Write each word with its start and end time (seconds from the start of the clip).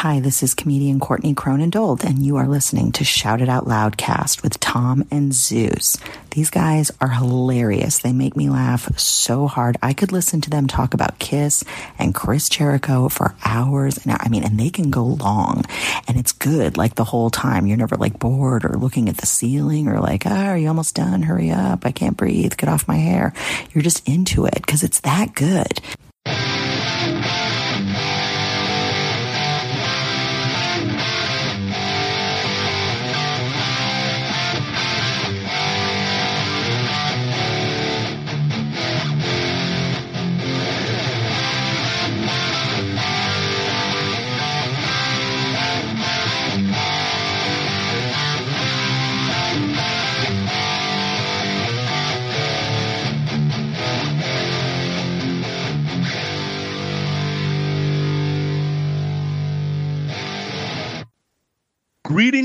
Hi, 0.00 0.20
this 0.20 0.42
is 0.42 0.54
comedian 0.54 0.98
Courtney 0.98 1.34
Cronin-Dold, 1.34 2.04
and 2.04 2.24
you 2.24 2.36
are 2.38 2.48
listening 2.48 2.90
to 2.92 3.04
Shout 3.04 3.42
It 3.42 3.50
Out 3.50 3.66
Loudcast 3.66 4.42
with 4.42 4.58
Tom 4.58 5.06
and 5.10 5.34
Zeus. 5.34 5.98
These 6.30 6.48
guys 6.48 6.90
are 7.02 7.10
hilarious. 7.10 7.98
They 7.98 8.14
make 8.14 8.34
me 8.34 8.48
laugh 8.48 8.98
so 8.98 9.46
hard. 9.46 9.76
I 9.82 9.92
could 9.92 10.10
listen 10.10 10.40
to 10.40 10.48
them 10.48 10.66
talk 10.68 10.94
about 10.94 11.18
Kiss 11.18 11.64
and 11.98 12.14
Chris 12.14 12.48
Jericho 12.48 13.10
for 13.10 13.34
hours. 13.44 13.98
And 13.98 14.16
I 14.18 14.30
mean, 14.30 14.42
and 14.42 14.58
they 14.58 14.70
can 14.70 14.88
go 14.88 15.04
long 15.04 15.66
and 16.08 16.16
it's 16.16 16.32
good 16.32 16.78
like 16.78 16.94
the 16.94 17.04
whole 17.04 17.28
time. 17.28 17.66
You're 17.66 17.76
never 17.76 17.96
like 17.96 18.18
bored 18.18 18.64
or 18.64 18.78
looking 18.78 19.10
at 19.10 19.18
the 19.18 19.26
ceiling 19.26 19.86
or 19.86 20.00
like, 20.00 20.24
ah, 20.24 20.46
are 20.46 20.56
you 20.56 20.68
almost 20.68 20.94
done? 20.94 21.20
Hurry 21.20 21.50
up. 21.50 21.84
I 21.84 21.92
can't 21.92 22.16
breathe. 22.16 22.56
Get 22.56 22.70
off 22.70 22.88
my 22.88 22.96
hair. 22.96 23.34
You're 23.74 23.84
just 23.84 24.08
into 24.08 24.46
it 24.46 24.62
because 24.62 24.82
it's 24.82 25.00
that 25.00 25.34
good. 25.34 25.78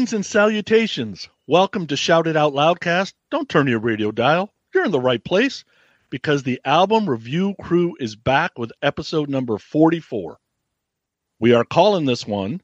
Greetings 0.06 0.18
and 0.18 0.26
salutations. 0.28 1.30
Welcome 1.48 1.88
to 1.88 1.98
Shout 1.98 2.28
It 2.28 2.38
Out 2.38 2.54
Loudcast. 2.54 3.14
Don't 3.32 3.50
turn 3.50 3.66
your 3.66 3.80
radio 3.80 4.12
dial. 4.12 4.54
You're 4.72 4.86
in 4.86 4.92
the 4.92 5.00
right 5.00 5.24
place 5.24 5.66
because 6.12 6.44
the 6.44 6.62
album 6.64 7.10
review 7.10 7.56
crew 7.60 7.98
is 8.00 8.16
back 8.16 8.52
with 8.56 8.72
episode 8.84 9.30
number 9.30 9.58
44. 9.58 10.38
We 11.40 11.56
are 11.56 11.66
calling 11.66 12.06
this 12.06 12.28
one 12.28 12.62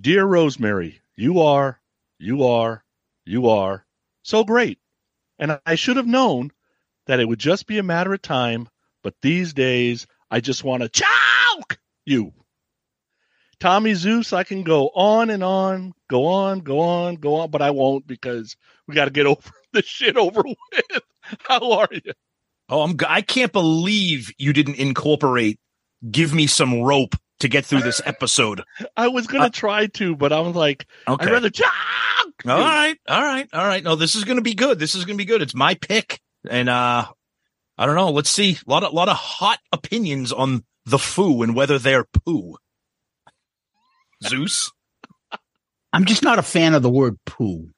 Dear 0.00 0.24
Rosemary, 0.24 1.02
you 1.16 1.42
are, 1.42 1.82
you 2.18 2.44
are, 2.44 2.82
you 3.26 3.50
are 3.50 3.84
so 4.22 4.42
great. 4.42 4.78
And 5.38 5.60
I 5.66 5.74
should 5.74 5.98
have 5.98 6.06
known 6.06 6.50
that 7.08 7.20
it 7.20 7.28
would 7.28 7.40
just 7.40 7.66
be 7.66 7.76
a 7.76 7.82
matter 7.82 8.14
of 8.14 8.22
time, 8.22 8.70
but 9.02 9.12
these 9.20 9.52
days 9.52 10.06
I 10.30 10.40
just 10.40 10.64
want 10.64 10.82
to 10.82 10.88
choke 10.88 11.78
you. 12.06 12.32
Tommy 13.58 13.94
Zeus, 13.94 14.32
I 14.32 14.44
can 14.44 14.62
go 14.62 14.90
on 14.94 15.30
and 15.30 15.42
on, 15.42 15.92
go 16.08 16.26
on, 16.26 16.60
go 16.60 16.80
on, 16.80 17.16
go 17.16 17.36
on, 17.36 17.50
but 17.50 17.62
I 17.62 17.70
won't 17.70 18.06
because 18.06 18.56
we 18.86 18.94
got 18.94 19.06
to 19.06 19.10
get 19.10 19.26
over 19.26 19.50
this 19.72 19.86
shit 19.86 20.16
over 20.16 20.42
with. 20.42 21.02
How 21.40 21.72
are 21.72 21.88
you? 21.90 22.12
Oh, 22.68 22.82
I'm. 22.82 22.96
I 23.06 23.22
can't 23.22 23.52
believe 23.52 24.32
you 24.38 24.52
didn't 24.52 24.76
incorporate. 24.76 25.58
Give 26.10 26.34
me 26.34 26.46
some 26.46 26.82
rope 26.82 27.14
to 27.40 27.48
get 27.48 27.64
through 27.64 27.82
this 27.82 28.00
episode. 28.04 28.62
I 28.96 29.08
was 29.08 29.26
gonna 29.26 29.46
uh, 29.46 29.50
try 29.50 29.86
to, 29.86 30.16
but 30.16 30.32
I 30.32 30.40
was 30.40 30.54
like, 30.56 30.86
okay. 31.06 31.26
I'd 31.26 31.32
rather. 31.32 31.50
All 32.44 32.58
right, 32.58 32.96
all 33.08 33.22
right, 33.22 33.48
all 33.52 33.66
right. 33.66 33.82
No, 33.82 33.96
this 33.96 34.14
is 34.14 34.24
gonna 34.24 34.42
be 34.42 34.54
good. 34.54 34.78
This 34.78 34.94
is 34.94 35.04
gonna 35.04 35.16
be 35.16 35.24
good. 35.24 35.42
It's 35.42 35.54
my 35.54 35.74
pick, 35.74 36.20
and 36.48 36.68
uh 36.68 37.06
I 37.78 37.86
don't 37.86 37.94
know. 37.94 38.10
Let's 38.10 38.30
see. 38.30 38.58
A 38.66 38.70
lot 38.70 38.84
of 38.84 38.92
lot 38.92 39.08
of 39.08 39.16
hot 39.16 39.58
opinions 39.72 40.32
on 40.32 40.64
the 40.84 40.98
foo 40.98 41.42
and 41.42 41.54
whether 41.54 41.78
they're 41.78 42.04
poo. 42.04 42.56
Zeus. 44.28 44.72
I'm 45.92 46.04
just 46.04 46.22
not 46.22 46.38
a 46.38 46.42
fan 46.42 46.74
of 46.74 46.82
the 46.82 46.90
word 46.90 47.18
poo. 47.24 47.70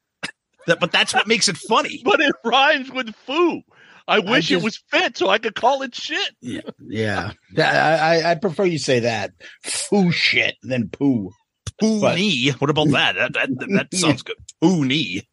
That, 0.66 0.80
but 0.80 0.92
that's 0.92 1.14
what 1.14 1.26
makes 1.26 1.48
it 1.48 1.56
funny. 1.56 2.02
but 2.04 2.20
it 2.20 2.34
rhymes 2.44 2.90
with 2.90 3.14
foo. 3.26 3.62
I 4.06 4.20
wish 4.20 4.30
I 4.30 4.40
just, 4.40 4.52
it 4.52 4.62
was 4.62 4.82
fit 4.90 5.16
so 5.18 5.28
I 5.28 5.38
could 5.38 5.54
call 5.54 5.82
it 5.82 5.94
shit. 5.94 6.30
Yeah, 6.40 6.62
yeah. 6.80 7.32
I, 7.58 8.30
I, 8.30 8.34
prefer 8.36 8.64
you 8.64 8.78
say 8.78 9.00
that 9.00 9.32
foo 9.62 10.10
shit 10.10 10.56
than 10.62 10.88
poo. 10.88 11.30
Poo 11.78 12.14
knee. 12.14 12.50
What 12.52 12.70
about 12.70 12.88
that? 12.88 13.16
That 13.16 13.32
that, 13.34 13.50
that 13.58 13.94
sounds 13.94 14.22
good. 14.22 14.36
Poo 14.62 14.84
knee. 14.84 15.28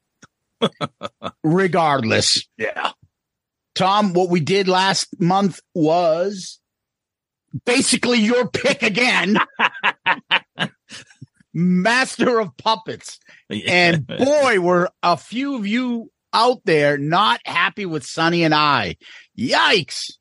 Regardless, 1.43 2.45
yeah. 2.57 2.91
Tom, 3.75 4.13
what 4.13 4.29
we 4.29 4.41
did 4.41 4.67
last 4.67 5.07
month 5.19 5.59
was 5.73 6.59
basically 7.65 8.19
your 8.19 8.47
pick 8.49 8.83
again. 8.83 9.37
Master 11.55 12.39
of 12.39 12.55
Puppets. 12.57 13.19
And 13.49 14.05
boy, 14.17 14.59
were 14.59 14.89
a 15.01 15.17
few 15.17 15.55
of 15.55 15.65
you 15.65 16.11
out 16.33 16.59
there 16.65 16.97
not 16.97 17.39
happy 17.45 17.85
with 17.85 18.05
Sonny 18.05 18.43
and 18.43 18.53
I. 18.53 18.97
Yikes. 19.39 20.11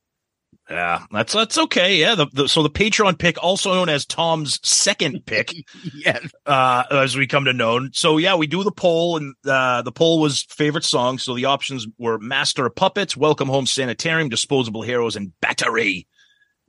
Yeah, 0.70 1.02
that's 1.10 1.34
that's 1.34 1.58
okay. 1.58 1.96
Yeah, 1.96 2.14
the, 2.14 2.26
the, 2.32 2.48
so 2.48 2.62
the 2.62 2.70
Patreon 2.70 3.18
pick, 3.18 3.42
also 3.42 3.74
known 3.74 3.90
as 3.90 4.06
Tom's 4.06 4.58
second 4.66 5.26
pick, 5.26 5.52
yeah, 5.94 6.20
uh, 6.46 6.84
as 6.90 7.16
we 7.16 7.26
come 7.26 7.44
to 7.44 7.52
know. 7.52 7.86
So 7.92 8.16
yeah, 8.16 8.34
we 8.36 8.46
do 8.46 8.64
the 8.64 8.72
poll, 8.72 9.18
and 9.18 9.34
uh, 9.46 9.82
the 9.82 9.92
poll 9.92 10.20
was 10.20 10.46
favorite 10.48 10.84
song. 10.84 11.18
So 11.18 11.34
the 11.34 11.44
options 11.44 11.86
were 11.98 12.18
Master 12.18 12.64
of 12.64 12.74
Puppets, 12.74 13.14
Welcome 13.14 13.48
Home 13.48 13.66
Sanitarium, 13.66 14.30
Disposable 14.30 14.80
Heroes, 14.82 15.16
and 15.16 15.32
Battery. 15.40 16.06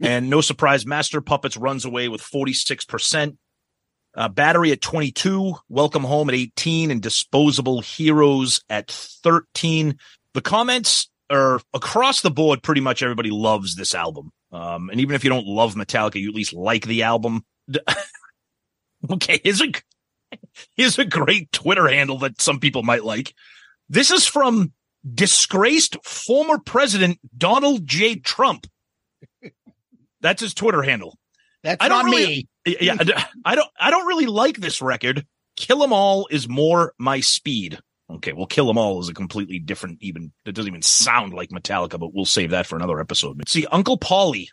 And 0.01 0.29
no 0.29 0.41
surprise, 0.41 0.85
Master 0.85 1.21
Puppets 1.21 1.55
runs 1.55 1.85
away 1.85 2.09
with 2.09 2.21
46%. 2.21 3.37
Uh, 4.15 4.29
battery 4.29 4.71
at 4.71 4.81
22, 4.81 5.55
Welcome 5.67 6.03
Home 6.03 6.29
at 6.29 6.35
18, 6.35 6.89
and 6.89 7.01
Disposable 7.01 7.81
Heroes 7.81 8.61
at 8.69 8.89
13. 8.89 9.97
The 10.33 10.41
comments 10.41 11.09
are 11.29 11.59
across 11.73 12.21
the 12.21 12.31
board. 12.31 12.63
Pretty 12.63 12.81
much 12.81 13.03
everybody 13.03 13.29
loves 13.29 13.75
this 13.75 13.93
album. 13.93 14.31
Um, 14.51 14.89
and 14.89 15.01
even 15.01 15.15
if 15.15 15.23
you 15.25 15.29
don't 15.29 15.47
love 15.47 15.75
Metallica, 15.75 16.15
you 16.15 16.29
at 16.29 16.35
least 16.35 16.53
like 16.53 16.85
the 16.85 17.03
album. 17.03 17.43
okay, 19.11 19.41
here's 19.43 19.61
a, 19.61 19.71
here's 20.77 20.97
a 20.97 21.05
great 21.05 21.51
Twitter 21.51 21.87
handle 21.87 22.19
that 22.19 22.41
some 22.41 22.59
people 22.59 22.83
might 22.83 23.03
like. 23.03 23.33
This 23.89 24.11
is 24.11 24.25
from 24.25 24.71
disgraced 25.13 25.97
former 26.05 26.57
president 26.57 27.19
Donald 27.37 27.85
J. 27.85 28.15
Trump. 28.15 28.65
That's 30.21 30.41
his 30.41 30.53
Twitter 30.53 30.81
handle. 30.81 31.17
That's 31.65 31.83
I 31.83 31.89
don't 31.89 32.05
not 32.05 32.15
really, 32.15 32.47
me. 32.65 32.77
Yeah, 32.79 32.95
I 33.43 33.55
don't. 33.55 33.69
I 33.79 33.89
don't 33.89 34.05
really 34.05 34.27
like 34.27 34.57
this 34.57 34.83
record. 34.83 35.25
Kill 35.55 35.83
'Em 35.83 35.91
All 35.91 36.27
is 36.29 36.47
more 36.47 36.93
my 36.99 37.21
speed. 37.21 37.79
Okay, 38.09 38.33
well, 38.33 38.45
Kill 38.45 38.69
'Em 38.69 38.77
All 38.77 39.01
is 39.01 39.09
a 39.09 39.15
completely 39.15 39.57
different. 39.57 39.97
Even 39.99 40.31
it 40.45 40.53
doesn't 40.53 40.69
even 40.69 40.83
sound 40.83 41.33
like 41.33 41.49
Metallica, 41.49 41.99
but 41.99 42.13
we'll 42.13 42.25
save 42.25 42.51
that 42.51 42.67
for 42.67 42.75
another 42.75 42.99
episode. 42.99 43.41
See, 43.49 43.65
Uncle 43.71 43.97
Paulie. 43.97 44.47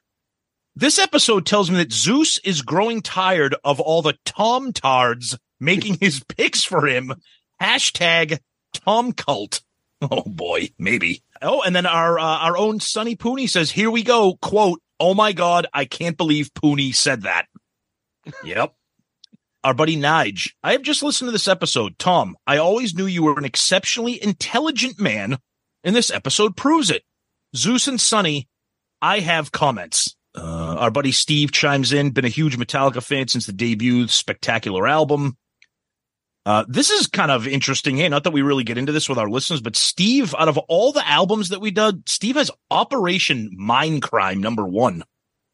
This 0.74 0.98
episode 0.98 1.44
tells 1.44 1.70
me 1.70 1.76
that 1.76 1.92
Zeus 1.92 2.38
is 2.38 2.62
growing 2.62 3.02
tired 3.02 3.54
of 3.62 3.78
all 3.78 4.00
the 4.00 4.16
Tom 4.24 4.72
Tards 4.72 5.36
making 5.60 5.98
his 6.00 6.24
picks 6.28 6.64
for 6.64 6.86
him. 6.86 7.12
Hashtag 7.60 8.38
Tom 8.72 9.12
Cult. 9.12 9.60
Oh 10.00 10.22
boy, 10.22 10.70
maybe. 10.78 11.22
Oh, 11.42 11.60
and 11.62 11.76
then 11.76 11.86
our 11.86 12.18
uh, 12.18 12.38
our 12.38 12.56
own 12.56 12.80
Sonny 12.80 13.16
Pooney 13.16 13.48
says, 13.48 13.70
"Here 13.70 13.90
we 13.90 14.02
go." 14.02 14.36
Quote: 14.40 14.80
Oh 15.00 15.14
my 15.14 15.32
God, 15.32 15.66
I 15.72 15.84
can't 15.84 16.16
believe 16.16 16.54
Pooney 16.54 16.94
said 16.94 17.22
that. 17.22 17.46
yep. 18.44 18.74
Our 19.64 19.74
buddy 19.74 19.96
Nige. 19.96 20.52
I 20.62 20.72
have 20.72 20.82
just 20.82 21.02
listened 21.02 21.28
to 21.28 21.32
this 21.32 21.48
episode. 21.48 21.98
Tom, 21.98 22.36
I 22.46 22.56
always 22.56 22.94
knew 22.94 23.06
you 23.06 23.22
were 23.22 23.38
an 23.38 23.44
exceptionally 23.44 24.22
intelligent 24.22 25.00
man, 25.00 25.38
and 25.84 25.94
this 25.94 26.10
episode 26.10 26.56
proves 26.56 26.90
it. 26.90 27.02
Zeus 27.54 27.86
and 27.86 28.00
Sonny, 28.00 28.48
I 29.00 29.20
have 29.20 29.52
comments. 29.52 30.16
Uh, 30.34 30.76
our 30.78 30.90
buddy 30.90 31.12
Steve 31.12 31.52
chimes 31.52 31.92
in, 31.92 32.10
been 32.10 32.24
a 32.24 32.28
huge 32.28 32.56
Metallica 32.56 33.02
fan 33.02 33.28
since 33.28 33.46
the 33.46 33.52
debut, 33.52 34.08
spectacular 34.08 34.88
album. 34.88 35.36
Uh, 36.44 36.64
this 36.68 36.90
is 36.90 37.06
kind 37.06 37.30
of 37.30 37.46
interesting. 37.46 37.96
Hey, 37.96 38.08
not 38.08 38.24
that 38.24 38.32
we 38.32 38.42
really 38.42 38.64
get 38.64 38.78
into 38.78 38.92
this 38.92 39.08
with 39.08 39.18
our 39.18 39.28
listeners, 39.28 39.60
but 39.60 39.76
Steve, 39.76 40.34
out 40.36 40.48
of 40.48 40.58
all 40.58 40.92
the 40.92 41.08
albums 41.08 41.50
that 41.50 41.60
we 41.60 41.70
did, 41.70 42.08
Steve 42.08 42.36
has 42.36 42.50
Operation 42.70 43.56
Mindcrime 43.58 44.38
number 44.38 44.66
one. 44.66 45.04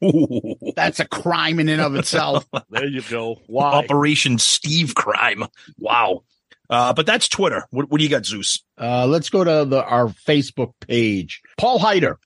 Ooh. 0.03 0.57
That's 0.77 1.01
a 1.01 1.07
crime 1.07 1.61
in 1.61 1.69
and 1.69 1.81
of 1.81 1.95
itself. 1.95 2.47
there 2.71 2.87
you 2.87 3.03
go. 3.03 3.41
Why? 3.47 3.73
Operation 3.73 4.39
Steve 4.39 4.95
Crime. 4.95 5.45
Wow. 5.79 6.23
Uh, 6.71 6.93
but 6.93 7.07
that's 7.07 7.29
Twitter. 7.29 7.67
What, 7.71 7.91
what 7.91 7.97
do 7.97 8.05
you 8.05 8.11
got, 8.11 8.27
Zeus? 8.27 8.63
Uh, 8.79 9.07
let's 9.07 9.31
go 9.31 9.43
to 9.43 9.65
the, 9.65 9.83
our 9.83 10.09
Facebook 10.09 10.75
page. 10.81 11.41
Paul 11.57 11.79
Heider. 11.79 12.17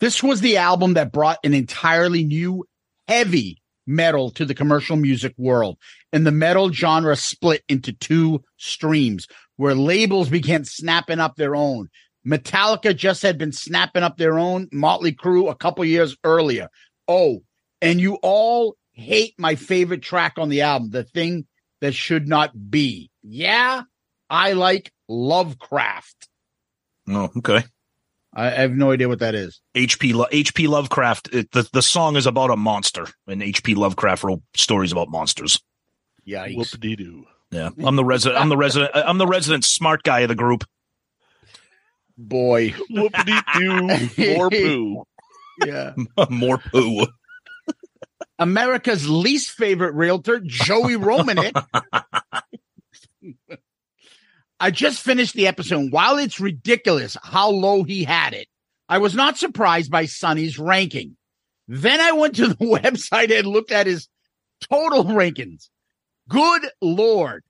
This 0.00 0.22
was 0.22 0.40
the 0.40 0.56
album 0.56 0.94
that 0.94 1.12
brought 1.12 1.38
an 1.44 1.52
entirely 1.52 2.24
new, 2.24 2.64
heavy 3.08 3.62
metal 3.86 4.30
to 4.32 4.44
the 4.44 4.54
commercial 4.54 4.96
music 4.96 5.34
world. 5.36 5.78
And 6.12 6.26
the 6.26 6.32
metal 6.32 6.72
genre 6.72 7.16
split 7.16 7.62
into 7.68 7.92
two 7.92 8.42
streams 8.56 9.26
where 9.56 9.74
labels 9.74 10.28
began 10.28 10.64
snapping 10.64 11.20
up 11.20 11.36
their 11.36 11.54
own. 11.54 11.88
Metallica 12.26 12.96
just 12.96 13.22
had 13.22 13.36
been 13.36 13.52
snapping 13.52 14.02
up 14.02 14.16
their 14.16 14.38
own 14.38 14.68
Motley 14.72 15.12
Crue 15.12 15.50
a 15.50 15.54
couple 15.54 15.84
years 15.84 16.16
earlier. 16.24 16.68
Oh, 17.06 17.42
and 17.82 18.00
you 18.00 18.14
all 18.22 18.76
hate 18.92 19.34
my 19.38 19.56
favorite 19.56 20.02
track 20.02 20.34
on 20.38 20.48
the 20.48 20.62
album, 20.62 20.90
the 20.90 21.04
thing 21.04 21.46
that 21.80 21.94
should 21.94 22.26
not 22.26 22.70
be. 22.70 23.10
Yeah, 23.22 23.82
I 24.30 24.52
like 24.52 24.90
Lovecraft. 25.08 26.28
Oh, 27.08 27.30
okay. 27.36 27.64
I 28.34 28.50
have 28.50 28.72
no 28.72 28.90
idea 28.90 29.08
what 29.08 29.20
that 29.20 29.34
is. 29.34 29.60
HP 29.76 30.12
Lo- 30.14 30.26
HP 30.32 30.66
Lovecraft. 30.68 31.28
It, 31.32 31.50
the 31.52 31.68
the 31.72 31.82
song 31.82 32.16
is 32.16 32.26
about 32.26 32.50
a 32.50 32.56
monster, 32.56 33.06
and 33.28 33.40
HP 33.42 33.76
Lovecraft 33.76 34.24
wrote 34.24 34.42
stories 34.54 34.90
about 34.92 35.08
monsters. 35.08 35.60
Yikes. 36.26 36.56
Whoop 36.56 36.80
dee 36.80 36.96
doo. 36.96 37.24
Yeah, 37.50 37.70
I'm 37.84 37.94
the 37.96 38.04
resident. 38.04 38.40
I'm 38.40 38.48
the 38.48 38.56
resident. 38.56 38.90
I'm 38.94 39.18
the 39.18 39.26
resident 39.26 39.64
smart 39.64 40.02
guy 40.02 40.20
of 40.20 40.28
the 40.28 40.34
group. 40.34 40.64
Boy. 42.18 42.74
Whoop 42.90 43.12
dee 43.24 43.40
doo. 43.58 44.34
More 44.36 44.50
poo. 44.50 45.04
Yeah. 45.64 45.94
More 46.30 46.58
poo. 46.58 47.06
America's 48.40 49.08
least 49.08 49.52
favorite 49.52 49.94
realtor, 49.94 50.40
Joey 50.40 50.94
Romanek. 50.96 51.52
I 54.60 54.70
just 54.70 55.02
finished 55.02 55.34
the 55.34 55.46
episode. 55.46 55.92
While 55.92 56.18
it's 56.18 56.40
ridiculous 56.40 57.16
how 57.22 57.50
low 57.50 57.82
he 57.82 58.04
had 58.04 58.34
it, 58.34 58.48
I 58.88 58.98
was 58.98 59.14
not 59.14 59.38
surprised 59.38 59.90
by 59.90 60.06
Sonny's 60.06 60.58
ranking. 60.58 61.16
Then 61.66 62.00
I 62.00 62.12
went 62.12 62.36
to 62.36 62.48
the 62.48 62.54
website 62.60 63.36
and 63.36 63.46
looked 63.46 63.72
at 63.72 63.86
his 63.86 64.08
total 64.70 65.04
rankings. 65.04 65.68
Good 66.28 66.66
Lord. 66.80 67.44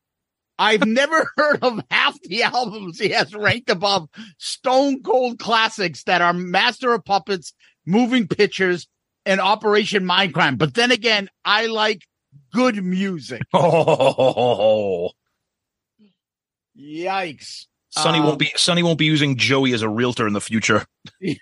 I've 0.59 0.87
never 0.87 1.31
heard 1.37 1.63
of 1.63 1.81
half 1.91 2.21
the 2.23 2.45
albums 2.45 2.99
he 2.99 3.11
has 3.11 3.35
ranked 3.35 3.71
above 3.71 4.09
Stone 4.39 5.03
Cold 5.03 5.39
classics 5.39 6.05
that 6.05 6.23
are 6.23 6.33
Master 6.33 6.93
of 6.95 7.05
Puppets, 7.05 7.53
Moving 7.87 8.29
Pictures, 8.29 8.87
and 9.27 9.41
Operation 9.41 10.05
Mindcrime. 10.05 10.59
But 10.59 10.75
then 10.75 10.91
again, 10.91 11.29
I 11.45 11.67
like 11.67 12.03
good 12.53 12.83
music. 12.85 13.43
Oh, 13.53 15.11
Yikes. 16.79 17.67
Sonny 17.91 18.19
Um, 18.19 18.27
won't 18.27 18.39
be 18.39 18.53
Sonny 18.57 18.83
won't 18.83 18.99
be 18.99 19.05
using 19.05 19.37
Joey 19.37 19.73
as 19.73 19.83
a 19.83 19.89
realtor 19.89 20.27
in 20.27 20.33
the 20.33 20.41
future. 20.41 20.85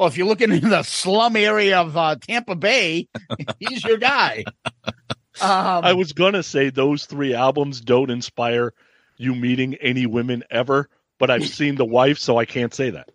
Well, 0.00 0.08
if 0.08 0.16
you're 0.16 0.26
looking 0.26 0.50
in 0.50 0.70
the 0.70 0.82
slum 0.82 1.36
area 1.36 1.78
of 1.78 1.94
uh, 1.94 2.16
Tampa 2.16 2.56
Bay, 2.56 3.06
he's 3.58 3.84
your 3.84 3.98
guy. 3.98 4.44
Um, 4.86 4.94
I 5.42 5.92
was 5.92 6.14
gonna 6.14 6.42
say 6.42 6.70
those 6.70 7.04
three 7.04 7.34
albums 7.34 7.82
don't 7.82 8.08
inspire 8.08 8.72
you 9.18 9.34
meeting 9.34 9.74
any 9.74 10.06
women 10.06 10.42
ever, 10.50 10.88
but 11.18 11.30
I've 11.30 11.46
seen 11.46 11.74
the 11.74 11.84
wife, 11.84 12.18
so 12.18 12.38
I 12.38 12.46
can't 12.46 12.72
say 12.72 12.88
that. 12.88 13.10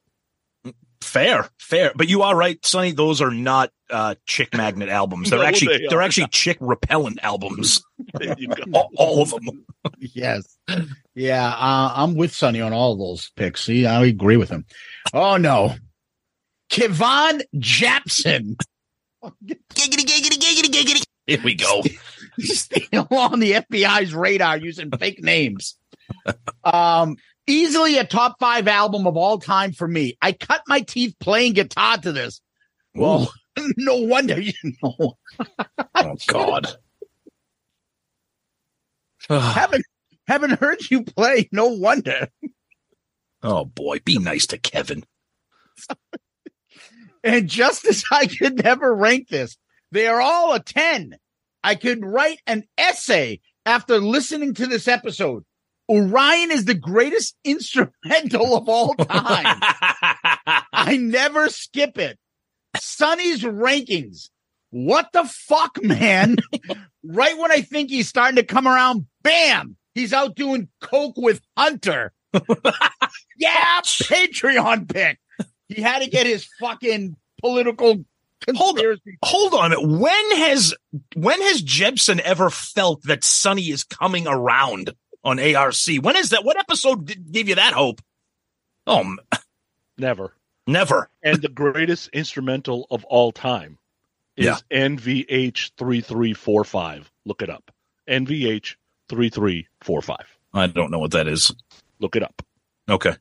Fair, 1.15 1.47
fair. 1.57 1.93
But 1.95 2.09
you 2.09 2.23
are 2.23 2.35
right, 2.35 2.59
Sonny. 2.65 2.91
Those 2.91 3.21
are 3.21 3.31
not 3.31 3.71
uh, 3.89 4.15
chick 4.25 4.53
magnet 4.53 4.89
albums. 4.89 5.29
They're 5.29 5.39
No, 5.43 5.45
actually 5.45 5.77
they 5.77 5.87
they 5.87 5.95
are 5.95 5.99
are 5.99 6.01
actually 6.01 6.27
chick 6.27 6.57
repellent 6.59 7.19
albums. 7.23 7.81
There 8.15 8.35
you 8.37 8.49
go. 8.49 8.63
all, 8.73 8.91
all 8.97 9.21
of 9.21 9.29
them. 9.29 9.65
yes. 9.99 10.57
Yeah, 11.13 11.47
uh, 11.47 11.93
I'm 11.95 12.15
with 12.15 12.33
Sonny 12.33 12.59
on 12.59 12.73
all 12.73 12.91
of 12.91 12.99
those 12.99 13.31
picks. 13.37 13.63
See, 13.63 13.85
I 13.85 14.03
agree 14.03 14.35
with 14.35 14.49
him. 14.49 14.65
Oh, 15.13 15.37
no. 15.37 15.75
Kevon 16.69 17.41
Japson. 17.57 18.57
Giggity, 19.23 20.03
giggity, 20.05 20.37
giggity, 20.37 20.69
giggity. 20.69 21.03
Here 21.27 21.39
we 21.41 21.55
go. 21.55 21.81
still 22.39 23.07
on 23.11 23.39
the 23.39 23.53
FBI's 23.53 24.13
radar 24.13 24.57
using 24.57 24.91
fake 24.91 25.23
names. 25.23 25.77
Um, 26.63 27.15
easily 27.47 27.97
a 27.97 28.05
top 28.05 28.37
five 28.39 28.67
album 28.67 29.07
of 29.07 29.17
all 29.17 29.37
time 29.37 29.71
for 29.71 29.87
me. 29.87 30.17
I 30.21 30.31
cut 30.31 30.61
my 30.67 30.81
teeth 30.81 31.15
playing 31.19 31.53
guitar 31.53 31.97
to 31.97 32.11
this. 32.11 32.41
Well, 32.93 33.31
no 33.77 33.97
wonder 33.97 34.39
you 34.39 34.53
know. 34.81 35.17
Oh 35.97 36.15
God. 36.27 36.67
haven't 39.29 39.85
haven't 40.27 40.59
heard 40.59 40.79
you 40.89 41.03
play. 41.03 41.47
No 41.51 41.67
wonder. 41.67 42.27
oh 43.43 43.65
boy, 43.65 43.99
be 44.03 44.17
nice 44.17 44.47
to 44.47 44.57
Kevin. 44.57 45.03
And 47.25 47.49
just 47.49 47.85
as 47.87 48.03
I 48.11 48.27
could 48.27 48.63
never 48.63 48.93
rank 48.93 49.29
this, 49.29 49.57
they 49.91 50.05
are 50.05 50.21
all 50.21 50.53
a 50.53 50.59
10. 50.59 51.17
I 51.63 51.73
could 51.73 52.05
write 52.05 52.39
an 52.45 52.65
essay 52.77 53.41
after 53.65 53.97
listening 53.97 54.53
to 54.53 54.67
this 54.67 54.87
episode. 54.87 55.43
Orion 55.89 56.51
is 56.51 56.65
the 56.65 56.73
greatest 56.73 57.35
instrumental 57.43 58.57
of 58.57 58.69
all 58.69 58.93
time. 58.95 59.59
I 60.73 60.97
never 60.97 61.49
skip 61.49 61.97
it. 61.97 62.17
Sonny's 62.77 63.43
rankings. 63.43 64.29
What 64.71 65.09
the 65.13 65.23
fuck, 65.23 65.81
man? 65.81 66.37
right 67.03 67.37
when 67.37 67.51
I 67.51 67.61
think 67.61 67.89
he's 67.89 68.09
starting 68.09 68.35
to 68.35 68.43
come 68.43 68.67
around, 68.67 69.05
bam, 69.23 69.77
he's 69.93 70.11
out 70.11 70.35
doing 70.35 70.67
coke 70.81 71.17
with 71.17 71.41
Hunter. 71.57 72.11
yeah, 73.37 73.79
Patreon 73.81 74.91
pick. 74.91 75.19
He 75.69 75.81
had 75.81 75.99
to 75.99 76.09
get 76.09 76.25
his 76.25 76.45
fucking 76.59 77.15
political 77.39 78.03
Hold 78.53 78.79
on. 78.79 78.97
Hold 79.23 79.53
on. 79.53 79.99
When 79.99 80.31
has 80.37 80.73
when 81.15 81.41
has 81.41 81.61
Jebson 81.61 82.19
ever 82.19 82.49
felt 82.49 83.01
that 83.03 83.23
Sonny 83.23 83.69
is 83.69 83.83
coming 83.83 84.27
around 84.27 84.93
on 85.25 85.39
ARC? 85.39 85.75
When 86.01 86.15
is 86.15 86.29
that? 86.29 86.45
What 86.45 86.57
episode 86.57 87.05
did, 87.05 87.31
gave 87.31 87.49
you 87.49 87.55
that 87.55 87.73
hope? 87.73 88.01
Oh, 88.87 88.99
m- 89.01 89.19
Never. 89.97 90.33
never. 90.67 91.09
And 91.23 91.41
the 91.41 91.49
greatest 91.49 92.09
instrumental 92.13 92.87
of 92.91 93.03
all 93.05 93.31
time 93.33 93.77
is 94.37 94.45
Yeah. 94.45 94.57
NVH 94.71 95.71
three 95.77 96.01
three 96.01 96.33
four 96.33 96.63
five. 96.63 97.11
Look 97.25 97.41
it 97.41 97.49
up. 97.49 97.71
NVH 98.07 98.75
three 99.09 99.29
three 99.29 99.67
four 99.81 100.01
five. 100.01 100.25
I 100.53 100.67
don't 100.67 100.91
know 100.91 100.99
what 100.99 101.11
that 101.11 101.27
is. 101.27 101.53
Look 101.99 102.15
it 102.15 102.23
up. 102.23 102.41
Okay. 102.89 103.15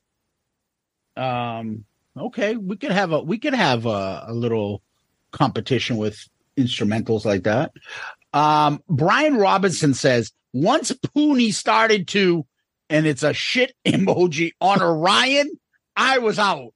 Um, 1.17 1.85
okay, 2.17 2.57
we 2.57 2.77
could 2.77 2.91
have 2.91 3.13
a 3.13 3.21
we 3.21 3.39
could 3.39 3.55
have 3.55 3.87
a, 3.87 4.25
a 4.29 4.33
little 4.35 4.83
competition 5.31 5.97
with 5.97 6.29
instrumentals 6.57 7.25
like 7.25 7.45
that. 7.45 7.73
Um, 8.33 8.83
Brian 8.89 9.37
Robinson 9.37 9.95
says 9.95 10.33
once 10.55 10.91
Pooney 10.93 11.53
started 11.53 12.09
to, 12.09 12.47
and 12.89 13.07
it's 13.07 13.23
a 13.23 13.35
shit 13.35 13.75
emoji 13.87 14.53
on 14.63 14.81
Orion, 14.81 15.51
I 15.95 16.19
was 16.19 16.39
out. 16.39 16.73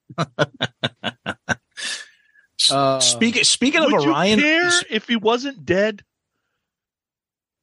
Uh, 2.71 2.99
speaking 2.99 3.43
speaking 3.45 3.81
of 3.83 3.91
Orion, 3.91 4.39
if 4.89 5.07
he 5.07 5.15
wasn't 5.15 5.65
dead? 5.65 6.03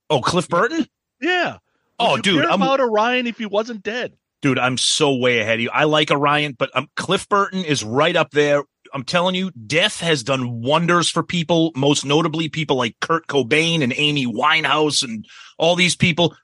oh 0.08 0.20
Cliff 0.20 0.48
Burton, 0.48 0.86
Yeah. 1.20 1.58
Oh, 1.98 2.12
Would 2.12 2.26
you 2.26 2.32
dude, 2.36 2.44
I'm- 2.46 2.60
about 2.62 2.80
Orion 2.80 3.26
if 3.26 3.38
he 3.38 3.46
wasn't 3.46 3.82
dead. 3.82 4.14
dude, 4.42 4.58
I'm 4.58 4.76
so 4.78 5.14
way 5.16 5.40
ahead 5.40 5.54
of 5.54 5.60
you. 5.60 5.70
I 5.70 5.84
like 5.84 6.10
Orion, 6.10 6.54
but 6.58 6.70
um, 6.74 6.88
Cliff 6.96 7.28
Burton 7.28 7.64
is 7.64 7.82
right 7.84 8.14
up 8.16 8.30
there. 8.32 8.64
I'm 8.96 9.04
telling 9.04 9.34
you, 9.34 9.50
death 9.50 10.00
has 10.00 10.22
done 10.22 10.62
wonders 10.62 11.10
for 11.10 11.22
people, 11.22 11.70
most 11.76 12.06
notably 12.06 12.48
people 12.48 12.76
like 12.76 12.96
Kurt 13.00 13.26
Cobain 13.26 13.82
and 13.82 13.92
Amy 13.94 14.26
Winehouse 14.26 15.04
and 15.04 15.26
all 15.58 15.76
these 15.76 15.94
people. 15.94 16.34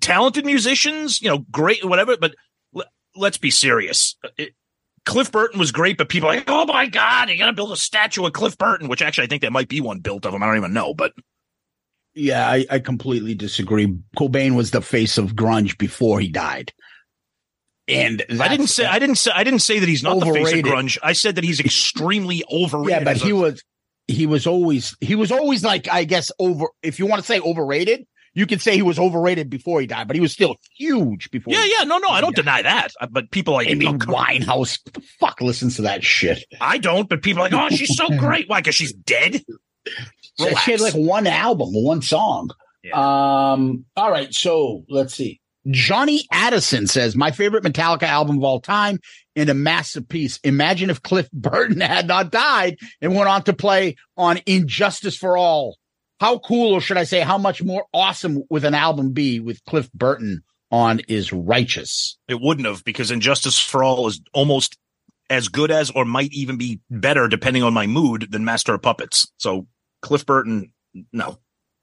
Talented 0.00 0.44
musicians, 0.44 1.22
you 1.22 1.30
know, 1.30 1.38
great, 1.50 1.82
whatever, 1.82 2.16
but 2.18 2.34
l- 2.76 2.84
let's 3.14 3.38
be 3.38 3.50
serious. 3.50 4.16
Uh, 4.22 4.28
it- 4.36 4.54
Cliff 5.06 5.32
Burton 5.32 5.58
was 5.58 5.72
great, 5.72 5.96
but 5.96 6.08
people 6.08 6.28
like, 6.28 6.44
oh 6.48 6.66
my 6.66 6.86
God, 6.86 7.30
you 7.30 7.38
got 7.38 7.46
to 7.46 7.52
build 7.52 7.72
a 7.72 7.76
statue 7.76 8.26
of 8.26 8.32
Cliff 8.34 8.58
Burton, 8.58 8.88
which 8.88 9.00
actually 9.00 9.24
I 9.24 9.28
think 9.28 9.40
there 9.40 9.50
might 9.52 9.68
be 9.68 9.80
one 9.80 10.00
built 10.00 10.26
of 10.26 10.34
him. 10.34 10.42
I 10.42 10.46
don't 10.46 10.56
even 10.56 10.74
know, 10.74 10.92
but 10.94 11.12
Yeah, 12.14 12.46
I, 12.46 12.66
I 12.68 12.78
completely 12.80 13.34
disagree. 13.34 13.96
Cobain 14.18 14.56
was 14.56 14.72
the 14.72 14.82
face 14.82 15.16
of 15.16 15.34
grunge 15.36 15.78
before 15.78 16.18
he 16.20 16.28
died. 16.28 16.72
And 17.88 18.24
I 18.40 18.48
didn't 18.48 18.66
say 18.68 18.84
I 18.84 18.98
didn't 18.98 19.14
say 19.16 19.30
I 19.34 19.44
didn't 19.44 19.60
say 19.60 19.78
that 19.78 19.88
he's 19.88 20.02
not 20.02 20.18
the 20.18 20.26
face 20.26 20.36
Overrated. 20.48 20.66
of 20.66 20.72
grunge. 20.72 20.98
I 21.02 21.12
said 21.12 21.36
that 21.36 21.44
he's 21.44 21.60
extremely 21.60 22.42
overrated. 22.52 22.90
Yeah, 22.90 23.04
but 23.04 23.16
as 23.16 23.22
a- 23.22 23.26
he 23.26 23.32
was 23.32 23.62
he 24.08 24.26
was 24.26 24.46
always 24.46 24.96
he 25.00 25.14
was 25.14 25.30
always 25.32 25.62
like 25.64 25.88
I 25.88 26.04
guess 26.04 26.30
over 26.38 26.66
if 26.82 26.98
you 26.98 27.06
want 27.06 27.20
to 27.20 27.26
say 27.26 27.38
overrated, 27.40 28.06
you 28.34 28.46
could 28.46 28.60
say 28.60 28.74
he 28.74 28.82
was 28.82 28.98
overrated 28.98 29.48
before 29.48 29.80
he 29.80 29.86
died, 29.86 30.08
but 30.08 30.14
he 30.16 30.20
was 30.20 30.32
still 30.32 30.56
huge 30.76 31.30
before. 31.30 31.54
Yeah, 31.54 31.62
he 31.62 31.72
yeah, 31.78 31.84
no, 31.84 31.98
no, 31.98 32.08
I 32.08 32.20
don't 32.20 32.36
Yeah. 32.36 32.42
deny 32.42 32.62
that. 32.62 32.92
Uh, 33.00 33.06
But 33.06 33.30
people 33.30 33.54
like 33.54 33.68
Amy 33.68 33.86
oh, 33.86 33.92
Winehouse, 33.94 34.78
fuck 35.20 35.40
listens 35.40 35.76
to 35.76 35.82
that 35.82 36.02
shit? 36.04 36.44
I 36.60 36.78
don't. 36.78 37.08
But 37.08 37.22
people 37.22 37.42
are 37.44 37.48
like, 37.48 37.72
oh, 37.72 37.74
she's 37.74 37.96
so 37.96 38.08
great. 38.18 38.48
Why? 38.48 38.60
Because 38.60 38.74
she's 38.74 38.92
dead. 38.92 39.42
She 40.64 40.70
had 40.72 40.80
like 40.80 40.94
one 40.94 41.26
album, 41.26 41.68
one 41.72 42.02
song. 42.02 42.50
Um, 42.92 43.84
all 43.96 44.10
right, 44.10 44.32
so 44.32 44.84
let's 44.88 45.14
see. 45.14 45.40
Johnny 45.70 46.26
Addison 46.30 46.86
says, 46.86 47.16
My 47.16 47.30
favorite 47.30 47.64
Metallica 47.64 48.04
album 48.04 48.38
of 48.38 48.44
all 48.44 48.60
time 48.60 49.00
and 49.34 49.48
a 49.48 49.54
masterpiece. 49.54 50.38
Imagine 50.44 50.90
if 50.90 51.02
Cliff 51.02 51.30
Burton 51.32 51.80
had 51.80 52.06
not 52.06 52.30
died 52.30 52.78
and 53.00 53.14
went 53.14 53.28
on 53.28 53.42
to 53.44 53.52
play 53.52 53.96
on 54.16 54.38
And 54.46 54.68
Justice 54.68 55.16
for 55.16 55.36
All. 55.36 55.78
How 56.18 56.38
cool, 56.38 56.72
or 56.72 56.80
should 56.80 56.96
I 56.96 57.04
say, 57.04 57.20
how 57.20 57.36
much 57.36 57.62
more 57.62 57.84
awesome 57.92 58.42
would 58.48 58.64
an 58.64 58.74
album 58.74 59.12
be 59.12 59.38
with 59.38 59.62
Cliff 59.64 59.92
Burton 59.92 60.42
on 60.70 61.00
is 61.08 61.32
righteous? 61.32 62.16
It 62.26 62.40
wouldn't 62.40 62.66
have 62.66 62.84
because 62.84 63.10
And 63.10 63.20
Justice 63.20 63.58
for 63.58 63.84
All 63.84 64.06
is 64.06 64.20
almost 64.32 64.78
as 65.28 65.48
good 65.48 65.70
as, 65.70 65.90
or 65.90 66.04
might 66.04 66.32
even 66.32 66.56
be 66.56 66.80
better, 66.90 67.28
depending 67.28 67.62
on 67.62 67.74
my 67.74 67.86
mood, 67.86 68.28
than 68.30 68.44
Master 68.44 68.74
of 68.74 68.82
Puppets. 68.82 69.30
So 69.36 69.66
Cliff 70.00 70.24
Burton, 70.24 70.72
no. 71.12 71.38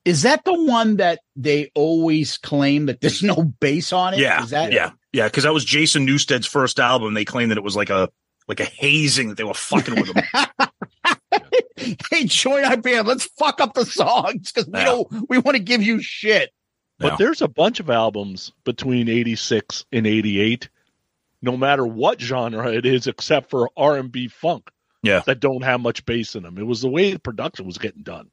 Is 0.06 0.24
that 0.24 0.44
the 0.44 0.54
one 0.54 0.98
that 0.98 1.20
they 1.36 1.72
always 1.76 2.38
claim 2.38 2.88
that 2.88 3.00
there's 3.02 3.24
no 3.24 3.36
bass 3.60 3.94
on 3.94 4.14
it? 4.14 4.20
Yeah, 4.20 4.44
Is 4.44 4.50
that 4.50 4.74
yeah, 4.74 4.92
yeah. 5.14 5.28
Because 5.28 5.44
that 5.44 5.54
was 5.54 5.64
Jason 5.64 6.06
Newsted's 6.06 6.46
first 6.48 6.80
album. 6.80 7.14
They 7.14 7.24
claimed 7.26 7.52
that 7.52 7.58
it 7.58 7.64
was 7.64 7.76
like 7.76 7.90
a 7.90 8.10
like 8.48 8.60
a 8.60 8.66
hazing 8.66 9.30
that 9.30 9.38
they 9.38 9.46
were 9.46 9.54
fucking 9.54 9.96
with 9.96 10.10
him. 10.14 10.24
hey, 12.12 12.26
join 12.26 12.66
our 12.66 12.78
band. 12.78 13.08
Let's 13.08 13.26
fuck 13.38 13.62
up 13.62 13.74
the 13.74 13.86
songs 13.86 14.52
because 14.52 14.68
we 14.70 14.80
Yeah. 14.80 14.86
don't. 14.86 15.30
We 15.30 15.38
want 15.38 15.56
to 15.56 15.64
give 15.64 15.82
you 15.82 16.02
shit. 16.02 16.52
But 17.00 17.14
Yeah. 17.14 17.16
there's 17.18 17.42
a 17.42 17.48
bunch 17.48 17.80
of 17.80 17.90
albums 17.90 18.52
between 18.66 19.10
86 19.10 19.86
and 19.92 20.06
88, 20.06 20.70
no 21.42 21.58
matter 21.58 21.86
what 21.86 22.22
genre 22.22 22.72
it 22.72 22.86
is, 22.86 23.08
except 23.08 23.50
for 23.50 23.70
R&B 23.76 24.28
funk. 24.28 24.70
Yeah. 25.02 25.22
That 25.26 25.40
don't 25.40 25.64
have 25.64 25.82
much 25.82 26.06
bass 26.06 26.36
in 26.36 26.44
them. 26.44 26.58
It 26.58 26.66
was 26.68 26.82
the 26.82 26.90
way 26.90 27.12
the 27.12 27.20
production 27.20 27.66
was 27.66 27.78
getting 27.78 28.04
done. 28.04 28.30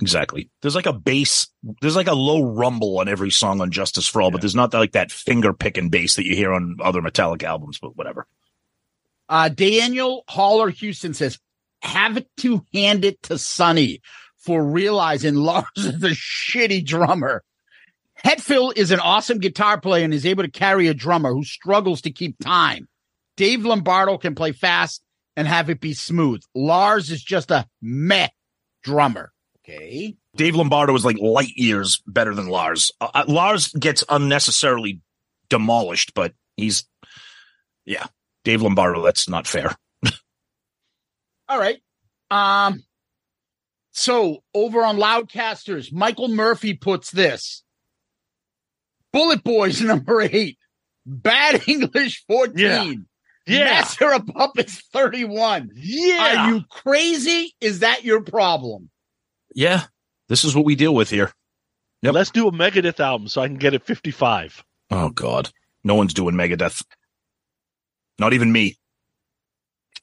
Exactly. 0.00 0.50
There's 0.62 0.74
like 0.74 0.86
a 0.86 0.92
bass. 0.92 1.48
There's 1.80 1.96
like 1.96 2.08
a 2.08 2.14
low 2.14 2.42
rumble 2.42 2.98
on 2.98 3.08
every 3.08 3.30
song 3.30 3.60
on 3.60 3.70
Justice 3.70 4.06
for 4.06 4.22
All, 4.22 4.30
but 4.30 4.40
there's 4.40 4.54
not 4.54 4.72
like 4.72 4.92
that 4.92 5.12
finger 5.12 5.52
picking 5.52 5.88
bass 5.88 6.16
that 6.16 6.26
you 6.26 6.34
hear 6.34 6.52
on 6.52 6.78
other 6.80 7.02
Metallic 7.02 7.42
albums. 7.42 7.78
But 7.78 7.96
whatever. 7.96 8.26
Uh, 9.28 9.48
Daniel 9.48 10.24
Haller 10.28 10.70
Houston 10.70 11.14
says, 11.14 11.38
have 11.82 12.16
it 12.16 12.28
to 12.38 12.64
hand 12.74 13.04
it 13.04 13.22
to 13.24 13.38
Sonny 13.38 14.00
for 14.38 14.62
realizing 14.62 15.34
Lars 15.34 15.64
is 15.76 16.02
a 16.02 16.10
shitty 16.10 16.84
drummer. 16.84 17.42
Hetfield 18.24 18.76
is 18.76 18.90
an 18.90 19.00
awesome 19.00 19.38
guitar 19.38 19.80
player 19.80 20.04
and 20.04 20.12
is 20.12 20.26
able 20.26 20.42
to 20.42 20.50
carry 20.50 20.88
a 20.88 20.94
drummer 20.94 21.32
who 21.32 21.44
struggles 21.44 22.02
to 22.02 22.10
keep 22.10 22.38
time. 22.38 22.88
Dave 23.36 23.64
Lombardo 23.64 24.18
can 24.18 24.34
play 24.34 24.52
fast 24.52 25.02
and 25.36 25.48
have 25.48 25.70
it 25.70 25.80
be 25.80 25.94
smooth. 25.94 26.42
Lars 26.54 27.10
is 27.10 27.22
just 27.22 27.50
a 27.50 27.66
meh 27.80 28.28
drummer. 28.82 29.32
Okay. 29.70 30.16
Dave 30.36 30.54
Lombardo 30.54 30.92
was 30.92 31.04
like 31.04 31.18
light 31.18 31.52
years 31.56 32.02
better 32.06 32.34
than 32.34 32.48
Lars. 32.48 32.92
Uh, 33.00 33.08
uh, 33.14 33.24
Lars 33.28 33.68
gets 33.68 34.04
unnecessarily 34.08 35.00
demolished, 35.48 36.14
but 36.14 36.32
he's, 36.56 36.84
yeah, 37.84 38.06
Dave 38.44 38.62
Lombardo. 38.62 39.02
That's 39.02 39.28
not 39.28 39.46
fair. 39.46 39.74
All 41.48 41.58
right. 41.58 41.78
Um, 42.30 42.82
so 43.92 44.42
over 44.54 44.84
on 44.84 44.96
Loudcasters, 44.98 45.92
Michael 45.92 46.28
Murphy 46.28 46.74
puts 46.74 47.10
this 47.10 47.64
Bullet 49.12 49.42
Boys 49.42 49.80
number 49.82 50.22
eight, 50.22 50.58
Bad 51.04 51.62
English 51.68 52.24
14, 52.28 52.56
Yeah. 52.56 52.92
Yeah. 53.46 53.64
Master 53.64 54.12
of 54.12 54.26
Puppets 54.26 54.80
31. 54.92 55.70
Yeah. 55.74 56.46
Are 56.46 56.50
you 56.52 56.62
crazy? 56.70 57.52
Is 57.60 57.80
that 57.80 58.04
your 58.04 58.20
problem? 58.22 58.90
Yeah, 59.54 59.84
this 60.28 60.44
is 60.44 60.54
what 60.54 60.64
we 60.64 60.74
deal 60.74 60.94
with 60.94 61.10
here. 61.10 61.32
Yep. 62.02 62.14
Let's 62.14 62.30
do 62.30 62.48
a 62.48 62.52
Megadeth 62.52 63.00
album 63.00 63.28
so 63.28 63.42
I 63.42 63.46
can 63.48 63.56
get 63.56 63.74
it 63.74 63.84
55. 63.84 64.64
Oh 64.90 65.10
God, 65.10 65.50
no 65.84 65.94
one's 65.94 66.14
doing 66.14 66.34
Megadeth. 66.34 66.84
Not 68.18 68.32
even 68.32 68.52
me. 68.52 68.76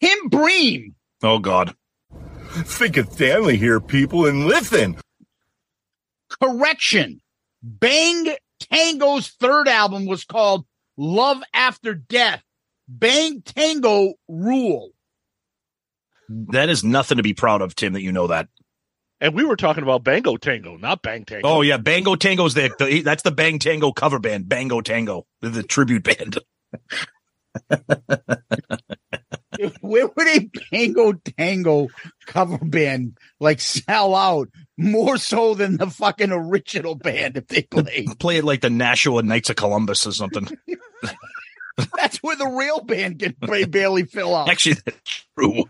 Tim 0.02 0.30
Bream, 0.30 0.96
Oh 1.24 1.40
God. 1.40 1.74
Think 2.64 2.98
of 2.98 3.16
family 3.16 3.58
here, 3.58 3.80
people, 3.80 4.26
and 4.26 4.46
listen. 4.46 4.98
correction. 6.42 7.22
Bang 7.64 8.36
Tango's 8.60 9.30
third 9.30 9.68
album 9.68 10.06
was 10.06 10.24
called 10.26 10.66
Love 10.98 11.42
After 11.54 11.94
Death. 11.94 12.44
Bang 12.88 13.42
Tango 13.42 14.14
Rule. 14.28 14.92
That 16.30 16.70
is 16.70 16.84
nothing 16.84 17.18
to 17.18 17.24
be 17.24 17.34
proud 17.34 17.62
of, 17.62 17.76
Tim. 17.76 17.94
That 17.94 18.02
you 18.02 18.12
know 18.12 18.28
that. 18.28 18.48
And 19.20 19.34
we 19.34 19.44
were 19.44 19.56
talking 19.56 19.82
about 19.84 20.04
Bango 20.04 20.38
Tango, 20.38 20.78
not 20.78 21.02
Bang 21.02 21.26
Tango. 21.26 21.48
Oh 21.48 21.62
yeah, 21.62 21.78
Bango 21.78 22.16
Tango's 22.16 22.54
the, 22.54 22.72
the 22.78 23.02
that's 23.02 23.24
the 23.24 23.32
Bang 23.32 23.58
Tango 23.60 23.92
cover 23.92 24.20
band. 24.20 24.48
Bango 24.48 24.82
Tango, 24.82 25.26
the, 25.42 25.50
the 25.50 25.64
tribute 25.64 26.04
band. 26.04 26.38
Where 29.82 30.08
would 30.08 30.28
a 30.28 30.50
Bango 30.72 31.14
Tango 31.14 31.88
cover 32.28 32.60
band 32.60 33.18
like 33.40 33.60
sell 33.60 34.14
out 34.14 34.50
more 34.78 35.18
so 35.18 35.56
than 35.56 35.78
the 35.78 35.90
fucking 35.90 36.32
original 36.32 36.94
band 36.94 37.38
if 37.38 37.48
they 37.48 37.64
played? 37.64 38.08
Play 38.20 38.38
it 38.38 38.44
like 38.44 38.62
the 38.62 38.70
Nashua 38.70 39.24
Knights 39.24 39.50
of 39.50 39.56
Columbus 39.56 40.06
or 40.06 40.12
something. 40.12 40.48
That's 41.96 42.18
where 42.22 42.36
the 42.36 42.48
real 42.48 42.82
band 42.82 43.18
can 43.20 43.36
ba- 43.40 43.68
barely 43.68 44.04
fill 44.04 44.36
out. 44.36 44.50
Actually, 44.50 44.78
that's 44.84 45.26
true. 45.38 45.64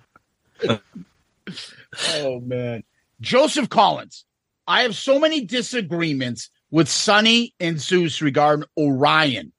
Oh 2.14 2.40
man. 2.40 2.84
Joseph 3.22 3.70
Collins. 3.70 4.26
I 4.68 4.82
have 4.82 4.96
so 4.96 5.20
many 5.20 5.46
disagreements 5.46 6.50
with 6.72 6.90
Sonny 6.90 7.54
and 7.60 7.80
Zeus 7.80 8.22
regarding 8.22 8.66
Orion. 8.78 9.54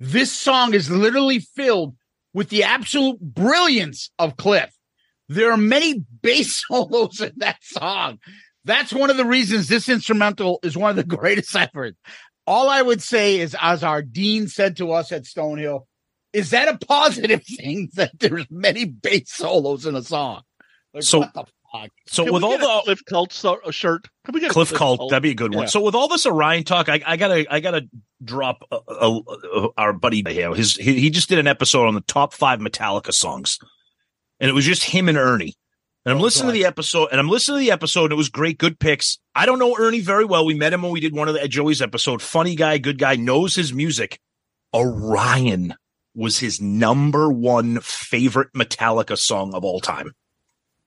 This 0.00 0.32
song 0.32 0.74
is 0.74 0.90
literally 0.90 1.40
filled 1.40 1.96
with 2.32 2.48
the 2.48 2.64
absolute 2.64 3.20
brilliance 3.20 4.10
of 4.18 4.36
Cliff. 4.36 4.70
There 5.28 5.50
are 5.50 5.56
many 5.56 6.04
bass 6.22 6.64
solos 6.66 7.20
in 7.20 7.32
that 7.36 7.58
song. 7.62 8.18
That's 8.64 8.92
one 8.92 9.10
of 9.10 9.16
the 9.16 9.24
reasons 9.24 9.68
this 9.68 9.88
instrumental 9.88 10.58
is 10.62 10.76
one 10.76 10.90
of 10.90 10.96
the 10.96 11.04
greatest 11.16 11.54
ever. 11.54 11.92
All 12.46 12.68
I 12.68 12.82
would 12.82 13.02
say 13.02 13.40
is, 13.40 13.56
as 13.60 13.82
our 13.82 14.02
dean 14.02 14.48
said 14.48 14.76
to 14.76 14.92
us 14.92 15.12
at 15.12 15.24
Stonehill, 15.24 15.82
is 16.32 16.50
that 16.50 16.68
a 16.68 16.86
positive 16.86 17.42
thing 17.58 17.90
that 17.94 18.18
there's 18.18 18.46
many 18.50 18.84
bass 18.84 19.30
solos 19.32 19.86
in 19.86 19.94
a 19.94 20.02
song? 20.02 20.42
Like, 20.92 21.02
So- 21.02 21.24
what 21.70 21.82
the 21.82 21.88
fuck? 21.88 21.90
So 22.08 22.24
Can 22.24 22.32
with 22.34 22.42
we 22.42 22.48
all 22.48 22.58
get 22.58 22.62
a 22.62 22.66
the 22.66 22.82
Cliff 22.84 23.04
Cult 23.06 23.32
so- 23.32 23.60
shirt? 23.70 24.08
Can 24.24 24.34
we 24.34 24.40
get 24.40 24.50
a 24.50 24.52
Cliff 24.52 24.72
Cult, 24.72 25.10
that'd 25.10 25.22
be 25.22 25.30
a 25.30 25.34
good 25.34 25.54
one. 25.54 25.64
Yeah. 25.64 25.68
So 25.68 25.80
with 25.80 25.94
all 25.94 26.08
this 26.08 26.26
Orion 26.26 26.64
talk, 26.64 26.88
I, 26.88 27.00
I 27.06 27.16
gotta, 27.16 27.46
I 27.52 27.60
gotta 27.60 27.88
drop 28.24 28.62
uh 28.70 28.78
uh 28.88 29.18
uh 29.54 29.68
our 29.76 29.92
buddy 29.92 30.22
here. 30.26 30.54
His, 30.54 30.74
he, 30.76 30.98
he 31.00 31.10
just 31.10 31.28
did 31.28 31.38
an 31.38 31.46
episode 31.46 31.86
on 31.86 31.94
the 31.94 32.00
top 32.02 32.32
five 32.34 32.58
Metallica 32.60 33.12
songs, 33.12 33.58
and 34.40 34.48
it 34.48 34.52
was 34.54 34.64
just 34.64 34.82
him 34.84 35.08
and 35.08 35.18
Ernie. 35.18 35.54
And 36.04 36.12
I'm 36.12 36.18
Oh, 36.20 36.22
listening 36.22 36.46
God. 36.48 36.52
to 36.52 36.58
the 36.60 36.64
episode, 36.66 37.08
and 37.10 37.18
I'm 37.18 37.28
listening 37.28 37.56
to 37.58 37.64
the 37.64 37.72
episode, 37.72 38.04
and 38.04 38.12
it 38.12 38.16
was 38.16 38.28
great, 38.28 38.58
good 38.58 38.78
picks. 38.78 39.18
I 39.34 39.44
don't 39.44 39.58
know 39.58 39.76
Ernie 39.76 40.00
very 40.00 40.24
well. 40.24 40.46
We 40.46 40.54
met 40.54 40.72
him 40.72 40.82
when 40.82 40.92
we 40.92 41.00
did 41.00 41.14
one 41.14 41.26
of 41.28 41.34
the 41.34 41.42
at 41.42 41.50
Joey's 41.50 41.82
episode. 41.82 42.22
Funny 42.22 42.54
guy, 42.54 42.78
good 42.78 42.98
guy, 42.98 43.16
knows 43.16 43.56
his 43.56 43.72
music. 43.72 44.20
Orion 44.72 45.74
was 46.14 46.38
his 46.38 46.60
number 46.60 47.30
one 47.30 47.80
favorite 47.80 48.52
Metallica 48.54 49.18
song 49.18 49.52
of 49.54 49.64
all 49.64 49.80
time. 49.80 50.12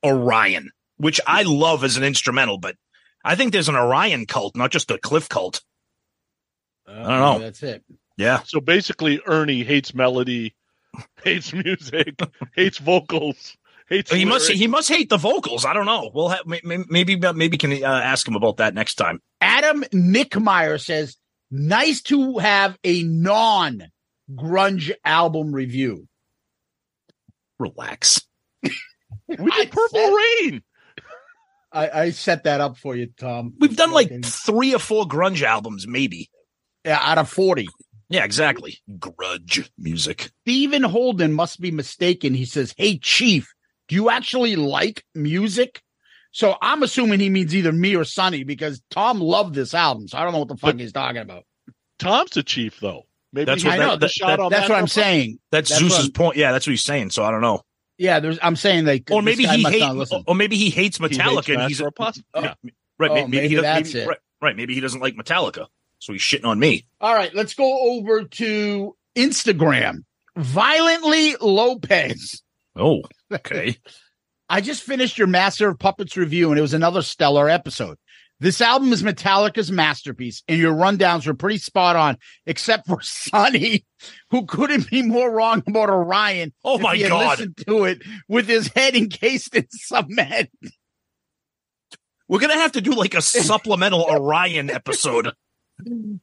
Orion, 0.04 0.70
which 0.96 1.20
I 1.26 1.42
love 1.42 1.84
as 1.84 1.96
an 1.96 2.04
instrumental, 2.04 2.58
but 2.58 2.76
I 3.24 3.34
think 3.34 3.52
there's 3.52 3.68
an 3.68 3.76
Orion 3.76 4.26
cult, 4.26 4.56
not 4.56 4.70
just 4.70 4.90
a 4.90 4.98
Cliff 4.98 5.28
cult. 5.28 5.62
I 6.86 6.94
don't 6.94 7.06
know. 7.06 7.38
That's 7.38 7.62
it. 7.62 7.84
Yeah. 8.16 8.40
So 8.44 8.60
basically, 8.60 9.20
Ernie 9.26 9.62
hates 9.62 9.94
melody, 9.94 10.56
hates 11.24 11.52
music, 11.52 12.18
hates 12.54 12.78
vocals, 12.78 13.56
hates. 13.88 14.10
He 14.10 14.24
must 14.24 14.50
he 14.50 14.66
must 14.66 14.88
hate 14.88 15.08
the 15.08 15.16
vocals. 15.16 15.64
I 15.64 15.72
don't 15.72 15.86
know. 15.86 16.10
We'll 16.12 16.28
have 16.30 16.46
may- 16.46 16.60
may- 16.64 16.84
maybe 16.88 17.16
maybe 17.16 17.56
can 17.58 17.72
uh, 17.72 17.86
ask 17.86 18.26
him 18.26 18.34
about 18.36 18.56
that 18.58 18.74
next 18.74 18.96
time. 18.96 19.20
Adam 19.40 19.84
Nickmeyer 19.94 20.80
says, 20.80 21.16
nice 21.50 22.02
to 22.02 22.38
have 22.38 22.76
a 22.84 23.02
non 23.02 23.84
grunge 24.32 24.92
album 25.04 25.52
review. 25.54 26.06
Relax. 27.58 28.22
We 29.38 29.50
I 29.52 29.56
did 29.64 29.72
Purple 29.72 29.98
said- 29.98 30.12
Rain. 30.42 30.62
I, 31.72 31.90
I 31.90 32.10
set 32.10 32.44
that 32.44 32.60
up 32.60 32.76
for 32.76 32.96
you, 32.96 33.06
Tom. 33.16 33.54
We've 33.60 33.76
done 33.76 33.92
like 33.92 34.24
three 34.24 34.74
or 34.74 34.80
four 34.80 35.04
grunge 35.06 35.42
albums, 35.42 35.86
maybe. 35.86 36.28
yeah, 36.84 36.98
out 37.00 37.18
of 37.18 37.28
40. 37.30 37.68
Yeah, 38.08 38.24
exactly. 38.24 38.78
Grudge 38.98 39.70
music. 39.78 40.30
Stephen 40.42 40.82
Holden 40.82 41.32
must 41.32 41.60
be 41.60 41.70
mistaken. 41.70 42.34
He 42.34 42.44
says, 42.44 42.74
Hey, 42.76 42.98
Chief, 42.98 43.52
do 43.86 43.94
you 43.94 44.10
actually 44.10 44.56
like 44.56 45.04
music? 45.14 45.80
So 46.32 46.56
I'm 46.60 46.82
assuming 46.82 47.20
he 47.20 47.30
means 47.30 47.54
either 47.54 47.70
me 47.72 47.94
or 47.94 48.02
Sonny 48.04 48.42
because 48.42 48.82
Tom 48.90 49.20
loved 49.20 49.54
this 49.54 49.72
album. 49.72 50.08
So 50.08 50.18
I 50.18 50.24
don't 50.24 50.32
know 50.32 50.40
what 50.40 50.48
the 50.48 50.56
fuck 50.56 50.72
But- 50.72 50.80
he's 50.80 50.92
talking 50.92 51.22
about. 51.22 51.44
Tom's 52.00 52.30
the 52.32 52.42
chief, 52.42 52.80
though. 52.80 53.02
Maybe 53.32 53.44
That's 53.44 53.62
he 53.62 53.68
what- 53.68 53.78
got 53.78 54.00
that- 54.00 54.00
that- 54.00 54.26
that- 54.26 54.50
That's 54.50 54.66
that 54.66 54.70
what 54.70 54.78
I'm 54.80 54.88
saying. 54.88 55.38
That's, 55.52 55.70
That's 55.70 55.80
Zeus's 55.80 56.06
what- 56.06 56.14
point. 56.14 56.36
Yeah, 56.36 56.50
that's 56.50 56.66
what 56.66 56.72
he's 56.72 56.82
saying. 56.82 57.10
So 57.10 57.22
I 57.22 57.30
don't 57.30 57.42
know. 57.42 57.62
Yeah, 58.00 58.18
there's. 58.20 58.38
I'm 58.40 58.56
saying 58.56 58.86
like, 58.86 59.10
Or 59.10 59.20
maybe 59.20 59.44
he 59.44 59.62
must 59.62 59.74
hate, 59.74 59.80
not 59.80 59.94
listen. 59.94 60.24
or 60.26 60.34
maybe 60.34 60.56
he 60.56 60.70
hates 60.70 60.96
He 60.96 61.04
hates 61.04 61.18
Metallica 61.18 61.52
and 61.54 61.68
he's 61.68 61.82
Master 61.82 61.86
of 61.88 61.94
Oh. 62.32 62.42
Yeah. 62.42 62.54
right. 62.98 63.10
Oh, 63.10 63.14
maybe, 63.14 63.30
maybe 63.30 63.48
he 63.48 63.54
doesn't. 63.56 63.62
that's 63.62 63.92
maybe, 63.94 64.04
it. 64.04 64.08
Right, 64.08 64.18
right. 64.40 64.56
Maybe 64.56 64.74
he 64.74 64.80
doesn't 64.80 65.00
like 65.00 65.16
Metallica, 65.16 65.66
so 65.98 66.12
he's 66.14 66.22
shitting 66.22 66.46
on 66.46 66.58
me. 66.58 66.86
All 66.98 67.14
right, 67.14 67.34
let's 67.34 67.52
go 67.52 67.78
over 67.98 68.24
to 68.24 68.96
Instagram. 69.16 70.04
Violently 70.34 71.36
Lopez. 71.42 72.42
Oh, 72.74 73.02
okay. 73.30 73.76
I 74.48 74.62
just 74.62 74.82
finished 74.82 75.18
your 75.18 75.26
Master 75.26 75.68
of 75.68 75.78
Puppets 75.78 76.16
review, 76.16 76.48
and 76.48 76.58
it 76.58 76.62
was 76.62 76.72
another 76.74 77.02
stellar 77.02 77.50
episode. 77.50 77.98
This 78.40 78.62
album 78.62 78.90
is 78.94 79.02
Metallica's 79.02 79.70
masterpiece, 79.70 80.42
and 80.48 80.58
your 80.58 80.74
rundowns 80.74 81.26
were 81.26 81.34
pretty 81.34 81.58
spot 81.58 81.94
on, 81.94 82.16
except 82.46 82.86
for 82.86 83.00
Sonny, 83.02 83.84
who 84.30 84.46
couldn't 84.46 84.90
be 84.90 85.02
more 85.02 85.30
wrong 85.30 85.62
about 85.66 85.90
Orion. 85.90 86.54
Oh 86.64 86.78
my 86.78 86.96
he 86.96 87.06
God. 87.06 87.38
Listened 87.38 87.58
to 87.68 87.84
it 87.84 88.02
with 88.28 88.48
his 88.48 88.68
head 88.68 88.96
encased 88.96 89.54
in 89.54 89.66
cement. 89.70 90.50
We're 92.28 92.38
gonna 92.38 92.54
have 92.54 92.72
to 92.72 92.80
do 92.80 92.92
like 92.92 93.14
a 93.14 93.20
supplemental 93.22 94.06
Orion 94.08 94.70
episode. 94.70 95.32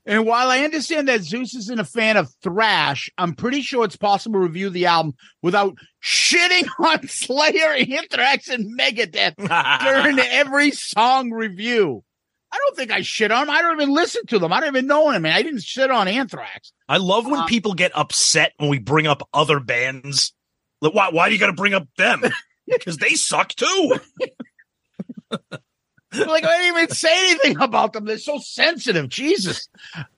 And 0.05 0.25
while 0.25 0.49
I 0.49 0.59
understand 0.59 1.07
that 1.07 1.23
Zeus 1.23 1.55
isn't 1.55 1.79
a 1.79 1.83
fan 1.83 2.17
of 2.17 2.31
thrash, 2.43 3.09
I'm 3.17 3.33
pretty 3.33 3.61
sure 3.61 3.85
it's 3.85 3.95
possible 3.95 4.39
to 4.39 4.45
review 4.45 4.69
the 4.69 4.85
album 4.85 5.15
without 5.41 5.77
shitting 6.03 6.67
on 6.79 7.07
Slayer, 7.07 7.73
Anthrax, 7.73 8.49
and 8.49 8.79
Megadeth 8.79 9.35
during 9.83 10.19
every 10.19 10.71
song 10.71 11.31
review. 11.31 12.03
I 12.51 12.57
don't 12.57 12.75
think 12.77 12.91
I 12.91 13.01
shit 13.01 13.31
on 13.31 13.47
them. 13.47 13.55
I 13.55 13.61
don't 13.61 13.79
even 13.81 13.93
listen 13.93 14.25
to 14.27 14.39
them. 14.39 14.53
I 14.53 14.59
don't 14.61 14.69
even 14.69 14.87
know 14.87 15.11
them. 15.11 15.25
I 15.25 15.41
didn't 15.41 15.63
shit 15.63 15.91
on 15.91 16.07
Anthrax. 16.07 16.71
I 16.87 16.97
love 16.97 17.25
when 17.25 17.41
Um, 17.41 17.47
people 17.47 17.73
get 17.73 17.91
upset 17.95 18.53
when 18.57 18.69
we 18.69 18.79
bring 18.79 19.05
up 19.07 19.27
other 19.33 19.59
bands. 19.59 20.33
Like, 20.81 20.93
why? 20.93 21.09
Why 21.09 21.27
do 21.27 21.33
you 21.35 21.39
got 21.39 21.47
to 21.47 21.53
bring 21.53 21.73
up 21.73 21.87
them? 21.97 22.21
Because 22.69 22.97
they 22.97 23.11
suck 23.15 23.49
too. 23.55 23.95
like 25.31 26.43
I 26.43 26.57
didn't 26.57 26.77
even 26.77 26.89
say 26.89 27.29
anything 27.31 27.57
about 27.61 27.93
them. 27.93 28.05
They're 28.05 28.17
so 28.17 28.39
sensitive. 28.39 29.09
Jesus. 29.09 29.67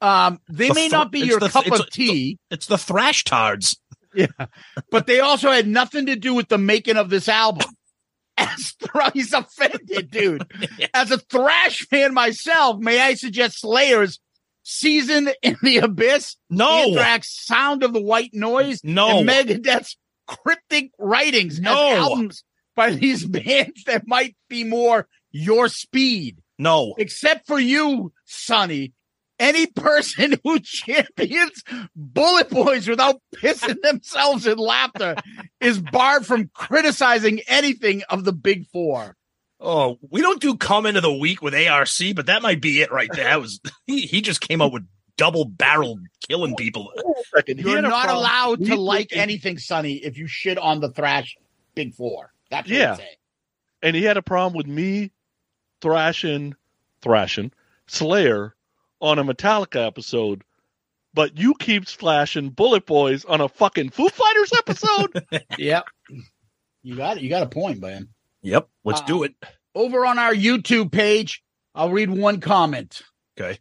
Um, 0.02 0.40
they 0.50 0.70
The 0.70 0.74
may 0.74 0.90
thr- 0.90 0.96
not 0.96 1.12
be 1.12 1.20
your 1.20 1.40
the- 1.40 1.50
cup 1.50 1.68
of 1.68 1.80
a- 1.82 1.90
tea. 1.92 2.38
It's 2.50 2.66
the 2.68 2.78
thrash 2.78 3.24
tards. 3.24 3.78
Yeah, 4.16 4.26
but 4.90 5.06
they 5.06 5.20
also 5.20 5.52
had 5.52 5.68
nothing 5.68 6.08
to 6.08 6.16
do 6.16 6.34
with 6.34 6.48
the 6.48 6.58
making 6.58 6.98
of 6.98 7.12
this 7.12 7.28
album. 7.30 7.68
As 8.39 8.72
thr- 8.81 9.12
he's 9.13 9.34
offended, 9.34 10.10
dude. 10.12 10.43
As 10.93 11.12
a 11.12 11.17
thrash 11.17 11.79
fan 11.88 12.13
myself, 12.13 12.79
may 12.79 13.00
I 13.01 13.13
suggest 13.15 13.60
Slayer's 13.62 14.19
"Season 14.63 15.29
in 15.41 15.58
the 15.62 15.77
Abyss," 15.79 16.36
No, 16.50 16.67
Anthrax 16.89 17.46
"Sound 17.46 17.84
of 17.84 17.93
the 17.93 18.01
White 18.01 18.34
Noise," 18.34 18.81
no. 18.84 19.19
and 19.19 19.27
Megadeth's 19.29 19.98
cryptic 20.27 20.91
writings 21.00 21.60
No. 21.60 21.72
as 21.91 21.98
albums 21.98 22.43
by 22.75 22.91
these 22.91 23.25
bands 23.27 23.84
that 23.86 24.08
might 24.08 24.36
be 24.48 24.63
more 24.63 25.08
your 25.31 25.67
speed. 25.67 26.41
no. 26.58 26.93
Except 26.98 27.46
for 27.48 27.60
you, 27.60 28.13
Sonny. 28.25 28.93
Any 29.39 29.67
person 29.67 30.36
who 30.43 30.60
champions 30.60 31.63
Bullet 31.96 32.50
Boys 32.50 32.88
without 32.88 33.22
pissing 33.36 33.81
themselves 33.81 34.46
in 34.46 34.58
laughter 34.58 35.15
is 35.62 35.79
barred 35.79 36.25
from 36.25 36.50
criticizing 36.53 37.39
anything 37.48 38.03
of 38.10 38.25
the 38.25 38.34
Big 38.34 38.67
Four. 38.67 39.15
Oh, 39.62 39.98
we 40.10 40.22
don't 40.22 40.41
do 40.41 40.55
comment 40.58 40.98
of 40.98 41.03
the 41.03 41.13
week 41.13 41.41
with 41.41 41.53
ARC, 41.53 41.89
but 42.15 42.27
that 42.27 42.41
might 42.41 42.62
be 42.62 42.81
it 42.81 42.91
right 42.91 43.10
there. 43.13 43.25
That 43.25 43.41
was 43.41 43.60
he, 43.86 44.01
he 44.01 44.22
just 44.22 44.41
came 44.41 44.62
up 44.62 44.72
with 44.72 44.86
double 45.17 45.46
barreled 45.46 46.00
killing 46.27 46.55
people. 46.55 46.91
You're 47.46 47.81
not 47.81 48.05
problem- 48.05 48.17
allowed 48.17 48.65
to 48.65 48.75
like 48.75 49.10
anything, 49.13 49.58
Sonny, 49.58 49.96
if 49.96 50.17
you 50.17 50.27
shit 50.27 50.58
on 50.58 50.79
the 50.79 50.89
thrash 50.89 51.36
Big 51.75 51.93
Four. 51.93 52.34
That's 52.50 52.69
what 52.69 52.77
Yeah. 52.77 52.98
And 53.81 53.96
he 53.96 54.03
had 54.03 54.17
a 54.17 54.22
problem 54.22 54.53
with 54.58 54.67
me 54.67 55.12
thrashing, 55.81 56.55
thrashing 57.01 57.51
Slayer 57.88 58.55
on 59.01 59.20
a 59.20 59.24
Metallica 59.24 59.86
episode, 59.88 60.44
but 61.13 61.38
you 61.38 61.53
keep 61.60 61.88
slashing 61.88 62.50
Bullet 62.50 62.86
Boys 62.86 63.25
on 63.25 63.41
a 63.41 63.50
fucking 63.50 63.89
Foo 63.91 64.10
Fighters 64.10 64.51
episode. 64.58 65.25
Yep. 65.58 65.86
You 66.84 66.96
got 66.96 67.18
it. 67.18 67.24
You 67.24 67.29
got 67.29 67.44
a 67.44 67.48
point, 67.48 67.82
man. 67.82 68.10
Yep, 68.41 68.70
let's 68.86 69.01
Uh, 69.01 69.06
do 69.06 69.24
it. 69.24 69.34
Over 69.75 70.06
on 70.06 70.18
our 70.18 70.34
YouTube 70.34 70.91
page, 70.91 71.44
I'll 71.75 71.89
read 71.91 72.10
one 72.10 72.39
comment. 72.39 73.01
Okay. 73.39 73.60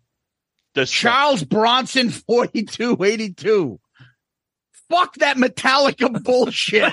This 0.75 0.90
Charles 0.90 1.42
Bronson 1.42 2.11
4282. 2.11 3.80
Fuck 4.88 5.14
that 5.16 5.37
Metallica 5.37 6.23
bullshit. 6.25 6.92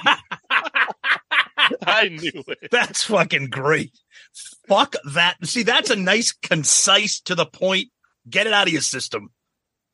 I 1.85 2.09
knew 2.09 2.43
it. 2.47 2.69
That's 2.71 3.03
fucking 3.03 3.49
great. 3.49 3.91
Fuck 4.67 4.95
that. 5.13 5.35
See, 5.45 5.63
that's 5.63 5.89
a 5.91 5.95
nice, 5.95 6.31
concise, 6.31 7.21
to 7.21 7.35
the 7.35 7.45
point. 7.45 7.89
Get 8.29 8.47
it 8.47 8.53
out 8.53 8.67
of 8.67 8.73
your 8.73 8.81
system. 8.81 9.29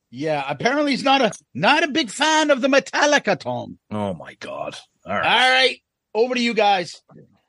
yeah, 0.10 0.44
apparently 0.48 0.92
he's 0.92 1.04
not 1.04 1.22
a 1.22 1.32
not 1.54 1.84
a 1.84 1.88
big 1.88 2.10
fan 2.10 2.50
of 2.52 2.62
the 2.62 2.68
Metallica 2.68 3.40
Tom. 3.40 3.78
Oh 3.90 4.14
my 4.14 4.36
god. 4.36 4.78
All 5.06 5.14
All 5.14 5.20
right, 5.20 5.52
right, 5.52 5.78
over 6.14 6.36
to 6.36 6.42
you 6.42 6.54
guys. 6.54 7.02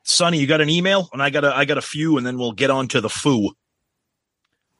Sonny, 0.03 0.39
you 0.39 0.47
got 0.47 0.59
an 0.61 0.69
email, 0.69 1.09
and 1.13 1.21
I 1.21 1.29
got 1.29 1.45
a 1.45 1.55
I 1.55 1.65
got 1.65 1.77
a 1.77 1.81
few, 1.81 2.17
and 2.17 2.25
then 2.25 2.37
we'll 2.37 2.51
get 2.51 2.69
on 2.69 2.87
to 2.89 3.01
the 3.01 3.09
foo. 3.09 3.51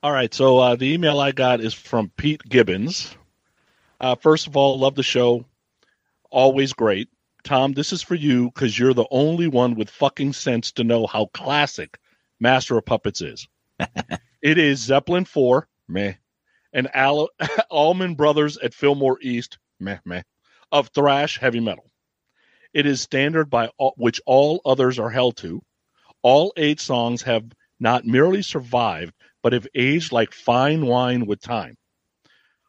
All 0.01 0.11
right, 0.11 0.33
so 0.33 0.57
uh, 0.57 0.75
the 0.75 0.93
email 0.93 1.19
I 1.19 1.31
got 1.31 1.61
is 1.61 1.73
from 1.73 2.11
Pete 2.17 2.41
Gibbons. 2.47 3.15
Uh, 4.01 4.15
first 4.15 4.47
of 4.47 4.57
all, 4.57 4.77
love 4.77 4.95
the 4.95 5.03
show. 5.03 5.45
Always 6.29 6.73
great. 6.73 7.07
Tom, 7.45 7.71
this 7.73 7.93
is 7.93 8.01
for 8.01 8.15
you 8.15 8.45
because 8.45 8.77
you're 8.77 8.93
the 8.93 9.07
only 9.11 9.47
one 9.47 9.75
with 9.75 9.89
fucking 9.89 10.33
sense 10.33 10.73
to 10.73 10.83
know 10.83 11.07
how 11.07 11.27
classic 11.33 11.97
Master 12.39 12.77
of 12.77 12.85
Puppets 12.85 13.21
is. 13.21 13.47
it 14.41 14.57
is 14.57 14.79
Zeppelin 14.79 15.23
4, 15.25 15.67
meh, 15.93 16.15
and 16.73 16.89
Al- 16.93 17.29
Allman 17.69 18.15
Brothers 18.15 18.57
at 18.57 18.73
Fillmore 18.73 19.19
East, 19.21 19.59
meh, 19.79 19.99
meh, 20.03 20.23
of 20.71 20.89
thrash 20.89 21.37
heavy 21.37 21.59
metal. 21.59 21.89
It 22.73 22.85
is 22.85 23.01
standard 23.01 23.49
by 23.49 23.69
all, 23.77 23.93
which 23.97 24.19
all 24.25 24.61
others 24.65 24.97
are 24.97 25.11
held 25.11 25.37
to. 25.37 25.61
All 26.23 26.53
eight 26.57 26.79
songs 26.79 27.21
have 27.21 27.45
not 27.79 28.05
merely 28.05 28.41
survived, 28.41 29.13
but 29.43 29.53
have 29.53 29.67
aged 29.75 30.11
like 30.11 30.33
fine 30.33 30.85
wine 30.85 31.25
with 31.25 31.41
time. 31.41 31.75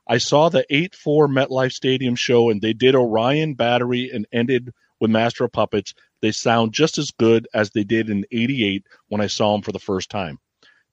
I 0.06 0.18
saw 0.18 0.50
the 0.50 0.66
8 0.68 0.94
4 0.94 1.28
MetLife 1.28 1.72
Stadium 1.72 2.14
show 2.14 2.50
and 2.50 2.60
they 2.60 2.74
did 2.74 2.94
Orion 2.94 3.54
Battery 3.54 4.10
and 4.12 4.26
ended 4.32 4.70
with 5.00 5.10
Master 5.10 5.44
of 5.44 5.52
Puppets. 5.52 5.94
They 6.20 6.32
sound 6.32 6.74
just 6.74 6.98
as 6.98 7.10
good 7.10 7.48
as 7.54 7.70
they 7.70 7.84
did 7.84 8.10
in 8.10 8.26
88 8.30 8.87
when 9.08 9.22
I 9.22 9.28
saw 9.28 9.52
them 9.52 9.62
for 9.62 9.72
the 9.72 9.78
first 9.78 10.10
time. 10.10 10.38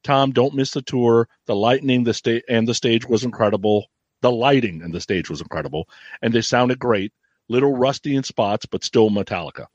Tom, 0.03 0.31
don't 0.31 0.55
miss 0.55 0.71
the 0.71 0.81
tour. 0.81 1.27
The 1.45 1.55
lightning 1.55 2.03
the 2.03 2.13
sta- 2.13 2.43
and 2.49 2.67
the 2.67 2.73
stage 2.73 3.07
was 3.07 3.23
incredible. 3.23 3.87
The 4.21 4.31
lighting 4.31 4.81
and 4.81 4.93
the 4.93 5.01
stage 5.01 5.29
was 5.29 5.41
incredible, 5.41 5.87
and 6.21 6.33
they 6.33 6.41
sounded 6.41 6.79
great. 6.79 7.11
Little 7.49 7.75
rusty 7.75 8.15
in 8.15 8.23
spots, 8.23 8.65
but 8.65 8.83
still 8.83 9.09
Metallica. 9.09 9.65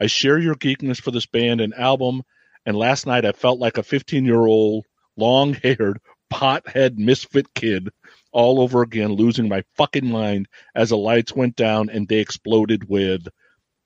I 0.00 0.06
share 0.06 0.38
your 0.38 0.54
geekness 0.54 1.00
for 1.00 1.10
this 1.10 1.26
band 1.26 1.60
and 1.60 1.74
album, 1.74 2.22
and 2.64 2.76
last 2.76 3.06
night 3.06 3.24
I 3.24 3.32
felt 3.32 3.58
like 3.58 3.78
a 3.78 3.82
15 3.82 4.24
year 4.24 4.46
old, 4.46 4.84
long 5.16 5.54
haired, 5.54 5.98
pothead 6.32 6.96
misfit 6.96 7.52
kid 7.54 7.88
all 8.32 8.60
over 8.60 8.82
again, 8.82 9.12
losing 9.12 9.48
my 9.48 9.64
fucking 9.76 10.06
mind 10.06 10.46
as 10.74 10.90
the 10.90 10.96
lights 10.96 11.34
went 11.34 11.56
down 11.56 11.90
and 11.90 12.06
they 12.06 12.18
exploded 12.18 12.88
with 12.88 13.26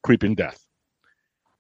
creeping 0.03 0.35
death. 0.35 0.67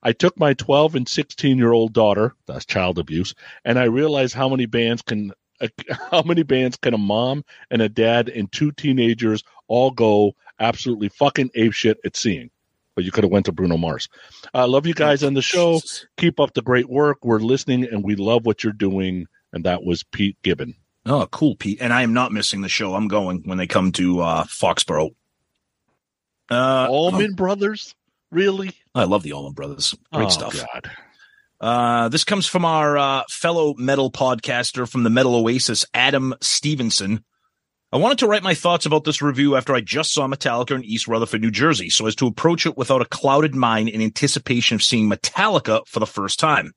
I 0.03 0.13
took 0.13 0.39
my 0.39 0.55
12 0.55 0.97
and 0.97 1.09
16 1.09 1.59
year 1.59 1.73
old 1.73 1.93
daughter, 1.93 2.35
that's 2.47 2.65
child 2.65 2.99
abuse, 2.99 3.35
and 3.65 3.79
I 3.79 3.85
realized 3.85 4.35
how 4.35 4.49
many 4.49 4.67
bands 4.67 5.03
can 5.03 5.33
how 6.11 6.23
many 6.23 6.43
bands 6.43 6.77
can 6.77 6.95
a 6.95 6.99
mom 6.99 7.45
and 7.71 7.83
a 7.83 7.89
dad 7.89 8.29
and 8.29 8.51
two 8.51 8.73
teenagers 8.73 9.45
all 9.69 9.91
go 9.91 10.35
absolutely 10.59 11.09
fucking 11.09 11.51
apeshit 11.51 11.97
at 12.05 12.17
seeing. 12.17 12.51
But 12.95 13.05
you 13.05 13.11
could 13.11 13.25
have 13.25 13.31
went 13.31 13.47
to 13.47 13.53
Bruno 13.53 13.79
Mars. 13.79 14.09
I 14.53 14.65
love 14.65 14.87
you 14.87 14.93
guys 14.93 15.23
on 15.23 15.35
the 15.35 15.43
show. 15.43 15.81
Keep 16.19 16.39
up 16.39 16.53
the 16.53 16.63
great 16.63 16.91
work. 16.91 17.25
We're 17.25 17.39
listening 17.39 17.85
and 17.85 18.05
we 18.05 18.17
love 18.17 18.45
what 18.45 18.63
you're 18.63 18.73
doing. 18.75 19.27
And 19.53 19.65
that 19.65 19.83
was 19.83 20.03
Pete 20.03 20.37
Gibbon. 20.43 20.75
Oh, 21.07 21.27
cool, 21.31 21.57
Pete. 21.57 21.79
And 21.81 21.93
I 21.93 22.03
am 22.03 22.13
not 22.13 22.33
missing 22.33 22.61
the 22.61 22.69
show. 22.69 22.95
I'm 22.95 23.09
going 23.09 23.43
when 23.45 23.59
they 23.59 23.67
come 23.67 23.93
to 23.93 24.21
uh, 24.21 24.45
Foxborough. 24.45 25.15
Uh, 26.51 26.87
Allman 26.91 27.35
Brothers? 27.35 27.95
Really? 28.31 28.73
I 28.95 29.05
love 29.05 29.23
the 29.23 29.33
Allman 29.33 29.53
Brothers. 29.55 29.95
Great 30.13 30.27
Oh, 30.27 30.31
stuff. 30.31 30.57
God. 30.73 30.91
Uh, 31.61 32.09
this 32.09 32.25
comes 32.25 32.47
from 32.47 32.65
our 32.65 32.99
uh, 32.99 33.23
fellow 33.31 33.75
metal 33.79 34.11
podcaster 34.11 34.89
from 34.89 35.05
the 35.05 35.11
Metal 35.11 35.35
Oasis, 35.37 35.87
Adam 35.95 36.35
Stevenson. 36.41 37.25
I 37.93 37.99
wanted 37.99 38.19
to 38.19 38.27
write 38.27 38.43
my 38.43 38.55
thoughts 38.55 38.87
about 38.87 39.05
this 39.05 39.23
review 39.23 39.55
after 39.55 39.75
I 39.75 39.81
just 39.81 40.13
saw 40.13 40.27
Metallica 40.27 40.75
in 40.75 40.85
East 40.85 41.07
Rutherford, 41.07 41.43
New 41.43 41.51
Jersey, 41.51 41.89
so 41.91 42.07
as 42.07 42.17
to 42.17 42.27
approach 42.27 42.67
it 42.67 42.77
without 42.77 43.03
a 43.03 43.07
clouded 43.07 43.55
mind 43.55 43.91
in 43.91 44.01
anticipation 44.01 44.75
of 44.75 44.83
seeing 44.83 45.09
Metallica 45.11 45.87
for 45.87 46.01
the 46.01 46.07
first 46.07 46.41
time. 46.41 46.73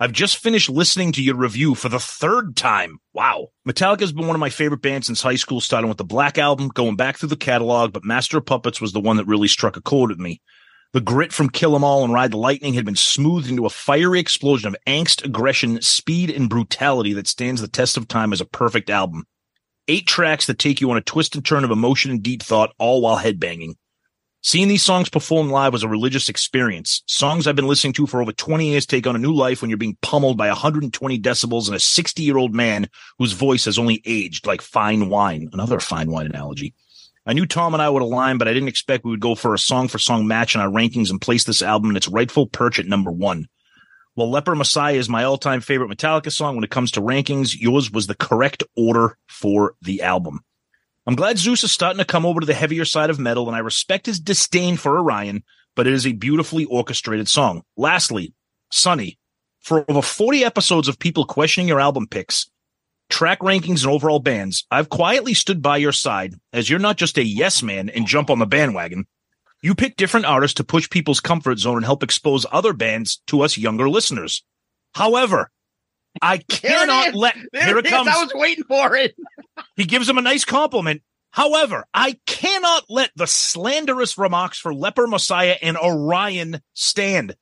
I've 0.00 0.12
just 0.12 0.36
finished 0.38 0.68
listening 0.68 1.12
to 1.12 1.22
your 1.22 1.36
review 1.36 1.76
for 1.76 1.88
the 1.88 2.00
third 2.00 2.56
time. 2.56 2.98
Wow. 3.14 3.48
Metallica 3.68 4.00
has 4.00 4.12
been 4.12 4.26
one 4.26 4.34
of 4.34 4.40
my 4.40 4.50
favorite 4.50 4.82
bands 4.82 5.06
since 5.06 5.22
high 5.22 5.36
school, 5.36 5.60
starting 5.60 5.88
with 5.88 5.98
the 5.98 6.04
Black 6.04 6.38
Album, 6.38 6.68
going 6.68 6.96
back 6.96 7.18
through 7.18 7.28
the 7.28 7.36
catalog, 7.36 7.92
but 7.92 8.04
Master 8.04 8.38
of 8.38 8.46
Puppets 8.46 8.80
was 8.80 8.92
the 8.92 9.00
one 9.00 9.16
that 9.18 9.26
really 9.28 9.46
struck 9.48 9.76
a 9.76 9.80
chord 9.80 10.10
with 10.10 10.18
me. 10.18 10.40
The 10.92 11.00
grit 11.00 11.32
from 11.32 11.48
Kill 11.48 11.74
'Em 11.74 11.84
All 11.84 12.04
and 12.04 12.12
Ride 12.12 12.32
the 12.32 12.36
Lightning 12.36 12.74
had 12.74 12.84
been 12.84 12.96
smoothed 12.96 13.48
into 13.48 13.64
a 13.64 13.70
fiery 13.70 14.20
explosion 14.20 14.68
of 14.68 14.76
angst, 14.86 15.24
aggression, 15.24 15.80
speed, 15.80 16.28
and 16.28 16.50
brutality 16.50 17.14
that 17.14 17.26
stands 17.26 17.62
the 17.62 17.68
test 17.68 17.96
of 17.96 18.08
time 18.08 18.30
as 18.30 18.42
a 18.42 18.44
perfect 18.44 18.90
album. 18.90 19.24
Eight 19.88 20.06
tracks 20.06 20.44
that 20.46 20.58
take 20.58 20.82
you 20.82 20.90
on 20.90 20.98
a 20.98 21.00
twist 21.00 21.34
and 21.34 21.42
turn 21.42 21.64
of 21.64 21.70
emotion 21.70 22.10
and 22.10 22.22
deep 22.22 22.42
thought, 22.42 22.74
all 22.78 23.00
while 23.00 23.20
headbanging. 23.20 23.76
Seeing 24.42 24.68
these 24.68 24.84
songs 24.84 25.08
performed 25.08 25.50
live 25.50 25.72
was 25.72 25.82
a 25.82 25.88
religious 25.88 26.28
experience. 26.28 27.02
Songs 27.06 27.46
I've 27.46 27.56
been 27.56 27.68
listening 27.68 27.94
to 27.94 28.06
for 28.06 28.20
over 28.20 28.32
20 28.32 28.68
years 28.68 28.84
take 28.84 29.06
on 29.06 29.16
a 29.16 29.18
new 29.18 29.32
life 29.32 29.62
when 29.62 29.70
you're 29.70 29.78
being 29.78 29.96
pummeled 30.02 30.36
by 30.36 30.48
120 30.48 31.18
decibels 31.20 31.68
and 31.68 31.76
a 31.76 31.80
60 31.80 32.22
year 32.22 32.36
old 32.36 32.54
man 32.54 32.86
whose 33.18 33.32
voice 33.32 33.64
has 33.64 33.78
only 33.78 34.02
aged 34.04 34.46
like 34.46 34.60
fine 34.60 35.08
wine. 35.08 35.48
Another 35.54 35.80
fine 35.80 36.10
wine 36.10 36.26
analogy. 36.26 36.74
I 37.24 37.34
knew 37.34 37.46
Tom 37.46 37.72
and 37.72 37.82
I 37.82 37.88
would 37.88 38.02
align, 38.02 38.38
but 38.38 38.48
I 38.48 38.52
didn't 38.52 38.68
expect 38.68 39.04
we 39.04 39.12
would 39.12 39.20
go 39.20 39.34
for 39.34 39.54
a 39.54 39.58
song 39.58 39.88
for 39.88 39.98
song 39.98 40.26
match 40.26 40.54
in 40.54 40.60
our 40.60 40.68
rankings 40.68 41.10
and 41.10 41.20
place 41.20 41.44
this 41.44 41.62
album 41.62 41.90
in 41.90 41.96
its 41.96 42.08
rightful 42.08 42.46
perch 42.46 42.80
at 42.80 42.86
number 42.86 43.12
one. 43.12 43.46
While 44.14 44.30
Leper 44.30 44.54
Messiah 44.54 44.96
is 44.96 45.08
my 45.08 45.24
all 45.24 45.38
time 45.38 45.60
favorite 45.60 45.90
Metallica 45.90 46.32
song 46.32 46.56
when 46.56 46.64
it 46.64 46.70
comes 46.70 46.90
to 46.92 47.00
rankings, 47.00 47.56
yours 47.58 47.90
was 47.90 48.08
the 48.08 48.14
correct 48.14 48.62
order 48.76 49.16
for 49.28 49.74
the 49.80 50.02
album. 50.02 50.40
I'm 51.06 51.14
glad 51.14 51.38
Zeus 51.38 51.64
is 51.64 51.72
starting 51.72 51.98
to 51.98 52.04
come 52.04 52.26
over 52.26 52.40
to 52.40 52.46
the 52.46 52.54
heavier 52.54 52.84
side 52.84 53.10
of 53.10 53.18
metal, 53.18 53.46
and 53.46 53.56
I 53.56 53.60
respect 53.60 54.06
his 54.06 54.20
disdain 54.20 54.76
for 54.76 54.98
Orion, 54.98 55.44
but 55.74 55.86
it 55.86 55.92
is 55.92 56.06
a 56.06 56.12
beautifully 56.12 56.64
orchestrated 56.64 57.28
song. 57.28 57.62
Lastly, 57.76 58.34
Sonny, 58.70 59.18
for 59.60 59.84
over 59.88 60.02
40 60.02 60.44
episodes 60.44 60.88
of 60.88 60.98
people 60.98 61.24
questioning 61.24 61.68
your 61.68 61.80
album 61.80 62.06
picks, 62.06 62.50
track 63.12 63.40
rankings, 63.40 63.84
and 63.84 63.92
overall 63.92 64.18
bands, 64.18 64.66
I've 64.70 64.88
quietly 64.88 65.34
stood 65.34 65.62
by 65.62 65.76
your 65.76 65.92
side 65.92 66.34
as 66.52 66.68
you're 66.68 66.78
not 66.78 66.96
just 66.96 67.18
a 67.18 67.24
yes 67.24 67.62
man 67.62 67.88
and 67.90 68.06
jump 68.06 68.30
on 68.30 68.38
the 68.38 68.46
bandwagon. 68.46 69.06
You 69.62 69.76
pick 69.76 69.96
different 69.96 70.26
artists 70.26 70.56
to 70.56 70.64
push 70.64 70.90
people's 70.90 71.20
comfort 71.20 71.58
zone 71.58 71.76
and 71.76 71.84
help 71.84 72.02
expose 72.02 72.46
other 72.50 72.72
bands 72.72 73.22
to 73.28 73.42
us 73.42 73.56
younger 73.56 73.88
listeners. 73.88 74.42
However, 74.94 75.50
I 76.20 76.38
cannot 76.38 77.14
let 77.14 77.36
There 77.52 77.66
here 77.66 77.78
it 77.78 77.84
comes. 77.84 78.08
I 78.08 78.22
was 78.22 78.32
waiting 78.34 78.64
for 78.64 78.96
it. 78.96 79.14
He 79.76 79.84
gives 79.84 80.08
him 80.08 80.18
a 80.18 80.22
nice 80.22 80.44
compliment. 80.44 81.02
However, 81.30 81.84
I 81.94 82.18
cannot 82.26 82.84
let 82.88 83.10
the 83.16 83.26
slanderous 83.26 84.18
remarks 84.18 84.58
for 84.58 84.74
Leper 84.74 85.06
Messiah 85.06 85.56
and 85.62 85.76
Orion 85.78 86.60
stand. 86.74 87.36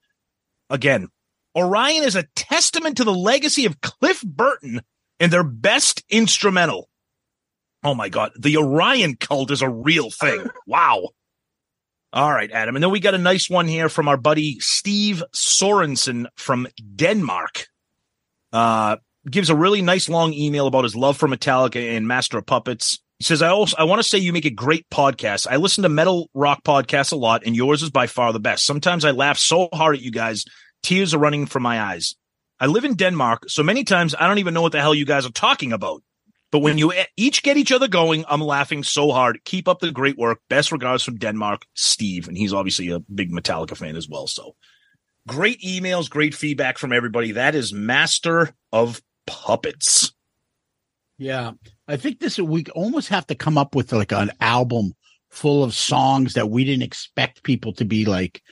Again, 0.68 1.08
Orion 1.56 2.04
is 2.04 2.16
a 2.16 2.28
testament 2.36 2.98
to 2.98 3.04
the 3.04 3.14
legacy 3.14 3.66
of 3.66 3.80
Cliff 3.80 4.22
Burton 4.22 4.82
and 5.20 5.32
their 5.32 5.44
best 5.44 6.02
instrumental. 6.10 6.88
Oh 7.84 7.94
my 7.94 8.08
God. 8.08 8.32
The 8.38 8.56
Orion 8.56 9.16
cult 9.16 9.50
is 9.50 9.62
a 9.62 9.68
real 9.68 10.10
thing. 10.10 10.46
Wow. 10.66 11.10
All 12.12 12.30
right, 12.30 12.50
Adam. 12.50 12.74
And 12.74 12.82
then 12.82 12.90
we 12.90 12.98
got 12.98 13.14
a 13.14 13.18
nice 13.18 13.48
one 13.48 13.68
here 13.68 13.88
from 13.88 14.08
our 14.08 14.16
buddy 14.16 14.58
Steve 14.58 15.22
Sorensen 15.32 16.26
from 16.36 16.66
Denmark. 16.96 17.66
Uh, 18.52 18.96
gives 19.28 19.50
a 19.50 19.56
really 19.56 19.82
nice 19.82 20.08
long 20.08 20.32
email 20.32 20.66
about 20.66 20.84
his 20.84 20.96
love 20.96 21.16
for 21.16 21.28
Metallica 21.28 21.96
and 21.96 22.08
Master 22.08 22.38
of 22.38 22.46
Puppets. 22.46 22.98
He 23.18 23.24
says, 23.24 23.42
I 23.42 23.48
also, 23.48 23.76
I 23.76 23.84
want 23.84 24.02
to 24.02 24.08
say 24.08 24.18
you 24.18 24.32
make 24.32 24.44
a 24.44 24.50
great 24.50 24.88
podcast. 24.90 25.46
I 25.48 25.56
listen 25.56 25.82
to 25.82 25.88
metal 25.88 26.30
rock 26.34 26.64
podcasts 26.64 27.12
a 27.12 27.16
lot 27.16 27.44
and 27.44 27.54
yours 27.54 27.82
is 27.82 27.90
by 27.90 28.06
far 28.06 28.32
the 28.32 28.40
best. 28.40 28.64
Sometimes 28.64 29.04
I 29.04 29.10
laugh 29.10 29.38
so 29.38 29.68
hard 29.72 29.96
at 29.96 30.02
you 30.02 30.10
guys. 30.10 30.44
Tears 30.82 31.14
are 31.14 31.18
running 31.18 31.46
from 31.46 31.62
my 31.62 31.80
eyes. 31.80 32.14
I 32.60 32.66
live 32.66 32.84
in 32.84 32.94
Denmark, 32.94 33.48
so 33.48 33.62
many 33.62 33.84
times 33.84 34.14
I 34.14 34.28
don't 34.28 34.38
even 34.38 34.52
know 34.52 34.62
what 34.62 34.72
the 34.72 34.80
hell 34.80 34.94
you 34.94 35.06
guys 35.06 35.24
are 35.24 35.32
talking 35.32 35.72
about. 35.72 36.02
But 36.52 36.58
when 36.58 36.78
you 36.78 36.92
each 37.16 37.42
get 37.42 37.56
each 37.56 37.72
other 37.72 37.88
going, 37.88 38.24
I'm 38.28 38.40
laughing 38.40 38.82
so 38.82 39.12
hard. 39.12 39.44
Keep 39.44 39.68
up 39.68 39.78
the 39.78 39.92
great 39.92 40.18
work. 40.18 40.40
Best 40.48 40.72
regards 40.72 41.02
from 41.02 41.16
Denmark, 41.16 41.62
Steve. 41.74 42.26
And 42.28 42.36
he's 42.36 42.52
obviously 42.52 42.90
a 42.90 42.98
big 42.98 43.32
Metallica 43.32 43.76
fan 43.76 43.96
as 43.96 44.08
well. 44.08 44.26
So 44.26 44.56
great 45.28 45.60
emails, 45.62 46.10
great 46.10 46.34
feedback 46.34 46.76
from 46.76 46.92
everybody. 46.92 47.32
That 47.32 47.54
is 47.54 47.72
Master 47.72 48.50
of 48.72 49.00
Puppets. 49.26 50.12
Yeah, 51.18 51.52
I 51.86 51.96
think 51.96 52.18
this 52.18 52.38
we 52.38 52.64
almost 52.74 53.10
have 53.10 53.26
to 53.28 53.34
come 53.34 53.58
up 53.58 53.74
with 53.74 53.92
like 53.92 54.12
an 54.12 54.32
album 54.40 54.94
full 55.30 55.62
of 55.62 55.74
songs 55.74 56.34
that 56.34 56.50
we 56.50 56.64
didn't 56.64 56.82
expect 56.82 57.44
people 57.44 57.72
to 57.74 57.84
be 57.84 58.04
like 58.06 58.42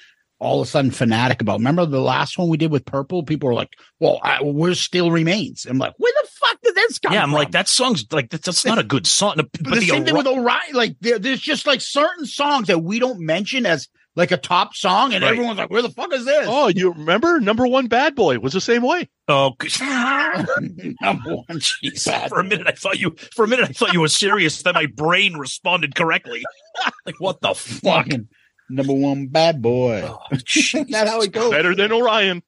all 0.41 0.61
of 0.61 0.67
a 0.69 0.71
sudden 0.71 0.91
fanatic 0.91 1.41
about. 1.41 1.59
Remember 1.59 1.85
the 1.87 2.01
last 2.01 2.39
one 2.39 2.49
we 2.49 2.57
did 2.57 2.71
with 2.71 2.85
Purple? 2.85 3.23
People 3.25 3.49
were 3.49 3.55
like, 3.55 3.71
"Well, 4.01 4.21
I, 4.23 4.43
where 4.43 4.75
still 4.75 5.11
remains?" 5.11 5.67
I'm 5.67 5.79
like, 5.79 5.95
"Where 5.99 6.13
the 6.23 6.29
fuck 6.31 6.59
did 6.63 6.75
this 6.75 6.99
come 6.99 7.13
Yeah, 7.13 7.23
I'm 7.23 7.31
from?" 7.31 7.35
like, 7.39 7.51
that 7.53 7.69
song's 7.69 8.05
like, 8.13 8.31
that's, 8.31 8.47
that's 8.47 8.65
not 8.65 8.79
a 8.79 8.85
good 8.85 9.07
song. 9.07 9.35
But 9.37 9.53
But 9.53 9.65
the 9.75 9.81
the 9.81 9.87
same 9.87 10.05
thing 10.05 10.17
with 10.17 10.27
Orion. 10.27 10.75
Like 10.75 10.97
there, 11.01 11.19
there's 11.19 11.41
just 11.41 11.67
like 11.67 11.81
certain 11.81 12.25
songs 12.27 12.69
that 12.69 12.81
we 12.83 12.99
don't 12.99 13.21
mention 13.21 13.67
as 13.67 13.89
like 14.17 14.31
a 14.33 14.37
top 14.37 14.75
song, 14.75 15.13
and 15.13 15.23
Right. 15.23 15.33
everyone's 15.33 15.59
like, 15.59 15.71
"Where 15.71 15.83
the 15.83 15.91
fuck 15.91 16.13
is 16.13 16.25
this?" 16.25 16.47
Oh, 16.49 16.69
you 16.69 16.93
remember 16.93 17.41
number 17.41 17.67
one 17.67 17.87
bad 17.89 18.15
boy 18.15 18.39
was 18.39 18.53
the 18.53 18.61
same 18.61 18.83
way. 18.83 19.09
oh, 19.29 19.55
good- 19.59 19.77
Number 21.01 21.37
one. 21.37 21.59
Jeez. 21.61 22.07
Bad 22.07 22.29
For 22.31 22.41
a 22.41 22.45
minute, 22.45 22.67
I 22.67 22.73
thought 22.73 22.99
you, 22.99 23.15
for 23.35 23.45
a 23.45 23.49
minute, 23.49 23.69
I 23.69 23.73
thought 23.73 23.93
you 23.93 24.01
were 24.01 24.09
serious. 24.09 24.63
Then 24.63 24.75
my 24.75 24.87
brain 24.87 25.37
responded 25.37 25.95
correctly. 25.95 26.43
like, 27.07 27.17
what 27.21 27.41
the 27.41 27.55
fuck? 27.55 28.07
Fucking 28.07 28.29
number 28.69 28.93
one 28.93 29.27
bad 29.27 29.61
boy. 29.63 30.03
Oh, 30.05 30.19
Isn't 30.33 30.93
how 30.95 31.21
it 31.23 31.33
goes? 31.33 31.51
Better 31.51 31.75
than 31.75 31.93
Orion. 31.93 32.43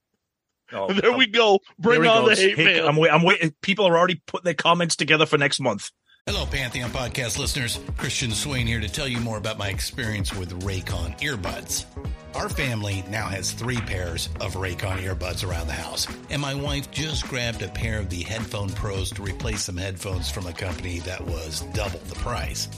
Oh, 0.73 0.93
there 0.93 1.13
we 1.13 1.27
go. 1.27 1.61
Bring 1.79 2.03
there 2.03 2.11
he 2.13 2.17
on 2.19 2.29
the 2.29 2.37
hate 2.37 2.57
Hey, 2.57 2.65
mail. 2.65 2.89
I'm, 2.89 2.97
wait, 2.97 3.11
I'm 3.11 3.23
waiting. 3.23 3.55
People 3.63 3.87
are 3.87 3.97
already 3.99 4.23
putting 4.27 4.45
their 4.45 4.55
comments 4.55 4.97
together 4.97 5.27
for 5.27 5.39
next 5.39 5.61
month. 5.61 5.91
Hello, 6.27 6.45
Pantheon 6.47 6.91
podcast 6.91 7.39
listeners. 7.39 7.81
Christian 7.97 8.31
Swain 8.31 8.67
here 8.67 8.79
to 8.79 8.89
tell 8.89 9.09
you 9.09 9.19
more 9.21 9.39
about 9.39 9.59
my 9.59 9.69
experience 9.69 10.33
with 10.35 10.63
Raycon 10.63 11.19
earbuds. 11.21 11.87
Our 12.37 12.49
family 12.49 13.03
now 13.09 13.27
has 13.27 13.51
three 13.51 13.79
pairs 13.81 14.29
of 14.39 14.55
Raycon 14.55 14.99
earbuds 15.03 15.49
around 15.49 15.67
the 15.67 15.73
house, 15.73 16.07
and 16.29 16.41
my 16.41 16.55
wife 16.55 16.91
just 16.91 17.27
grabbed 17.27 17.63
a 17.63 17.69
pair 17.69 17.99
of 17.99 18.11
the 18.11 18.23
Headphone 18.23 18.69
Pros 18.69 19.11
to 19.13 19.23
replace 19.23 19.63
some 19.63 19.79
headphones 19.79 20.31
from 20.31 20.47
a 20.47 20.53
company 20.53 21.01
that 21.01 21.25
was 21.25 21.63
double 21.73 21.99
the 22.01 22.15
price. 22.17 22.69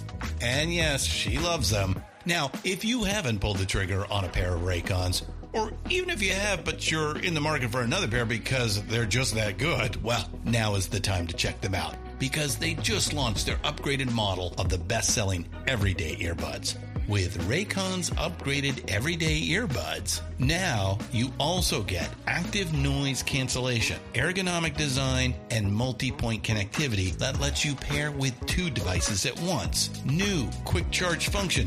And 0.40 0.72
yes, 0.72 1.04
she 1.04 1.36
loves 1.38 1.68
them. 1.68 2.00
Now, 2.24 2.52
if 2.64 2.84
you 2.84 3.04
haven't 3.04 3.40
pulled 3.40 3.58
the 3.58 3.66
trigger 3.66 4.06
on 4.10 4.24
a 4.24 4.28
pair 4.28 4.54
of 4.54 4.62
Raycons, 4.62 5.24
or 5.52 5.72
even 5.90 6.08
if 6.10 6.22
you 6.22 6.32
have, 6.32 6.64
but 6.64 6.90
you're 6.90 7.18
in 7.18 7.34
the 7.34 7.40
market 7.40 7.70
for 7.70 7.82
another 7.82 8.08
pair 8.08 8.24
because 8.24 8.82
they're 8.84 9.06
just 9.06 9.34
that 9.34 9.58
good, 9.58 10.02
well, 10.02 10.30
now 10.44 10.74
is 10.76 10.88
the 10.88 11.00
time 11.00 11.26
to 11.26 11.34
check 11.34 11.60
them 11.60 11.74
out 11.74 11.96
because 12.18 12.56
they 12.56 12.74
just 12.74 13.12
launched 13.12 13.46
their 13.46 13.56
upgraded 13.56 14.10
model 14.12 14.54
of 14.56 14.68
the 14.68 14.78
best 14.78 15.12
selling 15.12 15.44
everyday 15.66 16.14
earbuds. 16.16 16.76
With 17.08 17.36
Raycon's 17.48 18.10
upgraded 18.10 18.88
everyday 18.88 19.40
earbuds, 19.40 20.20
now 20.38 20.98
you 21.10 21.32
also 21.40 21.82
get 21.82 22.08
active 22.28 22.72
noise 22.72 23.24
cancellation, 23.24 23.98
ergonomic 24.14 24.76
design, 24.76 25.34
and 25.50 25.70
multi 25.70 26.12
point 26.12 26.44
connectivity 26.44 27.10
that 27.18 27.40
lets 27.40 27.64
you 27.64 27.74
pair 27.74 28.12
with 28.12 28.38
two 28.46 28.70
devices 28.70 29.26
at 29.26 29.38
once. 29.40 29.90
New 30.04 30.48
quick 30.64 30.88
charge 30.92 31.28
function, 31.28 31.66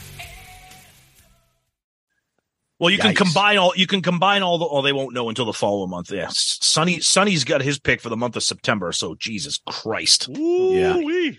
Well, 2.81 2.89
you 2.89 2.97
can 2.97 3.13
combine 3.13 3.59
all. 3.59 3.73
You 3.75 3.85
can 3.85 4.01
combine 4.01 4.41
all 4.41 4.57
the. 4.57 4.65
Oh, 4.65 4.81
they 4.81 4.91
won't 4.91 5.13
know 5.13 5.29
until 5.29 5.45
the 5.45 5.53
following 5.53 5.91
month. 5.91 6.11
Yeah, 6.11 6.29
Sonny. 6.31 6.99
Sonny's 6.99 7.43
got 7.43 7.61
his 7.61 7.77
pick 7.77 8.01
for 8.01 8.09
the 8.09 8.17
month 8.17 8.35
of 8.35 8.41
September. 8.41 8.91
So 8.91 9.13
Jesus 9.13 9.59
Christ. 9.67 10.27
Ooh, 10.35 10.73
Yeah. 10.73 11.31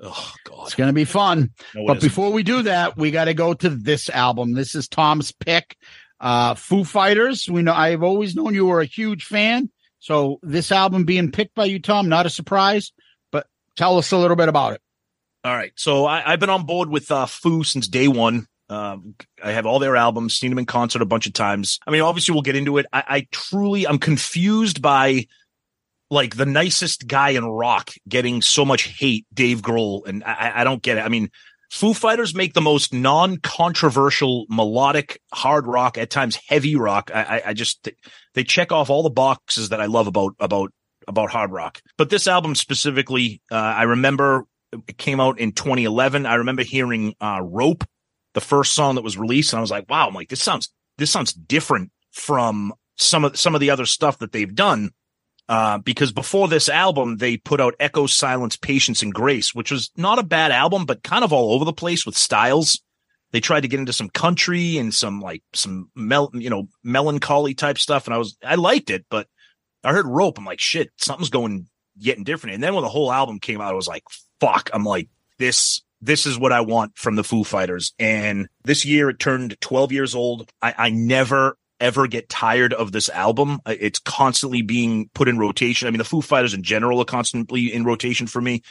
Oh 0.00 0.32
God. 0.44 0.64
It's 0.64 0.74
going 0.74 0.88
to 0.88 0.94
be 0.94 1.04
fun. 1.04 1.50
No, 1.74 1.86
but 1.86 1.98
isn't. 1.98 2.08
before 2.08 2.32
we 2.32 2.42
do 2.42 2.62
that, 2.62 2.96
we 2.96 3.10
got 3.10 3.26
to 3.26 3.34
go 3.34 3.52
to 3.52 3.68
this 3.68 4.08
album. 4.08 4.54
This 4.54 4.74
is 4.74 4.88
Tom's 4.88 5.32
pick. 5.32 5.76
Uh, 6.18 6.54
Foo 6.54 6.82
Fighters. 6.82 7.48
We 7.48 7.60
know 7.60 7.74
I've 7.74 8.02
always 8.02 8.34
known 8.34 8.54
you 8.54 8.64
were 8.64 8.80
a 8.80 8.86
huge 8.86 9.24
fan. 9.24 9.70
So 9.98 10.38
this 10.42 10.72
album 10.72 11.04
being 11.04 11.30
picked 11.30 11.54
by 11.54 11.66
you, 11.66 11.78
Tom, 11.78 12.08
not 12.08 12.24
a 12.24 12.30
surprise, 12.30 12.92
but 13.32 13.46
tell 13.76 13.98
us 13.98 14.12
a 14.12 14.16
little 14.18 14.36
bit 14.36 14.48
about 14.48 14.72
it. 14.72 14.80
All 15.44 15.54
right. 15.54 15.72
So 15.76 16.06
I, 16.06 16.32
I've 16.32 16.40
been 16.40 16.50
on 16.50 16.64
board 16.64 16.88
with 16.88 17.10
uh, 17.10 17.26
Foo 17.26 17.64
since 17.64 17.86
day 17.86 18.08
one. 18.08 18.46
Um, 18.68 19.14
I 19.42 19.52
have 19.52 19.66
all 19.66 19.78
their 19.78 19.96
albums, 19.96 20.34
seen 20.34 20.50
them 20.50 20.58
in 20.58 20.66
concert 20.66 21.02
a 21.02 21.06
bunch 21.06 21.26
of 21.26 21.32
times. 21.32 21.78
I 21.86 21.90
mean, 21.90 22.02
obviously, 22.02 22.32
we'll 22.32 22.42
get 22.42 22.56
into 22.56 22.78
it. 22.78 22.86
I, 22.92 23.04
I 23.08 23.26
truly, 23.30 23.86
I'm 23.86 23.98
confused 23.98 24.82
by 24.82 25.26
like 26.10 26.36
the 26.36 26.46
nicest 26.46 27.06
guy 27.06 27.30
in 27.30 27.44
rock 27.44 27.92
getting 28.08 28.42
so 28.42 28.64
much 28.64 28.84
hate, 28.98 29.26
Dave 29.32 29.62
Grohl, 29.62 30.06
and 30.06 30.22
I, 30.24 30.52
I 30.56 30.64
don't 30.64 30.82
get 30.82 30.98
it. 30.98 31.00
I 31.00 31.08
mean, 31.08 31.30
Foo 31.70 31.94
Fighters 31.94 32.34
make 32.34 32.54
the 32.54 32.60
most 32.60 32.92
non-controversial 32.92 34.46
melodic 34.48 35.20
hard 35.32 35.66
rock, 35.66 35.98
at 35.98 36.10
times 36.10 36.38
heavy 36.48 36.76
rock. 36.76 37.10
I, 37.12 37.42
I, 37.46 37.54
just 37.54 37.88
they 38.34 38.44
check 38.44 38.70
off 38.70 38.88
all 38.88 39.02
the 39.02 39.10
boxes 39.10 39.70
that 39.70 39.80
I 39.80 39.86
love 39.86 40.06
about 40.06 40.34
about 40.38 40.72
about 41.08 41.30
hard 41.30 41.50
rock. 41.50 41.82
But 41.98 42.10
this 42.10 42.26
album 42.26 42.54
specifically, 42.54 43.40
uh, 43.50 43.56
I 43.56 43.82
remember 43.82 44.44
it 44.72 44.98
came 44.98 45.20
out 45.20 45.38
in 45.38 45.52
2011. 45.52 46.26
I 46.26 46.36
remember 46.36 46.62
hearing 46.62 47.14
uh, 47.20 47.40
"Rope," 47.42 47.84
the 48.36 48.40
first 48.42 48.74
song 48.74 48.96
that 48.96 49.02
was 49.02 49.16
released, 49.16 49.54
and 49.54 49.58
I 49.58 49.62
was 49.62 49.70
like, 49.70 49.88
"Wow!" 49.88 50.08
I'm 50.08 50.14
like, 50.14 50.28
"This 50.28 50.42
sounds 50.42 50.68
this 50.98 51.10
sounds 51.10 51.32
different 51.32 51.90
from 52.12 52.74
some 52.96 53.24
of 53.24 53.38
some 53.38 53.54
of 53.54 53.62
the 53.62 53.70
other 53.70 53.86
stuff 53.86 54.18
that 54.18 54.30
they've 54.30 54.54
done." 54.54 54.90
Uh, 55.48 55.78
because 55.78 56.12
before 56.12 56.46
this 56.46 56.68
album, 56.68 57.16
they 57.16 57.38
put 57.38 57.62
out 57.62 57.74
Echo, 57.80 58.06
Silence, 58.06 58.56
Patience, 58.56 59.02
and 59.02 59.14
Grace, 59.14 59.54
which 59.54 59.70
was 59.70 59.90
not 59.96 60.18
a 60.18 60.22
bad 60.22 60.52
album, 60.52 60.84
but 60.84 61.02
kind 61.02 61.24
of 61.24 61.32
all 61.32 61.54
over 61.54 61.64
the 61.64 61.72
place 61.72 62.04
with 62.04 62.14
styles. 62.14 62.82
They 63.32 63.40
tried 63.40 63.60
to 63.60 63.68
get 63.68 63.80
into 63.80 63.94
some 63.94 64.10
country 64.10 64.76
and 64.76 64.92
some 64.92 65.22
like 65.22 65.42
some 65.54 65.90
mel, 65.94 66.30
you 66.34 66.50
know, 66.50 66.68
melancholy 66.84 67.54
type 67.54 67.78
stuff, 67.78 68.06
and 68.06 68.12
I 68.12 68.18
was 68.18 68.36
I 68.44 68.56
liked 68.56 68.90
it, 68.90 69.06
but 69.08 69.28
I 69.82 69.92
heard 69.92 70.06
Rope, 70.06 70.36
I'm 70.36 70.44
like, 70.44 70.60
shit, 70.60 70.90
something's 70.98 71.30
going 71.30 71.68
getting 71.98 72.24
different. 72.24 72.52
And 72.52 72.62
then 72.62 72.74
when 72.74 72.82
the 72.82 72.90
whole 72.90 73.10
album 73.10 73.40
came 73.40 73.62
out, 73.62 73.72
I 73.72 73.76
was 73.76 73.88
like, 73.88 74.04
fuck, 74.40 74.68
I'm 74.74 74.84
like, 74.84 75.08
this 75.38 75.80
this 76.00 76.26
is 76.26 76.38
what 76.38 76.52
I 76.52 76.60
want 76.60 76.96
from 76.96 77.16
the 77.16 77.24
Foo 77.24 77.44
Fighters. 77.44 77.92
And 77.98 78.48
this 78.64 78.84
year 78.84 79.10
it 79.10 79.18
turned 79.18 79.60
12 79.60 79.92
years 79.92 80.14
old. 80.14 80.50
I, 80.60 80.74
I 80.76 80.90
never 80.90 81.56
ever 81.80 82.06
get 82.06 82.28
tired 82.28 82.72
of 82.72 82.92
this 82.92 83.08
album. 83.10 83.60
It's 83.66 83.98
constantly 83.98 84.62
being 84.62 85.10
put 85.14 85.28
in 85.28 85.38
rotation. 85.38 85.86
I 85.86 85.90
mean, 85.90 85.98
the 85.98 86.04
Foo 86.04 86.22
Fighters 86.22 86.54
in 86.54 86.62
general 86.62 87.00
are 87.00 87.06
constantly 87.06 87.72
in 87.72 87.84
rotation 87.84 88.26
for 88.26 88.40
me. 88.40 88.62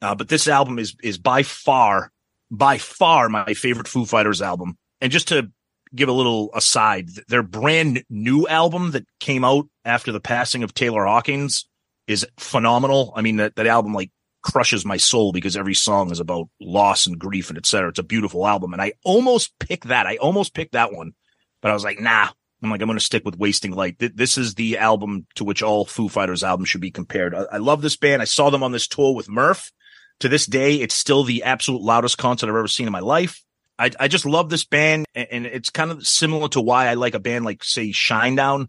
Uh, 0.00 0.14
but 0.14 0.28
this 0.28 0.48
album 0.48 0.78
is 0.78 0.94
is 1.02 1.18
by 1.18 1.42
far, 1.42 2.10
by 2.50 2.78
far 2.78 3.28
my 3.28 3.54
favorite 3.54 3.88
Foo 3.88 4.04
Fighters 4.04 4.42
album. 4.42 4.76
And 5.00 5.12
just 5.12 5.28
to 5.28 5.50
give 5.94 6.08
a 6.08 6.12
little 6.12 6.50
aside, 6.54 7.08
their 7.28 7.42
brand 7.42 8.04
new 8.10 8.46
album 8.48 8.92
that 8.92 9.06
came 9.20 9.44
out 9.44 9.66
after 9.84 10.12
the 10.12 10.20
passing 10.20 10.62
of 10.62 10.74
Taylor 10.74 11.04
Hawkins 11.04 11.68
is 12.06 12.26
phenomenal. 12.38 13.12
I 13.14 13.22
mean, 13.22 13.36
that, 13.36 13.56
that 13.56 13.66
album 13.66 13.94
like 13.94 14.10
crushes 14.42 14.84
my 14.84 14.96
soul 14.96 15.32
because 15.32 15.56
every 15.56 15.74
song 15.74 16.10
is 16.10 16.20
about 16.20 16.48
loss 16.60 17.06
and 17.06 17.18
grief 17.18 17.48
and 17.48 17.58
et 17.58 17.66
cetera. 17.66 17.90
It's 17.90 17.98
a 17.98 18.04
beautiful 18.04 18.46
album. 18.46 18.72
And 18.72 18.82
I 18.82 18.92
almost 19.04 19.52
picked 19.58 19.88
that. 19.88 20.06
I 20.06 20.16
almost 20.16 20.54
picked 20.54 20.72
that 20.72 20.92
one, 20.92 21.12
but 21.60 21.70
I 21.70 21.74
was 21.74 21.84
like, 21.84 22.00
nah, 22.00 22.28
I'm 22.62 22.70
like, 22.70 22.80
I'm 22.80 22.86
going 22.88 22.98
to 22.98 23.04
stick 23.04 23.24
with 23.24 23.38
Wasting 23.38 23.72
Light. 23.72 23.98
Th- 23.98 24.12
This 24.14 24.38
is 24.38 24.54
the 24.54 24.78
album 24.78 25.26
to 25.36 25.44
which 25.44 25.62
all 25.62 25.84
Foo 25.84 26.08
Fighters 26.08 26.44
albums 26.44 26.68
should 26.68 26.80
be 26.80 26.90
compared. 26.90 27.34
I, 27.34 27.56
love 27.56 27.82
this 27.82 27.96
band. 27.96 28.22
I 28.22 28.26
saw 28.26 28.50
them 28.50 28.62
on 28.62 28.72
this 28.72 28.86
tour 28.86 29.14
with 29.14 29.28
Murph. 29.28 29.72
To 30.20 30.28
this 30.28 30.46
day, 30.46 30.76
it's 30.76 30.94
still 30.94 31.24
the 31.24 31.42
absolute 31.42 31.82
loudest 31.82 32.18
concert 32.18 32.48
I've 32.48 32.54
ever 32.54 32.68
seen 32.68 32.86
in 32.86 32.92
my 32.92 33.00
life. 33.00 33.42
I, 33.78 33.90
I 33.98 34.06
just 34.06 34.24
love 34.26 34.50
this 34.50 34.64
band, 34.64 35.06
and 35.16 35.46
it's 35.46 35.70
kind 35.70 35.90
of 35.90 36.06
similar 36.06 36.48
to 36.50 36.60
why 36.60 36.86
I 36.86 36.94
like 36.94 37.14
a 37.14 37.20
band 37.20 37.44
like, 37.44 37.64
say, 37.64 37.88
Shinedown. 37.88 38.68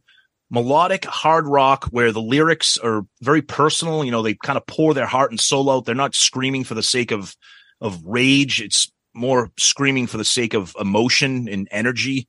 Melodic 0.54 1.06
hard 1.06 1.48
rock, 1.48 1.86
where 1.86 2.12
the 2.12 2.22
lyrics 2.22 2.78
are 2.78 3.06
very 3.22 3.42
personal. 3.42 4.06
You 4.06 4.12
know, 4.12 4.22
they 4.22 4.36
kind 4.36 4.58
of 4.58 4.66
pour 4.68 4.94
their 4.94 5.08
heart 5.08 5.32
and 5.32 5.40
soul 5.40 5.70
out. 5.70 5.86
They're 5.86 5.96
not 5.96 6.16
screaming 6.16 6.64
for 6.64 6.76
the 6.76 6.84
sake 6.84 7.12
of 7.12 7.36
of 7.82 8.02
rage. 8.06 8.62
It's 8.62 8.92
more 9.14 9.52
screaming 9.58 10.08
for 10.08 10.18
the 10.18 10.26
sake 10.26 10.54
of 10.54 10.76
emotion 10.80 11.50
and 11.50 11.68
energy 11.72 12.28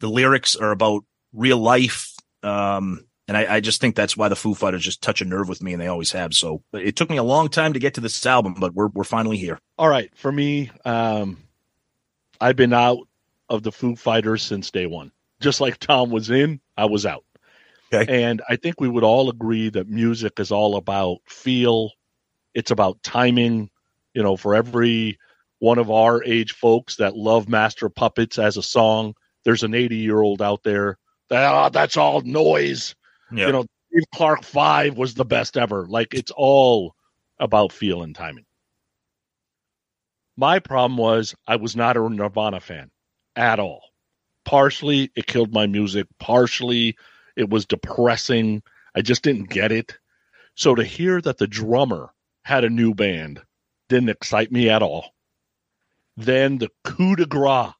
the 0.00 0.08
lyrics 0.08 0.56
are 0.56 0.70
about 0.70 1.04
real 1.32 1.58
life. 1.58 2.14
Um, 2.42 3.04
and 3.26 3.36
I, 3.36 3.56
I 3.56 3.60
just 3.60 3.80
think 3.80 3.94
that's 3.94 4.16
why 4.16 4.28
the 4.28 4.36
Foo 4.36 4.54
Fighters 4.54 4.82
just 4.82 5.02
touch 5.02 5.20
a 5.20 5.24
nerve 5.24 5.48
with 5.48 5.62
me, 5.62 5.72
and 5.72 5.82
they 5.82 5.86
always 5.86 6.12
have. 6.12 6.32
So 6.32 6.62
it 6.72 6.96
took 6.96 7.10
me 7.10 7.18
a 7.18 7.22
long 7.22 7.48
time 7.48 7.74
to 7.74 7.78
get 7.78 7.94
to 7.94 8.00
this 8.00 8.24
album, 8.24 8.54
but 8.58 8.74
we're 8.74 8.88
we're 8.88 9.04
finally 9.04 9.36
here. 9.36 9.58
All 9.76 9.88
right, 9.88 10.10
for 10.16 10.32
me, 10.32 10.70
um, 10.84 11.36
I've 12.40 12.56
been 12.56 12.72
out 12.72 13.00
of 13.50 13.62
the 13.62 13.72
Foo 13.72 13.96
Fighters 13.96 14.42
since 14.42 14.70
day 14.70 14.86
one. 14.86 15.12
Just 15.40 15.60
like 15.60 15.78
Tom 15.78 16.10
was 16.10 16.30
in, 16.30 16.60
I 16.76 16.86
was 16.86 17.04
out. 17.04 17.24
Okay. 17.92 18.22
And 18.24 18.42
I 18.48 18.56
think 18.56 18.80
we 18.80 18.88
would 18.88 19.04
all 19.04 19.30
agree 19.30 19.70
that 19.70 19.88
music 19.88 20.38
is 20.40 20.50
all 20.52 20.76
about 20.76 21.18
feel. 21.26 21.92
It's 22.54 22.70
about 22.70 23.02
timing. 23.02 23.70
You 24.14 24.22
know, 24.22 24.36
for 24.36 24.54
every 24.54 25.18
one 25.60 25.78
of 25.78 25.90
our 25.90 26.22
age 26.24 26.52
folks 26.52 26.96
that 26.96 27.16
love 27.16 27.48
Master 27.48 27.88
Puppets 27.88 28.38
as 28.38 28.56
a 28.56 28.62
song, 28.62 29.14
there's 29.44 29.62
an 29.62 29.74
80 29.74 29.96
year 29.96 30.20
old 30.20 30.42
out 30.42 30.62
there 30.64 30.98
that 31.30 31.44
"Ah, 31.44 31.68
that's 31.70 31.96
all 31.96 32.20
noise. 32.22 32.94
Yeah. 33.32 33.46
You 33.46 33.52
know, 33.52 33.66
Steve 33.90 34.04
Clark 34.14 34.44
Five 34.44 34.96
was 34.98 35.14
the 35.14 35.24
best 35.24 35.56
ever. 35.56 35.86
Like 35.86 36.14
it's 36.14 36.32
all 36.36 36.94
about 37.38 37.72
feel 37.72 38.02
and 38.02 38.14
timing. 38.14 38.44
My 40.36 40.58
problem 40.58 40.96
was 40.96 41.34
I 41.46 41.56
was 41.56 41.76
not 41.76 41.96
a 41.96 42.08
Nirvana 42.08 42.60
fan 42.60 42.90
at 43.36 43.58
all. 43.58 43.82
Partially, 44.44 45.10
it 45.16 45.26
killed 45.26 45.52
my 45.52 45.66
music. 45.66 46.06
Partially, 46.18 46.96
it 47.38 47.48
was 47.48 47.64
depressing. 47.66 48.62
I 48.94 49.00
just 49.00 49.22
didn't 49.22 49.48
get 49.48 49.72
it. 49.72 49.96
So 50.56 50.74
to 50.74 50.84
hear 50.84 51.20
that 51.22 51.38
the 51.38 51.46
drummer 51.46 52.10
had 52.42 52.64
a 52.64 52.70
new 52.70 52.94
band 52.94 53.40
didn't 53.88 54.10
excite 54.10 54.50
me 54.52 54.68
at 54.68 54.82
all. 54.82 55.12
Then 56.16 56.58
the 56.58 56.70
coup 56.84 57.16
de 57.16 57.26
grace 57.26 57.72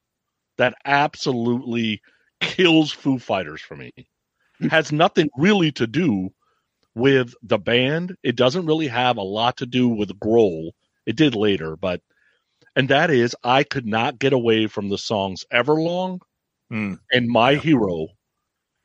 that 0.58 0.74
absolutely 0.84 2.00
kills 2.40 2.92
Foo 2.92 3.18
Fighters 3.18 3.60
for 3.60 3.76
me 3.76 3.92
has 4.70 4.92
nothing 4.92 5.28
really 5.36 5.72
to 5.72 5.86
do 5.86 6.30
with 6.94 7.34
the 7.42 7.58
band. 7.58 8.16
It 8.22 8.36
doesn't 8.36 8.66
really 8.66 8.88
have 8.88 9.16
a 9.16 9.22
lot 9.22 9.56
to 9.58 9.66
do 9.66 9.88
with 9.88 10.18
Grohl. 10.20 10.70
It 11.06 11.16
did 11.16 11.34
later, 11.34 11.76
but 11.76 12.00
and 12.76 12.88
that 12.90 13.10
is 13.10 13.34
I 13.42 13.64
could 13.64 13.86
not 13.86 14.18
get 14.18 14.32
away 14.32 14.68
from 14.68 14.88
the 14.88 14.98
songs 14.98 15.44
Everlong 15.52 16.20
Hmm. 16.70 16.94
and 17.10 17.28
My 17.28 17.54
Hero 17.54 18.08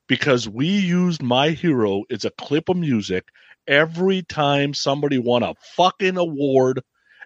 because 0.08 0.48
we 0.48 0.68
used 0.68 1.22
My 1.22 1.50
Hero 1.50 2.04
as 2.12 2.26
a 2.26 2.32
clip 2.32 2.70
of 2.70 2.78
music 2.78 3.26
every 3.68 4.24
time 4.24 4.74
somebody 4.74 5.18
won 5.18 5.44
a 5.44 5.56
fucking 5.76 6.18
award 6.18 6.82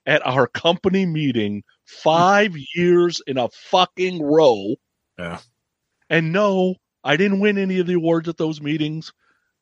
at 0.05 0.25
our 0.25 0.47
company 0.47 1.05
meeting 1.05 1.63
five 1.85 2.55
years 2.75 3.21
in 3.27 3.37
a 3.37 3.49
fucking 3.49 4.21
row. 4.21 4.75
Yeah. 5.17 5.39
And 6.09 6.31
no, 6.31 6.75
I 7.03 7.17
didn't 7.17 7.39
win 7.39 7.57
any 7.57 7.79
of 7.79 7.87
the 7.87 7.93
awards 7.93 8.29
at 8.29 8.37
those 8.37 8.61
meetings 8.61 9.11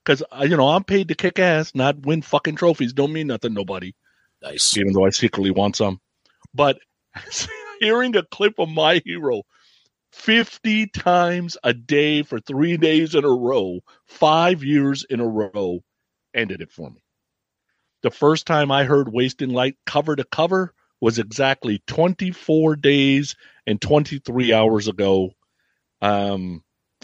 because, 0.04 0.22
uh, 0.32 0.46
you 0.48 0.58
know, 0.58 0.70
I'm 0.70 0.84
paid 0.84 1.08
to 1.08 1.16
kick 1.16 1.40
ass, 1.40 1.74
not 1.74 2.06
win 2.06 2.22
fucking 2.22 2.56
trophies. 2.56 2.94
Don't 2.94 3.14
mean 3.14 3.28
nothing, 3.28 3.54
nobody 3.54 3.94
Nice. 4.42 4.78
even 4.78 4.94
though 4.94 5.06
I 5.06 5.10
secretly 5.10 5.52
want 5.52 5.76
some. 5.76 6.00
But 6.54 6.78
hearing 7.80 8.16
a 8.16 8.24
clip 8.24 8.60
of 8.60 8.70
my 8.70 9.02
hero 9.06 9.44
50 10.16 10.88
times 10.88 11.58
a 11.64 11.74
day 11.74 12.24
for 12.24 12.40
three 12.40 12.78
days 12.78 13.14
in 13.14 13.24
a 13.26 13.30
row, 13.30 13.82
five 14.08 14.64
years 14.64 15.06
in 15.08 15.20
a 15.20 15.28
row, 15.28 15.82
ended 16.34 16.62
it 16.62 16.72
for 16.72 16.90
me. 16.90 17.04
The 18.02 18.12
first 18.12 18.48
time 18.48 18.72
I 18.72 18.86
heard 18.86 19.12
Wasting 19.12 19.50
Light 19.50 19.76
cover 19.86 20.16
to 20.16 20.24
cover 20.24 20.74
was 21.02 21.20
exactly 21.20 21.84
24 21.88 22.78
days 22.78 23.36
and 23.68 23.80
23 23.80 24.54
hours 24.54 24.88
ago. 24.88 25.32
Um, 26.02 26.64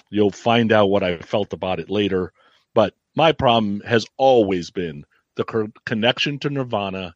you'll 0.10 0.32
find 0.32 0.72
out 0.72 0.90
what 0.90 1.04
I 1.04 1.18
felt 1.18 1.54
about 1.54 1.80
it 1.80 1.90
later. 1.90 2.32
But 2.74 2.94
my 3.16 3.34
problem 3.34 3.82
has 3.82 4.06
always 4.18 4.72
been 4.72 5.06
the 5.36 5.44
co- 5.44 5.72
connection 5.86 6.40
to 6.40 6.50
Nirvana. 6.50 7.14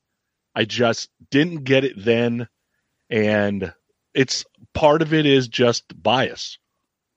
I 0.54 0.66
just 0.66 1.10
didn't 1.32 1.64
get 1.64 1.84
it 1.84 1.94
then. 1.98 2.48
And 3.10 3.74
it's 4.16 4.46
part 4.74 5.02
of 5.02 5.14
it 5.14 5.26
is 5.26 5.48
just 5.48 5.84
bias, 6.02 6.58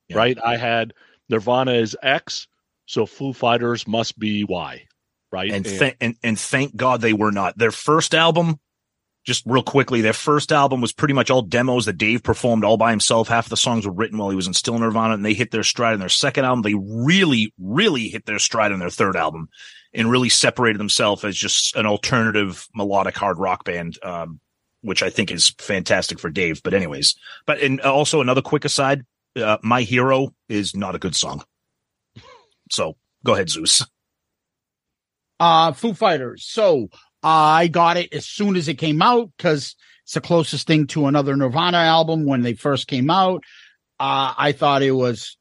Yeah. 0.09 0.17
right? 0.19 0.39
I 0.45 0.57
had 0.57 0.93
Nirvana 1.29 1.73
is 1.73 1.97
X, 2.03 2.47
so 2.87 3.07
Foo 3.07 3.33
Fighters 3.33 3.87
must 3.87 4.19
be 4.19 4.45
Y, 4.45 4.85
right? 5.33 5.51
And 5.51 5.65
th- 5.65 5.97
and 6.01 6.17
and 6.23 6.39
thank 6.39 6.77
God 6.77 7.01
they 7.01 7.13
were 7.13 7.33
not. 7.33 7.57
Their 7.59 7.71
first 7.71 8.15
album, 8.15 8.59
just 9.25 9.45
real 9.47 9.63
quickly, 9.63 10.01
their 10.01 10.13
first 10.15 10.53
album 10.53 10.81
was 10.81 10.93
pretty 10.93 11.15
much 11.15 11.31
all 11.31 11.43
demos 11.43 11.85
that 11.85 11.99
Dave 11.99 12.23
performed 12.23 12.65
all 12.65 12.77
by 12.79 12.91
himself. 12.91 13.29
Half 13.29 13.49
the 13.51 13.57
songs 13.57 13.87
were 13.87 13.93
written 13.93 14.19
while 14.19 14.31
he 14.31 14.37
was 14.37 14.47
in 14.47 14.55
Still 14.55 14.79
Nirvana, 14.79 15.15
and 15.15 15.25
they 15.25 15.35
hit 15.35 15.51
their 15.51 15.63
stride 15.65 15.95
in 15.95 16.01
their 16.01 16.09
second 16.09 16.45
album. 16.47 16.63
They 16.63 16.75
really, 16.75 17.53
really 17.59 18.09
hit 18.09 18.25
their 18.27 18.39
stride 18.39 18.73
in 18.73 18.79
their 18.81 18.91
third 18.91 19.17
album. 19.17 19.49
and 19.95 20.11
really 20.11 20.29
separated 20.29 20.79
themselves 20.79 21.25
as 21.25 21.35
just 21.35 21.75
an 21.75 21.87
alternative 21.87 22.69
melodic 22.75 23.17
hard 23.17 23.39
rock 23.39 23.65
band. 23.65 23.99
Um, 24.03 24.39
which 24.83 25.03
I 25.03 25.11
think 25.11 25.31
is 25.31 25.55
fantastic 25.59 26.19
for 26.19 26.31
Dave. 26.31 26.63
But 26.63 26.75
anyways, 26.75 27.17
but 27.47 27.61
and 27.61 27.81
also 27.81 28.21
another 28.21 28.43
quick 28.43 28.65
aside, 28.65 29.05
uh, 29.37 29.59
My 29.63 29.83
Hero 29.83 30.35
is 30.49 30.75
not 30.75 30.95
a 30.95 30.99
good 30.99 31.17
song. 31.17 31.45
So 32.71 32.97
go 33.25 33.35
ahead, 33.35 33.51
Zeus. 33.51 33.85
Uh, 35.41 35.73
Foo 35.73 35.95
Fighters. 35.95 36.45
So 36.45 36.89
I 37.23 37.69
got 37.69 37.97
it 37.97 38.13
as 38.13 38.27
soon 38.27 38.57
as 38.57 38.69
it 38.69 38.75
came 38.75 39.03
out 39.03 39.31
because 39.37 39.77
it's 40.05 40.15
the 40.15 40.21
closest 40.21 40.67
thing 40.67 40.87
to 40.89 41.07
another 41.07 41.37
Nirvana 41.37 41.79
album 41.79 42.25
when 42.25 42.43
they 42.43 42.55
first 42.55 42.89
came 42.89 43.11
out. 43.11 43.45
Uh, 44.01 44.35
I 44.37 44.53
thought 44.53 44.83
it 44.83 44.93
was 44.93 45.37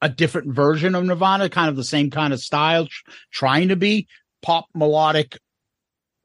a 0.00 0.08
different 0.08 0.54
version 0.54 0.94
of 0.94 1.04
Nirvana, 1.04 1.48
kind 1.48 1.68
of 1.68 1.76
the 1.76 1.84
same 1.84 2.10
kind 2.10 2.32
of 2.32 2.40
style, 2.40 2.86
tr- 2.86 3.10
trying 3.32 3.68
to 3.68 3.76
be 3.76 4.06
pop 4.42 4.66
melodic 4.74 5.38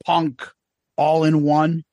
punk 0.05 0.47
all 0.95 1.23
in 1.23 1.43
one. 1.43 1.83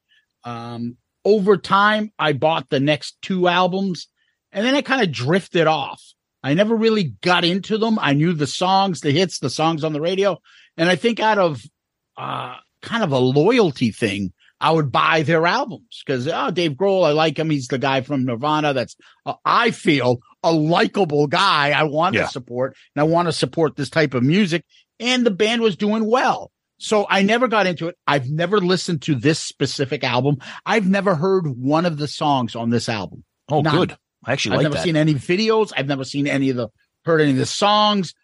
Um, 0.45 0.97
over 1.25 1.57
time, 1.57 2.13
I 2.19 2.33
bought 2.33 2.69
the 2.71 2.81
next 2.81 3.17
two 3.23 3.47
albums 3.49 4.09
and 4.53 4.65
then 4.65 4.75
I 4.75 4.83
kind 4.83 5.03
of 5.03 5.13
drifted 5.13 5.67
off. 5.67 6.03
I 6.43 6.55
never 6.55 6.75
really 6.75 7.15
got 7.23 7.45
into 7.45 7.77
them. 7.77 7.99
I 8.01 8.15
knew 8.15 8.33
the 8.33 8.47
songs, 8.47 9.01
the 9.01 9.11
hits, 9.11 9.39
the 9.39 9.51
songs 9.51 9.85
on 9.85 9.93
the 9.93 10.01
radio. 10.01 10.39
And 10.77 10.89
I 10.89 10.97
think 10.97 11.21
out 11.21 11.39
of 11.39 11.63
uh, 12.17 12.57
kind 12.83 13.03
of 13.05 13.13
a 13.13 13.19
loyalty 13.19 13.91
thing, 13.91 14.33
I 14.63 14.71
would 14.73 14.91
buy 14.93 15.23
their 15.23 15.47
albums 15.47 16.03
because, 16.05 16.29
oh, 16.29 16.51
Dave 16.51 16.73
Grohl, 16.73 17.07
I 17.07 17.13
like 17.13 17.39
him. 17.39 17.51
He's 17.51 17.69
the 17.69 17.79
guy 17.79 18.01
from 18.03 18.25
Nirvana. 18.25 18.73
That's, 18.75 18.97
uh, 19.27 19.35
I 19.45 19.71
feel, 19.71 20.19
a 20.43 20.53
likable 20.53 21.27
guy 21.27 21.71
I 21.71 21.83
want 21.85 22.15
Yeah. 22.15 22.23
to 22.25 22.29
support. 22.29 22.77
And 22.95 23.01
I 23.01 23.05
want 23.05 23.29
to 23.29 23.33
support 23.33 23.77
this 23.77 23.91
type 23.91 24.15
of 24.15 24.23
music. 24.23 24.65
And 24.99 25.25
the 25.25 25.31
band 25.31 25.63
was 25.63 25.77
doing 25.77 26.11
well. 26.11 26.51
So 26.83 27.07
I 27.11 27.23
never 27.23 27.47
got 27.47 27.67
into 27.67 27.89
it. 27.89 27.99
I've 28.07 28.31
never 28.31 28.59
listened 28.59 29.03
to 29.03 29.15
this 29.15 29.39
specific 29.39 30.03
album. 30.03 30.39
I've 30.65 30.89
never 30.89 31.15
heard 31.15 31.47
one 31.47 31.85
of 31.85 31.99
the 31.99 32.09
songs 32.09 32.57
on 32.57 32.71
this 32.71 32.89
album. 32.89 33.23
Oh, 33.51 33.61
None. 33.61 33.77
good. 33.77 33.97
I 34.25 34.33
actually 34.33 34.55
I've 34.55 34.59
like 34.59 34.65
never 34.65 34.75
that. 34.77 34.85
seen 34.85 34.97
any 34.97 35.15
videos. 35.15 35.73
I've 35.77 35.87
never 35.87 36.05
seen 36.05 36.27
any 36.27 36.49
of 36.49 36.57
the 36.57 36.69
heard 37.05 37.21
any 37.21 37.33
of 37.33 37.37
the 37.37 37.45
songs. 37.45 38.15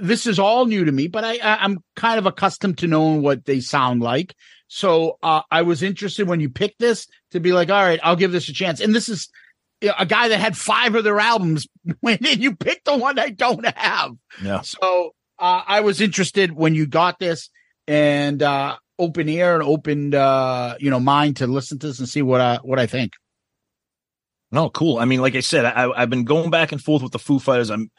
This 0.00 0.26
is 0.26 0.38
all 0.38 0.64
new 0.64 0.86
to 0.86 0.92
me, 0.92 1.08
but 1.08 1.24
I, 1.24 1.34
I 1.42 1.62
I'm 1.62 1.78
kind 1.94 2.18
of 2.18 2.24
accustomed 2.24 2.78
to 2.78 2.86
knowing 2.86 3.20
what 3.20 3.44
they 3.44 3.60
sound 3.60 4.00
like. 4.00 4.34
So 4.68 5.18
uh, 5.22 5.42
I 5.50 5.62
was 5.62 5.82
interested 5.82 6.26
when 6.26 6.40
you 6.40 6.48
picked 6.48 6.78
this 6.78 7.06
to 7.32 7.40
be 7.40 7.52
like, 7.52 7.68
all 7.68 7.82
right, 7.82 8.00
I'll 8.02 8.16
give 8.16 8.32
this 8.32 8.48
a 8.48 8.54
chance. 8.54 8.80
And 8.80 8.94
this 8.94 9.10
is 9.10 9.28
a 9.82 10.06
guy 10.06 10.28
that 10.28 10.40
had 10.40 10.56
five 10.56 10.94
of 10.94 11.04
their 11.04 11.20
albums 11.20 11.66
when 12.00 12.18
you 12.22 12.56
picked 12.56 12.86
the 12.86 12.96
one 12.96 13.18
I 13.18 13.28
don't 13.28 13.66
have. 13.76 14.12
yeah. 14.42 14.62
So 14.62 15.14
uh, 15.38 15.62
I 15.66 15.80
was 15.80 16.00
interested 16.00 16.52
when 16.52 16.74
you 16.74 16.86
got 16.86 17.18
this 17.18 17.50
and 17.90 18.40
uh, 18.40 18.76
open 19.00 19.28
ear 19.28 19.54
and 19.54 19.64
opened 19.64 20.14
uh, 20.14 20.76
you 20.78 20.90
know 20.90 21.00
mind 21.00 21.38
to 21.38 21.46
listen 21.48 21.78
to 21.80 21.88
this 21.88 21.98
and 21.98 22.08
see 22.08 22.22
what 22.22 22.40
I 22.40 22.56
what 22.62 22.78
I 22.78 22.86
think. 22.86 23.12
No, 24.52 24.70
cool. 24.70 24.98
I 24.98 25.04
mean, 25.04 25.20
like 25.20 25.34
I 25.34 25.40
said, 25.40 25.64
I, 25.64 25.90
I've 25.90 26.10
been 26.10 26.24
going 26.24 26.50
back 26.50 26.72
and 26.72 26.80
forth 26.82 27.02
with 27.02 27.12
the 27.12 27.18
Foo 27.20 27.38
Fighters. 27.38 27.70
I'm, 27.70 27.90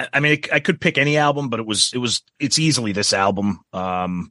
I- 0.00 0.08
I 0.14 0.20
mean, 0.20 0.40
I 0.52 0.58
could 0.60 0.80
pick 0.80 0.98
any 0.98 1.16
album, 1.16 1.50
but 1.50 1.60
it 1.60 1.66
was, 1.66 1.90
it 1.94 1.98
was, 1.98 2.20
it's 2.40 2.58
easily 2.58 2.90
this 2.90 3.12
album. 3.12 3.60
Um, 3.72 4.30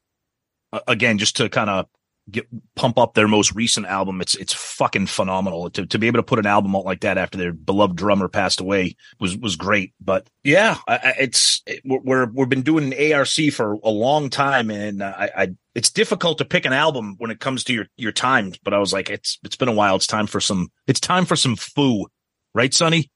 again, 0.87 1.17
just 1.19 1.37
to 1.37 1.47
kind 1.47 1.69
of 1.69 1.85
get 2.29 2.47
pump 2.75 2.97
up 2.97 3.13
their 3.13 3.27
most 3.27 3.53
recent 3.55 3.87
album. 3.87 4.21
It's, 4.21 4.35
it's 4.35 4.53
fucking 4.53 5.07
phenomenal 5.07 5.69
to, 5.71 5.85
to 5.85 5.99
be 5.99 6.07
able 6.07 6.19
to 6.19 6.23
put 6.23 6.39
an 6.39 6.45
album 6.45 6.75
out 6.75 6.85
like 6.85 7.01
that 7.01 7.17
after 7.17 7.37
their 7.37 7.53
beloved 7.53 7.95
drummer 7.95 8.27
passed 8.27 8.59
away 8.59 8.95
was, 9.19 9.37
was 9.37 9.55
great. 9.55 9.93
But 9.99 10.27
yeah, 10.43 10.77
I, 10.87 11.13
it's, 11.19 11.61
it, 11.65 11.81
we're, 11.83 12.27
we've 12.31 12.49
been 12.49 12.61
doing 12.61 12.93
an 12.93 13.13
ARC 13.13 13.51
for 13.53 13.73
a 13.83 13.89
long 13.89 14.29
time 14.29 14.69
and 14.69 15.03
I, 15.03 15.29
I, 15.35 15.47
it's 15.73 15.89
difficult 15.89 16.37
to 16.39 16.45
pick 16.45 16.65
an 16.65 16.73
album 16.73 17.15
when 17.17 17.31
it 17.31 17.39
comes 17.39 17.63
to 17.65 17.73
your 17.73 17.87
your 17.95 18.11
time. 18.11 18.53
But 18.63 18.73
I 18.73 18.79
was 18.79 18.91
like, 18.91 19.09
it's 19.09 19.39
it's 19.43 19.55
been 19.55 19.69
a 19.69 19.73
while. 19.73 19.95
It's 19.95 20.07
time 20.07 20.27
for 20.27 20.41
some. 20.41 20.69
It's 20.87 20.99
time 20.99 21.25
for 21.25 21.35
some 21.35 21.55
foo, 21.55 22.07
right, 22.53 22.73
Sonny? 22.73 23.09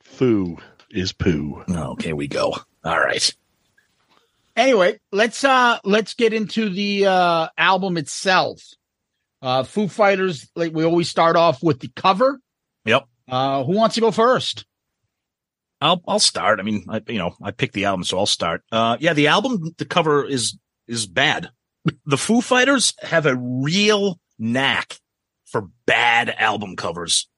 Foo 0.00 0.58
is 0.90 1.12
poo. 1.12 1.64
Okay, 1.68 2.12
we 2.12 2.28
go. 2.28 2.54
All 2.84 3.00
right. 3.00 3.34
Anyway 4.56 4.98
let's 5.12 5.42
uh 5.44 5.78
let's 5.84 6.14
get 6.14 6.32
into 6.32 6.68
the 6.68 7.06
uh 7.06 7.48
album 7.56 7.96
itself 7.96 8.60
uh 9.42 9.62
foo 9.62 9.88
fighters 9.88 10.50
like 10.54 10.72
we 10.72 10.84
always 10.84 11.08
start 11.08 11.36
off 11.36 11.62
with 11.62 11.80
the 11.80 11.88
cover 11.96 12.40
Yep. 12.84 13.06
uh 13.28 13.64
who 13.64 13.72
wants 13.74 13.94
to 13.96 14.00
go 14.00 14.10
first 14.10 14.64
I'll 15.80 16.00
I'll 16.08 16.18
start. 16.20 16.60
I 16.60 16.62
mean, 16.62 16.86
I, 16.88 17.02
you 17.08 17.18
know, 17.18 17.34
I 17.42 17.50
picked 17.50 17.74
the 17.74 17.84
album, 17.84 18.04
so 18.04 18.18
I'll 18.18 18.24
start. 18.26 18.62
Uh, 18.72 18.96
yeah, 19.00 19.12
the 19.12 19.26
album, 19.26 19.74
the 19.76 19.84
cover 19.84 20.24
is 20.24 20.56
is 20.88 21.06
bad. 21.06 21.50
The 22.06 22.16
Foo 22.16 22.40
Fighters 22.40 22.94
have 23.02 23.26
a 23.26 23.36
real 23.36 24.18
knack 24.38 24.98
for 25.44 25.68
bad 25.86 26.30
album 26.38 26.76
covers. 26.76 27.28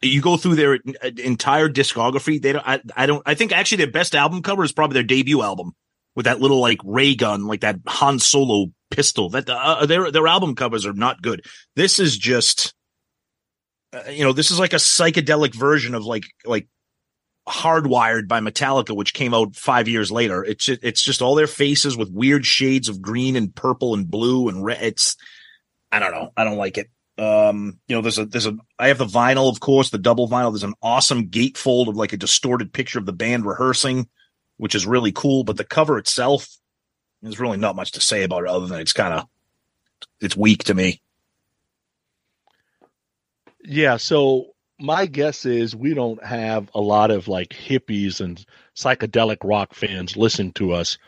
You 0.00 0.22
go 0.22 0.38
through 0.38 0.54
their 0.54 0.78
entire 1.18 1.68
discography. 1.68 2.40
They 2.40 2.52
don't. 2.52 2.66
I, 2.66 2.80
I 2.96 3.04
don't. 3.04 3.22
I 3.26 3.34
think 3.34 3.52
actually 3.52 3.78
their 3.84 3.90
best 3.92 4.14
album 4.14 4.40
cover 4.40 4.64
is 4.64 4.72
probably 4.72 4.94
their 4.94 5.02
debut 5.02 5.42
album 5.42 5.72
with 6.16 6.24
that 6.24 6.40
little 6.40 6.60
like 6.60 6.78
ray 6.84 7.14
gun, 7.14 7.46
like 7.46 7.60
that 7.60 7.76
Han 7.86 8.18
Solo 8.18 8.66
pistol. 8.90 9.30
That 9.30 9.48
uh, 9.48 9.86
their 9.86 10.10
their 10.10 10.26
album 10.26 10.54
covers 10.54 10.86
are 10.86 10.92
not 10.92 11.22
good. 11.22 11.44
This 11.76 11.98
is 11.98 12.16
just, 12.18 12.74
uh, 13.92 14.10
you 14.10 14.24
know, 14.24 14.32
this 14.32 14.50
is 14.50 14.58
like 14.58 14.72
a 14.72 14.76
psychedelic 14.76 15.54
version 15.54 15.94
of 15.94 16.04
like 16.04 16.24
like 16.44 16.68
Hardwired 17.48 18.28
by 18.28 18.40
Metallica, 18.40 18.94
which 18.94 19.14
came 19.14 19.34
out 19.34 19.56
five 19.56 19.88
years 19.88 20.12
later. 20.12 20.44
It's 20.44 20.64
just, 20.64 20.84
it's 20.84 21.02
just 21.02 21.22
all 21.22 21.34
their 21.34 21.46
faces 21.46 21.96
with 21.96 22.10
weird 22.10 22.46
shades 22.46 22.88
of 22.88 23.02
green 23.02 23.34
and 23.34 23.54
purple 23.54 23.94
and 23.94 24.08
blue 24.08 24.48
and 24.48 24.64
red. 24.64 24.82
It's 24.82 25.16
I 25.90 25.98
don't 25.98 26.12
know. 26.12 26.30
I 26.36 26.44
don't 26.44 26.58
like 26.58 26.78
it. 26.78 26.88
Um, 27.18 27.78
you 27.86 27.96
know, 27.96 28.02
there's 28.02 28.18
a 28.18 28.26
there's 28.26 28.46
a 28.46 28.56
I 28.78 28.88
have 28.88 28.98
the 28.98 29.04
vinyl, 29.04 29.50
of 29.50 29.60
course, 29.60 29.90
the 29.90 29.98
double 29.98 30.28
vinyl. 30.28 30.52
There's 30.52 30.62
an 30.62 30.74
awesome 30.82 31.28
gatefold 31.28 31.88
of 31.88 31.96
like 31.96 32.12
a 32.12 32.16
distorted 32.16 32.72
picture 32.72 32.98
of 32.98 33.06
the 33.06 33.12
band 33.12 33.44
rehearsing, 33.44 34.08
which 34.60 34.74
is 34.74 34.86
really 34.86 35.10
cool. 35.10 35.42
But 35.42 35.56
the 35.56 35.64
cover 35.64 35.96
itself, 35.96 36.46
there's 37.22 37.40
really 37.40 37.56
not 37.56 37.76
much 37.76 37.92
to 37.92 38.00
say 38.00 38.24
about 38.24 38.44
it 38.44 38.50
other 38.50 38.66
than 38.66 38.80
it's 38.80 38.92
kind 38.92 39.14
of 39.14 39.26
it's 40.20 40.36
weak 40.36 40.64
to 40.64 40.74
me. 40.74 41.00
Yeah, 43.64 43.96
so 43.96 44.48
my 44.78 45.06
guess 45.06 45.46
is 45.46 45.74
we 45.74 45.94
don't 45.94 46.22
have 46.22 46.70
a 46.74 46.80
lot 46.80 47.10
of 47.10 47.26
like 47.26 47.48
hippies 47.48 48.20
and 48.20 48.44
psychedelic 48.76 49.38
rock 49.44 49.74
fans 49.74 50.16
listen 50.16 50.52
to 50.52 50.72
us. 50.72 50.98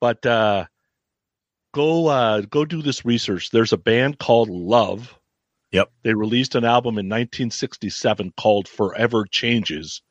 But 0.00 0.24
uh 0.24 0.66
go 1.74 2.06
uh 2.06 2.42
go 2.42 2.64
do 2.64 2.82
this 2.82 3.04
research. 3.04 3.50
There's 3.50 3.72
a 3.72 3.78
band 3.78 4.18
called 4.18 4.48
Love. 4.48 5.18
Yep. 5.72 5.90
They 6.04 6.14
released 6.14 6.54
an 6.54 6.64
album 6.64 6.98
in 6.98 7.06
1967 7.06 8.32
called 8.36 8.68
Forever 8.68 9.26
Changes. 9.28 10.02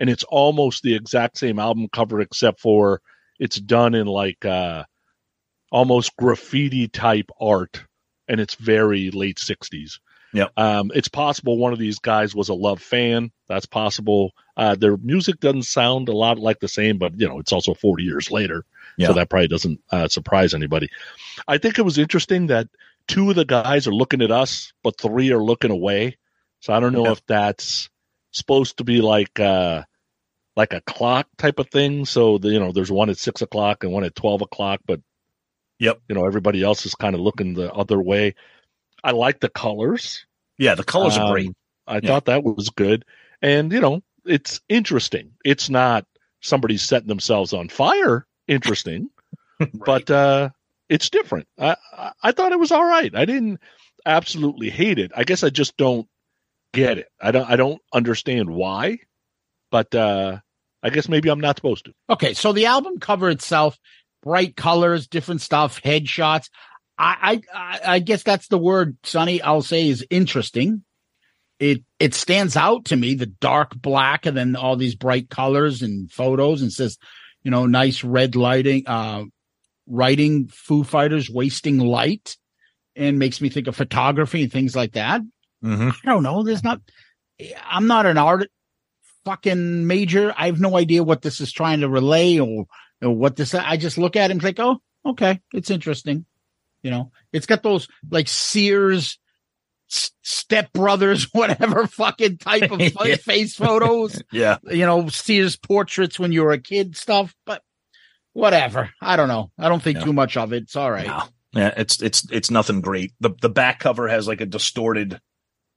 And 0.00 0.10
it's 0.10 0.24
almost 0.24 0.82
the 0.82 0.96
exact 0.96 1.38
same 1.38 1.60
album 1.60 1.88
cover 1.92 2.20
except 2.20 2.58
for 2.58 3.00
it's 3.38 3.60
done 3.60 3.94
in 3.94 4.06
like 4.08 4.44
uh 4.44 4.84
almost 5.70 6.16
graffiti 6.16 6.88
type 6.88 7.30
art 7.40 7.84
and 8.26 8.40
it's 8.40 8.54
very 8.54 9.10
late 9.10 9.36
60s. 9.38 9.98
Um, 10.56 10.90
it's 10.94 11.08
possible 11.08 11.58
one 11.58 11.72
of 11.72 11.78
these 11.78 11.98
guys 11.98 12.34
was 12.34 12.48
a 12.48 12.54
Love 12.54 12.80
fan. 12.80 13.32
That's 13.48 13.66
possible. 13.66 14.32
Uh, 14.56 14.76
their 14.76 14.96
music 14.96 15.40
doesn't 15.40 15.64
sound 15.64 16.08
a 16.08 16.12
lot 16.12 16.38
like 16.38 16.60
the 16.60 16.68
same, 16.68 16.98
but 16.98 17.18
you 17.18 17.28
know, 17.28 17.38
it's 17.40 17.52
also 17.52 17.74
40 17.74 18.04
years 18.04 18.30
later, 18.30 18.64
Yeah. 18.96 19.08
so 19.08 19.14
that 19.14 19.28
probably 19.28 19.48
doesn't 19.48 19.80
uh, 19.90 20.06
surprise 20.08 20.54
anybody. 20.54 20.88
I 21.48 21.58
think 21.58 21.78
it 21.78 21.82
was 21.84 21.98
interesting 21.98 22.46
that 22.48 22.68
two 23.08 23.30
of 23.30 23.36
the 23.36 23.44
guys 23.44 23.88
are 23.88 23.94
looking 23.94 24.22
at 24.22 24.30
us, 24.30 24.72
but 24.84 25.00
three 25.00 25.32
are 25.32 25.42
looking 25.42 25.72
away. 25.72 26.16
So 26.60 26.72
I 26.72 26.78
don't 26.80 26.92
know 26.92 27.06
Yeah. 27.06 27.12
if 27.12 27.26
that's 27.26 27.90
supposed 28.30 28.78
to 28.78 28.84
be 28.84 29.00
like 29.00 29.40
uh, 29.40 29.82
like 30.56 30.72
a 30.72 30.80
clock 30.82 31.28
type 31.38 31.58
of 31.58 31.68
thing. 31.70 32.04
So 32.04 32.38
the, 32.38 32.48
you 32.50 32.60
know, 32.60 32.72
there's 32.72 32.90
one 32.90 33.10
at 33.10 33.18
six 33.18 33.42
o'clock 33.42 33.84
and 33.84 33.92
one 33.92 34.04
at 34.04 34.14
12 34.14 34.42
o'clock, 34.42 34.80
but 34.86 35.00
Yep. 35.78 36.00
you 36.08 36.14
know, 36.14 36.26
everybody 36.26 36.62
else 36.62 36.84
is 36.84 36.94
kind 36.94 37.14
of 37.14 37.20
looking 37.22 37.54
the 37.54 37.72
other 37.72 38.00
way. 38.00 38.34
I 39.02 39.12
like 39.12 39.40
the 39.40 39.48
colors. 39.48 40.26
Yeah, 40.58 40.74
the 40.74 40.84
colors 40.84 41.16
are 41.16 41.24
Um, 41.24 41.32
great. 41.32 41.52
I 41.86 41.94
Yeah. 41.96 42.00
thought 42.08 42.26
that 42.26 42.44
was 42.44 42.68
good. 42.70 43.04
And, 43.40 43.72
you 43.72 43.80
know, 43.80 44.02
it's 44.26 44.60
interesting. 44.68 45.32
It's 45.44 45.70
not 45.70 46.04
somebody 46.42 46.76
setting 46.76 47.08
themselves 47.08 47.52
on 47.54 47.68
fire 47.70 48.26
interesting, 48.46 49.08
but 49.74 50.10
uh, 50.10 50.50
it's 50.90 51.08
different. 51.08 51.48
I, 51.58 51.76
I, 51.96 52.12
I 52.24 52.32
thought 52.32 52.52
it 52.52 52.58
was 52.58 52.72
all 52.72 52.84
right. 52.84 53.14
I 53.14 53.24
didn't 53.24 53.60
absolutely 54.04 54.68
hate 54.68 54.98
it. 54.98 55.12
I 55.16 55.24
guess 55.24 55.42
I 55.42 55.48
just 55.50 55.76
don't 55.78 56.06
get 56.74 56.98
it. 56.98 57.08
I 57.20 57.30
don't 57.30 57.50
I 57.50 57.56
don't 57.56 57.80
understand 57.92 58.50
why, 58.50 58.98
but 59.70 59.94
uh, 59.94 60.38
I 60.82 60.90
guess 60.90 61.08
maybe 61.08 61.28
I'm 61.28 61.40
not 61.40 61.56
supposed 61.56 61.86
to. 61.86 61.92
Okay, 62.10 62.34
so 62.34 62.52
the 62.52 62.66
album 62.66 62.98
cover 63.00 63.28
itself, 63.30 63.78
bright 64.22 64.56
colors, 64.56 65.06
different 65.06 65.40
stuff, 65.40 65.80
headshots. 65.82 66.48
I, 66.98 67.40
I, 67.54 67.58
I- 67.58 67.94
I 67.94 67.98
guess 68.00 68.22
that's 68.22 68.48
the 68.48 68.58
word, 68.58 68.96
Sonny. 69.04 69.40
I'll 69.42 69.62
say 69.62 69.88
is 69.88 70.04
interesting. 70.10 70.84
It 71.58 71.82
it 71.98 72.14
stands 72.14 72.56
out 72.56 72.86
to 72.86 72.96
me, 72.96 73.14
the 73.14 73.26
dark 73.26 73.74
black, 73.76 74.24
and 74.26 74.36
then 74.36 74.56
all 74.56 74.76
these 74.76 74.94
bright 74.94 75.28
colors 75.28 75.82
and 75.82 76.10
photos, 76.10 76.62
and 76.62 76.72
says, 76.72 76.96
you 77.42 77.50
know, 77.50 77.66
nice 77.66 78.02
red 78.02 78.34
lighting, 78.34 78.84
uh, 78.86 79.24
writing 79.86 80.48
Foo 80.48 80.84
Fighters 80.84 81.28
Wasting 81.30 81.78
Light 81.78 82.36
and 82.96 83.18
makes 83.18 83.40
me 83.40 83.48
think 83.50 83.66
of 83.66 83.76
photography 83.76 84.42
and 84.42 84.52
things 84.52 84.74
like 84.74 84.92
that. 84.92 85.20
Mm-hmm. 85.64 85.90
I 86.04 86.12
don't 86.12 86.22
know. 86.22 86.42
There's 86.42 86.64
not, 86.64 86.80
I'm 87.64 87.86
not 87.86 88.06
an 88.06 88.18
art 88.18 88.50
fucking 89.24 89.86
major. 89.86 90.34
I 90.36 90.46
have 90.46 90.60
no 90.60 90.76
idea 90.76 91.02
what 91.04 91.22
this 91.22 91.40
is 91.40 91.52
trying 91.52 91.80
to 91.80 91.88
relay 91.88 92.38
or, 92.38 92.66
or 93.02 93.10
what 93.16 93.36
this, 93.36 93.54
I 93.54 93.76
just 93.76 93.98
look 93.98 94.16
at 94.16 94.30
it 94.30 94.32
and 94.32 94.42
think, 94.42 94.58
oh, 94.60 94.78
okay, 95.06 95.40
it's 95.52 95.70
interesting. 95.70 96.24
You 96.82 96.90
know, 96.90 97.12
it's 97.32 97.46
got 97.46 97.62
those 97.62 97.88
like 98.10 98.28
Sears 98.28 99.18
step 99.88 100.72
brothers, 100.72 101.24
whatever 101.32 101.86
fucking 101.86 102.38
type 102.38 102.70
of 102.70 102.80
Yeah. 103.06 103.16
face 103.16 103.54
photos, 103.54 104.22
Yeah. 104.32 104.58
you 104.70 104.86
know, 104.86 105.08
Sears 105.08 105.56
portraits 105.56 106.18
when 106.18 106.32
you 106.32 106.42
were 106.42 106.52
a 106.52 106.58
kid 106.58 106.96
stuff, 106.96 107.34
but 107.44 107.62
whatever. 108.32 108.90
I 109.02 109.16
don't 109.16 109.28
know. 109.28 109.50
I 109.58 109.68
don't 109.68 109.82
think 109.82 109.98
Yeah. 109.98 110.04
too 110.04 110.12
much 110.12 110.36
of 110.36 110.52
it. 110.52 110.62
It's 110.64 110.76
all 110.76 110.90
right. 110.90 111.06
No. 111.06 111.22
Yeah, 111.52 111.74
it's 111.76 112.00
it's 112.00 112.30
it's 112.30 112.48
nothing 112.48 112.80
great. 112.80 113.12
The 113.18 113.30
the 113.42 113.48
back 113.48 113.80
cover 113.80 114.06
has 114.06 114.28
like 114.28 114.40
a 114.40 114.46
distorted 114.46 115.20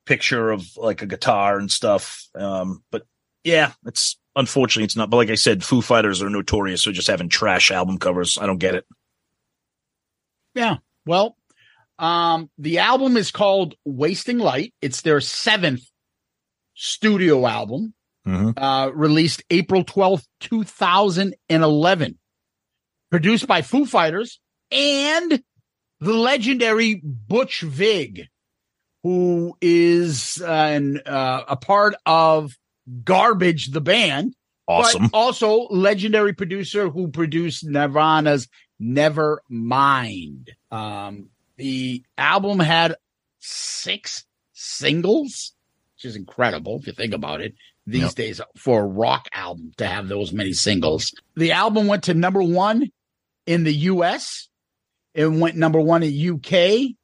picture 0.06 0.52
of 0.52 0.64
like 0.78 1.02
a 1.02 1.08
guitar 1.08 1.58
and 1.58 1.72
stuff. 1.72 2.28
Um, 2.36 2.84
but 2.92 3.08
yeah, 3.44 3.72
it's 3.86 4.18
unfortunately 4.36 4.86
it's 4.86 4.96
not. 4.96 5.10
But 5.10 5.18
like 5.18 5.30
I 5.30 5.36
said, 5.36 5.64
Foo 5.64 5.82
Fighters 5.82 6.22
are 6.22 6.30
notorious 6.30 6.84
for 6.84 6.92
just 6.92 7.08
having 7.08 7.30
trash 7.30 7.72
album 7.72 7.98
covers. 7.98 8.38
I 8.40 8.46
don't 8.46 8.58
get 8.60 8.76
it. 8.76 8.86
Yeah. 10.56 10.78
Well, 11.06 11.36
um, 12.00 12.50
the 12.58 12.80
album 12.80 13.18
is 13.18 13.32
called 13.32 13.76
Wasting 13.86 14.38
Light. 14.40 14.74
It's 14.82 15.02
their 15.02 15.22
seventh 15.22 15.84
studio 16.74 17.46
album, 17.46 17.94
Mm-hmm. 18.26 18.58
uh, 18.64 18.88
released 18.92 19.44
April 19.50 19.84
12th, 19.84 20.26
2011. 20.40 22.18
Produced 23.12 23.48
by 23.48 23.62
Foo 23.62 23.86
Fighters 23.86 24.40
and 24.72 25.44
the 26.00 26.14
legendary 26.14 27.02
Butch 27.04 27.62
Vig, 27.62 28.28
who 29.04 29.58
is 29.62 30.42
uh, 30.42 30.52
an, 30.52 31.02
uh, 31.06 31.44
a 31.50 31.58
part 31.58 31.96
of 32.06 32.58
Garbage, 33.04 33.68
the 33.72 33.82
band. 33.82 34.36
Awesome. 34.68 35.08
But 35.12 35.18
also 35.18 35.68
legendary 35.70 36.34
producer 36.34 36.90
who 36.90 37.10
produced 37.10 37.66
Nirvana's 37.66 38.48
Nevermind. 38.82 40.50
Um, 40.72 41.30
the 41.58 42.04
album 42.18 42.60
had 42.60 42.96
six 43.40 44.26
singles, 44.54 45.54
which 45.96 46.06
is 46.06 46.16
incredible 46.16 46.78
if 46.80 46.88
you 46.88 46.94
think 46.94 47.14
about 47.14 47.42
it 47.42 47.56
these 47.86 48.04
Yep. 48.04 48.16
days 48.16 48.42
for 48.58 48.82
a 48.82 48.86
rock 48.88 49.28
album 49.34 49.74
to 49.78 49.86
have 49.86 50.08
those 50.08 50.32
many 50.32 50.54
singles. 50.54 51.14
The 51.36 51.52
album 51.52 51.88
went 51.88 52.04
to 52.04 52.14
number 52.14 52.42
one 52.42 52.92
in 53.46 53.66
the 53.66 53.74
US. 53.74 54.48
It 55.14 55.28
went 55.28 55.58
number 55.58 55.80
one 55.82 56.02
in 56.04 56.14
UK. 56.14 56.96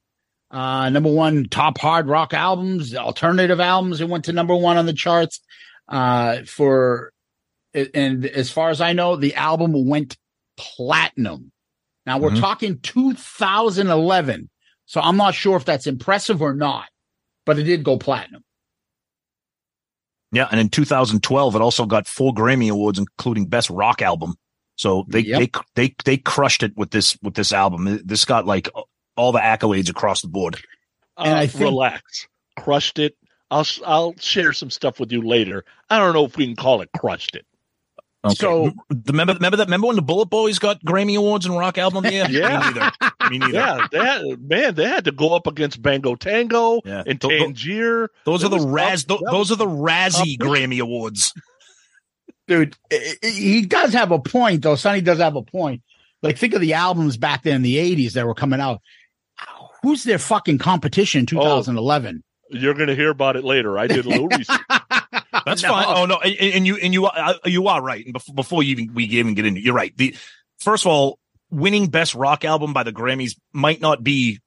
Uh, 0.50 0.88
number 0.88 1.12
one 1.12 1.44
top 1.48 1.78
hard 1.78 2.08
rock 2.08 2.34
albums, 2.34 2.94
alternative 2.94 3.60
albums. 3.60 4.00
It 4.00 4.08
went 4.08 4.24
to 4.24 4.32
number 4.32 4.56
one 4.56 4.78
on 4.78 4.86
the 4.86 4.92
charts. 4.92 5.40
Uh, 5.90 6.44
for, 6.44 7.12
and 7.74 8.24
as 8.26 8.50
far 8.50 8.70
as 8.70 8.80
I 8.80 8.92
know, 8.92 9.16
the 9.16 9.34
album 9.34 9.86
went 9.88 10.16
platinum. 10.56 11.52
Now 12.06 12.18
we're 12.18 12.30
Mhm. 12.30 12.40
talking 12.40 12.78
2011. 12.80 14.48
So 14.86 15.00
I'm 15.00 15.16
not 15.16 15.34
sure 15.34 15.56
if 15.56 15.64
that's 15.64 15.86
impressive 15.86 16.40
or 16.42 16.54
not, 16.54 16.86
but 17.44 17.58
it 17.58 17.64
did 17.64 17.84
go 17.84 17.98
platinum. 17.98 18.42
Yeah, 20.32 20.46
and 20.50 20.60
in 20.60 20.68
2012, 20.68 21.56
it 21.56 21.60
also 21.62 21.86
got 21.86 22.06
four 22.06 22.32
Grammy 22.32 22.70
awards, 22.70 22.98
including 22.98 23.46
Best 23.46 23.68
Rock 23.70 24.00
Album. 24.00 24.34
So 24.76 25.04
they 25.08 25.20
Yep. 25.20 25.38
they 25.38 25.50
they 25.74 25.94
they 26.04 26.16
crushed 26.16 26.62
it 26.62 26.72
with 26.76 26.90
this 26.90 27.18
with 27.22 27.34
this 27.34 27.52
album. 27.52 28.00
This 28.04 28.24
got 28.24 28.46
like 28.46 28.68
all 29.16 29.32
the 29.32 29.40
accolades 29.40 29.90
across 29.90 30.22
the 30.22 30.28
board. 30.28 30.56
And 31.18 31.34
Uh, 31.34 31.36
I 31.36 31.46
think- 31.48 31.64
relax. 31.64 32.28
Crushed 32.56 32.98
it. 32.98 33.16
I'll 33.50 33.66
I'll 33.86 34.14
share 34.18 34.52
some 34.52 34.70
stuff 34.70 35.00
with 35.00 35.10
you 35.12 35.22
later. 35.22 35.64
I 35.88 35.98
don't 35.98 36.12
know 36.14 36.24
if 36.24 36.36
we 36.36 36.46
can 36.46 36.56
call 36.56 36.80
it 36.82 36.90
crushed 36.96 37.34
it. 37.34 37.46
Okay. 38.24 38.34
So- 38.34 38.72
remember 39.06 39.32
remember 39.34 39.56
that 39.56 39.66
remember 39.66 39.86
when 39.88 39.96
the 39.96 40.02
Bullet 40.02 40.26
Boys 40.26 40.58
got 40.58 40.84
Grammy 40.84 41.16
awards 41.16 41.46
and 41.46 41.56
Rock 41.56 41.78
Album 41.78 41.98
of 41.98 42.04
the 42.04 42.12
Year? 42.12 42.26
Yeah. 42.30 42.58
Me 42.60 42.72
neither. 42.74 43.30
Me 43.30 43.38
neither. 43.38 43.52
Yeah, 43.54 43.86
they 43.90 43.98
had, 44.04 44.42
man, 44.48 44.74
they 44.74 44.84
had 44.86 45.04
to 45.06 45.12
go 45.12 45.34
up 45.34 45.46
against 45.46 45.80
Bango 45.80 46.14
Tango 46.16 46.80
Yeah. 46.84 47.02
and 47.06 47.20
Th- 47.20 47.30
th- 47.30 47.42
Tangier. 47.42 48.10
Those 48.26 48.42
It 48.42 48.46
are 48.46 48.50
the 48.50 48.56
was 48.56 48.66
Raz. 48.66 49.04
tough. 49.04 49.18
th- 49.18 49.20
That 49.24 49.30
those 49.32 49.50
are 49.50 49.56
the 49.56 49.66
Razzie 49.66 50.38
tough. 50.38 50.48
Grammy 50.48 50.80
Awards. 50.80 51.32
dude, 52.46 52.76
i- 52.92 53.14
i- 53.22 53.26
he 53.26 53.62
does 53.66 53.92
have 53.94 54.10
a 54.12 54.18
point 54.18 54.62
though. 54.62 54.76
Sonny 54.76 55.00
does 55.00 55.18
have 55.18 55.36
a 55.36 55.42
point. 55.42 55.82
Like, 56.22 56.36
think 56.36 56.52
of 56.54 56.60
the 56.60 56.74
albums 56.74 57.16
back 57.16 57.42
then 57.44 57.56
in 57.56 57.62
the 57.62 57.78
'80s 57.78 58.12
that 58.12 58.26
were 58.26 58.34
coming 58.34 58.60
out. 58.60 58.80
Who's 59.82 60.04
their 60.04 60.18
fucking 60.18 60.58
competition 60.58 61.20
in 61.20 61.26
2011? 61.26 62.22
You're 62.50 62.74
going 62.74 62.88
to 62.88 62.94
hear 62.96 63.10
about 63.10 63.36
it 63.36 63.44
later. 63.44 63.78
I 63.78 63.86
did 63.86 64.04
a 64.06 64.08
little 64.08 64.28
research. 64.28 64.60
That's 65.44 65.62
No. 65.62 65.70
fine. 65.70 65.84
Oh 65.88 66.06
no, 66.06 66.16
and, 66.18 66.54
and 66.54 66.66
you 66.66 66.76
and 66.76 66.92
you 66.92 67.06
are 67.06 67.34
you 67.44 67.68
are 67.68 67.80
right. 67.82 68.04
And 68.04 68.12
before, 68.12 68.34
before 68.34 68.62
you 68.62 68.72
even 68.72 68.94
we 68.94 69.04
even 69.04 69.34
get 69.34 69.46
into, 69.46 69.60
it, 69.60 69.64
you're 69.64 69.74
right. 69.74 69.96
The 69.96 70.14
first 70.58 70.84
of 70.84 70.92
all, 70.92 71.18
winning 71.50 71.86
best 71.88 72.14
rock 72.14 72.44
album 72.44 72.72
by 72.72 72.82
the 72.82 72.92
Grammys 72.92 73.36
might 73.52 73.80
not 73.80 74.02
be 74.04 74.40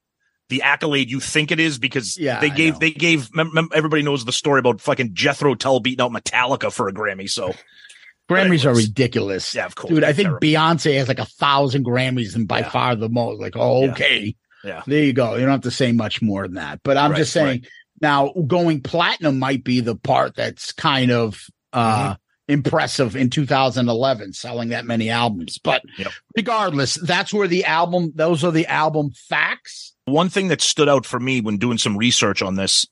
the 0.50 0.62
accolade 0.62 1.10
you 1.10 1.20
think 1.20 1.52
it 1.52 1.60
is 1.60 1.80
because 1.80 2.18
Yeah, 2.18 2.40
they 2.40 2.50
gave 2.50 2.78
they 2.80 2.92
gave. 2.92 3.34
mem- 3.34 3.54
mem- 3.54 3.70
everybody 3.74 4.04
knows 4.04 4.26
the 4.26 4.32
story 4.34 4.60
about 4.60 4.82
fucking 4.82 5.12
Jethro 5.14 5.56
Tull 5.56 5.80
beating 5.80 6.04
out 6.04 6.12
Metallica 6.12 6.72
for 6.72 6.88
a 6.88 6.94
Grammy. 6.94 7.30
So 7.30 7.54
Grammys 8.30 8.66
are 8.66 8.76
ridiculous. 8.76 9.54
yeah, 9.56 9.66
of 9.66 9.76
course, 9.76 9.94
Dude, 9.94 10.04
I 10.04 10.14
think 10.14 10.28
Terrible. 10.28 10.40
Beyonce 10.48 10.96
has 10.98 11.08
like 11.08 11.20
a 11.20 11.26
thousand 11.26 11.86
Grammys 11.86 12.36
and 12.36 12.48
by 12.48 12.60
Yeah. 12.60 12.70
far 12.70 12.96
the 12.96 13.10
most. 13.10 13.40
Like, 13.42 13.56
oh, 13.56 13.86
Yeah. 13.86 13.92
okay. 13.92 14.36
Yeah. 14.64 14.82
There 14.88 15.04
you 15.04 15.12
go. 15.14 15.34
You 15.36 15.42
don't 15.42 15.50
have 15.50 15.62
to 15.62 15.72
say 15.72 15.92
much 15.92 16.22
more 16.22 16.44
than 16.44 16.56
that. 16.56 16.80
But 16.84 16.96
I'm 16.98 17.12
Right, 17.12 17.18
just 17.18 17.34
saying 17.34 17.48
right. 17.48 17.68
Now 18.04 18.32
going 18.46 18.82
platinum 18.82 19.40
might 19.40 19.64
be 19.64 19.80
the 19.80 19.96
part 19.96 20.36
that's 20.36 20.72
kind 20.72 21.10
of 21.12 21.42
uh 21.74 22.16
Mm-hmm. 22.46 22.54
impressive 22.54 23.16
in 23.16 23.30
2011 23.30 24.34
selling 24.34 24.70
that 24.70 24.86
many 24.86 25.10
albums. 25.10 25.58
But 25.58 25.82
Yep. 25.98 26.12
regardless, 26.36 26.96
that's 26.96 27.34
where 27.34 27.48
the 27.48 27.64
album 27.66 28.12
those 28.16 28.44
are 28.44 28.52
the 28.52 28.68
album 28.68 29.12
facts. 29.30 29.96
one 30.06 30.28
thing 30.30 30.50
that 30.50 30.62
stood 30.62 30.90
out 30.90 31.06
for 31.06 31.20
me 31.20 31.40
when 31.42 31.58
doing 31.58 31.78
some 31.78 31.98
research 31.98 32.42
on 32.42 32.56
this, 32.56 32.86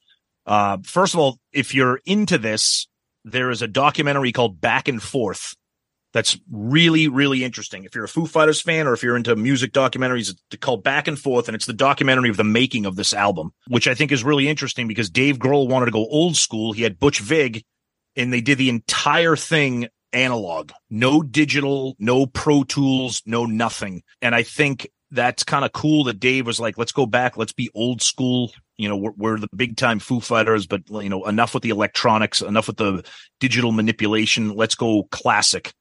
uh, 0.45 0.77
first 0.83 1.13
of 1.13 1.19
all, 1.19 1.37
if 1.51 1.75
you're 1.75 1.99
into 2.05 2.37
this, 2.37 2.87
there 3.25 3.51
is 3.51 3.61
a 3.61 3.67
documentary 3.67 4.31
called 4.31 4.61
Back 4.61 4.87
and 4.87 5.03
Forth 5.03 5.53
that's 6.13 6.37
really, 6.51 7.07
really 7.07 7.43
interesting. 7.43 7.83
If 7.83 7.95
you're 7.95 8.03
a 8.03 8.09
Foo 8.09 8.25
Fighters 8.25 8.61
fan 8.61 8.87
or 8.87 8.93
if 8.93 9.03
you're 9.03 9.15
into 9.15 9.35
music 9.35 9.71
documentaries, 9.71 10.29
it's 10.29 10.59
called 10.59 10.83
Back 10.83 11.07
and 11.07 11.17
Forth, 11.17 11.47
and 11.47 11.55
it's 11.55 11.65
the 11.65 11.73
documentary 11.73 12.29
of 12.29 12.37
the 12.37 12.43
making 12.43 12.85
of 12.85 12.95
this 12.95 13.13
album, 13.13 13.51
which 13.67 13.87
I 13.87 13.93
think 13.93 14.11
is 14.11 14.23
really 14.23 14.47
interesting 14.47 14.87
because 14.87 15.09
Dave 15.09 15.37
Grohl 15.37 15.69
wanted 15.69 15.85
to 15.85 15.91
go 15.91 16.07
old 16.07 16.35
school. 16.35 16.73
He 16.73 16.83
had 16.83 16.99
Butch 16.99 17.19
Vig, 17.19 17.63
and 18.15 18.33
they 18.33 18.41
did 18.41 18.57
the 18.57 18.69
entire 18.69 19.35
thing 19.35 19.87
analog, 20.13 20.71
no 20.89 21.21
digital, 21.21 21.95
no 21.99 22.25
Pro 22.25 22.63
Tools, 22.63 23.21
no 23.25 23.45
nothing. 23.45 24.03
And 24.21 24.35
I 24.35 24.43
think 24.43 24.89
that's 25.11 25.43
kind 25.43 25.65
of 25.65 25.71
cool 25.73 26.05
that 26.05 26.19
Dave 26.19 26.45
was 26.45 26.59
like, 26.59 26.77
let's 26.77 26.91
go 26.91 27.05
back, 27.05 27.37
let's 27.37 27.53
be 27.53 27.69
old 27.75 28.01
school. 28.01 28.51
You 28.77 28.89
know, 28.89 28.97
we're, 28.97 29.11
we're 29.15 29.37
the 29.37 29.49
big 29.55 29.77
time 29.77 29.99
Foo 29.99 30.19
Fighters, 30.19 30.67
but 30.67 30.81
you 30.89 31.09
know, 31.09 31.25
enough 31.25 31.53
with 31.53 31.63
the 31.63 31.69
electronics, 31.69 32.41
enough 32.41 32.67
with 32.67 32.77
the 32.77 33.05
digital 33.39 33.71
manipulation. 33.71 34.55
Let's 34.55 34.75
go 34.75 35.03
classic. 35.11 35.73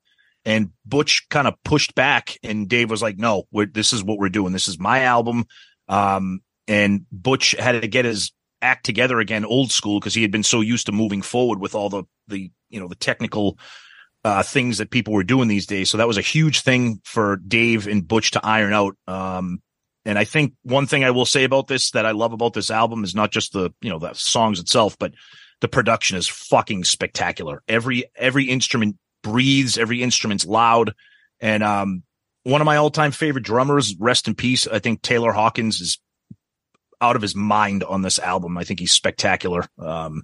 And 0.45 0.71
Butch 0.87 1.29
kind 1.29 1.47
of 1.47 1.55
pushed 1.65 1.95
back, 1.95 2.39
and 2.43 2.69
Dave 2.69 2.91
was 2.91 3.03
like, 3.03 3.19
"No, 3.19 3.45
this 3.53 3.93
is 3.93 4.03
what 4.03 4.19
we're 4.19 4.31
doing. 4.31 4.53
This 4.53 4.69
is 4.69 4.79
my 4.79 5.03
album." 5.03 5.45
Um, 5.89 6.41
and 6.67 7.05
Butch 7.13 7.53
had 7.53 7.83
to 7.83 7.89
get 7.89 8.05
his 8.05 8.33
act 8.63 8.85
together 8.87 9.21
again, 9.21 9.45
old 9.45 9.71
school, 9.71 10.01
because 10.01 10.15
he 10.15 10.23
had 10.23 10.31
been 10.31 10.43
so 10.43 10.61
used 10.61 10.87
to 10.87 10.93
moving 10.93 11.23
forward 11.23 11.61
with 11.61 11.75
all 11.75 11.91
the 11.91 12.05
the 12.29 12.51
you 12.71 12.81
know 12.81 12.89
the 12.89 12.95
technical 12.95 13.59
uh, 14.25 14.43
things 14.43 14.79
that 14.79 14.91
people 14.91 15.15
were 15.15 15.25
doing 15.25 15.49
these 15.49 15.67
days. 15.67 15.91
So 15.91 15.99
that 15.99 16.09
was 16.09 16.19
a 16.19 16.23
huge 16.23 16.61
thing 16.61 17.01
for 17.05 17.37
Dave 17.37 17.87
and 17.87 18.07
Butch 18.07 18.33
to 18.33 18.45
iron 18.45 18.73
out. 18.73 18.97
Um, 19.07 19.63
and 20.05 20.19
I 20.19 20.25
think 20.25 20.55
one 20.63 20.87
thing 20.87 21.05
I 21.05 21.11
will 21.11 21.27
say 21.27 21.45
about 21.45 21.69
this 21.69 21.91
that 21.93 22.07
I 22.07 22.13
love 22.13 22.33
about 22.33 22.53
this 22.53 22.71
album 22.71 23.05
is 23.05 23.15
not 23.15 23.31
just 23.31 23.53
the 23.53 23.71
you 23.81 23.91
know 23.91 23.99
the 23.99 24.15
songs 24.15 24.61
itself, 24.61 24.97
but 24.99 25.13
the 25.61 25.69
production 25.69 26.17
is 26.17 26.29
fucking 26.29 26.85
spectacular. 26.85 27.63
Every 27.69 28.05
every 28.17 28.45
instrument 28.45 28.97
breathes, 29.23 29.79
every 29.79 30.03
instrument's 30.03 30.47
loud, 30.47 30.95
and 31.41 31.63
um, 31.63 32.03
one 32.43 32.61
of 32.61 32.67
my 32.67 32.77
all 32.77 32.91
time 32.91 33.13
favorite 33.13 33.45
drummers, 33.45 33.97
rest 33.99 34.29
in 34.29 34.35
peace. 34.35 34.67
I 34.67 34.79
think 34.79 35.03
Taylor 35.03 35.33
Hawkins 35.33 35.81
is 35.81 35.99
out 37.01 37.17
of 37.17 37.23
his 37.23 37.35
mind 37.35 37.83
on 37.85 38.03
this 38.03 38.19
album. 38.19 38.59
I 38.59 38.65
think 38.65 38.81
he's 38.81 38.93
spectacular. 38.93 39.67
Um, 39.79 40.23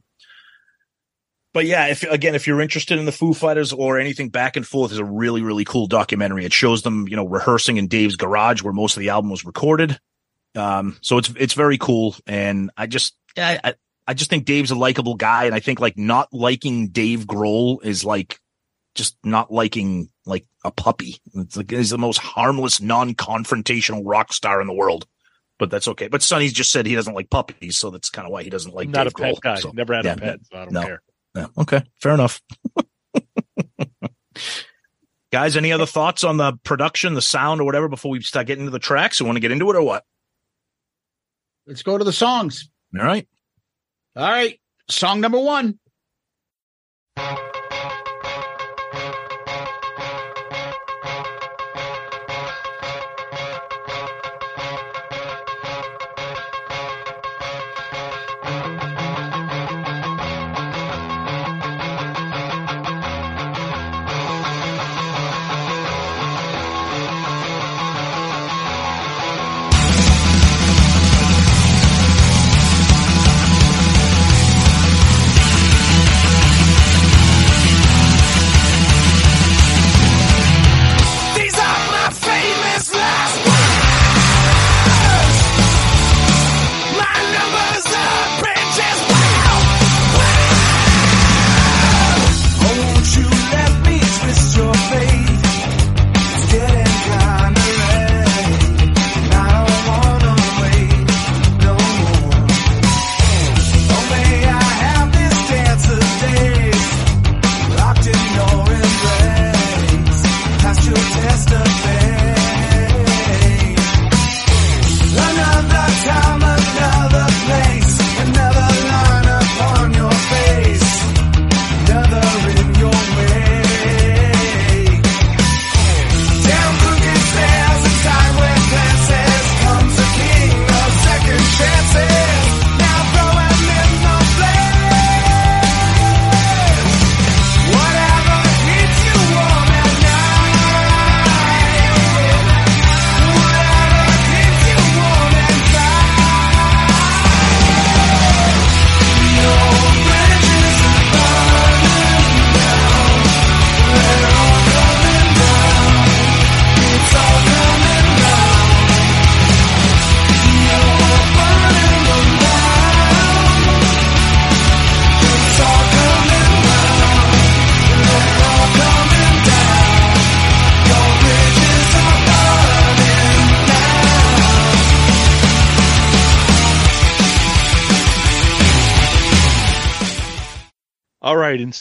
but 1.53 1.65
yeah, 1.65 1.87
if 1.87 2.03
again, 2.03 2.35
if 2.35 2.47
you're 2.47 2.61
interested 2.61 2.99
in 2.99 3.07
the 3.07 3.13
Foo 3.13 3.33
Fighters 3.33 3.73
or 3.73 3.99
anything 3.99 4.29
back 4.29 4.57
and 4.57 4.67
forth, 4.67 4.93
is 4.93 4.99
a 4.99 5.05
really, 5.05 5.43
really 5.43 5.65
cool 5.65 5.87
documentary. 5.87 6.45
It 6.45 6.53
shows 6.53 6.83
them, 6.83 7.09
you 7.09 7.17
know, 7.17 7.27
rehearsing 7.27 7.79
in 7.79 7.89
Dave's 7.89 8.17
garage 8.17 8.63
where 8.63 8.75
most 8.75 8.97
of 8.97 9.01
the 9.01 9.09
album 9.09 9.31
was 9.31 9.45
recorded. 9.45 9.99
Um, 10.55 10.99
so 11.01 11.17
it's 11.17 11.31
it's 11.39 11.55
very 11.55 11.79
cool, 11.79 12.15
and 12.27 12.71
I 12.77 12.87
just 12.87 13.17
I, 13.39 13.59
I 13.65 13.75
I 14.07 14.15
just 14.15 14.29
think 14.29 14.45
Dave's 14.45 14.71
a 14.71 14.75
likable 14.75 15.15
guy, 15.15 15.45
and 15.45 15.55
I 15.55 15.61
think 15.61 15.81
like 15.81 15.97
not 15.97 16.33
liking 16.33 16.89
Dave 16.89 17.21
Grohl 17.21 17.83
is 17.83 18.05
like 18.05 18.39
just 18.97 19.17
not 19.23 19.53
liking 19.53 20.09
like 20.25 20.45
a 20.65 20.71
puppy. 20.73 21.19
It's 21.35 21.57
like 21.57 21.71
he's 21.71 21.91
the 21.91 21.99
most 21.99 22.19
harmless, 22.19 22.81
non-confrontational 22.81 24.03
rock 24.05 24.33
star 24.33 24.61
in 24.61 24.67
the 24.67 24.75
world. 24.75 25.07
But 25.59 25.71
that's 25.71 25.89
okay. 25.89 26.09
But 26.09 26.23
Sonny's 26.23 26.53
just 26.53 26.71
said 26.73 26.85
he 26.87 26.95
doesn't 26.95 27.15
like 27.15 27.31
puppies, 27.31 27.79
so 27.79 27.91
that's 27.91 28.11
kind 28.11 28.27
of 28.27 28.33
why 28.33 28.43
he 28.43 28.51
doesn't 28.51 28.75
like 28.75 28.89
not 28.89 29.05
Dave 29.05 29.13
a 29.17 29.19
pet 29.19 29.35
Grohl. 29.37 29.41
guy. 29.41 29.55
So, 29.61 29.71
Never 29.73 29.95
had 29.95 30.05
yeah, 30.05 30.13
a 30.13 30.17
pet, 30.17 30.41
so 30.51 30.59
I 30.59 30.65
don't 30.65 30.73
no. 30.73 30.83
care. 30.83 31.03
yeah, 31.35 31.47
okay, 31.59 31.83
fair 32.01 32.13
enough. 32.15 32.43
Guys, 35.33 35.57
any 35.57 35.73
other 35.73 35.87
thoughts 35.87 36.25
on 36.25 36.37
the 36.37 36.53
production, 36.63 37.15
the 37.15 37.23
sound, 37.23 37.61
or 37.61 37.65
whatever 37.65 37.89
before 37.89 38.11
we 38.11 38.21
start 38.23 38.47
getting 38.47 38.63
into 38.63 38.71
the 38.71 38.79
tracks? 38.79 39.19
You 39.19 39.27
want 39.27 39.37
to 39.37 39.41
get 39.41 39.51
into 39.51 39.69
it 39.71 39.77
or 39.77 39.83
what? 39.83 40.05
Let's 41.67 41.83
go 41.83 41.99
to 41.99 42.05
the 42.05 42.13
songs. 42.13 42.71
All 42.99 43.05
right. 43.05 43.27
All 44.15 44.29
right. 44.29 44.61
Song 44.89 45.21
number 45.21 45.39
one. 45.41 45.79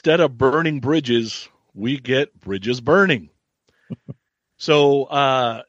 Instead 0.05 0.19
of 0.19 0.37
burning 0.37 0.79
bridges, 0.81 1.49
we 1.73 1.97
get 1.99 2.39
bridges 2.39 2.79
burning. 2.79 3.27
so 4.57 5.05
uh 5.05 5.63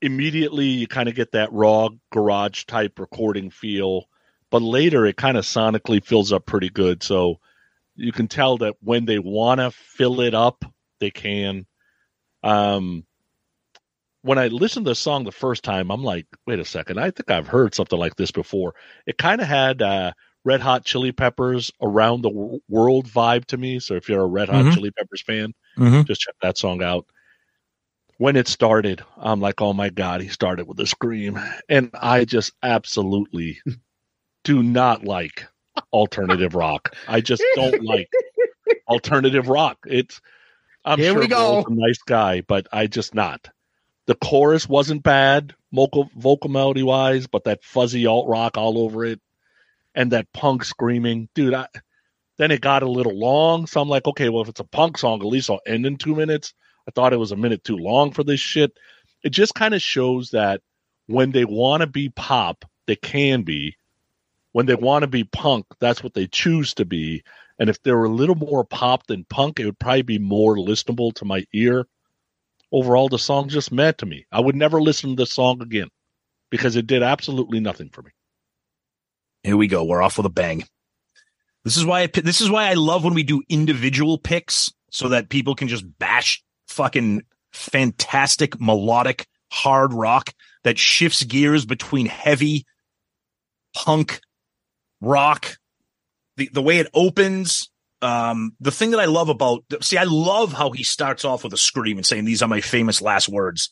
immediately 0.00 0.64
you 0.64 0.86
kind 0.86 1.10
of 1.10 1.14
get 1.14 1.32
that 1.32 1.52
raw 1.52 1.90
garage 2.10 2.64
type 2.64 2.98
recording 2.98 3.50
feel, 3.50 4.06
but 4.50 4.62
later 4.62 5.04
it 5.04 5.18
kind 5.18 5.36
of 5.36 5.44
sonically 5.44 6.02
fills 6.02 6.32
up 6.32 6.46
pretty 6.46 6.70
good. 6.70 7.02
So 7.02 7.38
you 7.94 8.12
can 8.12 8.28
tell 8.28 8.56
that 8.58 8.76
when 8.80 9.04
they 9.04 9.18
want 9.18 9.60
to 9.60 9.70
fill 9.70 10.22
it 10.22 10.34
up, 10.34 10.64
they 10.98 11.10
can. 11.10 11.66
Um 12.42 13.04
when 14.22 14.38
I 14.38 14.46
listened 14.46 14.86
to 14.86 14.92
the 14.92 14.94
song 14.94 15.24
the 15.24 15.32
first 15.32 15.64
time, 15.64 15.90
I'm 15.90 16.02
like, 16.02 16.26
wait 16.46 16.60
a 16.60 16.64
second, 16.64 16.98
I 16.98 17.10
think 17.10 17.30
I've 17.30 17.48
heard 17.48 17.74
something 17.74 17.98
like 17.98 18.16
this 18.16 18.30
before. 18.30 18.74
It 19.06 19.18
kind 19.18 19.42
of 19.42 19.48
had 19.48 19.82
uh 19.82 20.12
Red 20.44 20.60
Hot 20.60 20.84
Chili 20.84 21.12
Peppers 21.12 21.70
around 21.80 22.22
the 22.22 22.30
w- 22.30 22.60
world 22.68 23.06
vibe 23.06 23.44
to 23.46 23.56
me. 23.56 23.78
So 23.78 23.94
if 23.94 24.08
you're 24.08 24.22
a 24.22 24.26
Red 24.26 24.48
Hot 24.48 24.64
Mhm. 24.64 24.74
Chili 24.74 24.90
Peppers 24.90 25.22
fan, 25.22 25.54
Mhm. 25.78 26.06
just 26.06 26.20
check 26.20 26.34
that 26.42 26.58
song 26.58 26.82
out. 26.82 27.06
When 28.18 28.36
it 28.36 28.48
started, 28.48 29.02
I'm 29.16 29.40
like, 29.40 29.60
oh 29.60 29.72
my 29.72 29.88
God, 29.90 30.20
he 30.20 30.28
started 30.28 30.66
with 30.66 30.78
a 30.80 30.86
scream. 30.86 31.38
And 31.68 31.90
I 31.94 32.24
just 32.24 32.52
absolutely 32.62 33.60
do 34.44 34.62
not 34.62 35.04
like 35.04 35.46
alternative 35.92 36.54
rock. 36.54 36.94
I 37.08 37.20
just 37.20 37.42
don't 37.54 37.82
like 37.82 38.10
alternative 38.88 39.48
rock. 39.48 39.78
It's, 39.86 40.20
I'm 40.84 40.98
Here 40.98 41.12
sure 41.12 41.20
we 41.22 41.28
go. 41.28 41.64
A 41.66 41.70
nice 41.70 41.98
guy, 42.06 42.40
but 42.42 42.66
I 42.72 42.86
just 42.86 43.14
not. 43.14 43.48
The 44.06 44.16
chorus 44.16 44.68
wasn't 44.68 45.04
bad, 45.04 45.54
vocal, 45.72 46.10
vocal 46.16 46.50
melody 46.50 46.82
wise, 46.82 47.28
but 47.28 47.44
that 47.44 47.62
fuzzy 47.64 48.06
alt 48.06 48.28
rock 48.28 48.58
all 48.58 48.78
over 48.78 49.04
it 49.04 49.20
and 49.94 50.12
that 50.12 50.32
punk 50.32 50.64
screaming, 50.64 51.28
dude. 51.34 51.54
I, 51.54 51.66
then 52.38 52.50
it 52.50 52.60
got 52.60 52.82
a 52.82 52.90
little 52.90 53.16
long, 53.16 53.66
so 53.66 53.80
I'm 53.80 53.88
like, 53.88 54.06
okay, 54.06 54.28
well, 54.28 54.42
if 54.42 54.48
it's 54.48 54.60
a 54.60 54.64
punk 54.64 54.98
song, 54.98 55.20
at 55.20 55.26
least 55.26 55.50
I'll 55.50 55.60
end 55.66 55.86
in 55.86 55.96
two 55.96 56.14
minutes. 56.14 56.54
I 56.88 56.90
thought 56.90 57.12
it 57.12 57.18
was 57.18 57.32
a 57.32 57.36
minute 57.36 57.62
too 57.62 57.76
long 57.76 58.12
for 58.12 58.24
this 58.24 58.40
shit. 58.40 58.76
It 59.22 59.30
just 59.30 59.54
kind 59.54 59.74
of 59.74 59.82
shows 59.82 60.30
that 60.30 60.62
when 61.06 61.30
they 61.30 61.44
want 61.44 61.82
to 61.82 61.86
be 61.86 62.08
pop, 62.08 62.64
they 62.86 62.96
can 62.96 63.42
be. 63.42 63.76
When 64.52 64.66
they 64.66 64.74
want 64.74 65.02
to 65.02 65.06
be 65.06 65.24
punk, 65.24 65.66
that's 65.78 66.02
what 66.02 66.14
they 66.14 66.26
choose 66.26 66.74
to 66.74 66.84
be. 66.84 67.22
And 67.58 67.70
if 67.70 67.82
they 67.82 67.92
were 67.92 68.04
a 68.04 68.10
little 68.10 68.34
more 68.34 68.64
pop 68.64 69.06
than 69.06 69.24
punk, 69.24 69.60
it 69.60 69.66
would 69.66 69.78
probably 69.78 70.02
be 70.02 70.18
more 70.18 70.56
listenable 70.56 71.14
to 71.14 71.24
my 71.24 71.44
ear. 71.52 71.86
Overall, 72.72 73.08
the 73.08 73.18
song 73.18 73.48
just 73.48 73.70
meant 73.70 73.98
to 73.98 74.06
me. 74.06 74.26
I 74.32 74.40
would 74.40 74.56
never 74.56 74.80
listen 74.80 75.10
to 75.10 75.16
the 75.16 75.26
song 75.26 75.62
again 75.62 75.88
because 76.50 76.76
it 76.76 76.86
did 76.86 77.02
absolutely 77.02 77.60
nothing 77.60 77.90
for 77.90 78.02
me. 78.02 78.10
Here 79.42 79.56
we 79.56 79.66
go. 79.66 79.84
We're 79.84 80.02
off 80.02 80.16
with 80.16 80.26
a 80.26 80.30
bang. 80.30 80.64
This 81.64 81.76
is 81.76 81.84
why 81.84 82.02
I, 82.02 82.06
this 82.06 82.40
is 82.40 82.50
why 82.50 82.68
I 82.68 82.74
love 82.74 83.04
when 83.04 83.14
we 83.14 83.22
do 83.22 83.42
individual 83.48 84.18
picks 84.18 84.72
so 84.90 85.08
that 85.08 85.28
people 85.28 85.54
can 85.54 85.68
just 85.68 85.84
bash 85.98 86.42
fucking 86.68 87.22
fantastic 87.52 88.60
melodic 88.60 89.26
hard 89.50 89.92
rock 89.92 90.32
that 90.64 90.78
shifts 90.78 91.22
gears 91.24 91.66
between 91.66 92.06
heavy 92.06 92.64
punk 93.74 94.20
rock 95.00 95.56
the 96.36 96.48
the 96.52 96.62
way 96.62 96.78
it 96.78 96.88
opens 96.94 97.70
um 98.00 98.52
the 98.60 98.70
thing 98.70 98.92
that 98.92 99.00
I 99.00 99.04
love 99.04 99.28
about 99.28 99.64
see 99.82 99.98
I 99.98 100.04
love 100.04 100.52
how 100.52 100.70
he 100.70 100.82
starts 100.82 101.24
off 101.24 101.44
with 101.44 101.52
a 101.52 101.58
scream 101.58 101.98
and 101.98 102.06
saying 102.06 102.24
these 102.24 102.42
are 102.42 102.48
my 102.48 102.60
famous 102.60 103.02
last 103.02 103.28
words 103.28 103.68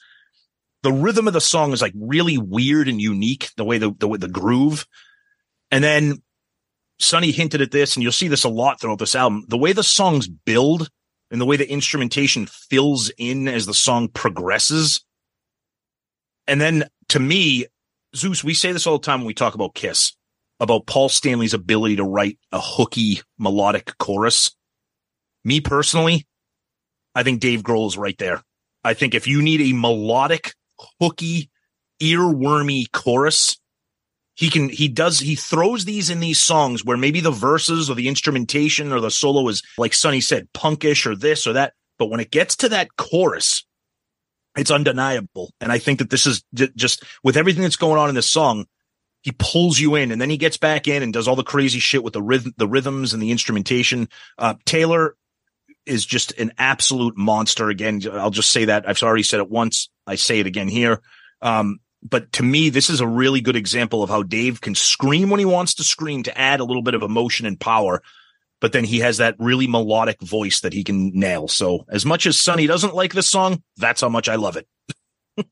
the 0.82 0.92
rhythm 0.92 1.26
of 1.26 1.32
the 1.32 1.40
song 1.40 1.72
is 1.72 1.82
like 1.82 1.94
really 1.96 2.36
weird 2.36 2.88
and 2.88 3.00
unique 3.00 3.50
the 3.56 3.64
way 3.64 3.78
the 3.78 3.92
the 3.98 4.08
the 4.18 4.28
groove 4.28 4.86
and 5.70 5.82
then 5.82 6.22
Sonny 6.98 7.30
hinted 7.30 7.62
at 7.62 7.70
this, 7.70 7.96
and 7.96 8.02
you'll 8.02 8.12
see 8.12 8.28
this 8.28 8.44
a 8.44 8.48
lot 8.48 8.80
throughout 8.80 8.98
this 8.98 9.14
album. 9.14 9.44
The 9.48 9.58
way 9.58 9.72
the 9.72 9.82
songs 9.82 10.28
build 10.28 10.88
and 11.30 11.40
the 11.40 11.46
way 11.46 11.56
the 11.56 11.70
instrumentation 11.70 12.46
fills 12.46 13.10
in 13.16 13.48
as 13.48 13.66
the 13.66 13.74
song 13.74 14.08
progresses. 14.08 15.04
And 16.46 16.60
then 16.60 16.88
to 17.08 17.20
me, 17.20 17.66
Zeus, 18.14 18.42
we 18.42 18.54
say 18.54 18.72
this 18.72 18.86
all 18.86 18.98
the 18.98 19.06
time 19.06 19.20
when 19.20 19.26
we 19.26 19.34
talk 19.34 19.54
about 19.54 19.74
Kiss, 19.74 20.12
about 20.58 20.86
Paul 20.86 21.08
Stanley's 21.08 21.54
ability 21.54 21.96
to 21.96 22.04
write 22.04 22.38
a 22.52 22.60
hooky 22.60 23.20
melodic 23.38 23.96
chorus. 23.98 24.54
Me 25.44 25.60
personally, 25.60 26.26
I 27.14 27.22
think 27.22 27.40
Dave 27.40 27.62
Grohl 27.62 27.86
is 27.86 27.96
right 27.96 28.18
there. 28.18 28.42
I 28.84 28.94
think 28.94 29.14
if 29.14 29.26
you 29.26 29.42
need 29.42 29.60
a 29.60 29.76
melodic, 29.76 30.54
hooky, 31.00 31.50
earwormy 32.00 32.90
chorus, 32.92 33.58
he 34.40 34.48
can 34.48 34.70
he 34.70 34.88
does 34.88 35.20
he 35.20 35.34
throws 35.34 35.84
these 35.84 36.08
in 36.08 36.18
these 36.18 36.38
songs 36.40 36.82
where 36.82 36.96
maybe 36.96 37.20
the 37.20 37.30
verses 37.30 37.90
or 37.90 37.94
the 37.94 38.08
instrumentation 38.08 38.90
or 38.90 38.98
the 38.98 39.10
solo 39.10 39.46
is 39.48 39.62
like 39.76 39.92
Sonny 39.92 40.22
said, 40.22 40.48
punkish 40.54 41.04
or 41.04 41.14
this 41.14 41.46
or 41.46 41.52
that. 41.52 41.74
But 41.98 42.06
when 42.06 42.20
it 42.20 42.30
gets 42.30 42.56
to 42.56 42.70
that 42.70 42.96
chorus, 42.96 43.66
it's 44.56 44.70
undeniable. 44.70 45.52
And 45.60 45.70
I 45.70 45.76
think 45.76 45.98
that 45.98 46.08
this 46.08 46.26
is 46.26 46.42
j- 46.54 46.70
just 46.74 47.04
with 47.22 47.36
everything 47.36 47.64
that's 47.64 47.76
going 47.76 47.98
on 47.98 48.08
in 48.08 48.14
this 48.14 48.30
song, 48.30 48.64
he 49.20 49.32
pulls 49.38 49.78
you 49.78 49.94
in 49.96 50.10
and 50.10 50.18
then 50.18 50.30
he 50.30 50.38
gets 50.38 50.56
back 50.56 50.88
in 50.88 51.02
and 51.02 51.12
does 51.12 51.28
all 51.28 51.36
the 51.36 51.42
crazy 51.42 51.78
shit 51.78 52.02
with 52.02 52.14
the 52.14 52.22
rhythm, 52.22 52.54
the 52.56 52.66
rhythms 52.66 53.12
and 53.12 53.22
the 53.22 53.32
instrumentation. 53.32 54.08
Uh, 54.38 54.54
Taylor 54.64 55.16
is 55.84 56.06
just 56.06 56.32
an 56.38 56.52
absolute 56.56 57.14
monster. 57.14 57.68
Again, 57.68 58.00
I'll 58.10 58.30
just 58.30 58.52
say 58.52 58.64
that 58.64 58.88
I've 58.88 59.02
already 59.02 59.22
said 59.22 59.40
it 59.40 59.50
once. 59.50 59.90
I 60.06 60.14
say 60.14 60.40
it 60.40 60.46
again 60.46 60.68
here. 60.68 61.02
Um, 61.42 61.80
but 62.02 62.32
to 62.32 62.42
me, 62.42 62.70
this 62.70 62.88
is 62.88 63.00
a 63.00 63.06
really 63.06 63.40
good 63.40 63.56
example 63.56 64.02
of 64.02 64.10
how 64.10 64.22
Dave 64.22 64.60
can 64.60 64.74
scream 64.74 65.30
when 65.30 65.38
he 65.38 65.44
wants 65.44 65.74
to 65.74 65.84
scream 65.84 66.22
to 66.22 66.38
add 66.38 66.60
a 66.60 66.64
little 66.64 66.82
bit 66.82 66.94
of 66.94 67.02
emotion 67.02 67.46
and 67.46 67.60
power. 67.60 68.02
But 68.60 68.72
then 68.72 68.84
he 68.84 69.00
has 69.00 69.18
that 69.18 69.36
really 69.38 69.66
melodic 69.66 70.20
voice 70.20 70.60
that 70.60 70.72
he 70.72 70.84
can 70.84 71.12
nail. 71.14 71.48
So 71.48 71.86
as 71.88 72.04
much 72.04 72.26
as 72.26 72.38
Sonny 72.38 72.66
doesn't 72.66 72.94
like 72.94 73.12
this 73.12 73.28
song, 73.28 73.62
that's 73.76 74.02
how 74.02 74.08
much 74.08 74.28
I 74.28 74.34
love 74.36 74.56
it. 74.56 74.66
All 75.38 75.46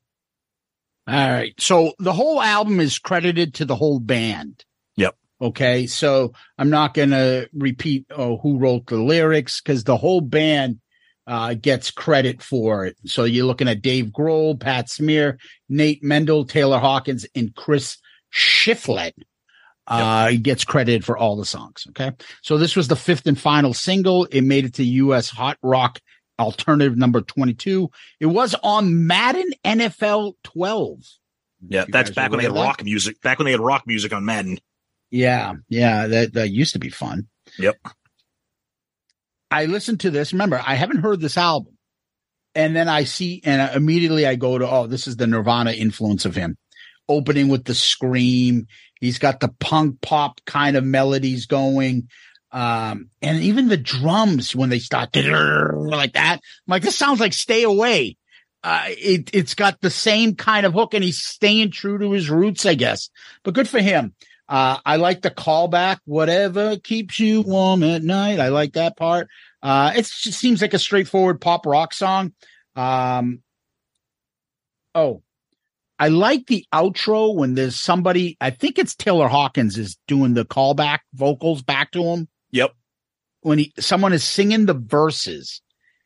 right. 1.31 1.55
So 1.59 1.95
the 1.99 2.13
whole 2.13 2.41
album 2.41 2.81
is 2.81 2.99
credited 2.99 3.55
to 3.55 3.65
the 3.65 3.77
whole 3.77 3.99
band. 3.99 4.63
Yep. 4.97 5.17
Okay. 5.41 5.87
So 5.87 6.35
I'm 6.59 6.69
not 6.69 6.93
going 6.93 7.11
to 7.11 7.49
repeat 7.55 8.07
oh, 8.11 8.37
who 8.37 8.59
wrote 8.59 8.87
the 8.87 8.97
lyrics 8.97 9.63
because 9.63 9.85
the 9.85 9.97
whole 9.97 10.21
band 10.21 10.81
uh, 11.29 11.53
gets 11.55 11.91
credit 11.91 12.43
for 12.43 12.87
it. 12.87 12.97
So 13.05 13.25
you're 13.25 13.47
looking 13.47 13.69
at 13.69 13.83
Dave 13.83 14.07
Grohl, 14.07 14.59
Pat 14.59 14.89
Smear, 14.89 15.39
Nate 15.69 16.03
Mendel, 16.03 16.47
Taylor 16.47 16.79
Hawkins, 16.79 17.27
and 17.35 17.55
Chris 17.55 17.99
Shiflett. 18.35 19.13
Uh, 19.87 20.29
he 20.29 20.39
gets 20.39 20.65
credited 20.65 21.05
for 21.05 21.17
all 21.17 21.37
the 21.37 21.45
songs. 21.45 21.87
Okay. 21.91 22.13
So 22.43 22.59
this 22.59 22.75
was 22.75 22.89
the 22.89 22.97
fifth 22.97 23.27
and 23.27 23.39
final 23.39 23.73
single. 23.73 24.25
It 24.27 24.43
made 24.43 24.65
it 24.65 24.75
to 24.75 24.85
US 24.85 25.31
Hot 25.31 25.59
Rock 25.63 26.01
Alternative 26.39 26.97
number 26.97 27.21
22. 27.21 27.91
It 28.21 28.27
was 28.27 28.55
on 28.63 29.07
Madden 29.07 29.51
NFL 29.65 30.35
12. 30.45 31.01
Yeah. 31.69 31.85
That's 31.89 32.11
back 32.11 32.31
when 32.31 32.39
they 32.39 32.45
had 32.45 32.55
that? 32.55 32.63
rock 32.65 32.85
music, 32.85 33.21
back 33.23 33.39
when 33.39 33.47
they 33.47 33.53
had 33.53 33.61
rock 33.61 33.85
music 33.87 34.13
on 34.13 34.25
Madden. 34.25 34.59
Yeah. 35.11 35.55
Yeah. 35.69 36.07
That, 36.07 36.35
that 36.35 36.51
used 36.51 36.75
to 36.75 36.79
be 36.79 36.91
fun. 36.91 37.29
Yep. 37.59 37.77
I 39.51 39.67
listened 39.67 40.01
to 40.01 40.11
this. 40.11 40.33
Remember, 40.33 40.61
I 40.65 40.75
haven't 40.75 41.03
heard 41.03 41.21
this 41.21 41.37
album. 41.37 41.79
And 42.55 42.75
then 42.75 42.89
I 42.89 43.05
see, 43.05 43.41
and 43.45 43.75
immediately 43.75 44.27
I 44.27 44.35
go 44.35 44.59
to, 44.59 44.69
oh, 44.69 44.87
this 44.87 45.07
is 45.07 45.17
the 45.17 45.27
Nirvana 45.27 45.73
influence 45.73 46.25
of 46.25 46.35
him. 46.35 46.57
Opening 47.09 47.49
with 47.49 47.65
the 47.65 47.75
scream. 47.75 48.67
He's 49.01 49.19
got 49.19 49.41
the 49.41 49.49
punk 49.61 50.01
pop 50.01 50.41
kind 50.45 50.77
of 50.77 50.85
melodies 50.85 51.47
going. 51.47 52.09
Um, 52.51 53.11
and 53.23 53.43
even 53.43 53.69
the 53.69 53.77
drums 53.77 54.57
when 54.57 54.71
they 54.71 54.79
start 54.79 55.15
like 55.15 56.15
that, 56.15 56.37
I'm 56.37 56.71
like, 56.71 56.83
this 56.83 56.97
sounds 56.97 57.21
like 57.21 57.33
stay 57.33 57.63
away. 57.63 58.17
Uh, 58.65 58.87
it, 58.89 59.31
it's 59.35 59.55
got 59.55 59.81
the 59.81 59.91
same 59.91 60.35
kind 60.35 60.67
of 60.67 60.73
hook 60.73 60.95
and 60.95 61.05
he's 61.05 61.23
staying 61.23 61.71
true 61.71 61.99
to 61.99 62.11
his 62.13 62.29
roots, 62.29 62.67
I 62.67 62.75
guess, 62.75 63.09
but 63.45 63.55
good 63.55 63.69
for 63.69 63.81
him. 63.81 64.15
Uh, 64.49 64.79
I 64.85 64.97
like 64.97 65.21
the 65.23 65.31
callback, 65.31 65.99
whatever 66.07 66.79
keeps 66.79 67.19
you 67.19 67.43
warm 67.43 67.83
at 67.83 68.03
night. 68.03 68.41
I 68.41 68.49
like 68.49 68.73
that 68.73 68.97
part. 68.97 69.29
Uh, 69.63 69.93
it 69.95 70.03
just 70.05 70.39
seems 70.39 70.63
like 70.63 70.73
a 70.73 70.79
straightforward 70.79 71.41
pop 71.41 71.67
rock 71.67 71.93
song. 71.93 72.33
Um, 72.75 73.43
oh, 74.95 75.23
I 75.99 76.09
like 76.09 76.47
the 76.47 76.65
outro 76.73 77.35
when 77.35 77.55
there's 77.55 77.79
somebody, 77.79 78.37
I 78.41 78.51
think 78.51 78.79
it's 78.79 78.95
Taylor 78.95 79.29
Hawkins 79.29 79.77
is 79.77 79.99
doing 80.07 80.35
the 80.35 80.45
callback 80.45 81.01
vocals 81.13 81.63
back 81.63 81.91
to 81.93 82.03
him. 82.03 82.29
Yep. 82.53 82.73
When 83.41 83.59
he, 83.59 83.73
someone 83.79 84.13
is 84.13 84.25
singing 84.25 84.67
the 84.67 84.75
verses 84.75 85.61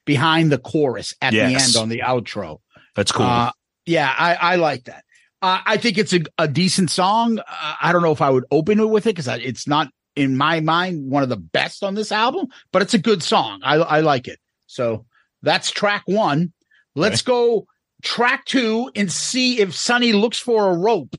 behind 0.04 0.50
the 0.50 0.58
chorus 0.58 1.14
at 1.20 1.32
the 1.32 1.42
end 1.42 1.76
on 1.78 1.88
the 1.88 2.00
outro. 2.00 2.58
That's 2.96 3.12
cool. 3.12 3.26
Uh, 3.26 3.52
yeah, 3.86 4.12
I, 4.16 4.34
I 4.34 4.56
like 4.56 4.84
that. 4.84 5.04
Uh, 5.42 5.60
I 5.66 5.76
think 5.76 5.98
it's 5.98 6.12
a, 6.12 6.20
a 6.38 6.46
decent 6.46 6.90
song. 6.90 7.40
Uh, 7.40 7.74
I 7.80 7.92
don't 7.92 8.02
know 8.02 8.12
if 8.12 8.22
I 8.22 8.30
would 8.30 8.44
open 8.52 8.78
it 8.78 8.88
with 8.88 9.06
it 9.06 9.16
because 9.16 9.26
it's 9.26 9.66
not 9.66 9.88
in 10.14 10.36
my 10.36 10.60
mind 10.60 11.10
one 11.10 11.24
of 11.24 11.28
the 11.28 11.36
best 11.36 11.82
on 11.82 11.94
this 11.94 12.12
album, 12.12 12.46
but 12.72 12.80
it's 12.80 12.94
a 12.94 12.98
good 12.98 13.24
song. 13.24 13.60
I, 13.64 13.76
I 13.76 14.00
like 14.00 14.28
it. 14.28 14.38
So 14.66 15.04
that's 15.42 15.72
track 15.72 16.04
one. 16.06 16.52
Let's 16.94 17.22
go 17.22 17.66
track 18.02 18.44
two 18.44 18.90
and 18.94 19.10
see 19.10 19.60
if 19.60 19.74
Sonny 19.74 20.12
looks 20.12 20.38
for 20.38 20.70
a 20.70 20.76
rope. 20.76 21.16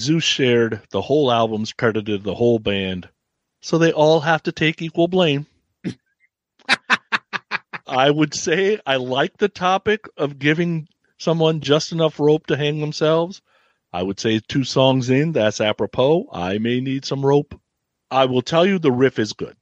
Zeus 0.00 0.24
shared, 0.24 0.80
the 0.90 1.02
whole 1.02 1.30
album's 1.30 1.72
credited 1.72 2.22
the 2.22 2.34
whole 2.34 2.58
band. 2.58 3.08
So 3.60 3.78
they 3.78 3.92
all 3.92 4.20
have 4.20 4.42
to 4.44 4.52
take 4.52 4.80
equal 4.80 5.08
blame. 5.08 5.46
I 7.86 8.10
would 8.10 8.34
say 8.34 8.78
I 8.86 8.96
like 8.96 9.36
the 9.36 9.48
topic 9.48 10.06
of 10.16 10.38
giving 10.38 10.88
someone 11.18 11.60
just 11.60 11.92
enough 11.92 12.18
rope 12.18 12.46
to 12.46 12.56
hang 12.56 12.80
themselves. 12.80 13.42
I 13.92 14.02
would 14.02 14.18
say 14.18 14.40
two 14.40 14.64
songs 14.64 15.10
in, 15.10 15.32
that's 15.32 15.60
apropos. 15.60 16.28
I 16.32 16.58
may 16.58 16.80
need 16.80 17.04
some 17.04 17.24
rope. 17.24 17.60
I 18.10 18.24
will 18.24 18.42
tell 18.42 18.64
you 18.64 18.78
the 18.78 18.92
riff 18.92 19.18
is 19.18 19.34
good. 19.34 19.56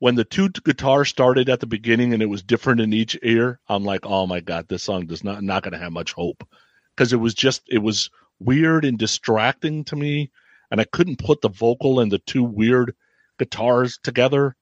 When 0.00 0.14
the 0.14 0.24
two 0.24 0.50
guitars 0.50 1.08
started 1.08 1.48
at 1.48 1.60
the 1.60 1.66
beginning 1.66 2.12
and 2.12 2.22
it 2.22 2.26
was 2.26 2.42
different 2.42 2.80
in 2.80 2.92
each 2.92 3.18
ear, 3.22 3.58
I'm 3.68 3.84
like, 3.84 4.04
oh 4.04 4.26
my 4.26 4.40
god, 4.40 4.68
this 4.68 4.82
song 4.82 5.06
does 5.06 5.24
not 5.24 5.42
not 5.42 5.62
going 5.62 5.72
to 5.72 5.78
have 5.78 5.92
much 5.92 6.12
hope 6.12 6.46
because 6.94 7.12
it 7.12 7.16
was 7.16 7.34
just 7.34 7.62
it 7.68 7.78
was 7.78 8.10
weird 8.40 8.84
and 8.84 8.98
distracting 8.98 9.84
to 9.86 9.96
me, 9.96 10.30
and 10.70 10.80
I 10.80 10.84
couldn't 10.84 11.18
put 11.24 11.40
the 11.42 11.50
vocal 11.50 12.00
and 12.00 12.12
the 12.12 12.18
two 12.20 12.44
weird 12.44 12.94
guitars 13.38 13.98
together. 14.02 14.56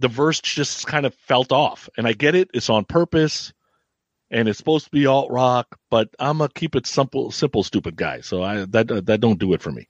The 0.00 0.08
verse 0.08 0.40
just 0.40 0.86
kind 0.86 1.06
of 1.06 1.14
felt 1.14 1.52
off, 1.52 1.88
and 1.98 2.06
I 2.08 2.14
get 2.14 2.34
it; 2.34 2.50
it's 2.54 2.70
on 2.70 2.84
purpose. 2.86 3.52
and 4.30 4.48
it's 4.48 4.58
supposed 4.58 4.86
to 4.86 4.92
be 4.92 5.06
alt 5.06 5.30
rock, 5.32 5.78
but 5.90 6.10
I'm 6.20 6.42
a 6.42 6.50
keep 6.50 6.76
it 6.76 6.86
simple, 6.86 7.32
simple, 7.32 7.64
stupid 7.64 7.96
guy. 7.96 8.22
So 8.22 8.44
I 8.44 8.66
that 8.66 9.06
that 9.06 9.22
don't 9.22 9.40
do 9.40 9.54
it 9.54 9.62
for 9.62 9.72
me. 9.72 9.88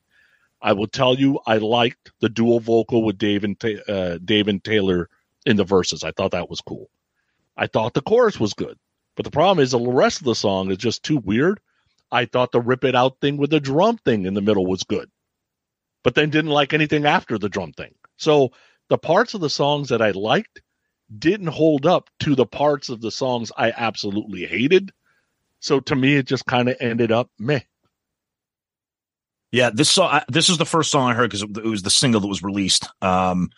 I 0.63 0.75
will 0.75 0.89
tell 0.89 1.17
you, 1.17 1.41
I 1.47 1.59
liked 1.59 2.13
the 2.21 2.29
dual 2.31 2.61
vocal 2.61 3.05
with 3.05 3.19
Dave 3.19 3.45
and 3.45 3.57
uh, 3.89 4.19
Dave 4.25 4.49
and 4.49 4.63
Taylor 4.65 5.09
in 5.47 5.57
the 5.57 5.65
verses. 5.65 6.05
I 6.05 6.13
thought 6.13 6.33
that 6.33 6.51
was 6.51 6.63
cool. 6.63 6.91
I 7.57 7.67
thought 7.69 7.95
the 7.95 8.03
chorus 8.03 8.41
was 8.41 8.55
good, 8.55 8.79
but 9.17 9.25
the 9.25 9.33
problem 9.33 9.63
is 9.63 9.73
the 9.73 9.81
rest 9.81 10.21
of 10.21 10.27
the 10.27 10.35
song 10.35 10.71
is 10.71 10.79
just 10.79 11.03
too 11.05 11.19
weird. 11.19 11.61
I 12.11 12.27
thought 12.27 12.53
the 12.53 12.61
rip 12.61 12.85
it 12.85 12.95
out 12.95 13.21
thing 13.21 13.37
with 13.37 13.51
the 13.51 13.61
drum 13.61 13.99
thing 13.99 14.27
in 14.27 14.35
the 14.35 14.41
middle 14.41 14.67
was 14.67 14.85
good, 14.85 15.11
but 16.05 16.15
then 16.15 16.31
didn't 16.31 16.51
like 16.51 16.73
anything 16.73 17.05
after 17.05 17.39
the 17.39 17.49
drum 17.49 17.73
thing. 17.73 17.95
So 18.17 18.53
the 18.89 18.99
parts 18.99 19.35
of 19.35 19.41
the 19.41 19.51
songs 19.51 19.89
that 19.89 20.03
I 20.03 20.13
liked 20.13 20.63
didn't 21.17 21.49
hold 21.49 21.87
up 21.87 22.11
to 22.21 22.35
the 22.35 22.47
parts 22.47 22.89
of 22.89 23.01
the 23.01 23.11
songs 23.11 23.53
I 23.57 23.73
absolutely 23.77 24.45
hated. 24.45 24.93
So 25.61 25.81
to 25.81 25.97
me, 25.97 26.17
it 26.17 26.27
just 26.27 26.47
kind 26.47 26.69
of 26.69 26.77
ended 26.81 27.13
up 27.13 27.31
meh. 27.39 27.61
Yeah, 29.53 29.71
this 29.73 29.91
song. 29.91 30.21
This 30.29 30.49
is 30.49 30.59
the 30.59 30.67
first 30.67 30.91
song 30.91 31.11
I 31.11 31.15
heard 31.15 31.31
because 31.31 31.43
it 31.43 31.65
was 31.65 31.83
the 31.83 31.91
single 31.91 32.21
that 32.21 32.27
was 32.27 32.43
released. 32.43 32.89
Um, 33.01 33.51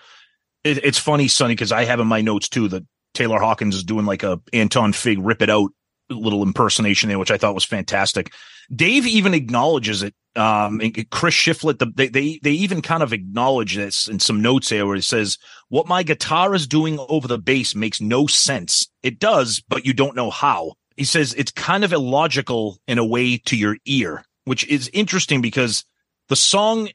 it, 0.62 0.84
it's 0.84 0.98
funny, 0.98 1.28
Sonny, 1.28 1.54
because 1.54 1.72
I 1.72 1.84
have 1.84 2.00
in 2.00 2.06
my 2.06 2.20
notes 2.20 2.48
too 2.48 2.68
that 2.68 2.86
Taylor 3.14 3.40
Hawkins 3.40 3.74
is 3.74 3.84
doing 3.84 4.06
like 4.06 4.22
a 4.22 4.40
Anton 4.52 4.92
Fig 4.92 5.18
"Rip 5.18 5.42
It 5.42 5.50
Out" 5.50 5.72
little 6.10 6.42
impersonation 6.42 7.08
there, 7.08 7.18
which 7.18 7.30
I 7.30 7.38
thought 7.38 7.54
was 7.54 7.64
fantastic. 7.64 8.32
Dave 8.74 9.06
even 9.06 9.34
acknowledges 9.34 10.02
it. 10.02 10.14
Um, 10.36 10.80
Chris 11.10 11.34
Shiflett, 11.34 11.78
the, 11.78 11.90
they, 11.94 12.08
they 12.08 12.38
they 12.42 12.52
even 12.52 12.82
kind 12.82 13.02
of 13.02 13.12
acknowledge 13.12 13.74
this 13.74 14.08
in 14.08 14.20
some 14.20 14.40
notes 14.40 14.68
here, 14.68 14.86
where 14.86 14.96
it 14.96 15.02
says, 15.02 15.38
"What 15.68 15.88
my 15.88 16.02
guitar 16.02 16.54
is 16.54 16.66
doing 16.66 16.98
over 17.08 17.26
the 17.26 17.38
bass 17.38 17.74
makes 17.74 18.00
no 18.00 18.26
sense. 18.26 18.86
It 19.02 19.18
does, 19.18 19.62
but 19.68 19.84
you 19.84 19.92
don't 19.92 20.16
know 20.16 20.30
how." 20.30 20.74
He 20.96 21.04
says 21.04 21.34
it's 21.34 21.52
kind 21.52 21.82
of 21.82 21.92
illogical 21.92 22.78
in 22.86 22.98
a 22.98 23.04
way 23.04 23.38
to 23.46 23.56
your 23.56 23.76
ear, 23.86 24.24
which 24.44 24.66
is 24.66 24.90
interesting 24.92 25.40
because 25.40 25.84
the 26.28 26.36
song 26.36 26.88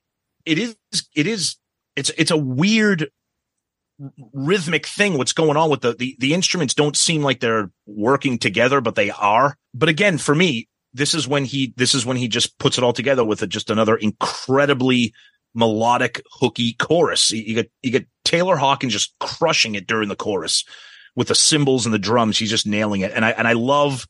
it 0.46 0.60
is 0.60 0.76
it 1.16 1.28
is 1.28 1.58
it's 1.96 2.12
it's 2.18 2.32
a 2.32 2.38
weird 2.38 3.10
rhythmic 4.34 4.88
thing 4.88 5.18
what's 5.18 5.34
going 5.34 5.58
on 5.58 5.70
with 5.70 5.82
the, 5.82 5.94
the 5.94 6.16
the 6.20 6.34
instruments 6.34 6.74
don't 6.74 6.98
seem 6.98 7.22
like 7.22 7.40
they're 7.40 7.72
working 7.86 8.38
together 8.38 8.82
but 8.82 8.96
they 8.96 9.10
are. 9.12 9.58
But 9.74 9.90
again 9.90 10.18
for 10.18 10.36
me 10.36 10.68
this 10.94 11.14
is 11.14 11.28
when 11.28 11.46
he 11.46 11.74
this 11.76 11.96
is 11.96 12.06
when 12.06 12.18
he 12.18 12.28
just 12.28 12.58
puts 12.60 12.78
it 12.78 12.84
all 12.84 12.94
together 12.94 13.24
with 13.24 13.42
a, 13.42 13.48
just 13.48 13.70
another 13.70 13.96
incredibly 13.96 15.14
melodic 15.56 16.22
hooky 16.32 16.74
chorus. 16.74 17.32
You, 17.32 17.56
get 17.56 17.72
you 17.82 17.92
get 17.92 18.08
taylor 18.26 18.56
hawkins 18.58 18.94
just 18.94 19.14
crushing 19.20 19.76
it 19.76 19.88
during 19.88 20.10
the 20.10 20.16
chorus 20.16 20.64
with 21.16 21.28
the 21.28 21.36
cymbals 21.36 21.86
and 21.86 21.94
the 21.94 22.00
drums. 22.00 22.38
He's 22.38 22.50
just 22.50 22.68
nailing 22.68 23.02
it. 23.02 23.12
And 23.12 23.26
i 23.26 23.32
and 23.32 23.48
i 23.48 23.54
love 23.54 24.08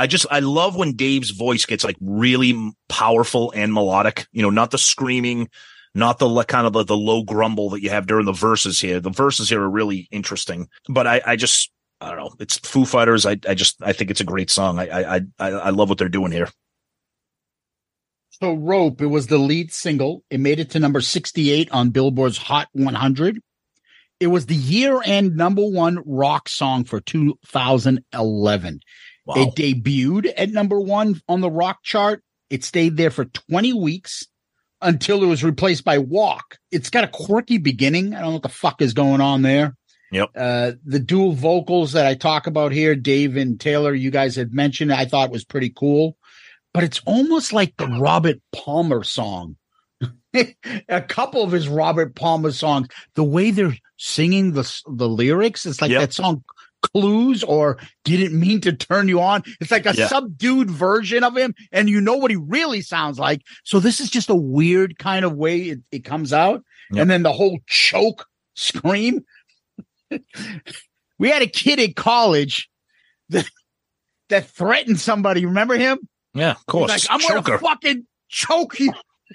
I 0.00 0.06
just 0.06 0.24
I 0.30 0.40
love 0.40 0.76
when 0.76 0.96
Dave's 0.96 1.30
voice 1.30 1.66
gets 1.66 1.84
like 1.84 1.96
really 2.00 2.72
powerful 2.88 3.52
and 3.54 3.70
melodic. 3.70 4.26
You 4.32 4.40
know, 4.40 4.48
not 4.48 4.70
the 4.70 4.78
screaming, 4.78 5.50
not 5.94 6.18
the 6.18 6.44
kind 6.44 6.66
of 6.66 6.72
the, 6.72 6.84
the 6.84 6.96
low 6.96 7.22
grumble 7.22 7.70
that 7.70 7.82
you 7.82 7.90
have 7.90 8.06
during 8.06 8.26
the 8.26 8.32
verses 8.32 8.80
here. 8.80 9.00
The 9.00 9.10
verses 9.10 9.48
here 9.48 9.62
are 9.62 9.70
really 9.70 10.08
interesting, 10.10 10.68
but 10.88 11.06
I 11.06 11.20
I 11.26 11.36
just 11.36 11.70
I 12.00 12.10
don't 12.10 12.18
know. 12.18 12.34
It's 12.38 12.58
Foo 12.58 12.84
Fighters. 12.84 13.26
I 13.26 13.32
I 13.48 13.54
just 13.54 13.76
I 13.82 13.92
think 13.92 14.10
it's 14.10 14.20
a 14.20 14.24
great 14.24 14.50
song. 14.50 14.78
I 14.78 15.16
I 15.16 15.20
I, 15.38 15.48
I 15.48 15.70
love 15.70 15.88
what 15.88 15.98
they're 15.98 16.08
doing 16.08 16.32
here. 16.32 16.48
So 18.30 18.54
Rope, 18.54 19.02
it 19.02 19.06
was 19.06 19.26
the 19.26 19.38
lead 19.38 19.72
single. 19.72 20.24
It 20.30 20.40
made 20.40 20.60
it 20.60 20.70
to 20.70 20.78
number 20.78 21.02
68 21.02 21.70
on 21.72 21.90
Billboard's 21.90 22.38
Hot 22.38 22.68
100. 22.72 23.38
It 24.18 24.28
was 24.28 24.46
the 24.46 24.54
year 24.54 25.02
end 25.04 25.36
number 25.36 25.62
one 25.62 26.02
rock 26.06 26.48
song 26.48 26.84
for 26.84 27.00
2011. 27.00 28.80
Wow. 29.26 29.34
It 29.36 29.54
debuted 29.54 30.32
at 30.36 30.50
number 30.50 30.80
one 30.80 31.20
on 31.28 31.40
the 31.40 31.50
rock 31.50 31.80
chart. 31.82 32.22
It 32.48 32.64
stayed 32.64 32.96
there 32.96 33.10
for 33.10 33.26
20 33.26 33.74
weeks 33.74 34.26
until 34.82 35.22
it 35.22 35.26
was 35.26 35.44
replaced 35.44 35.84
by 35.84 35.98
Walk. 35.98 36.58
It's 36.70 36.90
got 36.90 37.04
a 37.04 37.08
quirky 37.08 37.58
beginning. 37.58 38.14
I 38.14 38.20
don't 38.20 38.28
know 38.28 38.32
what 38.34 38.42
the 38.42 38.48
fuck 38.48 38.82
is 38.82 38.94
going 38.94 39.20
on 39.20 39.42
there. 39.42 39.76
Yep. 40.12 40.30
Uh, 40.34 40.72
the 40.84 40.98
dual 40.98 41.32
vocals 41.32 41.92
that 41.92 42.06
I 42.06 42.14
talk 42.14 42.46
about 42.46 42.72
here, 42.72 42.96
Dave 42.96 43.36
and 43.36 43.60
Taylor, 43.60 43.94
you 43.94 44.10
guys 44.10 44.34
had 44.34 44.52
mentioned, 44.52 44.92
I 44.92 45.04
thought 45.04 45.30
was 45.30 45.44
pretty 45.44 45.70
cool, 45.70 46.16
but 46.74 46.82
it's 46.82 47.00
almost 47.06 47.52
like 47.52 47.76
the 47.76 47.86
Robert 47.86 48.38
Palmer 48.52 49.04
song. 49.04 49.56
a 50.88 51.02
couple 51.02 51.42
of 51.42 51.52
his 51.52 51.68
Robert 51.68 52.14
Palmer 52.14 52.52
songs, 52.52 52.88
the 53.14 53.24
way 53.24 53.50
they're 53.50 53.76
singing 53.98 54.52
the 54.52 54.82
the 54.88 55.08
lyrics, 55.08 55.66
it's 55.66 55.80
like 55.82 55.90
Yep. 55.90 56.00
that 56.00 56.12
song 56.14 56.44
clues 56.82 57.42
or 57.44 57.78
didn't 58.04 58.38
mean 58.38 58.60
to 58.62 58.72
turn 58.72 59.08
you 59.08 59.20
on. 59.20 59.42
It's 59.60 59.70
like 59.70 59.86
a 59.86 59.94
Yeah. 59.94 60.08
subdued 60.08 60.70
version 60.70 61.22
of 61.24 61.36
him, 61.36 61.54
and 61.72 61.88
you 61.90 62.00
know 62.00 62.16
what 62.16 62.30
he 62.30 62.36
really 62.36 62.80
sounds 62.82 63.18
like. 63.18 63.42
So 63.64 63.80
this 63.80 64.00
is 64.00 64.10
just 64.10 64.30
a 64.30 64.34
weird 64.34 64.98
kind 64.98 65.24
of 65.24 65.34
way 65.34 65.60
it, 65.62 65.80
it 65.92 66.04
comes 66.04 66.32
out. 66.32 66.62
And 66.96 67.08
then 67.08 67.22
the 67.22 67.32
whole 67.32 67.60
choke 67.68 68.26
scream. 68.54 69.24
we 71.18 71.28
had 71.28 71.42
a 71.42 71.46
kid 71.46 71.78
in 71.78 71.94
college 71.94 72.68
that 73.28 73.48
that 74.28 74.46
threatened 74.46 74.98
somebody. 75.00 75.46
Remember 75.46 75.76
him? 75.76 75.98
Yeah, 76.34 76.52
of 76.52 76.66
course. 76.66 76.88
like, 76.90 77.02
I'm 77.10 77.20
Choker. 77.20 77.42
gonna 77.42 77.58
fucking 77.58 78.06
choke 78.28 78.78
you. 78.80 78.92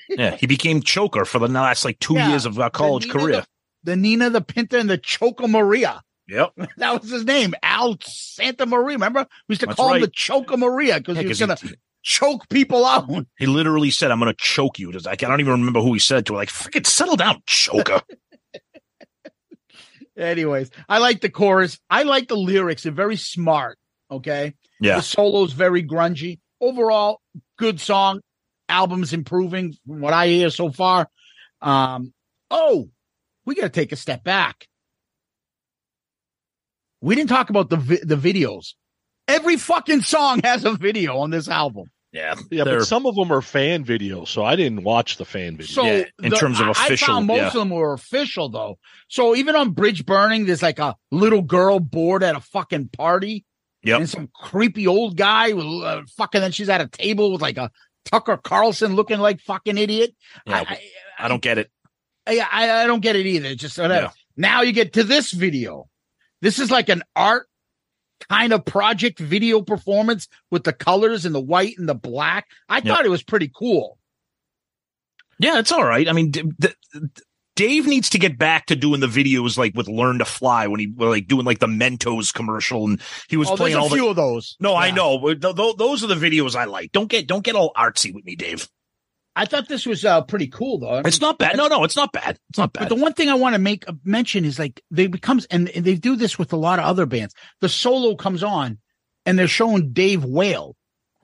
yeah, 0.09 0.35
he 0.35 0.47
became 0.47 0.81
choker 0.81 1.25
for 1.25 1.39
the 1.39 1.47
last 1.47 1.85
like 1.85 1.99
two 1.99 2.15
Yeah. 2.15 2.29
years 2.29 2.45
of 2.45 2.59
our 2.59 2.69
college 2.69 3.03
The 3.07 3.13
Nina, 3.13 3.19
career. 3.25 3.35
The, 3.41 3.45
the 3.91 3.95
Nina, 3.95 4.29
the 4.29 4.41
Pinta, 4.41 4.79
and 4.79 4.89
the 4.89 4.97
Choco 4.97 5.47
Maria. 5.47 6.01
Yep. 6.27 6.53
That 6.77 7.01
was 7.01 7.11
his 7.11 7.25
name, 7.25 7.53
Al 7.61 7.97
Santa 8.01 8.65
Maria. 8.65 8.95
Remember? 8.95 9.27
We 9.47 9.53
used 9.53 9.61
to 9.61 9.67
That's 9.67 9.77
call 9.77 9.93
him 9.93 10.01
the 10.01 10.07
Choco 10.07 10.57
Maria 10.57 10.97
because 10.97 11.17
Yeah, 11.17 11.23
he 11.23 11.27
was 11.27 11.39
gonna 11.39 11.57
choke 12.05 12.47
people 12.49 12.85
out. 12.85 13.09
He 13.37 13.45
literally 13.45 13.91
said, 13.91 14.11
"I'm 14.11 14.19
going 14.19 14.31
to 14.31 14.37
choke 14.37 14.79
you." 14.79 14.93
Just- 14.93 15.07
I 15.07 15.15
don't 15.15 15.39
even 15.39 15.51
remember 15.51 15.81
who 15.81 15.93
he 15.93 15.99
said 15.99 16.27
to. 16.27 16.33
Like, 16.33 16.49
freaking 16.49 16.87
settle 16.87 17.17
down, 17.17 17.41
choker. 17.45 18.01
Anyways, 20.17 20.71
I 20.87 20.99
like 20.99 21.19
the 21.19 21.29
chorus. 21.29 21.77
I 21.89 22.03
like 22.03 22.29
the 22.29 22.37
lyrics. 22.37 22.83
They're 22.83 22.93
very 22.93 23.17
smart. 23.17 23.77
Okay. 24.09 24.53
Yeah. 24.79 24.97
The 24.97 25.01
solo's 25.01 25.51
very 25.51 25.83
grungy. 25.83 26.39
Overall, 26.61 27.19
good 27.57 27.81
song. 27.81 28.21
Album's 28.69 29.11
improving 29.11 29.75
from 29.85 29.99
what 29.99 30.13
I 30.13 30.27
hear 30.27 30.49
so 30.49 30.71
far. 30.71 31.09
Um, 31.61 32.13
oh, 32.49 32.89
we 33.45 33.55
got 33.55 33.63
to 33.63 33.69
take 33.69 33.91
a 33.91 33.97
step 33.97 34.23
back. 34.23 34.69
We 37.05 37.13
didn't 37.13 37.29
talk 37.29 37.51
about 37.51 37.69
the 37.69 37.77
vi- 37.77 38.03
the 38.03 38.15
videos. 38.15 38.73
Every 39.27 39.57
fucking 39.57 40.01
song 40.01 40.41
has 40.43 40.65
a 40.65 40.71
video 40.73 41.19
on 41.19 41.29
this 41.29 41.47
album. 41.47 41.85
Yeah. 42.11 42.33
Yeah, 42.49 42.63
but 42.63 42.85
some 42.85 43.05
of 43.05 43.13
them 43.13 43.31
are 43.31 43.43
fan 43.43 43.85
videos, 43.85 44.29
so 44.29 44.43
I 44.43 44.55
didn't 44.55 44.83
watch 44.83 45.17
the 45.17 45.25
fan 45.25 45.55
video. 45.57 45.67
So 45.67 45.83
Yeah, 45.85 46.05
in 46.23 46.31
the- 46.31 46.35
terms 46.37 46.59
of 46.59 46.69
official, 46.69 47.11
I 47.11 47.15
found 47.15 47.27
most 47.27 47.37
yeah. 47.37 47.47
of 47.47 47.53
them 47.53 47.69
were 47.69 47.93
official 47.93 48.49
though. 48.49 48.79
So 49.07 49.35
even 49.35 49.55
on 49.55 49.71
Bridge 49.71 50.03
Burning, 50.03 50.45
there's 50.47 50.63
like 50.63 50.79
a 50.79 50.95
little 51.11 51.43
girl 51.43 51.79
bored 51.79 52.23
at 52.23 52.35
a 52.35 52.39
fucking 52.39 52.89
party. 52.89 53.45
Yep. 53.83 53.99
And 53.99 54.09
some 54.09 54.29
creepy 54.33 54.87
old 54.87 55.15
guy 55.15 55.53
with 55.53 55.65
uh, 55.65 56.01
fucking. 56.17 56.41
Then 56.41 56.51
she's 56.51 56.69
at 56.69 56.81
a 56.81 56.87
table 56.87 57.31
with 57.31 57.41
like 57.43 57.57
a 57.57 57.69
Tucker 58.05 58.37
Carlson 58.37 58.95
looking 58.95 59.19
like 59.19 59.41
fucking 59.41 59.77
idiot. 59.77 60.15
Yeah, 60.47 60.63
I, 60.67 60.79
I 61.19 61.27
don't 61.27 61.41
get 61.41 61.59
it. 61.59 61.69
I, 62.25 62.39
I, 62.51 62.83
I 62.83 62.87
don't 62.87 63.01
get 63.01 63.15
it 63.15 63.27
either. 63.27 63.49
It's 63.49 63.61
Just 63.61 63.77
whatever. 63.77 64.07
Yeah. 64.07 64.11
Now 64.37 64.61
you 64.63 64.71
get 64.71 64.93
to 64.93 65.03
this 65.03 65.31
video. 65.31 65.87
This 66.41 66.59
is 66.59 66.69
like 66.71 66.89
an 66.89 67.03
art 67.15 67.47
kind 68.29 68.53
of 68.53 68.63
project 68.65 69.19
video 69.19 69.61
performance 69.61 70.27
with 70.51 70.63
the 70.63 70.73
colors 70.73 71.25
and 71.25 71.35
the 71.35 71.41
white 71.41 71.77
and 71.77 71.87
the 71.89 71.95
black. 71.95 72.47
I 72.69 72.77
Yep. 72.77 72.83
thought 72.85 73.05
it 73.05 73.09
was 73.09 73.23
pretty 73.23 73.51
cool. 73.53 73.97
Yeah, 75.39 75.59
it's 75.59 75.71
all 75.71 75.83
right. 75.83 76.07
I 76.07 76.13
mean, 76.13 76.31
d- 76.31 76.43
d- 76.59 76.69
Dave 77.57 77.87
needs 77.87 78.09
to 78.09 78.19
get 78.19 78.37
back 78.37 78.65
to 78.67 78.75
doing 78.75 78.99
the 78.99 79.07
videos 79.07 79.57
like 79.57 79.73
with 79.75 79.87
Learn 79.87 80.19
to 80.19 80.25
Fly 80.25 80.67
when 80.67 80.79
he 80.79 80.87
well, 80.93 81.09
like 81.09 81.27
doing 81.27 81.45
like 81.45 81.59
the 81.59 81.67
Mentos 81.67 82.33
commercial 82.33 82.85
and 82.85 83.01
he 83.29 83.37
was 83.37 83.49
Oh, 83.49 83.55
playing 83.55 83.73
there's 83.75 83.81
all 83.81 83.87
a 83.87 83.89
the. 83.89 83.95
few 83.95 84.09
of 84.09 84.15
those. 84.15 84.55
no, 84.59 84.75
I 84.75 84.91
know. 84.91 85.19
th- 85.33 85.41
th- 85.55 85.75
those 85.77 86.03
are 86.03 86.07
the 86.07 86.15
videos 86.15 86.55
I 86.55 86.65
like. 86.65 86.91
Don't 86.91 87.07
get 87.09 87.27
don't 87.27 87.43
get 87.43 87.55
all 87.55 87.71
artsy 87.77 88.13
with 88.13 88.25
me, 88.25 88.35
Dave. 88.35 88.67
I 89.35 89.45
thought 89.45 89.67
this 89.67 89.85
was 89.85 90.05
uh, 90.05 90.21
pretty 90.21 90.47
cool 90.47 90.79
though. 90.79 90.91
I 90.91 90.97
mean, 90.97 91.07
It's 91.07 91.19
not 91.21 91.37
bad. 91.37 91.57
No, 91.57 91.67
no, 91.67 91.83
it's 91.83 91.95
not 91.95 92.11
bad. 92.13 92.39
It's 92.49 92.57
not 92.57 92.71
bad. 92.73 92.87
But 92.87 92.95
the 92.95 93.01
one 93.01 93.13
thing 93.13 93.29
I 93.29 93.33
want 93.35 93.53
to 93.55 93.59
make 93.59 93.87
a 93.87 93.97
mention 94.05 94.45
is 94.45 94.57
like 94.57 94.81
they 94.91 95.07
becomes 95.07 95.45
and, 95.47 95.67
and 95.69 95.83
they 95.83 95.95
do 95.95 96.15
this 96.15 96.39
with 96.39 96.53
a 96.53 96.57
lot 96.57 96.79
of 96.79 96.85
other 96.85 97.05
bands. 97.05 97.33
The 97.61 97.67
solo 97.69 98.15
comes 98.15 98.43
on 98.43 98.77
and 99.25 99.37
they're 99.37 99.47
showing 99.47 99.91
Dave 99.91 100.23
Whale. 100.23 100.75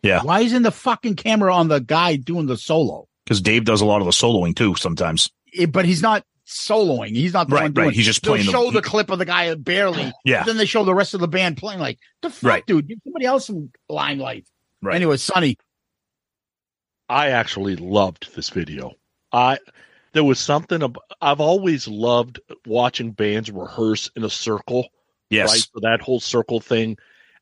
Yeah. 0.04 0.24
Why 0.24 0.42
isn't 0.42 0.64
the 0.64 0.72
fucking 0.72 1.16
camera 1.16 1.56
on 1.56 1.68
the 1.70 1.80
guy 1.80 2.16
doing 2.18 2.48
the 2.48 2.58
solo? 2.58 3.08
Because 3.24 3.40
Dave 3.40 3.64
does 3.66 3.82
a 3.82 3.86
lot 3.86 4.02
of 4.02 4.06
the 4.06 4.12
soloing 4.12 4.56
too 4.56 4.76
sometimes. 4.76 5.30
Eh, 5.58 5.68
but 5.68 5.86
he's 5.86 6.02
not 6.02 6.26
soloing. 6.48 7.16
He's 7.16 7.34
not 7.34 7.48
the 7.48 7.56
Right, 7.56 7.62
one 7.64 7.74
doing. 7.74 7.88
right. 7.88 7.96
He's 7.96 8.06
just 8.08 8.24
playing 8.24 8.46
the- 8.46 8.52
show 8.52 8.72
the, 8.72 8.82
clip 8.82 9.10
of 9.10 9.20
the 9.20 9.26
guy 9.26 9.54
barely. 9.56 10.12
Yeah. 10.26 10.44
Then 10.44 10.58
they 10.58 10.66
show 10.66 10.84
the 10.84 10.94
rest 10.96 11.14
of 11.14 11.22
the 11.22 11.28
band 11.28 11.58
playing. 11.58 11.80
Like 11.80 12.00
the 12.22 12.30
fuck, 12.30 12.50
Right. 12.50 12.66
dude. 12.66 12.88
Give 12.88 12.98
somebody 13.04 13.26
else 13.26 13.46
some 13.48 13.72
limelight. 13.88 14.48
Right. 14.82 14.96
Anyway, 14.96 15.18
Sonny. 15.18 15.58
I 17.12 17.30
actually 17.30 17.76
loved 17.76 18.34
this 18.36 18.50
video. 18.50 18.94
I 19.34 19.60
there 20.14 20.24
was 20.24 20.40
something 20.40 20.82
ab- 20.84 20.98
I've 21.22 21.40
always 21.42 21.88
loved 21.88 22.40
watching 22.66 23.12
bands 23.12 23.52
rehearse 23.52 24.10
in 24.16 24.24
a 24.24 24.30
circle, 24.30 24.88
Yes. 25.30 25.50
right? 25.50 25.68
For 25.74 25.82
that 25.82 26.02
whole 26.02 26.20
circle 26.20 26.60
thing. 26.60 26.98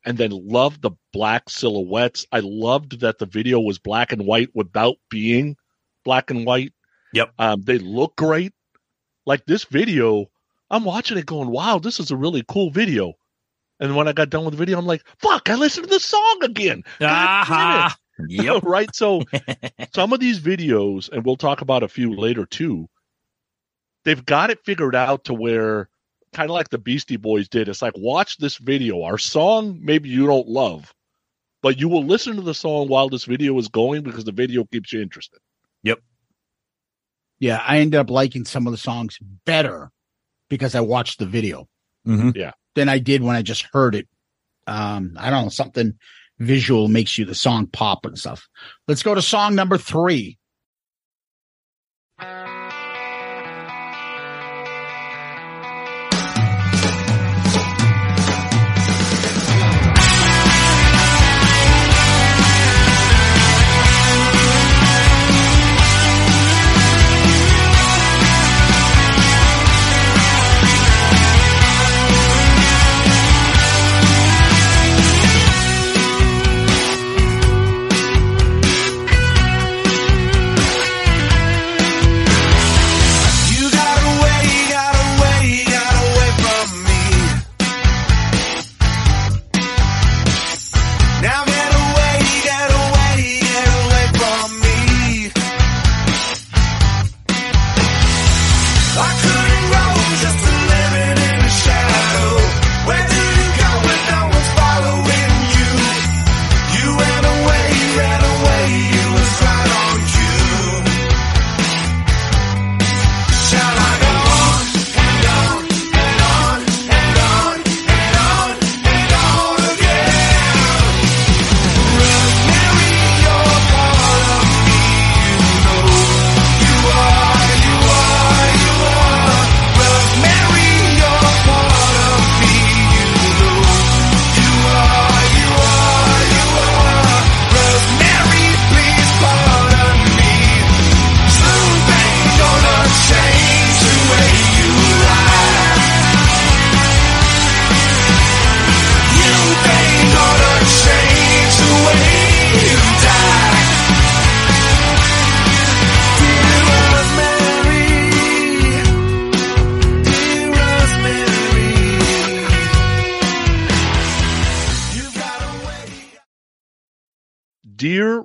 and 0.05 0.17
then 0.17 0.31
loved 0.31 0.81
the 0.81 0.91
black 1.11 1.49
silhouettes. 1.49 2.25
I 2.31 2.39
loved 2.39 3.01
that 3.01 3.17
the 3.19 3.25
video 3.25 3.59
was 3.59 3.79
black 3.79 4.13
and 4.13 4.25
white 4.25 4.47
without 4.55 4.95
being 5.09 5.57
black 6.05 6.31
and 6.31 6.45
white. 6.45 6.71
Yep. 7.13 7.33
Um, 7.37 7.61
they 7.63 7.79
look 7.79 8.15
great. 8.15 8.53
Like 9.25 9.45
this 9.45 9.65
video, 9.65 10.27
I'm 10.69 10.85
watching 10.85 11.17
it 11.17 11.25
going, 11.25 11.49
wow, 11.49 11.79
this 11.79 11.99
is 11.99 12.11
a 12.11 12.15
really 12.15 12.45
cool 12.47 12.69
video. 12.71 13.13
And 13.81 13.93
when 13.93 14.07
I 14.07 14.13
got 14.13 14.29
done 14.29 14.45
with 14.45 14.53
the 14.53 14.57
video, 14.57 14.79
I'm 14.79 14.85
like, 14.85 15.03
fuck, 15.17 15.49
I 15.49 15.55
listened 15.55 15.87
to 15.87 15.93
the 15.93 15.99
song 15.99 16.39
again. 16.43 16.81
God 16.99 17.07
damn 17.09 17.11
it. 17.11 17.27
Aha. 17.27 17.97
Yep. 18.27 18.63
right? 18.63 18.93
So 18.93 19.23
some 19.93 20.13
of 20.13 20.19
these 20.19 20.39
videos, 20.39 21.09
and 21.11 21.25
we'll 21.25 21.37
talk 21.37 21.61
about 21.61 21.83
a 21.83 21.87
few 21.87 22.13
later 22.15 22.45
too, 22.45 22.87
they've 24.03 24.25
got 24.25 24.49
it 24.49 24.63
figured 24.65 24.95
out 24.95 25.25
to 25.25 25.33
where 25.33 25.89
kind 26.33 26.49
of 26.49 26.53
like 26.53 26.69
the 26.69 26.77
Beastie 26.77 27.17
Boys 27.17 27.47
did. 27.49 27.67
It's 27.69 27.81
like, 27.81 27.93
watch 27.97 28.37
this 28.37 28.57
video. 28.57 29.03
Our 29.03 29.17
song, 29.17 29.79
maybe 29.81 30.09
you 30.09 30.27
don't 30.27 30.47
love, 30.47 30.93
but 31.61 31.79
you 31.79 31.89
will 31.89 32.05
listen 32.05 32.35
to 32.35 32.41
the 32.41 32.53
song 32.53 32.87
while 32.87 33.09
this 33.09 33.25
video 33.25 33.57
is 33.57 33.67
going 33.67 34.03
because 34.03 34.25
the 34.25 34.31
video 34.31 34.63
keeps 34.65 34.93
you 34.93 35.01
interested. 35.01 35.39
Yep. 35.83 35.99
Yeah, 37.39 37.63
I 37.65 37.79
ended 37.79 37.99
up 37.99 38.09
liking 38.09 38.45
some 38.45 38.67
of 38.67 38.71
the 38.71 38.77
songs 38.77 39.17
better 39.45 39.91
because 40.49 40.75
I 40.75 40.81
watched 40.81 41.19
the 41.19 41.25
video 41.25 41.67
Mhm. 42.05 42.53
than 42.75 42.89
I 42.89 42.99
did 42.99 43.23
when 43.23 43.35
I 43.35 43.41
just 43.41 43.65
heard 43.71 43.95
it. 43.95 44.07
Um, 44.67 45.15
I 45.17 45.29
don't 45.29 45.45
know, 45.45 45.49
something 45.49 45.97
visual 46.39 46.87
makes 46.87 47.17
you 47.17 47.25
the 47.25 47.35
song 47.35 47.67
pop 47.67 48.05
and 48.05 48.17
stuff. 48.17 48.47
Let's 48.87 49.03
go 49.03 49.13
to 49.13 49.21
song 49.21 49.53
number 49.55 49.77
three. 49.77 50.38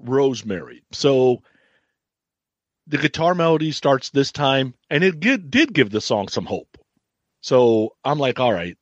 Rosemary. 0.05 0.83
So 0.93 1.43
the 2.87 2.99
guitar 2.99 3.35
melody 3.35 3.73
starts 3.73 4.11
this 4.11 4.31
time, 4.31 4.75
and 4.91 5.03
it 5.03 5.21
did, 5.21 5.51
did 5.51 5.73
give 5.73 5.91
the 5.91 6.01
song 6.01 6.29
some 6.29 6.45
hope. 6.45 6.77
So 7.41 7.95
I'm 8.05 8.19
like, 8.19 8.41
all 8.41 8.53
right, 8.53 8.77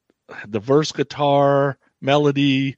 the 0.46 0.60
verse 0.60 0.92
guitar 0.92 1.78
melody, 2.00 2.76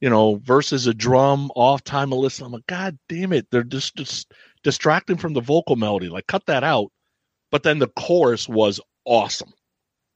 you 0.00 0.10
know, 0.10 0.36
versus 0.36 0.86
a 0.86 0.94
drum 0.94 1.50
off 1.54 1.84
time 1.84 2.10
listen. 2.10 2.46
I'm 2.46 2.52
like, 2.52 2.66
God 2.66 2.98
damn 3.08 3.32
it, 3.32 3.46
they're 3.50 3.62
just, 3.62 3.96
just 3.96 4.32
distracting 4.62 5.16
from 5.16 5.32
the 5.32 5.40
vocal 5.40 5.76
melody. 5.76 6.08
Like, 6.08 6.26
cut 6.26 6.46
that 6.46 6.64
out. 6.64 6.92
But 7.50 7.62
then 7.62 7.78
the 7.78 7.88
chorus 7.88 8.48
was 8.48 8.80
awesome, 9.04 9.52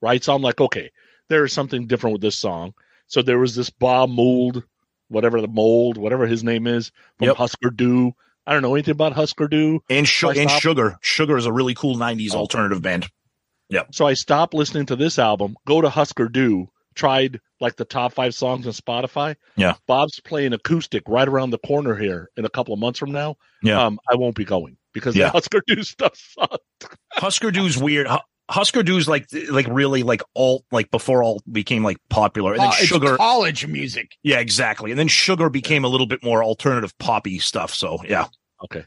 right? 0.01 0.25
So 0.25 0.35
I'm 0.35 0.43
like, 0.43 0.61
okay, 0.61 0.91
there 1.29 1.45
is 1.45 1.53
something 1.53 1.87
different 1.87 2.15
with 2.15 2.23
this 2.23 2.39
song. 2.39 2.73
So 3.07 3.23
there 3.23 3.39
was 3.39 3.55
this 3.55 3.71
Bob 3.71 4.11
Mould, 4.11 4.65
whatever 5.09 5.41
the 5.41 5.49
mold, 5.49 5.97
whatever 5.97 6.27
his 6.27 6.43
name 6.45 6.67
is, 6.67 6.91
from 7.19 7.29
Yep. 7.29 7.37
Husker 7.37 7.71
Du. 7.71 8.13
I 8.47 8.53
don't 8.53 8.63
know 8.63 8.75
anything 8.75 8.93
about 8.93 9.13
Husker 9.13 9.49
Du. 9.49 9.81
And, 9.91 10.07
Su- 10.07 10.33
So 10.35 10.41
and 10.41 10.51
Sugar. 10.51 10.99
Sugar 11.01 11.37
is 11.37 11.47
a 11.47 11.53
really 11.53 11.75
cool 11.75 11.97
90s 11.97 12.35
Oh. 12.35 12.39
alternative 12.39 12.81
band. 12.83 13.09
Yeah. 13.69 13.83
So 13.93 14.07
I 14.07 14.15
stopped 14.15 14.55
listening 14.55 14.87
to 14.87 14.97
this 14.97 15.19
album, 15.19 15.57
go 15.67 15.81
to 15.81 15.89
Husker 15.89 16.29
Du, 16.29 16.69
tried 16.95 17.41
like 17.61 17.77
the 17.77 17.85
top 17.85 18.13
five 18.13 18.35
songs 18.35 18.67
on 18.67 18.73
Spotify. 18.73 19.35
Yeah. 19.57 19.75
Bob's 19.89 20.21
playing 20.21 20.53
acoustic 20.53 21.03
right 21.09 21.27
around 21.27 21.51
the 21.51 21.59
corner 21.59 21.95
here 21.97 22.31
in 22.37 22.45
a 22.45 22.49
couple 22.49 22.73
of 22.73 22.79
months 22.81 22.99
from 22.99 23.11
now. 23.13 23.37
Yeah. 23.63 23.83
Um, 23.85 23.99
I 24.11 24.15
won't 24.15 24.37
be 24.37 24.45
going 24.45 24.77
because 24.93 25.17
Yeah. 25.17 25.27
the 25.27 25.31
Husker 25.33 25.61
Du 25.67 25.83
stuff 25.83 26.13
sucks. 26.17 26.59
Husker 27.13 27.51
Du's 27.51 27.77
weird. 27.77 28.07
Hu- 28.49 28.55
Husker 28.55 28.83
Du's 28.83 29.09
like 29.09 29.27
like 29.51 29.67
really 29.69 30.03
like 30.03 30.23
alt 30.35 30.65
like 30.71 30.91
before 30.91 31.23
alt 31.23 31.43
became 31.51 31.83
like 31.83 31.99
popular, 32.09 32.53
and 32.53 32.61
then 32.61 32.69
ah, 32.69 32.77
it's 32.79 32.87
Sugar. 32.87 33.17
college 33.17 33.67
music. 33.67 34.17
Yeah, 34.23 34.39
exactly. 34.39 34.91
And 34.91 34.99
then 34.99 35.09
Sugar 35.09 35.49
became 35.51 35.85
a 35.85 35.89
little 35.89 36.07
bit 36.07 36.23
more 36.23 36.43
alternative 36.43 36.97
poppy 36.99 37.39
stuff. 37.39 37.75
So 37.75 37.99
yeah, 38.09 38.27
Okay. 38.65 38.85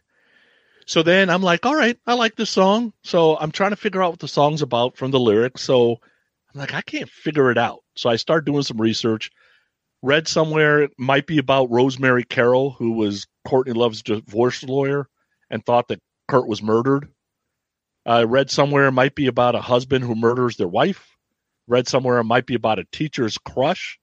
So 0.86 1.04
then 1.04 1.30
I'm 1.30 1.44
like, 1.44 1.66
all 1.66 1.76
right, 1.76 1.98
I 2.08 2.16
like 2.16 2.36
this 2.36 2.50
song. 2.50 2.94
So 3.04 3.38
I'm 3.38 3.52
trying 3.52 3.70
to 3.72 3.76
figure 3.76 4.02
out 4.02 4.12
what 4.12 4.20
the 4.20 4.28
song's 4.28 4.64
about 4.64 4.98
from 4.98 5.12
the 5.12 5.20
lyrics. 5.20 5.62
So 5.62 6.00
I'm 6.54 6.60
like, 6.60 6.74
I 6.74 6.82
can't 6.82 7.10
figure 7.10 7.52
it 7.52 7.58
out. 7.60 7.82
So 7.96 8.10
I 8.10 8.16
start 8.16 8.46
doing 8.46 8.64
some 8.64 8.82
research. 8.82 9.30
Read 10.02 10.28
somewhere 10.28 10.82
it 10.82 10.92
might 10.98 11.28
be 11.28 11.38
about 11.38 11.70
Rosemary 11.70 12.24
Carroll, 12.24 12.72
who 12.72 12.94
was 12.94 13.28
Courtney 13.46 13.74
Love's 13.74 14.02
divorce 14.02 14.64
lawyer 14.64 15.08
and 15.52 15.64
thought 15.64 15.90
that 15.90 16.02
Kurt 16.28 16.48
was 16.48 16.64
murdered. 16.64 17.10
I 18.10 18.24
read 18.24 18.50
somewhere 18.50 18.88
it 18.88 18.92
might 18.92 19.14
be 19.14 19.28
about 19.28 19.54
a 19.54 19.62
husband 19.62 20.04
who 20.04 20.16
murders 20.16 20.58
their 20.58 20.68
wife. 20.68 21.16
Read 21.68 21.88
somewhere 21.88 22.18
it 22.18 22.24
might 22.24 22.48
be 22.48 22.56
about 22.56 22.80
a 22.80 22.86
teacher's 22.92 23.38
crush. 23.38 24.00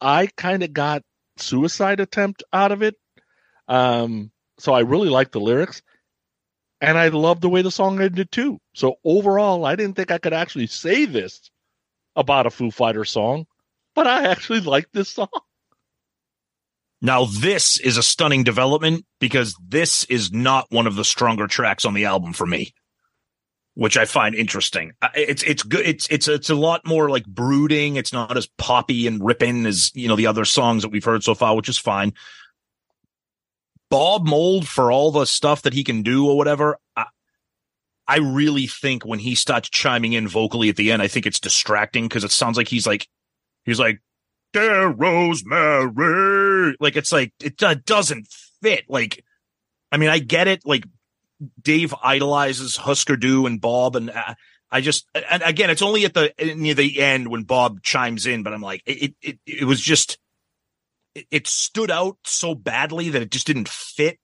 I 0.00 0.26
kind 0.36 0.64
of 0.64 0.72
got 0.72 1.02
suicide 1.36 2.00
attempt 2.00 2.42
out 2.52 2.72
of 2.72 2.82
it. 2.82 2.96
Um, 3.68 4.32
so 4.58 4.72
I 4.72 4.80
really 4.80 5.08
like 5.08 5.30
the 5.30 5.40
lyrics. 5.40 5.82
And 6.80 6.98
I 6.98 7.08
love 7.08 7.40
the 7.40 7.48
way 7.48 7.62
the 7.62 7.70
song 7.70 8.00
ended 8.00 8.32
too. 8.32 8.58
So 8.74 8.96
overall, 9.04 9.64
I 9.64 9.76
didn't 9.76 9.94
think 9.94 10.10
I 10.10 10.18
could 10.18 10.32
actually 10.32 10.66
say 10.66 11.04
this 11.04 11.48
about 12.16 12.46
a 12.46 12.50
Foo 12.50 12.72
Fighter 12.72 13.04
song, 13.04 13.46
but 13.94 14.08
I 14.08 14.26
actually 14.26 14.60
like 14.60 14.88
this 14.92 15.10
song. 15.10 15.28
Now, 17.00 17.26
this 17.26 17.78
is 17.78 17.96
a 17.96 18.02
stunning 18.02 18.42
development 18.42 19.04
because 19.20 19.54
this 19.64 20.02
is 20.04 20.32
not 20.32 20.66
one 20.70 20.88
of 20.88 20.96
the 20.96 21.04
stronger 21.04 21.46
tracks 21.46 21.84
on 21.84 21.94
the 21.94 22.06
album 22.06 22.32
for 22.32 22.44
me, 22.44 22.74
which 23.78 23.96
I 23.96 24.06
find 24.06 24.34
interesting. 24.34 24.90
It's 25.14 25.44
it's 25.44 25.62
good. 25.62 25.86
It's 25.86 26.08
it's 26.08 26.26
it's 26.26 26.50
a 26.50 26.56
lot 26.56 26.84
more 26.84 27.08
like 27.08 27.24
brooding. 27.24 27.94
It's 27.94 28.12
not 28.12 28.36
as 28.36 28.48
poppy 28.58 29.06
and 29.06 29.24
ripping 29.24 29.66
as 29.66 29.92
you 29.94 30.08
know 30.08 30.16
the 30.16 30.26
other 30.26 30.44
songs 30.44 30.82
that 30.82 30.88
we've 30.88 31.04
heard 31.04 31.22
so 31.22 31.36
far, 31.36 31.54
which 31.54 31.68
is 31.68 31.78
fine. 31.78 32.12
Bob 33.88 34.26
Mould 34.26 34.66
for 34.66 34.90
all 34.90 35.12
the 35.12 35.26
stuff 35.26 35.62
that 35.62 35.74
he 35.74 35.84
can 35.84 36.02
do 36.02 36.26
or 36.26 36.36
whatever. 36.36 36.80
I, 36.96 37.06
I 38.08 38.18
really 38.18 38.66
think 38.66 39.06
when 39.06 39.20
he 39.20 39.36
starts 39.36 39.68
chiming 39.68 40.12
in 40.12 40.26
vocally 40.26 40.68
at 40.70 40.74
the 40.74 40.90
end, 40.90 41.00
I 41.00 41.06
think 41.06 41.24
it's 41.24 41.38
distracting 41.38 42.08
because 42.08 42.24
it 42.24 42.32
sounds 42.32 42.56
like 42.56 42.66
he's 42.66 42.84
like 42.84 43.06
he's 43.64 43.78
like 43.78 44.02
dear 44.52 44.88
Rosemary. 44.88 46.74
Like 46.80 46.96
it's 46.96 47.12
like 47.12 47.32
it 47.40 47.62
uh, 47.62 47.76
doesn't 47.86 48.26
fit. 48.60 48.86
Like, 48.88 49.24
I 49.92 49.98
mean, 49.98 50.08
I 50.08 50.18
get 50.18 50.48
it. 50.48 50.62
Like 50.66 50.82
Dave 51.60 51.94
idolizes 52.02 52.76
Husker 52.76 53.16
Du 53.16 53.46
and 53.46 53.60
Bob, 53.60 53.96
and 53.96 54.10
uh, 54.10 54.34
I 54.70 54.80
just 54.80 55.06
and 55.14 55.42
again, 55.42 55.70
it's 55.70 55.82
only 55.82 56.04
at 56.04 56.14
the 56.14 56.32
near 56.56 56.74
the 56.74 57.00
end 57.00 57.28
when 57.28 57.44
Bob 57.44 57.82
chimes 57.82 58.26
in, 58.26 58.42
but 58.42 58.52
I'm 58.52 58.62
like, 58.62 58.82
it 58.86 59.14
it 59.22 59.38
it 59.46 59.64
was 59.64 59.80
just 59.80 60.18
it, 61.14 61.26
it 61.30 61.46
stood 61.46 61.90
out 61.90 62.18
so 62.24 62.54
badly 62.54 63.10
that 63.10 63.22
it 63.22 63.30
just 63.30 63.46
didn't 63.46 63.68
fit. 63.68 64.18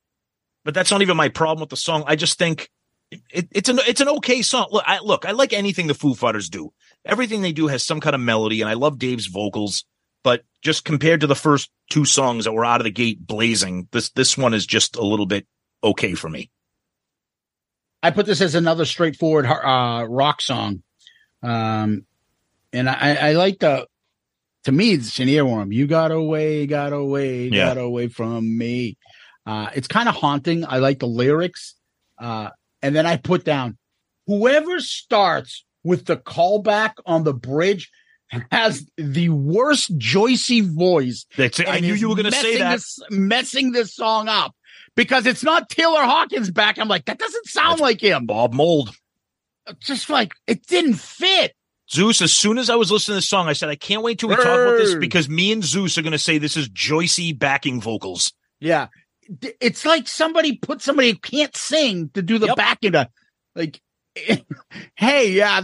But 0.64 0.74
that's 0.74 0.90
not 0.90 1.02
even 1.02 1.16
my 1.16 1.28
problem 1.28 1.60
with 1.60 1.70
the 1.70 1.76
song. 1.76 2.04
I 2.06 2.16
just 2.16 2.38
think 2.38 2.70
it, 3.10 3.48
it's 3.52 3.68
an 3.68 3.78
it's 3.86 4.00
an 4.00 4.08
okay 4.08 4.42
song. 4.42 4.68
Look, 4.70 4.84
I 4.86 4.98
look, 5.00 5.24
I 5.24 5.32
like 5.32 5.52
anything 5.52 5.86
the 5.86 5.94
Foo 5.94 6.14
Fighters 6.14 6.48
do. 6.48 6.72
Everything 7.04 7.42
they 7.42 7.52
do 7.52 7.68
has 7.68 7.82
some 7.82 8.00
kind 8.00 8.14
of 8.14 8.20
melody, 8.20 8.60
and 8.60 8.70
I 8.70 8.74
love 8.74 8.98
Dave's 8.98 9.26
vocals. 9.26 9.84
But 10.22 10.42
just 10.62 10.84
compared 10.86 11.20
to 11.20 11.26
the 11.26 11.34
first 11.34 11.70
two 11.90 12.06
songs 12.06 12.44
that 12.44 12.52
were 12.52 12.64
out 12.64 12.80
of 12.80 12.84
the 12.84 12.90
gate 12.90 13.26
blazing, 13.26 13.88
this 13.92 14.10
this 14.10 14.38
one 14.38 14.54
is 14.54 14.66
just 14.66 14.96
a 14.96 15.04
little 15.04 15.26
bit 15.26 15.46
okay 15.82 16.14
for 16.14 16.28
me. 16.28 16.50
I 18.04 18.10
put 18.10 18.26
this 18.26 18.42
as 18.42 18.54
another 18.54 18.84
straightforward 18.84 19.46
uh, 19.46 20.06
rock 20.06 20.42
song, 20.42 20.82
um, 21.42 22.04
and 22.70 22.90
I, 22.90 23.14
I 23.30 23.32
like 23.32 23.60
the. 23.60 23.86
To 24.64 24.72
me, 24.72 24.92
it's 24.92 25.18
an 25.18 25.28
earworm. 25.28 25.72
You 25.72 25.86
got 25.86 26.12
away, 26.12 26.66
got 26.66 26.92
away, 26.92 27.48
Yeah. 27.48 27.68
got 27.68 27.78
away 27.78 28.08
from 28.08 28.58
me. 28.58 28.98
Uh, 29.46 29.70
it's 29.74 29.88
kind 29.88 30.06
of 30.08 30.14
haunting. 30.14 30.66
I 30.66 30.78
like 30.78 30.98
the 30.98 31.06
lyrics, 31.06 31.76
uh, 32.18 32.50
and 32.82 32.94
then 32.94 33.06
I 33.06 33.16
put 33.16 33.42
down 33.42 33.78
whoever 34.26 34.80
starts 34.80 35.64
with 35.82 36.04
the 36.04 36.18
callback 36.18 36.94
on 37.06 37.24
the 37.24 37.34
bridge 37.34 37.90
has 38.50 38.86
the 38.98 39.30
worst 39.30 39.96
Joycey 39.96 40.62
voice. 40.62 41.24
That's 41.38 41.58
it. 41.58 41.68
I 41.68 41.80
knew 41.80 41.94
you 41.94 42.10
were 42.10 42.16
going 42.16 42.30
to 42.30 42.32
say 42.32 42.58
that. 42.58 42.72
This, 42.72 42.98
messing 43.10 43.72
this 43.72 43.94
song 43.94 44.28
up 44.28 44.54
because 44.96 45.26
it's 45.26 45.42
not 45.42 45.68
Taylor 45.68 46.02
Hawkins 46.02 46.50
back. 46.50 46.78
I'm 46.78 46.88
like, 46.88 47.04
that 47.06 47.18
doesn't 47.18 47.46
sound 47.46 47.72
That's 47.72 47.80
like 47.82 48.00
him. 48.02 48.26
Bob 48.26 48.52
Mould. 48.54 48.90
Just 49.80 50.10
like 50.10 50.32
it 50.46 50.66
didn't 50.66 50.94
fit. 50.94 51.54
Zeus, 51.90 52.22
as 52.22 52.32
soon 52.32 52.58
as 52.58 52.70
I 52.70 52.76
was 52.76 52.90
listening 52.90 53.14
to 53.14 53.16
this 53.18 53.28
song, 53.28 53.46
I 53.46 53.52
said, 53.52 53.68
I 53.68 53.76
can't 53.76 54.02
wait 54.02 54.18
till 54.18 54.28
we 54.30 54.36
talk 54.36 54.46
about 54.46 54.78
this 54.78 54.94
because 54.94 55.28
me 55.28 55.52
and 55.52 55.62
Zeus 55.62 55.98
are 55.98 56.02
going 56.02 56.12
to 56.12 56.18
say 56.18 56.38
this 56.38 56.56
is 56.56 56.68
Joycey 56.70 57.38
backing 57.38 57.80
vocals. 57.80 58.32
Yeah. 58.58 58.88
It's 59.60 59.84
like 59.84 60.08
somebody 60.08 60.56
put 60.56 60.80
somebody 60.82 61.10
who 61.10 61.18
can't 61.18 61.54
sing 61.56 62.10
to 62.14 62.22
do 62.22 62.38
the 62.38 62.46
Yep. 62.48 62.56
back 62.56 62.78
end 62.82 62.96
of 62.96 63.06
like, 63.54 63.80
hey, 64.96 65.30
yeah, 65.30 65.62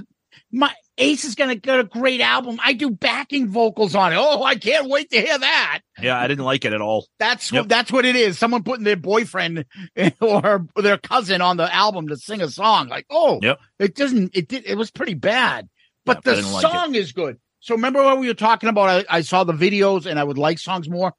my 0.53 0.73
Ace 1.01 1.25
is 1.25 1.35
gonna 1.35 1.55
get 1.57 1.81
a 1.81 1.85
great 1.85 2.21
album. 2.21 2.59
I 2.63 2.75
do 2.75 2.91
backing 2.91 3.49
vocals 3.49 3.95
on 3.95 4.13
it. 4.13 4.17
Oh, 4.19 4.43
I 4.43 4.55
can't 4.55 4.89
wait 4.89 5.11
to 5.11 5.21
hear 5.21 5.39
that. 5.39 5.81
Yeah, 6.01 6.19
I 6.21 6.29
didn't 6.29 6.45
like 6.45 6.65
it 6.65 6.73
at 6.73 6.81
all. 6.81 7.07
That's 7.19 7.51
Yep. 7.51 7.63
what 7.63 7.69
that's 7.69 7.91
what 7.93 8.05
it 8.05 8.17
is. 8.17 8.39
Someone 8.39 8.63
putting 8.63 8.85
their 8.85 8.97
boyfriend 8.97 9.65
or 10.21 10.67
their 10.77 10.99
cousin 10.99 11.41
on 11.41 11.57
the 11.57 11.75
album 11.75 12.09
to 12.09 12.17
sing 12.17 12.41
a 12.43 12.49
song. 12.49 12.89
Like, 12.89 13.07
oh, 13.11 13.41
Yep. 13.43 13.59
it 13.79 13.95
doesn't. 13.97 14.37
It 14.37 14.49
did. 14.49 14.65
It 14.67 14.77
was 14.77 14.91
pretty 14.91 15.15
bad, 15.15 15.69
but 16.05 16.23
the 16.23 16.35
didn't 16.37 16.53
like 16.53 16.63
song 16.63 16.95
is 16.95 17.13
good. 17.13 17.39
So 17.61 17.75
remember 17.75 18.03
what 18.03 18.19
we 18.19 18.29
were 18.29 18.35
talking 18.35 18.69
about? 18.69 19.07
I, 19.11 19.19
I 19.19 19.21
saw 19.23 19.45
the 19.45 19.53
videos 19.53 20.07
and 20.07 20.19
I 20.19 20.25
would 20.25 20.39
like 20.39 20.59
songs 20.59 20.89
more. 20.89 21.13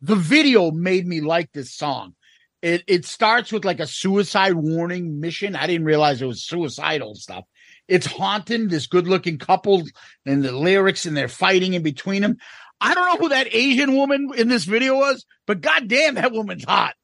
The 0.00 0.16
video 0.16 0.70
made 0.70 1.06
me 1.06 1.20
like 1.20 1.52
this 1.52 1.72
song. 1.74 2.14
It 2.62 2.82
it 2.86 3.04
starts 3.04 3.52
with 3.52 3.64
like 3.64 3.80
a 3.80 3.86
suicide 3.86 4.54
warning 4.54 5.20
mission. 5.20 5.54
I 5.54 5.66
didn't 5.66 5.86
realize 5.86 6.22
it 6.22 6.26
was 6.26 6.44
suicidal 6.44 7.14
stuff. 7.14 7.44
It's 7.88 8.06
haunting 8.06 8.68
this 8.68 8.86
good 8.86 9.06
looking 9.06 9.38
couple 9.38 9.82
and 10.24 10.42
the 10.42 10.52
lyrics 10.52 11.04
and 11.06 11.16
they're 11.16 11.28
fighting 11.28 11.74
in 11.74 11.82
between 11.82 12.22
them. 12.22 12.38
I 12.80 12.94
don't 12.94 13.06
know 13.06 13.16
who 13.24 13.28
that 13.30 13.48
Asian 13.54 13.94
woman 13.94 14.30
in 14.36 14.48
this 14.48 14.64
video 14.64 14.96
was, 14.96 15.24
but 15.46 15.60
goddamn, 15.60 16.14
that 16.16 16.32
woman's 16.32 16.64
hot. 16.64 16.94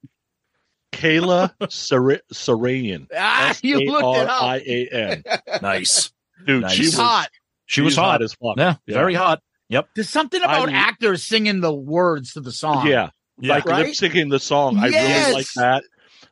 Kayla 0.92 1.52
Sar- 1.70 2.20
Sarayan. 2.32 3.06
Ah, 3.16 3.54
you 3.62 3.80
looked 3.90 4.18
it 4.18 4.28
up. 4.28 4.42
S-A-R-I-A-N. 4.56 5.24
Nice. 5.62 6.12
Dude, 6.46 6.62
Nice. 6.62 6.72
she 6.72 6.76
She's 6.84 6.92
was 6.92 7.00
hot. 7.00 7.28
She 7.66 7.80
was 7.82 7.92
she's 7.92 7.98
hot. 7.98 8.22
as 8.22 8.34
fuck. 8.34 8.56
Yeah, 8.58 8.74
very 8.88 9.14
hot. 9.14 9.40
Yep. 9.68 9.90
There's 9.94 10.08
something 10.10 10.42
about 10.42 10.68
I- 10.70 10.72
actors 10.72 11.24
singing 11.24 11.60
the 11.60 11.72
words 11.72 12.32
to 12.32 12.40
the 12.40 12.50
song. 12.52 12.86
Yeah, 12.88 13.10
Yeah. 13.38 13.54
like 13.54 13.64
Right? 13.66 13.86
lip 13.86 13.94
syncing 13.94 14.30
the 14.30 14.40
song. 14.40 14.78
I 14.78 14.86
really 14.88 15.32
like 15.34 15.46
that. 15.56 15.84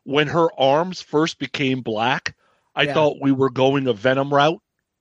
When 0.05 0.27
her 0.29 0.49
arms 0.59 1.01
first 1.01 1.39
became 1.39 1.83
black, 1.83 2.35
I 2.79 2.85
Yeah. 2.85 2.95
thought 2.95 3.17
we 3.21 3.33
were 3.33 3.51
going 3.51 3.87
a 3.89 3.93
Venom 3.93 4.33
route. 4.33 4.61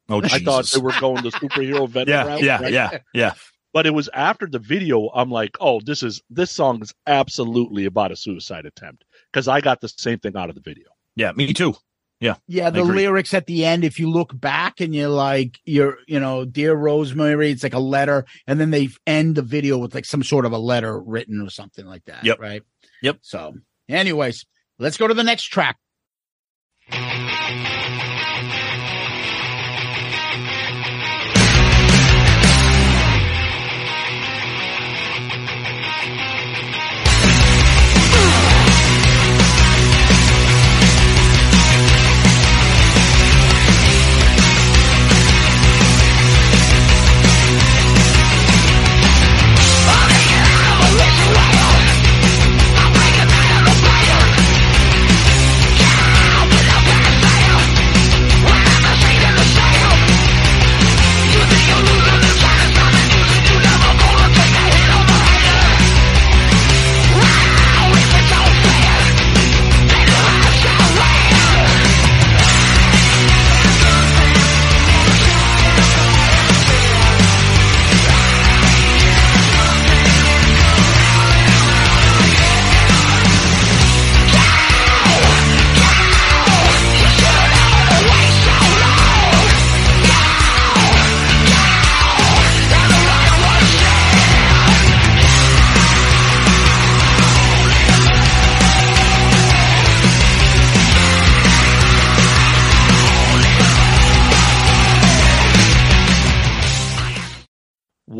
Oh, 0.09 0.21
Jesus. 0.21 0.41
I 0.41 0.43
thought 0.43 0.61
Jesus. 0.63 0.73
they 0.75 0.81
were 0.81 0.99
going 0.99 1.21
the 1.23 1.29
superhero 1.31 1.87
Venom 1.89 2.09
yeah, 2.09 2.25
route. 2.27 2.41
yeah, 2.43 2.61
right? 2.61 2.73
yeah, 2.73 2.97
yeah. 3.13 3.33
But 3.73 3.85
it 3.85 3.93
was 3.93 4.09
after 4.13 4.47
the 4.47 4.59
video, 4.59 5.09
I'm 5.13 5.29
like, 5.29 5.55
oh, 5.61 5.79
this 5.85 6.01
is 6.01 6.21
this 6.29 6.49
song 6.51 6.81
is 6.81 6.93
absolutely 7.05 7.85
about 7.85 8.11
a 8.11 8.15
suicide 8.15 8.65
attempt 8.65 9.05
because 9.31 9.47
I 9.47 9.61
got 9.61 9.81
the 9.81 9.87
same 9.89 10.19
thing 10.19 10.35
out 10.35 10.49
of 10.49 10.55
the 10.55 10.61
video. 10.61 10.87
Yeah, 11.15 11.31
me 11.33 11.53
too. 11.53 11.75
Yeah, 12.19 12.37
Yeah. 12.47 12.71
the 12.71 12.83
lyrics 12.83 13.35
at 13.35 13.45
the 13.45 13.63
end, 13.63 13.83
if 13.83 13.99
you 13.99 14.09
look 14.09 14.31
back 14.39 14.81
and 14.81 14.95
you're 14.95 15.07
like, 15.07 15.59
you're, 15.65 15.99
you 16.07 16.19
know, 16.19 16.45
dear 16.45 16.73
Rosemary, 16.73 17.51
it's 17.51 17.61
like 17.61 17.75
a 17.75 17.79
letter, 17.79 18.25
and 18.47 18.59
then 18.59 18.71
they 18.71 18.89
end 19.05 19.35
the 19.35 19.43
video 19.43 19.77
with 19.77 19.93
like 19.93 20.05
some 20.05 20.23
sort 20.23 20.45
of 20.45 20.51
a 20.51 20.57
letter 20.57 20.99
written 20.99 21.39
or 21.41 21.51
something 21.51 21.85
like 21.85 22.03
that. 22.05 22.23
Yep. 22.23 22.39
Right. 22.39 22.63
Yep. 23.03 23.19
So, 23.21 23.53
anyways, 23.87 24.47
let's 24.79 24.97
go 24.97 25.07
to 25.07 25.13
the 25.13 25.23
next 25.23 25.43
track. 25.43 25.77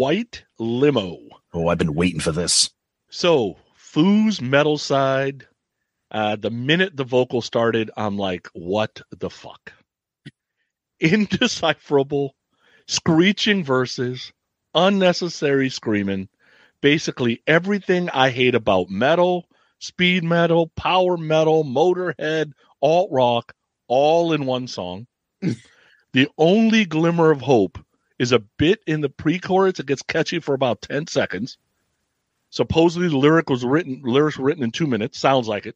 White 0.07 0.45
limo. 0.57 1.19
Oh, 1.53 1.67
I've 1.67 1.79
been 1.79 1.93
waiting 1.93 2.21
for 2.21 2.31
this. 2.31 2.69
So 3.09 3.57
Foo's 3.75 4.41
metal 4.41 4.77
side. 4.77 5.45
Uh, 6.09 6.37
the 6.37 6.49
minute 6.49 6.95
the 6.95 7.03
vocal 7.03 7.41
started, 7.41 7.91
I'm 7.97 8.17
like, 8.17 8.47
what 8.53 9.01
the 9.11 9.29
fuck? 9.29 9.73
Indecipherable, 11.01 12.35
screeching 12.87 13.65
verses, 13.65 14.31
unnecessary 14.73 15.69
screaming, 15.69 16.29
basically 16.79 17.43
everything 17.45 18.09
I 18.09 18.29
hate 18.29 18.55
about 18.55 18.89
metal, 18.89 19.49
speed 19.79 20.23
metal, 20.23 20.71
power 20.77 21.17
metal, 21.17 21.65
motorhead, 21.65 22.53
alt 22.81 23.09
rock, 23.11 23.53
all 23.89 24.31
in 24.31 24.45
one 24.45 24.67
song. 24.67 25.05
the 26.13 26.29
only 26.37 26.85
glimmer 26.85 27.29
of 27.29 27.41
hope 27.41 27.77
is 28.19 28.31
a 28.31 28.39
bit 28.39 28.79
in 28.87 29.01
the 29.01 29.09
pre-chorus. 29.09 29.79
It 29.79 29.85
gets 29.85 30.01
catchy 30.01 30.39
for 30.39 30.53
about 30.53 30.81
10 30.81 31.07
seconds. 31.07 31.57
Supposedly 32.49 33.09
the 33.09 33.17
lyric 33.17 33.49
was 33.49 33.63
written 33.65 34.01
lyrics 34.03 34.37
were 34.37 34.45
written 34.45 34.63
in 34.63 34.71
two 34.71 34.87
minutes. 34.87 35.19
Sounds 35.19 35.47
like 35.47 35.65
it. 35.65 35.75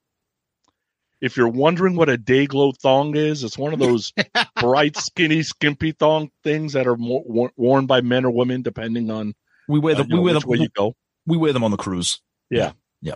If 1.19 1.37
you're 1.37 1.49
wondering 1.49 1.95
what 1.95 2.09
a 2.09 2.17
day 2.17 2.47
glow 2.47 2.71
thong 2.71 3.15
is, 3.15 3.43
it's 3.43 3.57
one 3.57 3.73
of 3.73 3.79
those 3.79 4.11
bright, 4.59 4.95
skinny, 4.97 5.43
skimpy 5.43 5.91
thong 5.91 6.31
things 6.43 6.73
that 6.73 6.87
are 6.87 6.97
mo- 6.97 7.23
wor- 7.25 7.51
worn 7.55 7.85
by 7.85 8.01
men 8.01 8.25
or 8.25 8.31
women, 8.31 8.63
depending 8.63 9.11
on 9.11 9.35
We 9.67 9.77
wear 9.79 9.93
I 9.95 9.99
them. 9.99 10.07
We 10.09 10.15
know 10.15 10.21
wear 10.23 10.33
them. 10.33 10.43
way 10.47 10.57
you 10.57 10.69
go. 10.69 10.95
We 11.27 11.37
wear 11.37 11.53
them 11.53 11.63
on 11.63 11.69
the 11.71 11.77
cruise. 11.77 12.19
Yeah. 12.49 12.71
yeah. 13.01 13.15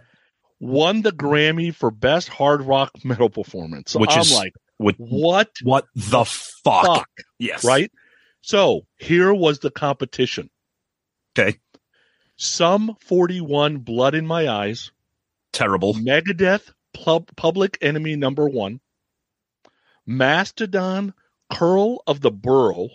Won 0.60 1.02
the 1.02 1.12
Grammy 1.12 1.74
for 1.74 1.90
best 1.90 2.28
hard 2.30 2.62
rock 2.62 2.92
metal 3.04 3.30
performance. 3.30 3.92
So 3.92 4.00
Which 4.00 4.14
I'm 4.14 4.22
is- 4.22 4.34
like, 4.36 4.54
What? 4.78 4.96
what 5.00 5.50
What 5.64 5.86
the 5.96 6.26
fuck? 6.26 6.86
fuck? 6.86 7.10
Yes. 7.40 7.64
Right? 7.66 7.92
So 8.46 8.86
here 9.00 9.34
was 9.34 9.58
the 9.58 9.72
competition. 9.72 10.52
Okay. 11.38 11.58
Sum 12.38 12.96
41 13.02 13.78
Blood 13.80 14.14
in 14.14 14.28
My 14.28 14.48
Eyes, 14.48 14.92
Terrible. 15.52 15.96
Megadeth 15.96 16.72
Pub- 16.94 17.36
Public 17.36 17.80
Enemy 17.82 18.18
number 18.18 18.48
one, 18.48 18.82
Mastodon 20.06 21.16
Curl 21.52 22.04
of 22.06 22.22
the 22.22 22.30
Burrow, 22.30 22.90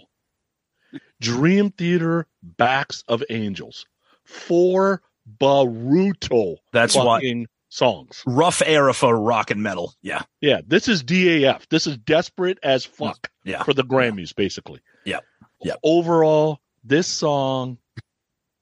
Dream 1.21 1.71
Theater 1.73 2.29
Backs 2.45 3.03
of 3.09 3.25
Angels. 3.29 3.87
Four 4.23 5.03
brutal 5.27 6.61
That's 6.73 6.95
fucking 6.95 7.49
songs. 7.71 8.23
rough 8.25 8.63
era 8.65 8.95
for 8.95 9.19
rock 9.19 9.51
and 9.51 9.65
metal. 9.65 9.95
Yeah. 10.01 10.23
Yeah, 10.41 10.61
this 10.65 10.87
is 10.87 11.03
DAF. 11.03 11.69
This 11.71 11.89
is 11.89 11.97
desperate 11.99 12.59
as 12.63 12.85
fuck 12.85 13.33
Yeah. 13.45 13.65
for 13.65 13.75
the 13.75 13.83
Grammys, 13.85 14.33
basically. 14.33 14.81
Yep. 15.05 15.25
Yep. 15.63 15.79
Overall, 15.83 16.61
this 16.85 17.07
song 17.07 17.79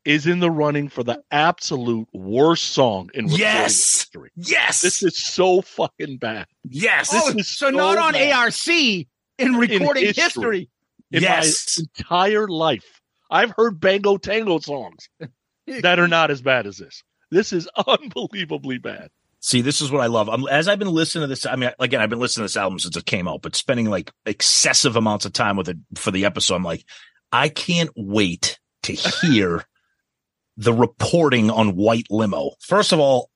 is 0.05 0.27
in 0.27 0.41
the 0.41 0.51
running 0.51 0.89
for 0.89 1.03
the 1.05 1.23
absolute 1.31 2.09
worst 2.15 2.69
song 2.73 3.11
in 3.15 3.25
recording 3.27 3.41
Yes. 3.47 3.65
history. 4.01 4.31
Yes. 4.37 4.81
This 4.81 5.03
is 5.03 5.19
so 5.19 5.61
fucking 5.61 6.17
bad. 6.19 6.47
yes. 6.65 7.11
This 7.11 7.23
Oh, 7.27 7.39
is 7.39 7.49
so 7.49 7.71
so 7.71 7.77
not 7.77 7.99
on 7.99 8.13
bad. 8.15 8.33
ARC 8.33 8.69
in 8.69 9.55
recording 9.57 10.05
history. 10.07 10.23
history. 10.23 10.71
In 11.11 11.23
yes. 11.23 11.79
my 11.79 11.85
entire 12.01 12.49
life, 12.49 13.01
I've 13.31 13.51
heard 13.57 13.81
Bang 13.81 14.03
Tango 14.21 14.59
songs 14.59 15.09
that 15.67 15.99
are 15.99 16.09
not 16.09 16.31
as 16.31 16.41
bad 16.43 16.67
as 16.67 16.79
this. 16.79 17.03
This 17.31 17.53
is 17.53 17.69
unbelievably 17.87 18.79
bad. 18.79 19.11
See, 19.49 19.63
this 19.63 19.81
is 19.81 19.91
what 19.91 20.03
I 20.03 20.09
love. 20.09 20.29
I'm, 20.29 20.47
as 20.49 20.69
I've 20.69 20.79
been 20.79 20.93
listening 20.93 21.23
to 21.23 21.27
this, 21.27 21.47
I 21.47 21.57
mean, 21.57 21.71
again, 21.79 22.03
I've 22.03 22.11
been 22.11 22.19
listening 22.19 22.43
to 22.43 22.53
this 22.53 22.57
album 22.59 22.79
since 22.79 22.99
it 22.99 23.07
came 23.07 23.27
out, 23.27 23.41
but 23.41 23.57
spending 23.57 23.89
like 23.89 24.13
excessive 24.27 24.95
amounts 24.95 25.25
of 25.25 25.33
time 25.33 25.57
with 25.57 25.71
it 25.71 25.79
for 25.95 26.11
the 26.11 26.27
episode, 26.27 26.57
I'm 26.57 26.65
like, 26.65 26.85
I 27.33 27.49
can't 27.49 27.89
wait 27.97 28.59
to 28.83 28.93
hear 29.23 29.65
the 30.59 30.75
reporting 30.75 31.51
on 31.51 31.77
White 31.77 32.09
Limo. 32.11 32.57
First 32.61 32.93
of 32.93 32.99
all, 33.01 33.31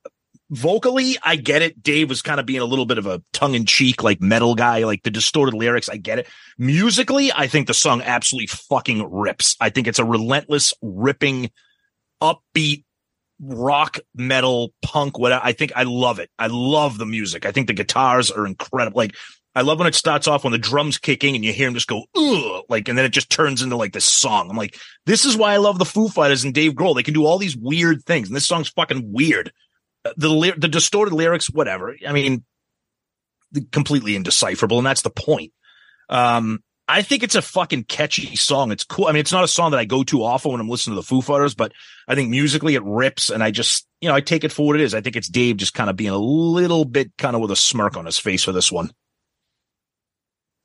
vocally, 0.51 1.17
I 1.23 1.37
get 1.37 1.63
it. 1.63 1.83
Dave 1.83 2.11
was 2.11 2.21
kind 2.21 2.39
of 2.39 2.45
being 2.45 2.61
a 2.61 2.67
little 2.67 2.85
bit 2.85 2.99
of 2.99 3.07
a 3.07 3.23
tongue 3.33 3.55
in 3.55 3.65
cheek, 3.65 4.03
like 4.03 4.21
metal 4.21 4.55
guy, 4.55 4.85
like 4.85 5.05
the 5.05 5.11
distorted 5.11 5.55
lyrics. 5.55 5.89
I 5.89 5.97
get 5.97 6.19
it. 6.19 6.29
Musically, 6.59 7.33
I 7.33 7.47
think 7.47 7.69
the 7.69 7.73
song 7.73 8.03
absolutely 8.03 8.49
fucking 8.49 9.11
rips. 9.11 9.57
I 9.63 9.71
think 9.71 9.87
it's 9.87 9.99
a 9.99 10.05
relentless, 10.05 10.75
ripping, 10.83 11.51
upbeat, 12.21 12.85
rock, 13.43 13.99
metal, 14.15 14.73
punk, 14.83 15.19
what 15.19 15.33
I 15.33 15.53
think 15.53 15.73
I 15.75 15.83
love 15.83 16.21
it. 16.21 16.31
I 16.39 16.47
love 16.47 16.97
the 16.97 17.07
music. 17.07 17.45
I 17.45 17.53
think 17.53 17.67
the 17.67 17.75
guitars 17.75 18.31
are 18.31 18.47
incredible. 18.47 18.97
Like, 18.97 19.17
I 19.55 19.61
love 19.63 19.79
when 19.79 19.89
it 19.89 19.95
starts 19.95 20.29
off 20.29 20.45
when 20.45 20.53
the 20.53 20.59
drums 20.59 20.97
kicking 20.97 21.35
and 21.35 21.45
you 21.45 21.53
hear 21.53 21.69
him 21.69 21.75
just 21.75 21.89
go, 21.89 22.05
ugh, 22.17 22.65
like, 22.71 22.89
and 22.89 22.97
then 22.97 23.05
it 23.05 23.13
just 23.13 23.29
turns 23.29 23.61
into 23.61 23.77
like 23.77 23.93
this 23.93 24.07
song. 24.07 24.49
I'm 24.49 24.57
like, 24.57 24.79
this 25.05 25.25
is 25.25 25.37
why 25.37 25.53
I 25.53 25.59
love 25.59 25.79
the 25.79 25.85
Foo 25.85 26.09
Fighters 26.09 26.45
and 26.45 26.55
Dave 26.55 26.73
Grohl. 26.73 26.95
They 26.95 27.03
can 27.03 27.15
do 27.15 27.27
all 27.27 27.37
these 27.37 27.57
weird 27.57 28.03
things. 28.05 28.29
And 28.29 28.37
this 28.37 28.47
song's 28.47 28.71
fucking 28.71 29.13
weird. 29.13 29.53
Uh, 30.05 30.13
The, 30.17 30.55
the 30.57 30.69
distorted 30.69 31.13
lyrics, 31.13 31.51
whatever. 31.51 31.95
I 32.07 32.13
mean, 32.13 32.45
completely 33.73 34.17
indecipherable. 34.17 34.79
And 34.79 34.87
that's 34.87 35.03
the 35.03 35.11
point. 35.11 35.53
Um, 36.09 36.63
I 36.89 37.03
think 37.03 37.23
it's 37.23 37.35
a 37.35 37.43
fucking 37.43 37.85
catchy 37.85 38.35
song. 38.37 38.73
It's 38.73 38.85
cool. 38.85 39.07
I 39.07 39.13
mean, 39.13 39.21
it's 39.21 39.33
not 39.33 39.45
a 39.45 39.49
song 39.49 39.71
that 39.71 39.81
I 39.81 39.85
go 39.85 40.03
to 40.05 40.25
often 40.25 40.53
when 40.53 40.61
I'm 40.61 40.69
listening 40.69 40.97
to 40.97 41.01
the 41.01 41.07
Foo 41.07 41.23
Fighters, 41.23 41.55
but 41.55 41.73
I 42.09 42.15
think 42.15 42.29
musically 42.29 42.75
it 42.75 42.83
rips 42.85 43.31
and 43.31 43.43
I 43.43 43.51
just, 43.51 43.87
you 44.01 44.09
know, 44.09 44.15
I 44.15 44.21
take 44.21 44.45
it 44.45 44.53
for 44.53 44.67
what 44.67 44.77
it 44.77 44.83
is. 44.83 44.95
I 44.95 45.01
think 45.01 45.17
it's 45.17 45.29
Dave 45.29 45.57
just 45.57 45.75
kind 45.75 45.89
of 45.89 45.97
being 45.97 46.11
a 46.11 46.19
little 46.19 46.85
bit 46.85 47.13
kind 47.17 47.37
of 47.37 47.43
with 47.43 47.51
a 47.51 47.57
smirk 47.57 47.97
on 47.97 48.07
his 48.07 48.19
face 48.19 48.43
for 48.43 48.53
this 48.53 48.73
one. 48.73 48.91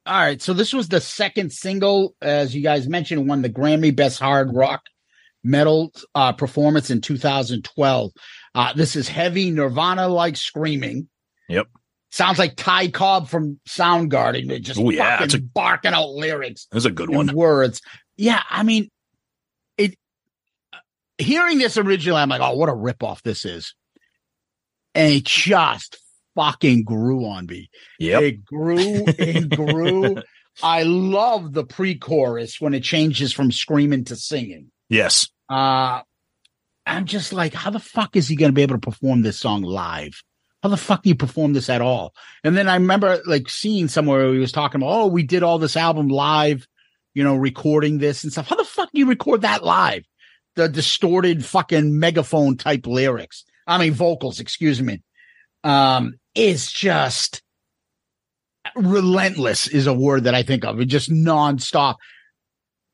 All 0.08 0.20
right, 0.20 0.42
so 0.42 0.54
this 0.54 0.74
was 0.74 0.88
the 0.88 1.02
second 1.02 1.52
single, 1.52 2.16
as 2.22 2.56
you 2.56 2.64
guys 2.64 2.88
mentioned, 2.88 3.28
won 3.28 3.42
the 3.42 3.50
Grammy 3.50 3.94
Best 3.94 4.20
Hard 4.20 4.56
Rock 4.56 4.84
Metal 5.44 5.92
uh, 6.16 6.32
Performance 6.32 6.90
in 6.90 7.02
2012. 7.02 8.12
Uh, 8.56 8.74
this 8.74 8.96
is 8.96 9.10
heavy 9.10 9.52
Nirvana 9.52 10.08
like 10.08 10.38
screaming. 10.38 11.10
Yep. 11.50 11.68
Sounds 12.18 12.40
like 12.40 12.56
Ty 12.56 12.88
Cobb 12.88 13.28
from 13.30 13.60
Soundgarden. 13.70 14.60
Just 14.62 14.80
Oh, 14.80 14.90
yeah, 14.90 15.12
fucking 15.18 15.26
it's 15.26 15.34
a- 15.36 15.42
barking 15.42 15.94
out 15.94 16.10
lyrics 16.10 16.66
That's 16.72 16.86
a 16.86 16.90
good 16.90 17.12
one. 17.12 17.32
words. 17.36 17.80
Yeah, 18.16 18.42
I 18.50 18.64
mean, 18.64 18.90
it. 19.78 19.94
Hearing 21.20 21.60
this 21.60 21.78
originally, 21.78 22.20
I'm 22.20 22.30
like, 22.30 22.42
oh, 22.42 22.56
what 22.56 22.70
a 22.70 22.74
ripoff 22.74 23.22
this 23.22 23.46
is, 23.46 23.76
and 24.96 25.14
it 25.14 25.26
just 25.26 26.00
fucking 26.36 26.86
grew 26.86 27.24
on 27.28 27.46
me. 27.46 27.70
Yep. 28.00 28.22
It 28.24 28.46
grew 28.46 29.06
and 29.20 29.50
grew. 29.56 30.18
I 30.64 30.82
love 30.84 31.54
the 31.54 31.66
pre-chorus 31.66 32.60
when 32.60 32.74
it 32.74 32.82
changes 32.82 33.32
from 33.32 33.52
screaming 33.52 34.06
to 34.06 34.16
singing. 34.16 34.72
Yes. 34.90 35.28
Uh 35.50 36.02
I'm 36.88 37.06
just 37.06 37.32
like, 37.32 37.54
how 37.54 37.70
the 37.70 37.80
fuck 37.80 38.16
is 38.16 38.28
he 38.28 38.36
going 38.36 38.50
to 38.50 38.56
be 38.56 38.62
able 38.64 38.76
to 38.76 38.82
perform 38.90 39.22
this 39.22 39.38
song 39.38 39.62
live? 39.62 40.24
How 40.64 40.70
the 40.70 40.78
fuck 40.78 41.04
do 41.04 41.10
you 41.10 41.16
perform 41.16 41.54
this 41.54 41.70
at 41.70 41.82
all? 41.82 42.14
And 42.44 42.58
then 42.58 42.68
I 42.68 42.76
remember 42.76 43.22
like 43.26 43.50
seeing 43.50 43.88
somewhere 43.88 44.26
where 44.26 44.34
he 44.34 44.40
was 44.40 44.52
talking 44.52 44.82
about, 44.82 44.92
oh, 44.92 45.08
we 45.08 45.24
did 45.24 45.44
all 45.44 45.60
this 45.60 45.78
album 45.78 46.08
live, 46.08 46.68
you 47.14 47.24
know, 47.24 47.36
recording 47.36 48.00
this 48.00 48.24
and 48.24 48.34
stuff. 48.34 48.48
How 48.48 48.56
the 48.56 48.64
fuck 48.64 48.90
do 48.92 49.00
you 49.00 49.08
record 49.08 49.42
that 49.42 49.64
live? 49.64 50.04
The 50.56 50.68
distorted 50.68 51.46
fucking 51.46 52.00
megaphone 52.00 52.58
type 52.58 52.88
lyrics. 52.88 53.46
I 53.68 53.78
mean, 53.78 53.94
vocals, 53.94 54.40
excuse 54.40 54.82
me. 54.82 55.04
Um, 55.64 56.16
is 56.34 56.72
just 56.72 57.44
relentless 58.76 59.68
is 59.68 59.88
a 59.88 59.94
word 59.94 60.26
that 60.26 60.36
I 60.36 60.44
think 60.44 60.66
of. 60.66 60.80
It 60.80 60.86
just 60.86 61.10
nonstop. 61.10 61.96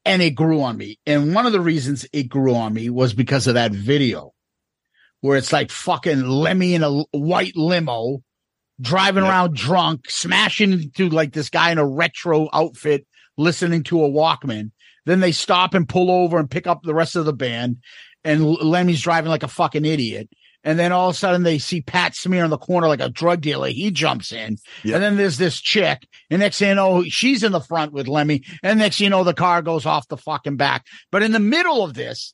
And 0.05 0.21
it 0.21 0.31
grew 0.31 0.61
on 0.63 0.77
me. 0.77 0.99
And 1.05 1.33
one 1.33 1.45
of 1.45 1.53
the 1.53 1.61
reasons 1.61 2.05
it 2.11 2.23
grew 2.23 2.55
on 2.55 2.73
me 2.73 2.89
was 2.89 3.13
because 3.13 3.47
of 3.47 3.53
that 3.53 3.71
video 3.71 4.33
where 5.23 5.37
it's 5.37 5.53
like 5.53 5.71
fucking 5.71 6.27
Lemmy 6.27 6.73
in 6.75 6.83
a 6.83 6.91
white 7.11 7.55
limo 7.55 8.21
driving 8.81 9.23
Yep. 9.23 9.31
around 9.31 9.55
drunk, 9.55 10.09
smashing 10.09 10.73
into 10.73 11.07
like 11.07 11.31
this 11.31 11.49
guy 11.49 11.71
in 11.71 11.77
a 11.77 11.87
retro 11.87 12.49
outfit, 12.51 13.07
listening 13.37 13.83
to 13.83 14.03
a 14.03 14.09
Walkman. 14.09 14.71
Then 15.05 15.21
they 15.21 15.31
stop 15.31 15.75
and 15.75 15.87
pull 15.87 16.11
over 16.11 16.37
and 16.37 16.51
pick 16.51 16.67
up 16.67 16.83
the 16.83 16.93
rest 16.93 17.15
of 17.15 17.23
the 17.23 17.31
band. 17.31 17.77
And 18.25 18.43
Lemmy's 18.45 19.01
driving 19.01 19.29
like 19.29 19.43
a 19.43 19.47
fucking 19.47 19.85
idiot. 19.85 20.29
And 20.65 20.77
then 20.77 20.91
all 20.91 21.07
of 21.07 21.15
a 21.15 21.17
sudden 21.17 21.43
they 21.43 21.57
see 21.57 21.79
Pat 21.79 22.17
Smear 22.17 22.43
in 22.43 22.49
the 22.49 22.57
corner 22.57 22.89
like 22.89 22.99
a 22.99 23.07
drug 23.07 23.39
dealer. 23.39 23.69
He 23.69 23.91
jumps 23.91 24.33
in. 24.33 24.57
Yep. 24.83 24.95
And 24.95 25.03
then 25.03 25.15
there's 25.15 25.37
this 25.37 25.61
chick. 25.61 26.05
And 26.29 26.41
next 26.41 26.59
thing 26.59 26.67
you 26.67 26.75
know, 26.75 27.03
she's 27.05 27.43
in 27.43 27.53
the 27.53 27.61
front 27.61 27.93
with 27.93 28.09
Lemmy. 28.09 28.43
And 28.61 28.79
next 28.79 28.97
thing 28.97 29.05
you 29.05 29.09
know, 29.09 29.23
the 29.23 29.33
car 29.33 29.61
goes 29.61 29.85
off 29.85 30.09
the 30.09 30.17
fucking 30.17 30.57
back. 30.57 30.85
But 31.13 31.23
in 31.23 31.31
the 31.31 31.39
middle 31.39 31.81
of 31.81 31.93
this, 31.93 32.33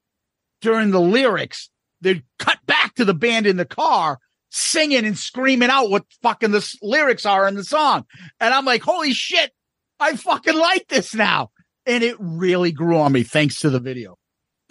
during 0.62 0.90
the 0.90 1.00
lyrics, 1.00 1.70
they 2.02 2.24
cut 2.38 2.58
back 2.66 2.96
to 2.96 3.06
the 3.06 3.14
band 3.14 3.48
in 3.48 3.58
the 3.58 3.66
car 3.66 4.20
singing 4.52 5.06
and 5.06 5.18
screaming 5.18 5.70
out 5.70 5.90
what 5.90 6.06
fucking 6.24 6.52
the 6.52 6.76
lyrics 6.82 7.26
are 7.26 7.48
in 7.48 7.56
the 7.56 7.64
song. 7.64 8.06
And 8.40 8.54
I'm 8.54 8.66
like, 8.66 8.82
holy 8.82 9.14
shit, 9.14 9.52
I 10.00 10.16
fucking 10.16 10.58
like 10.58 10.88
this 10.88 11.14
now. 11.14 11.52
And 11.86 12.04
it 12.04 12.16
really 12.20 12.72
grew 12.72 12.98
on 12.98 13.12
me 13.12 13.24
thanks 13.24 13.60
to 13.62 13.70
the 13.70 13.80
video. 13.80 14.16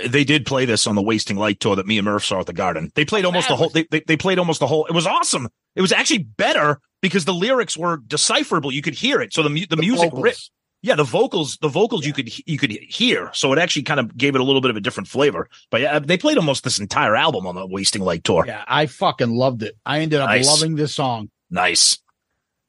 They 0.04 0.22
did 0.24 0.46
play 0.46 0.64
this 0.64 0.86
on 0.86 0.94
the 0.94 1.02
Wasting 1.02 1.36
Light 1.36 1.58
tour 1.58 1.74
that 1.76 1.86
me 1.86 1.98
and 1.98 2.04
Murph 2.04 2.24
saw 2.24 2.38
at 2.40 2.46
the 2.46 2.52
Garden. 2.52 2.90
They 2.94 3.04
played 3.04 3.24
almost 3.24 3.48
That 3.48 3.54
the 3.54 3.56
whole. 3.56 3.66
was- 3.66 3.72
They, 3.74 3.86
they 3.90 4.00
they 4.06 4.16
played 4.16 4.38
almost 4.38 4.60
the 4.60 4.66
whole. 4.68 4.86
It 4.86 4.92
was 4.92 5.06
awesome. 5.08 5.48
It 5.74 5.80
was 5.80 5.90
actually 5.92 6.18
better 6.24 6.78
because 7.02 7.24
the 7.24 7.34
lyrics 7.34 7.76
were 7.76 7.98
decipherable. 8.06 8.70
You 8.72 8.80
could 8.82 8.94
hear 8.94 9.20
it. 9.20 9.32
So 9.34 9.42
the 9.42 9.50
mu- 9.50 9.66
the, 9.68 9.76
music 9.76 10.10
vocals. 10.10 10.22
ripped. 10.22 10.50
Yeah, 10.80 10.94
the 10.94 11.04
vocals, 11.04 11.56
the 11.60 11.68
vocals 11.68 12.06
you 12.06 12.12
could 12.12 12.30
you 12.48 12.56
could 12.56 12.70
hear. 12.70 13.30
So 13.34 13.52
it 13.52 13.58
actually 13.58 13.82
kind 13.82 13.98
of 13.98 14.16
gave 14.16 14.34
it 14.36 14.40
a 14.40 14.44
little 14.44 14.60
bit 14.60 14.70
of 14.70 14.76
a 14.76 14.80
different 14.80 15.08
flavor. 15.08 15.48
But 15.70 15.80
yeah, 15.80 15.98
they 15.98 16.16
played 16.16 16.36
almost 16.38 16.62
this 16.62 16.78
entire 16.78 17.16
album 17.16 17.46
on 17.48 17.56
the 17.56 17.66
Wasting 17.66 18.02
Light 18.02 18.22
tour. 18.22 18.44
Yeah, 18.46 18.64
I 18.68 18.86
fucking 18.86 19.30
loved 19.34 19.62
it. 19.64 19.76
I 19.84 20.00
ended 20.00 20.20
up 20.20 20.28
Nice. 20.28 20.46
loving 20.46 20.76
this 20.76 20.94
song. 20.94 21.30
Nice. 21.50 21.98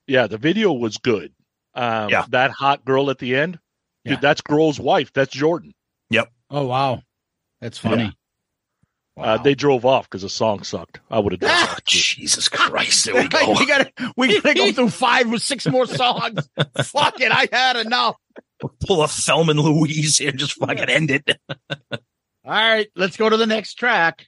Yeah, 0.07 0.25
the 0.25 0.39
video 0.39 0.73
was 0.73 0.97
good. 0.97 1.33
Um, 1.75 2.09
Yeah. 2.09 2.25
That 2.29 2.49
hot 2.51 2.83
girl 2.83 3.11
at 3.11 3.19
the 3.19 3.35
end, 3.35 3.59
Yeah. 4.03 4.13
dude, 4.13 4.21
that's 4.21 4.41
Grohl's 4.41 4.79
wife. 4.79 5.13
That's 5.13 5.35
Jordyn. 5.35 5.73
Yep. 6.09 6.31
Oh 6.49 6.65
wow. 6.65 7.03
That's 7.61 7.77
funny. 7.77 8.17
Uh, 9.19 9.37
they 9.37 9.53
drove 9.55 9.85
off 9.85 10.09
because 10.09 10.21
the 10.21 10.29
song 10.29 10.63
sucked. 10.63 10.99
I 11.11 11.19
would 11.19 11.33
have 11.33 11.39
done 11.41 11.51
Ah, 11.51 11.77
Jesus 11.85 12.47
Christ. 12.47 13.05
There 13.05 13.15
we 13.15 13.27
go. 13.27 13.53
we 13.59 13.65
gotta 13.65 13.91
we 14.15 14.39
gotta 14.41 14.53
go 14.55 14.71
through 14.73 14.89
five 14.89 15.31
or 15.31 15.37
six 15.39 15.67
more 15.67 15.85
songs. 15.85 16.47
Fuck 16.83 17.19
it, 17.21 17.31
I 17.31 17.47
had 17.51 17.75
enough. 17.77 18.15
Pull 18.85 19.03
a 19.03 19.07
Thelma 19.07 19.51
and 19.51 19.59
Louise 19.59 20.17
here. 20.17 20.31
Just 20.31 20.53
fucking 20.53 20.89
end 20.89 21.11
it. 21.11 21.29
All 21.91 21.97
right, 22.45 22.87
let's 22.95 23.17
go 23.17 23.29
to 23.29 23.37
the 23.37 23.45
next 23.45 23.75
track. 23.75 24.25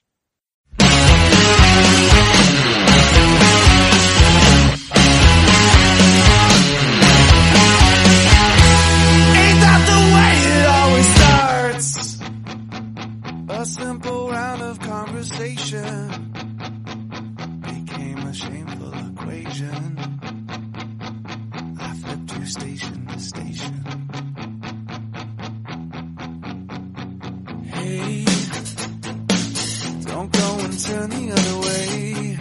Turn 30.84 31.10
the 31.10 31.32
other 31.38 31.58
way. 31.66 32.38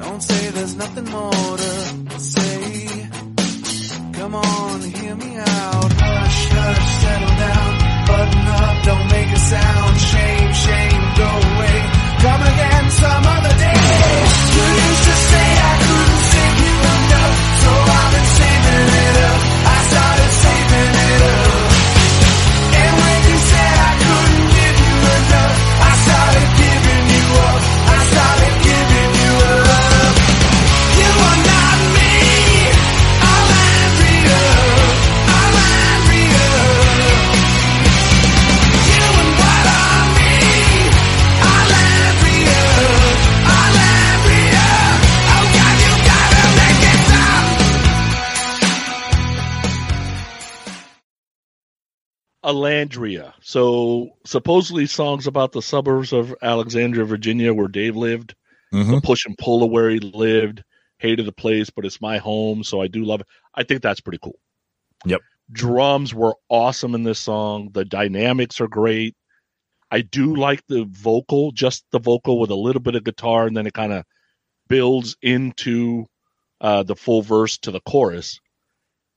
Don't 0.00 0.22
say 0.22 0.50
there's 0.50 0.74
nothing 0.76 1.04
more 1.06 1.56
to 1.56 2.20
say. 2.20 3.08
Come 4.12 4.34
on, 4.34 4.80
hear 4.80 5.14
me 5.16 5.36
out. 5.38 5.92
Hush, 5.92 6.46
hush, 6.56 6.88
settle 7.02 7.34
down. 7.46 7.72
Button 8.06 8.46
up, 8.62 8.84
don't 8.84 9.06
make 9.10 9.30
a 9.38 9.40
sound. 9.52 9.94
Shame, 10.10 10.52
shame, 10.66 11.02
go 11.22 11.28
away. 11.50 11.78
Come 12.24 12.42
again 12.52 12.90
some 12.90 13.24
other 13.36 13.54
day. 13.56 13.61
Arlandria. 52.52 53.32
So 53.40 54.10
supposedly 54.24 54.86
songs 54.86 55.26
about 55.26 55.52
the 55.52 55.62
suburbs 55.62 56.12
of 56.12 56.34
Alexandria, 56.42 57.04
Virginia, 57.04 57.54
where 57.54 57.68
Dave 57.68 57.96
lived. 57.96 58.34
Mhm. 58.72 58.90
The 58.90 59.00
push 59.00 59.26
and 59.26 59.36
pull 59.36 59.62
of 59.62 59.70
where 59.70 59.90
he 59.90 59.98
lived. 59.98 60.62
Hated 60.98 61.26
the 61.26 61.32
place, 61.32 61.68
but 61.68 61.84
it's 61.84 62.00
my 62.00 62.18
home, 62.18 62.62
so 62.62 62.80
I 62.80 62.86
do 62.86 63.04
love 63.04 63.20
it. 63.22 63.26
I 63.54 63.64
think 63.64 63.82
that's 63.82 64.00
pretty 64.00 64.20
cool. 64.22 64.38
Yep. 65.04 65.20
Drums 65.50 66.14
were 66.14 66.36
awesome 66.48 66.94
in 66.94 67.02
this 67.02 67.18
song. 67.18 67.70
The 67.72 67.84
dynamics 67.84 68.60
are 68.60 68.68
great. 68.68 69.16
I 69.90 70.02
do 70.02 70.36
like 70.36 70.64
the 70.68 70.84
vocal, 70.88 71.50
just 71.50 71.84
the 71.90 71.98
vocal 71.98 72.38
with 72.38 72.50
a 72.50 72.54
little 72.54 72.80
bit 72.80 72.94
of 72.94 73.04
guitar, 73.04 73.46
and 73.46 73.56
then 73.56 73.66
it 73.66 73.74
kind 73.74 73.92
of 73.92 74.04
builds 74.68 75.16
into 75.20 76.06
uh, 76.60 76.84
the 76.84 76.96
full 76.96 77.20
verse 77.20 77.58
to 77.58 77.72
the 77.72 77.80
chorus 77.80 78.40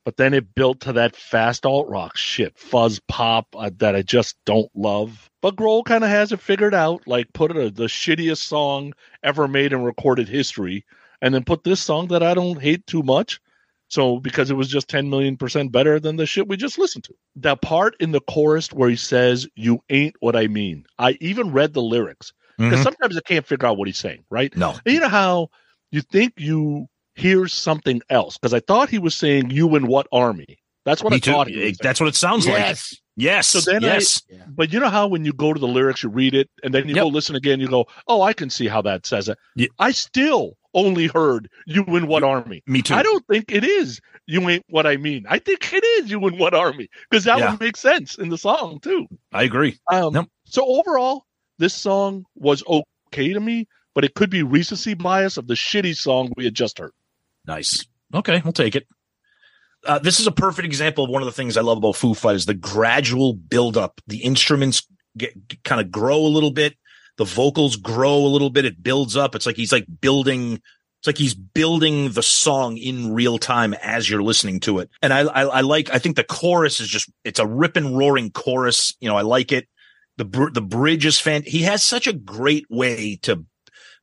but 0.05 0.17
then 0.17 0.33
it 0.33 0.53
built 0.55 0.79
to 0.81 0.93
that 0.93 1.15
fast 1.15 1.65
alt 1.65 1.89
rock 1.89 2.15
shit, 2.15 2.57
fuzz 2.57 3.01
pop 3.07 3.47
uh, 3.57 3.71
that 3.77 3.95
I 3.95 4.03
just 4.03 4.37
don't 4.45 4.69
love. 4.75 5.29
But 5.41 5.55
Grohl 5.55 5.83
kind 5.83 6.03
of 6.03 6.09
has 6.09 6.31
it 6.31 6.39
figured 6.39 6.75
out, 6.75 7.01
like 7.07 7.33
put 7.33 7.51
a, 7.57 7.69
the 7.71 7.85
shittiest 7.85 8.37
song 8.37 8.93
ever 9.23 9.47
made 9.47 9.73
in 9.73 9.83
recorded 9.83 10.29
history, 10.29 10.85
and 11.21 11.33
then 11.33 11.43
put 11.43 11.63
this 11.63 11.81
song 11.81 12.07
that 12.07 12.23
I 12.23 12.35
don't 12.35 12.61
hate 12.61 12.85
too 12.87 13.03
much. 13.03 13.41
So 13.87 14.19
because 14.19 14.49
it 14.49 14.55
was 14.55 14.67
just 14.67 14.87
10 14.89 15.09
million 15.09 15.37
percent 15.37 15.71
better 15.71 15.99
than 15.99 16.15
the 16.15 16.25
shit 16.25 16.47
we 16.47 16.57
just 16.57 16.77
listened 16.79 17.03
to. 17.05 17.13
That 17.37 17.61
part 17.61 17.95
in 17.99 18.11
the 18.11 18.21
chorus 18.21 18.71
where 18.73 18.89
he 18.89 18.95
says, 18.95 19.47
You 19.55 19.81
ain't 19.89 20.15
what 20.19 20.35
I 20.35 20.47
mean. 20.47 20.85
I 20.97 21.17
even 21.21 21.51
read 21.51 21.73
the 21.73 21.81
lyrics 21.81 22.33
because 22.57 22.79
Mhm. 22.79 22.83
sometimes 22.83 23.17
I 23.17 23.21
can't 23.21 23.45
figure 23.45 23.67
out 23.67 23.77
what 23.77 23.87
he's 23.87 23.97
saying, 23.97 24.23
right? 24.29 24.55
No. 24.55 24.75
And 24.85 24.93
you 24.93 24.99
know 24.99 25.09
how 25.09 25.49
you 25.91 26.01
think 26.01 26.33
you 26.37 26.87
hear 27.15 27.47
something 27.47 28.01
else? 28.09 28.37
Because 28.37 28.53
I 28.53 28.59
thought 28.59 28.89
he 28.89 28.99
was 28.99 29.15
saying 29.15 29.49
you 29.49 29.75
in 29.75 29.87
what 29.87 30.07
army. 30.11 30.57
That's 30.85 31.03
what 31.03 31.09
Me 31.11 31.17
I 31.17 31.19
too. 31.19 31.31
thought. 31.31 31.47
He 31.47 31.55
was 31.55 31.63
saying. 31.63 31.75
That's 31.81 31.99
what 31.99 32.07
it 32.09 32.15
sounds 32.15 32.45
like. 32.45 32.57
Yes. 32.59 32.95
Yes. 33.17 33.47
So 33.49 33.59
then 33.61 33.83
I- 33.85 34.01
But 34.49 34.71
you 34.73 34.79
know 34.79 34.89
how 34.89 35.07
when 35.07 35.25
you 35.25 35.33
go 35.33 35.53
to 35.53 35.59
the 35.59 35.67
lyrics, 35.67 36.03
you 36.03 36.09
read 36.09 36.35
it, 36.35 36.49
and 36.63 36.73
then 36.73 36.87
you 36.87 36.95
Yep. 36.95 37.03
go 37.03 37.07
listen 37.07 37.35
again, 37.35 37.59
you 37.59 37.67
go, 37.67 37.87
"Oh, 38.07 38.21
I 38.21 38.33
can 38.33 38.49
see 38.49 38.67
how 38.67 38.81
that 38.83 39.05
says 39.05 39.29
it." 39.29 39.37
Yeah. 39.55 39.67
I 39.79 39.91
still 39.91 40.57
only 40.73 41.07
heard 41.07 41.49
you 41.65 41.83
in 41.85 42.07
what 42.07 42.23
army. 42.23 42.61
Me 42.67 42.81
too. 42.81 42.93
I 42.93 43.01
don't 43.03 43.25
think 43.27 43.45
it 43.51 43.63
is 43.63 43.99
you 44.27 44.47
ain't 44.49 44.65
what 44.69 44.85
I 44.85 44.97
mean. 44.97 45.25
I 45.29 45.39
think 45.39 45.71
it 45.73 45.83
is 45.83 46.11
you 46.11 46.27
in 46.27 46.37
what 46.37 46.53
army 46.53 46.89
because 47.09 47.23
that 47.23 47.39
Yeah. 47.39 47.51
would 47.51 47.61
make 47.61 47.77
sense 47.77 48.15
in 48.17 48.29
the 48.29 48.37
song 48.37 48.79
too. 48.81 49.07
I 49.31 49.43
agree. 49.43 49.77
Um, 49.91 50.13
Yep. 50.13 50.25
So 50.45 50.65
overall, 50.65 51.23
this 51.57 51.73
song 51.73 52.25
was 52.35 52.61
okay 52.67 53.31
to 53.33 53.39
me, 53.39 53.67
but 53.95 54.03
it 54.03 54.13
could 54.15 54.29
be 54.29 54.43
recency 54.43 54.93
bias 54.93 55.37
of 55.37 55.47
the 55.47 55.53
shitty 55.53 55.95
song 55.95 56.33
we 56.35 56.43
had 56.43 56.53
just 56.53 56.77
heard. 56.79 56.91
Nice. 57.47 57.85
Okay, 58.13 58.41
we'll 58.43 58.53
take 58.53 58.75
it. 58.75 58.87
Uh, 59.85 59.99
this 59.99 60.19
is 60.19 60.27
a 60.27 60.31
perfect 60.31 60.65
example 60.65 61.03
of 61.03 61.09
one 61.09 61.21
of 61.21 61.27
the 61.27 61.31
things 61.31 61.57
I 61.57 61.61
love 61.61 61.77
about 61.77 61.95
Foo 61.95 62.13
Fighters: 62.13 62.45
the 62.45 62.53
gradual 62.53 63.33
build-up. 63.33 64.01
The 64.07 64.23
instruments 64.23 64.87
get 65.17 65.33
kind 65.63 65.79
of 65.79 65.91
grow 65.91 66.17
a 66.17 66.27
little 66.27 66.51
bit. 66.51 66.75
The 67.17 67.25
vocals 67.25 67.75
grow 67.77 68.17
a 68.17 68.27
little 68.27 68.49
bit. 68.49 68.65
It 68.65 68.81
builds 68.81 69.15
up. 69.15 69.35
It's 69.35 69.45
like 69.45 69.55
he's 69.55 69.71
like 69.71 69.85
building. 70.01 70.53
It's 70.99 71.07
like 71.07 71.17
he's 71.17 71.35
building 71.35 72.11
the 72.11 72.23
song 72.23 72.77
in 72.77 73.13
real 73.13 73.37
time 73.37 73.75
as 73.75 74.09
you're 74.09 74.23
listening 74.23 74.59
to 74.61 74.79
it. 74.79 74.89
And 75.03 75.13
I, 75.13 75.19
I, 75.21 75.41
I 75.43 75.61
like. 75.61 75.93
I 75.93 75.99
think 75.99 76.15
the 76.15 76.23
chorus 76.23 76.79
is 76.79 76.87
just. 76.87 77.09
It's 77.23 77.39
a 77.39 77.45
rip 77.45 77.77
and 77.77 77.97
roaring 77.97 78.31
chorus. 78.31 78.95
You 78.99 79.09
know, 79.09 79.15
I 79.15 79.21
like 79.21 79.51
it. 79.51 79.67
The 80.17 80.25
br- 80.25 80.49
the 80.49 80.61
bridge 80.61 81.05
is 81.05 81.19
fan. 81.19 81.43
He 81.45 81.61
has 81.63 81.83
such 81.83 82.07
a 82.07 82.13
great 82.13 82.65
way 82.69 83.17
to 83.23 83.45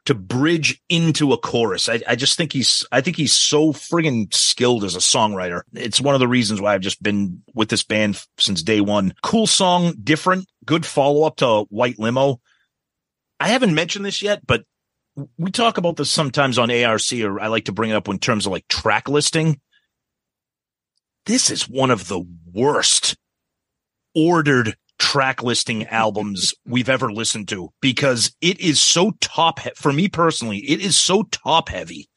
to 0.06 0.14
bridge 0.14 0.80
into 0.88 1.32
a 1.32 1.38
chorus. 1.38 1.88
I, 1.88 2.00
I 2.08 2.16
just 2.16 2.36
think 2.36 2.52
he's 2.52 2.84
I 2.90 3.00
think 3.00 3.16
he's 3.16 3.34
so 3.34 3.72
friggin' 3.72 4.32
skilled 4.34 4.84
as 4.84 4.96
a 4.96 5.00
songwriter. 5.00 5.62
It's 5.72 6.00
one 6.00 6.14
of 6.14 6.20
the 6.20 6.28
reasons 6.28 6.60
why 6.60 6.74
I've 6.74 6.80
just 6.80 7.02
been 7.02 7.42
with 7.54 7.68
this 7.68 7.82
band 7.82 8.22
since 8.38 8.62
day 8.62 8.80
one. 8.80 9.14
Cool 9.22 9.46
song, 9.46 9.94
different, 10.02 10.46
good 10.64 10.84
follow 10.84 11.24
up 11.24 11.36
to 11.36 11.66
White 11.68 11.98
Limo. 11.98 12.40
I 13.38 13.48
haven't 13.48 13.74
mentioned 13.74 14.04
this 14.04 14.22
yet, 14.22 14.46
but 14.46 14.64
we 15.36 15.50
talk 15.50 15.78
about 15.78 15.96
this 15.96 16.10
sometimes 16.10 16.58
on 16.58 16.70
ARC, 16.70 17.12
or 17.22 17.40
I 17.40 17.48
like 17.48 17.66
to 17.66 17.72
bring 17.72 17.90
it 17.90 17.96
up 17.96 18.08
in 18.08 18.18
terms 18.18 18.46
of 18.46 18.52
like 18.52 18.66
track 18.68 19.08
listing. 19.08 19.60
This 21.26 21.50
is 21.50 21.68
one 21.68 21.90
of 21.90 22.08
the 22.08 22.24
worst 22.52 23.16
ordered 24.14 24.76
track 25.02 25.42
listing 25.42 25.84
albums 25.88 26.54
we've 26.64 26.88
ever 26.88 27.12
listened 27.12 27.48
to 27.48 27.72
because 27.80 28.36
it 28.40 28.60
is 28.60 28.80
so 28.80 29.10
top 29.20 29.58
he- 29.58 29.72
for 29.74 29.92
me 29.92 30.06
personally 30.06 30.58
it 30.58 30.80
is 30.80 30.96
so 30.96 31.24
top 31.24 31.68
heavy 31.68 32.08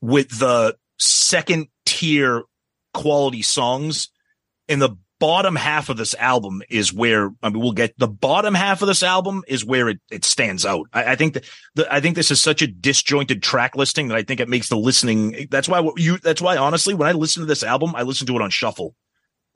with 0.00 0.38
the 0.38 0.76
second 1.00 1.66
tier 1.84 2.44
quality 2.94 3.42
songs 3.42 4.08
and 4.68 4.80
the 4.80 4.96
bottom 5.18 5.56
half 5.56 5.88
of 5.88 5.96
this 5.96 6.14
album 6.14 6.62
is 6.70 6.92
where 6.92 7.32
I 7.42 7.50
mean 7.50 7.60
we'll 7.60 7.72
get 7.72 7.98
the 7.98 8.06
bottom 8.06 8.54
half 8.54 8.82
of 8.82 8.86
this 8.88 9.02
album 9.02 9.42
is 9.48 9.64
where 9.64 9.88
it, 9.88 9.98
it 10.12 10.24
stands 10.24 10.64
out. 10.64 10.86
I, 10.92 11.12
I 11.12 11.16
think 11.16 11.34
that 11.34 11.44
the, 11.74 11.92
I 11.92 12.00
think 12.00 12.14
this 12.14 12.30
is 12.30 12.40
such 12.40 12.62
a 12.62 12.68
disjointed 12.68 13.42
track 13.42 13.74
listing 13.74 14.08
that 14.08 14.16
I 14.16 14.22
think 14.22 14.38
it 14.38 14.48
makes 14.48 14.68
the 14.68 14.78
listening. 14.78 15.48
That's 15.50 15.68
why 15.68 15.86
you. 15.96 16.18
That's 16.18 16.40
why 16.40 16.56
honestly, 16.56 16.94
when 16.94 17.08
I 17.08 17.12
listen 17.12 17.40
to 17.40 17.46
this 17.46 17.64
album, 17.64 17.96
I 17.96 18.02
listen 18.02 18.28
to 18.28 18.36
it 18.36 18.42
on 18.42 18.50
shuffle. 18.50 18.94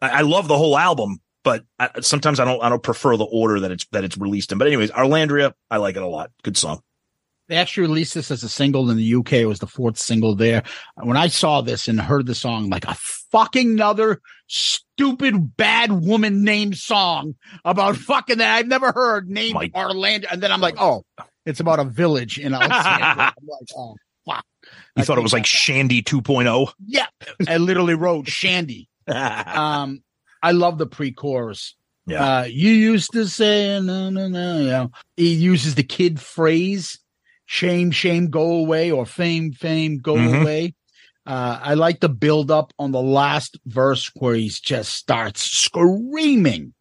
I 0.02 0.23
love 0.23 0.48
the 0.48 0.59
whole 0.59 0.77
album, 0.77 1.20
but 1.44 1.64
I, 1.78 2.00
sometimes 2.00 2.40
I 2.40 2.44
don't. 2.44 2.62
I 2.62 2.68
don't 2.68 2.82
prefer 2.82 3.16
the 3.16 3.24
order 3.24 3.60
that 3.60 3.70
it's 3.70 3.86
that 3.92 4.02
it's 4.02 4.18
released 4.18 4.50
in. 4.50 4.58
But 4.58 4.66
anyways, 4.66 4.90
Arlandria, 4.90 5.52
I 5.70 5.76
like 5.76 5.96
it 5.96 6.02
a 6.02 6.06
lot. 6.08 6.30
Good 6.42 6.56
song. 6.56 6.82
They 7.48 7.56
actually 7.56 7.88
released 7.88 8.14
this 8.14 8.30
as 8.30 8.42
a 8.42 8.48
single 8.48 8.90
in 8.90 8.96
the 8.96 9.14
UK. 9.16 9.34
It 9.34 9.46
was 9.46 9.58
the 9.58 9.66
fourth 9.66 9.98
single 9.98 10.34
there. 10.34 10.62
When 11.02 11.18
I 11.18 11.28
saw 11.28 11.60
this 11.60 11.88
and 11.88 12.00
heard 12.00 12.24
the 12.26 12.34
song, 12.34 12.70
like 12.70 12.86
a 12.86 12.94
fucking 13.30 13.72
another 13.72 14.22
stupid 14.46 15.54
bad 15.56 15.92
woman 15.92 16.42
named 16.42 16.76
song 16.78 17.34
about 17.64 17.96
fucking 17.96 18.38
that 18.38 18.56
I've 18.56 18.66
never 18.66 18.92
heard 18.92 19.28
named 19.28 19.54
Mike. 19.54 19.72
Orlando. 19.74 20.26
And 20.30 20.42
then 20.42 20.52
I'm 20.52 20.62
like, 20.62 20.76
oh, 20.78 21.04
it's 21.44 21.60
about 21.60 21.80
a 21.80 21.84
village 21.84 22.38
in 22.38 22.54
Alexandria. 22.54 23.04
I'm 23.38 23.46
like, 23.46 23.68
oh, 23.76 23.96
fuck. 24.24 24.46
You 24.64 24.70
I 24.96 25.02
thought 25.02 25.18
it 25.18 25.22
was 25.22 25.34
like 25.34 25.42
that- 25.42 25.48
Shandi 25.48 26.00
oh? 26.14 26.20
2.0. 26.22 26.72
yeah. 26.86 27.06
I 27.46 27.58
literally 27.58 27.94
wrote 27.94 28.26
Shandi. 28.26 28.86
Um, 29.06 30.02
I 30.44 30.52
love 30.52 30.78
the 30.78 30.86
pre-chorus. 30.86 31.74
Yeah. 32.06 32.22
Uh, 32.40 32.44
you 32.44 32.70
used 32.70 33.12
to 33.14 33.26
say 33.26 33.80
no, 33.80 34.10
no, 34.10 34.28
no. 34.28 34.58
You 34.58 34.66
know, 34.66 34.90
he 35.16 35.32
uses 35.32 35.74
the 35.74 35.82
kid 35.82 36.20
phrase, 36.20 36.98
"Shame, 37.46 37.90
shame, 37.90 38.28
go 38.28 38.52
away," 38.56 38.90
or 38.90 39.06
"Fame, 39.06 39.52
fame, 39.52 39.98
go 39.98 40.14
Mhm. 40.16 40.42
away." 40.42 40.74
Uh, 41.26 41.58
I 41.62 41.72
like 41.74 42.00
the 42.00 42.10
build 42.10 42.50
up 42.50 42.74
on 42.78 42.92
the 42.92 43.00
last 43.00 43.58
verse 43.64 44.10
where 44.16 44.34
he 44.34 44.50
just 44.50 44.92
starts 44.92 45.40
screaming. 45.50 46.74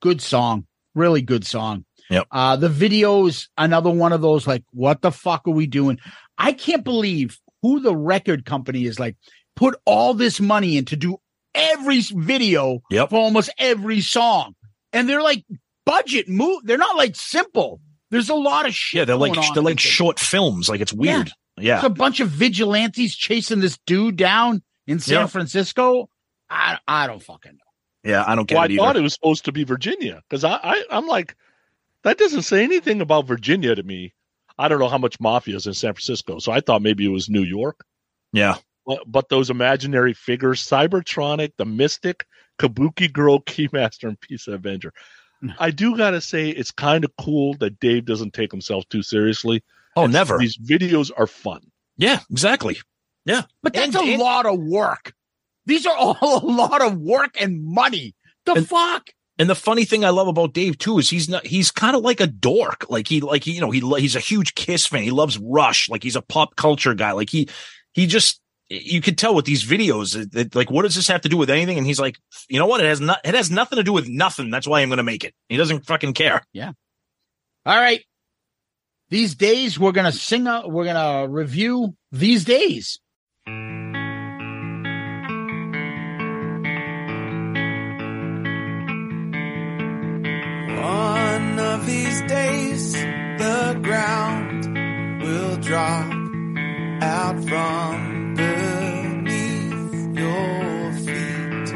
Good 0.00 0.22
song, 0.22 0.66
really 0.94 1.20
good 1.20 1.46
song. 1.46 1.84
Yep. 2.08 2.26
Uh, 2.30 2.56
the 2.56 2.70
video 2.70 3.26
is 3.26 3.48
another 3.58 3.90
one 3.90 4.12
of 4.14 4.22
those 4.22 4.46
like, 4.46 4.64
what 4.72 5.02
the 5.02 5.12
fuck 5.12 5.46
are 5.46 5.50
we 5.50 5.66
doing? 5.66 5.98
I 6.38 6.52
can't 6.52 6.84
believe 6.84 7.38
who 7.62 7.80
the 7.80 7.94
record 7.96 8.46
company 8.46 8.84
is 8.86 8.98
like 8.98 9.16
put 9.56 9.76
all 9.86 10.14
this 10.14 10.40
money 10.40 10.76
in 10.78 10.84
to 10.86 10.96
do 10.96 11.16
every 11.54 12.00
video 12.00 12.80
Yep. 12.90 13.10
for 13.10 13.16
almost 13.16 13.50
every 13.58 14.00
song. 14.00 14.54
And 14.92 15.08
they're 15.08 15.22
like 15.22 15.44
budget 15.86 16.28
move. 16.28 16.62
They're 16.64 16.78
not 16.78 16.96
like 16.96 17.16
simple. 17.16 17.80
There's 18.10 18.28
a 18.28 18.34
lot 18.34 18.66
of 18.66 18.74
shit. 18.74 18.98
Yeah, 18.98 19.04
they're 19.04 19.16
like 19.16 19.36
on 19.36 19.44
they're 19.54 19.62
like 19.62 19.72
with 19.76 19.84
it. 19.84 19.88
short 19.88 20.18
films. 20.20 20.68
Like 20.68 20.80
it's 20.80 20.92
weird. 20.92 21.30
Yeah. 21.58 21.76
It's 21.76 21.84
a 21.84 21.90
bunch 21.90 22.20
of 22.20 22.28
vigilantes 22.28 23.14
chasing 23.16 23.60
this 23.60 23.78
dude 23.86 24.16
down 24.16 24.62
in 24.86 24.98
San 25.00 25.20
Yeah. 25.22 25.26
Francisco. 25.26 26.08
I 26.50 26.78
I 26.86 27.06
don't 27.06 27.22
fucking 27.22 27.52
know. 27.52 28.10
Yeah, 28.10 28.24
I 28.26 28.34
don't 28.34 28.46
get 28.46 28.56
Well, 28.56 28.64
it 28.64 28.68
I 28.68 28.72
either. 28.74 28.78
thought 28.82 28.96
it 28.96 29.02
was 29.02 29.14
supposed 29.14 29.44
to 29.46 29.52
be 29.52 29.64
Virginia 29.64 30.22
because 30.28 30.44
I, 30.44 30.58
I 30.62 30.84
I'm 30.90 31.06
like 31.06 31.34
that 32.02 32.18
doesn't 32.18 32.42
say 32.42 32.62
anything 32.62 33.00
about 33.00 33.26
Virginia 33.26 33.74
to 33.74 33.82
me. 33.82 34.12
I 34.58 34.68
don't 34.68 34.78
know 34.78 34.88
how 34.88 34.98
much 34.98 35.18
mafia 35.20 35.56
is 35.56 35.66
in 35.66 35.74
San 35.74 35.94
Francisco, 35.94 36.38
so 36.38 36.52
I 36.52 36.60
thought 36.60 36.82
maybe 36.82 37.04
it 37.04 37.08
was 37.08 37.28
New 37.28 37.42
York. 37.42 37.84
yeah. 38.32 38.56
But, 38.86 39.00
but 39.06 39.28
those 39.28 39.50
imaginary 39.50 40.12
figures, 40.12 40.62
Cybertronic, 40.66 41.52
the 41.56 41.64
Mystic, 41.64 42.26
Kabuki 42.58 43.12
Girl, 43.12 43.40
Keymaster, 43.46 44.08
and 44.08 44.20
Peace 44.20 44.46
Avenger. 44.46 44.92
Hmm. 45.40 45.50
I 45.58 45.70
do 45.70 45.96
gotta 45.96 46.20
say 46.20 46.50
it's 46.50 46.70
kind 46.70 47.04
of 47.04 47.12
cool 47.18 47.54
that 47.54 47.80
Dave 47.80 48.04
doesn't 48.04 48.34
take 48.34 48.52
himself 48.52 48.88
too 48.88 49.02
seriously. 49.02 49.62
Oh, 49.96 50.06
never. 50.06 50.38
These 50.38 50.58
videos 50.58 51.10
are 51.16 51.26
fun. 51.26 51.60
Yeah, 51.96 52.20
exactly. 52.30 52.78
Yeah. 53.24 53.42
But 53.62 53.72
that's 53.74 53.94
And- 53.96 54.08
a 54.08 54.12
and- 54.12 54.20
lot 54.22 54.46
of 54.46 54.58
work. 54.58 55.12
These 55.66 55.86
are 55.86 55.96
all 55.98 56.18
a 56.22 56.44
lot 56.44 56.82
of 56.82 56.98
work 56.98 57.40
and 57.40 57.64
money. 57.64 58.14
The 58.44 58.54
And- 58.54 58.68
fuck? 58.68 59.08
And 59.36 59.50
the 59.50 59.54
funny 59.56 59.84
thing 59.84 60.04
I 60.04 60.10
love 60.10 60.28
about 60.28 60.52
Dave 60.52 60.78
too 60.78 60.98
is 60.98 61.10
he's 61.10 61.28
not 61.28 61.44
he's 61.44 61.72
kind 61.72 61.96
of 61.96 62.02
like 62.02 62.20
a 62.20 62.26
dork. 62.28 62.86
Like 62.88 63.08
he 63.08 63.20
like 63.20 63.42
he, 63.42 63.50
you 63.52 63.60
know 63.60 63.72
he 63.72 63.80
he's 64.00 64.14
a 64.14 64.20
huge 64.20 64.54
Kiss 64.54 64.86
fan. 64.86 65.02
He 65.02 65.10
loves 65.10 65.38
Rush. 65.38 65.88
Like 65.88 66.04
he's 66.04 66.14
a 66.14 66.22
pop 66.22 66.54
culture 66.54 66.94
guy. 66.94 67.10
Like 67.12 67.30
he 67.30 67.48
he 67.94 68.06
just 68.06 68.40
you 68.70 69.00
could 69.00 69.18
tell 69.18 69.34
with 69.34 69.44
these 69.44 69.64
videos 69.64 70.14
that- 70.14 70.32
that, 70.32 70.54
like 70.54 70.70
what 70.70 70.82
does 70.82 70.94
this 70.94 71.08
have 71.08 71.20
to 71.22 71.28
do 71.28 71.36
with 71.36 71.50
anything? 71.50 71.78
And 71.78 71.86
he's 71.86 72.00
like, 72.00 72.16
you 72.48 72.58
know 72.58 72.66
what? 72.66 72.80
It 72.80 72.86
has 72.86 73.00
not 73.00 73.20
it 73.24 73.34
has 73.34 73.50
nothing 73.50 73.76
to 73.76 73.82
do 73.82 73.92
with 73.92 74.08
nothing. 74.08 74.50
That's 74.50 74.66
why 74.66 74.80
I'm 74.80 74.88
going 74.88 74.96
to 74.98 75.02
make 75.02 75.24
it. 75.24 75.34
He 75.48 75.56
doesn't 75.56 75.86
fucking 75.86 76.14
care. 76.14 76.42
Yeah. 76.52 76.72
All 77.66 77.76
right. 77.76 78.02
These 79.10 79.34
days 79.34 79.78
we're 79.78 79.92
gonna 79.92 80.10
sing. 80.12 80.46
A, 80.46 80.66
we're 80.66 80.86
gonna 80.86 81.28
review 81.28 81.94
these 82.10 82.44
days. 82.44 82.98
One 90.66 91.58
of 91.58 91.86
these 91.86 92.20
days, 92.22 92.92
the 92.92 93.78
ground 93.82 95.22
will 95.22 95.56
drop 95.58 96.10
out 97.02 97.38
from 97.48 98.13
your 100.14 100.92
feet. 101.04 101.68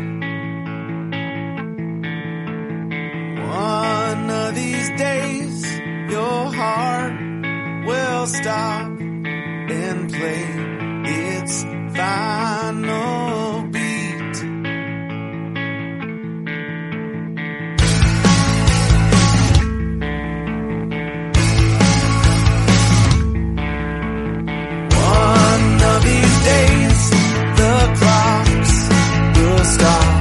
One 3.47 4.31
of 4.31 4.55
these 4.55 4.89
days, 4.97 5.79
your 6.11 6.53
heart 6.53 7.21
will 7.87 8.27
stop 8.27 9.01
and 9.01 10.13
play 10.13 10.45
its 11.05 11.63
final 11.97 13.38
will 29.79 30.18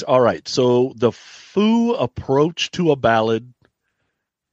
Days, 0.00 0.08
all 0.08 0.20
right. 0.20 0.46
So 0.48 0.92
the 0.96 1.12
Foo 1.12 1.94
approach 1.94 2.70
to 2.72 2.90
a 2.90 2.96
ballad, 2.96 3.52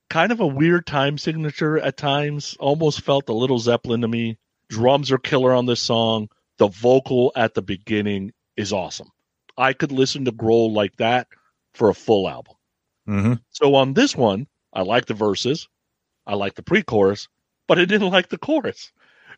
kind 0.10 0.32
of 0.32 0.40
a 0.40 0.48
weird 0.48 0.86
time 0.86 1.18
signature 1.18 1.78
at 1.78 1.98
times. 1.98 2.56
Almost 2.60 3.02
felt 3.02 3.30
a 3.30 3.34
little 3.34 3.60
Zeppelin 3.60 4.02
to 4.02 4.08
me. 4.08 4.38
Drums 4.70 5.12
are 5.12 5.18
killer 5.18 5.54
on 5.54 5.66
this 5.66 5.82
song. 5.82 6.30
The 6.58 6.68
vocal 6.68 7.32
at 7.36 7.54
the 7.54 7.62
beginning 7.62 8.34
is 8.56 8.74
awesome. 8.74 9.10
I 9.58 9.74
could 9.74 9.92
listen 9.92 10.26
to 10.26 10.32
Grohl 10.32 10.74
like 10.74 10.96
that 10.98 11.28
for 11.74 11.90
a 11.90 11.96
full 11.96 12.28
album. 12.28 12.56
Mm-hmm. 13.08 13.34
So 13.52 13.76
on 13.76 13.94
this 13.94 14.16
one, 14.16 14.48
I 14.74 14.82
like 14.82 15.06
the 15.06 15.14
verses, 15.14 15.68
I 16.26 16.36
like 16.36 16.56
the 16.56 16.64
pre-chorus, 16.64 17.30
but 17.68 17.80
I 17.80 17.86
didn't 17.86 18.12
like 18.12 18.30
the 18.30 18.38
chorus 18.38 18.92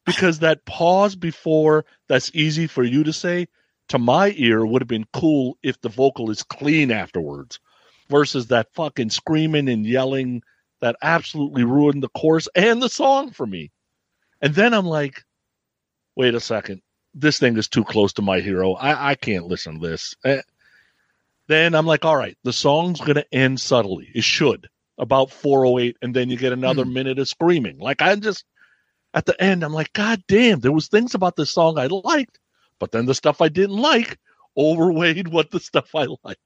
because 0.05 0.39
that 0.39 0.65
pause 0.65 1.15
before 1.15 1.85
that's 2.07 2.31
easy 2.33 2.67
for 2.67 2.83
you 2.83 3.03
to 3.03 3.13
say 3.13 3.47
to 3.89 3.99
my 3.99 4.33
ear 4.37 4.65
would 4.65 4.81
have 4.81 4.87
been 4.87 5.07
cool 5.13 5.57
if 5.63 5.79
the 5.81 5.89
vocal 5.89 6.29
is 6.29 6.43
clean 6.43 6.91
afterwards 6.91 7.59
versus 8.09 8.47
that 8.47 8.73
fucking 8.73 9.09
screaming 9.09 9.69
and 9.69 9.85
yelling 9.85 10.41
that 10.81 10.95
absolutely 11.01 11.63
ruined 11.63 12.01
the 12.01 12.09
chorus 12.09 12.47
and 12.55 12.81
the 12.81 12.89
song 12.89 13.31
for 13.31 13.45
me. 13.45 13.71
And 14.41 14.55
then 14.55 14.73
I'm 14.73 14.85
like, 14.85 15.23
wait 16.15 16.35
a 16.35 16.39
second, 16.39 16.81
this 17.13 17.39
thing 17.39 17.57
is 17.57 17.67
too 17.67 17.83
close 17.83 18.13
to 18.13 18.21
my 18.21 18.39
hero. 18.39 18.73
I, 18.73 19.11
I 19.11 19.15
can't 19.15 19.45
listen 19.45 19.79
to 19.79 19.87
this. 19.87 20.15
Eh. 20.23 20.41
Then 21.47 21.75
I'm 21.75 21.85
like, 21.85 22.05
all 22.05 22.15
right, 22.15 22.37
the 22.43 22.53
song's 22.53 23.01
going 23.01 23.15
to 23.15 23.33
end 23.33 23.59
subtly. 23.59 24.09
It 24.13 24.23
should 24.23 24.67
about 24.99 25.31
408, 25.31 25.97
and 26.01 26.13
then 26.13 26.29
you 26.29 26.37
get 26.37 26.53
another 26.53 26.85
minute 26.85 27.19
of 27.19 27.27
screaming. 27.27 27.79
Like 27.79 28.01
I 28.01 28.15
just 28.17 28.45
at 29.13 29.25
the 29.25 29.41
end, 29.41 29.63
I'm 29.63 29.73
like, 29.73 29.91
God 29.93 30.21
damn, 30.27 30.59
there 30.59 30.71
was 30.71 30.87
things 30.87 31.15
about 31.15 31.35
this 31.35 31.51
song 31.51 31.79
I 31.79 31.87
liked, 31.87 32.39
but 32.79 32.91
then 32.91 33.05
the 33.05 33.13
stuff 33.13 33.41
I 33.41 33.49
didn't 33.49 33.77
like 33.77 34.17
overweighed 34.57 35.27
what 35.27 35.51
the 35.51 35.59
stuff 35.59 35.93
I 35.95 36.07
liked. 36.23 36.41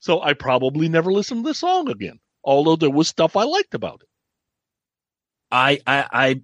So 0.00 0.22
I 0.22 0.34
probably 0.34 0.88
never 0.88 1.12
listened 1.12 1.44
to 1.44 1.50
the 1.50 1.54
song 1.54 1.88
again, 1.90 2.20
although 2.44 2.76
there 2.76 2.90
was 2.90 3.08
stuff 3.08 3.36
I 3.36 3.44
liked 3.44 3.74
about 3.74 4.02
it. 4.02 4.08
I, 5.50 5.80
I, 5.86 6.06
I, 6.12 6.40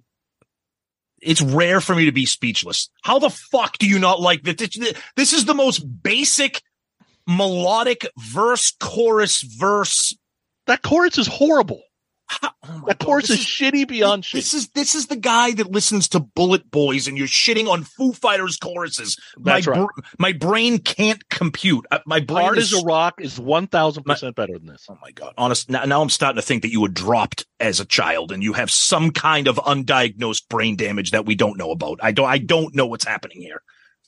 it's 1.21 1.41
rare 1.41 1.81
for 1.81 1.95
me 1.95 2.05
to 2.05 2.11
be 2.11 2.25
speechless. 2.25 2.89
How 3.03 3.19
the 3.19 3.29
fuck 3.29 3.77
do 3.77 3.87
you 3.87 3.99
not 3.99 4.19
like? 4.19 4.43
This, 4.43 4.77
this 5.15 5.33
is 5.33 5.45
the 5.45 5.53
most 5.53 5.79
basic 5.79 6.61
melodic 7.27 8.07
verse, 8.17 8.73
chorus, 8.79 9.41
verse. 9.41 10.15
That 10.67 10.81
chorus 10.81 11.17
is 11.17 11.27
horrible. 11.27 11.81
How, 12.41 12.51
oh 12.63 12.77
my 12.79 12.87
That 12.87 12.99
God, 12.99 13.05
chorus 13.05 13.27
this 13.27 13.39
is 13.39 13.45
shitty 13.45 13.87
beyond 13.87 14.25
shit. 14.25 14.39
This 14.39 14.53
is 14.53 14.69
this 14.69 14.95
is 14.95 15.07
the 15.07 15.15
guy 15.15 15.51
that 15.53 15.71
listens 15.71 16.07
to 16.09 16.19
Bullet 16.19 16.69
Boys, 16.71 17.07
and 17.07 17.17
you're 17.17 17.27
shitting 17.27 17.67
on 17.69 17.83
Foo 17.83 18.13
Fighters 18.13 18.57
choruses. 18.57 19.17
That's 19.37 19.67
my 19.67 19.73
right. 19.73 19.89
my 20.19 20.31
brain 20.33 20.79
can't 20.79 21.27
compute. 21.29 21.85
Uh, 21.91 21.99
My 22.05 22.19
brain 22.19 22.45
Hard 22.45 22.57
is 22.57 22.73
as 22.73 22.81
a 22.81 22.85
rock 22.85 23.15
is 23.19 23.39
one 23.39 23.67
thousand 23.67 24.03
percent 24.03 24.35
better 24.35 24.57
than 24.57 24.67
this. 24.67 24.85
Oh 24.89 24.97
my 25.01 25.11
god! 25.11 25.33
Honest, 25.37 25.69
now, 25.69 25.83
now 25.85 26.01
I'm 26.01 26.09
starting 26.09 26.37
to 26.37 26.45
think 26.45 26.61
that 26.63 26.71
you 26.71 26.81
were 26.81 26.87
dropped 26.89 27.45
as 27.59 27.79
a 27.79 27.85
child, 27.85 28.31
and 28.31 28.41
you 28.43 28.53
have 28.53 28.71
some 28.71 29.11
kind 29.11 29.47
of 29.47 29.57
undiagnosed 29.57 30.47
brain 30.49 30.75
damage 30.75 31.11
that 31.11 31.25
we 31.25 31.35
don't 31.35 31.57
know 31.57 31.71
about. 31.71 31.99
I 32.01 32.11
don't. 32.11 32.27
I 32.27 32.37
don't 32.37 32.73
know 32.75 32.85
what's 32.87 33.05
happening 33.05 33.41
here. 33.41 33.61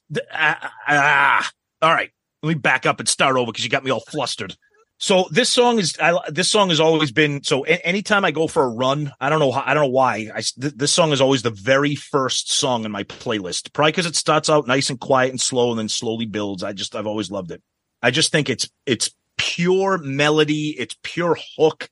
The- 0.09 0.25
ah, 0.33 0.71
ah, 0.87 1.51
all 1.81 1.93
right, 1.93 2.11
let 2.43 2.49
me 2.49 2.55
back 2.55 2.85
up 2.85 2.99
and 2.99 3.07
start 3.09 3.35
over 3.37 3.51
because 3.51 3.63
you 3.63 3.69
got 3.69 3.83
me 3.83 3.91
all 3.91 4.03
flustered. 4.09 4.55
So 4.97 5.25
this 5.29 5.49
song 5.49 5.77
is 5.77 5.97
I, 6.01 6.17
this 6.29 6.49
song 6.49 6.69
has 6.69 6.79
always 6.79 7.11
been 7.11 7.43
so. 7.43 7.65
A- 7.65 7.85
anytime 7.85 8.23
I 8.23 8.31
go 8.31 8.47
for 8.47 8.63
a 8.63 8.69
run, 8.69 9.11
I 9.19 9.29
don't 9.29 9.39
know 9.39 9.51
how, 9.51 9.63
I 9.65 9.73
don't 9.73 9.83
know 9.83 9.89
why. 9.89 10.29
I 10.33 10.41
th- 10.41 10.73
this 10.75 10.93
song 10.93 11.11
is 11.11 11.19
always 11.19 11.41
the 11.41 11.49
very 11.49 11.95
first 11.95 12.53
song 12.53 12.85
in 12.85 12.91
my 12.91 13.03
playlist. 13.03 13.73
Probably 13.73 13.91
because 13.91 14.05
it 14.05 14.15
starts 14.15 14.49
out 14.49 14.67
nice 14.67 14.89
and 14.89 14.99
quiet 14.99 15.31
and 15.31 15.41
slow, 15.41 15.71
and 15.71 15.79
then 15.79 15.89
slowly 15.89 16.25
builds. 16.25 16.63
I 16.63 16.71
just 16.71 16.95
I've 16.95 17.07
always 17.07 17.29
loved 17.29 17.51
it. 17.51 17.61
I 18.01 18.11
just 18.11 18.31
think 18.31 18.49
it's 18.49 18.69
it's 18.85 19.09
pure 19.37 19.97
melody. 19.97 20.69
It's 20.77 20.95
pure 21.03 21.37
hook. 21.57 21.89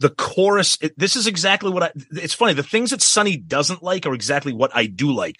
The 0.00 0.10
chorus. 0.10 0.78
It, 0.80 0.98
this 0.98 1.14
is 1.14 1.28
exactly 1.28 1.70
what 1.70 1.84
I. 1.84 1.92
It's 2.10 2.34
funny. 2.34 2.54
The 2.54 2.64
things 2.64 2.90
that 2.90 3.02
Sonny 3.02 3.36
doesn't 3.36 3.84
like 3.84 4.04
are 4.04 4.14
exactly 4.14 4.52
what 4.52 4.72
I 4.74 4.86
do 4.86 5.12
like. 5.12 5.36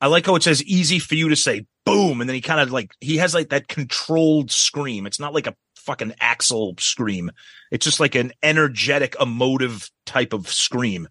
I 0.00 0.06
like 0.06 0.24
how 0.24 0.34
it 0.34 0.42
says 0.42 0.62
easy 0.62 0.98
for 0.98 1.14
you 1.14 1.28
to 1.28 1.36
say 1.36 1.66
boom. 1.84 2.20
And 2.20 2.30
then 2.30 2.34
he 2.34 2.40
kind 2.40 2.60
of 2.60 2.72
like, 2.72 2.92
he 3.00 3.18
has 3.18 3.34
like 3.34 3.50
that 3.50 3.68
controlled 3.68 4.50
scream. 4.50 5.06
It's 5.06 5.20
not 5.20 5.34
like 5.34 5.46
a 5.46 5.54
fucking 5.80 6.14
Axl 6.20 6.78
scream. 6.80 7.30
It's 7.70 7.84
just 7.84 8.00
like 8.00 8.14
an 8.14 8.32
energetic, 8.42 9.16
emotive 9.20 9.90
type 10.06 10.32
of 10.32 10.48
scream. 10.48 11.08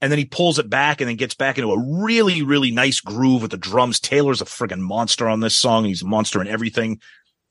And 0.00 0.10
then 0.10 0.18
he 0.18 0.26
pulls 0.26 0.58
it 0.58 0.68
back 0.68 1.00
and 1.00 1.08
then 1.08 1.16
gets 1.16 1.34
back 1.34 1.56
into 1.56 1.70
a 1.70 2.02
really, 2.02 2.42
really 2.42 2.70
nice 2.70 3.00
groove 3.00 3.42
with 3.42 3.52
the 3.52 3.56
drums. 3.56 4.00
Taylor's 4.00 4.42
a 4.42 4.44
friggin' 4.44 4.80
monster 4.80 5.28
on 5.28 5.40
this 5.40 5.56
song. 5.56 5.84
He's 5.84 6.02
a 6.02 6.06
monster 6.06 6.42
in 6.42 6.48
everything. 6.48 7.00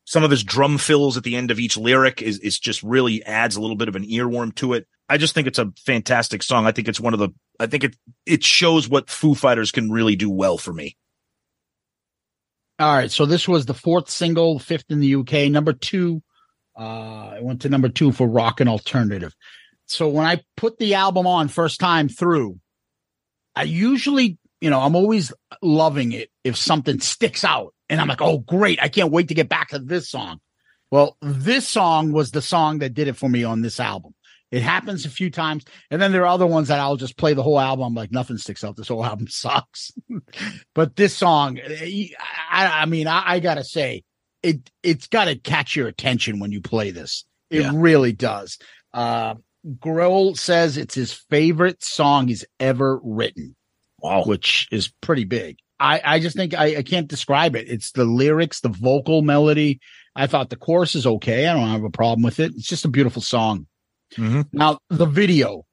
Some 0.05 0.23
of 0.23 0.31
his 0.31 0.43
drum 0.43 0.77
fills 0.77 1.17
at 1.17 1.23
the 1.23 1.35
end 1.35 1.49
of 1.49 1.59
each 1.59 1.77
lyric 1.77 2.21
is, 2.21 2.39
is 2.39 2.59
just 2.59 2.83
really 2.83 3.23
adds 3.23 3.55
a 3.55 3.61
little 3.61 3.77
bit 3.77 3.87
of 3.87 3.95
an 3.95 4.05
earworm 4.05 4.53
to 4.55 4.73
it. 4.73 4.87
I 5.09 5.17
just 5.17 5.33
think 5.33 5.47
it's 5.47 5.59
a 5.59 5.71
fantastic 5.85 6.43
song. 6.43 6.67
I 6.67 6.71
think 6.71 6.87
it's 6.87 6.99
one 6.99 7.13
of 7.13 7.19
the, 7.19 7.29
I 7.59 7.67
think 7.67 7.85
it, 7.85 7.95
it 8.25 8.43
shows 8.43 8.87
what 8.87 9.09
Foo 9.09 9.33
Fighters 9.33 9.71
can 9.71 9.91
really 9.91 10.15
do 10.15 10.29
well 10.29 10.57
for 10.57 10.73
me. 10.73 10.97
All 12.83 12.93
right. 12.93 13.09
So 13.09 13.25
this 13.25 13.47
was 13.47 13.65
the 13.65 13.73
fourth 13.73 14.09
single, 14.09 14.59
fifth 14.59 14.85
in 14.89 14.99
the 14.99 15.15
UK. 15.15 15.49
Number 15.49 15.71
two, 15.71 16.21
uh, 16.75 17.35
it 17.37 17.43
went 17.43 17.61
to 17.61 17.69
number 17.69 17.87
two 17.87 18.11
for 18.11 18.27
rock 18.27 18.59
and 18.59 18.69
alternative. 18.69 19.33
So 19.85 20.09
when 20.09 20.25
I 20.25 20.41
put 20.57 20.77
the 20.79 20.95
album 20.95 21.25
on 21.25 21.47
first 21.47 21.79
time 21.79 22.09
through, 22.09 22.59
I 23.55 23.63
usually, 23.63 24.37
you 24.59 24.69
know, 24.69 24.81
I'm 24.81 24.97
always 24.97 25.31
loving 25.61 26.11
it 26.11 26.29
if 26.43 26.57
something 26.57 26.99
sticks 26.99 27.45
out 27.45 27.73
and 27.87 28.01
I'm 28.01 28.09
like, 28.09 28.21
oh, 28.21 28.39
great. 28.39 28.81
I 28.81 28.89
can't 28.89 29.11
wait 29.11 29.29
to 29.29 29.33
get 29.33 29.47
back 29.47 29.69
to 29.69 29.79
this 29.79 30.09
song. 30.09 30.41
Well, 30.91 31.15
this 31.21 31.65
song 31.65 32.11
was 32.11 32.31
the 32.31 32.41
song 32.41 32.79
that 32.79 32.93
did 32.93 33.07
it 33.07 33.15
for 33.15 33.29
me 33.29 33.45
on 33.45 33.61
this 33.61 33.79
album. 33.79 34.13
It 34.53 34.61
happens 34.61 35.03
a 35.05 35.09
few 35.09 35.31
times. 35.31 35.65
And 35.89 35.99
then 35.99 36.11
there 36.11 36.21
are 36.21 36.27
other 36.27 36.45
ones 36.45 36.67
that 36.67 36.79
I'll 36.79 36.95
just 36.95 37.17
play 37.17 37.33
the 37.33 37.41
whole 37.41 37.59
album. 37.59 37.95
Like, 37.95 38.11
nothing 38.11 38.37
sticks 38.37 38.63
out. 38.63 38.75
This 38.75 38.87
whole 38.87 39.03
album 39.11 39.27
sucks. 39.27 39.91
but 40.75 40.95
this 40.95 41.15
song, 41.17 41.59
I, 41.59 42.11
I 42.51 42.85
mean, 42.85 43.07
I, 43.07 43.23
I 43.25 43.39
gotta 43.39 43.63
say, 43.63 44.03
it, 44.43 44.69
it's 44.83 45.07
gotta 45.07 45.35
catch 45.35 45.75
your 45.75 45.87
attention 45.87 46.39
when 46.39 46.51
you 46.51 46.61
play 46.61 46.91
this. 46.91 47.25
It 47.49 47.61
Yeah. 47.61 47.71
really 47.73 48.11
does. 48.13 48.59
Uh, 48.93 49.35
Grohl 49.79 50.37
says 50.37 50.77
it's 50.77 50.93
his 50.93 51.13
favorite 51.13 51.83
song 51.83 52.27
he's 52.27 52.45
ever 52.59 52.99
written, 53.03 53.55
Wow. 53.99 54.23
which 54.25 54.67
is 54.71 54.93
pretty 55.01 55.23
big. 55.23 55.57
I, 55.79 55.99
I 56.05 56.19
just 56.19 56.35
think 56.35 56.53
I, 56.53 56.77
I 56.77 56.83
can't 56.83 57.07
describe 57.07 57.55
it. 57.55 57.67
It's 57.69 57.91
the 57.91 58.05
lyrics, 58.05 58.59
the 58.61 58.69
vocal 58.69 59.23
melody. 59.23 59.79
I 60.15 60.27
thought 60.27 60.51
the 60.51 60.57
chorus 60.57 60.93
is 60.93 61.07
okay. 61.07 61.47
I 61.47 61.53
don't 61.55 61.69
have 61.69 61.83
a 61.83 61.89
problem 61.89 62.21
with 62.21 62.39
it. 62.39 62.51
It's 62.55 62.67
just 62.67 62.85
a 62.85 62.89
beautiful 62.89 63.21
song. 63.23 63.65
Mhm. 64.15 64.47
Now 64.51 64.79
the 64.89 65.05
video, 65.05 65.63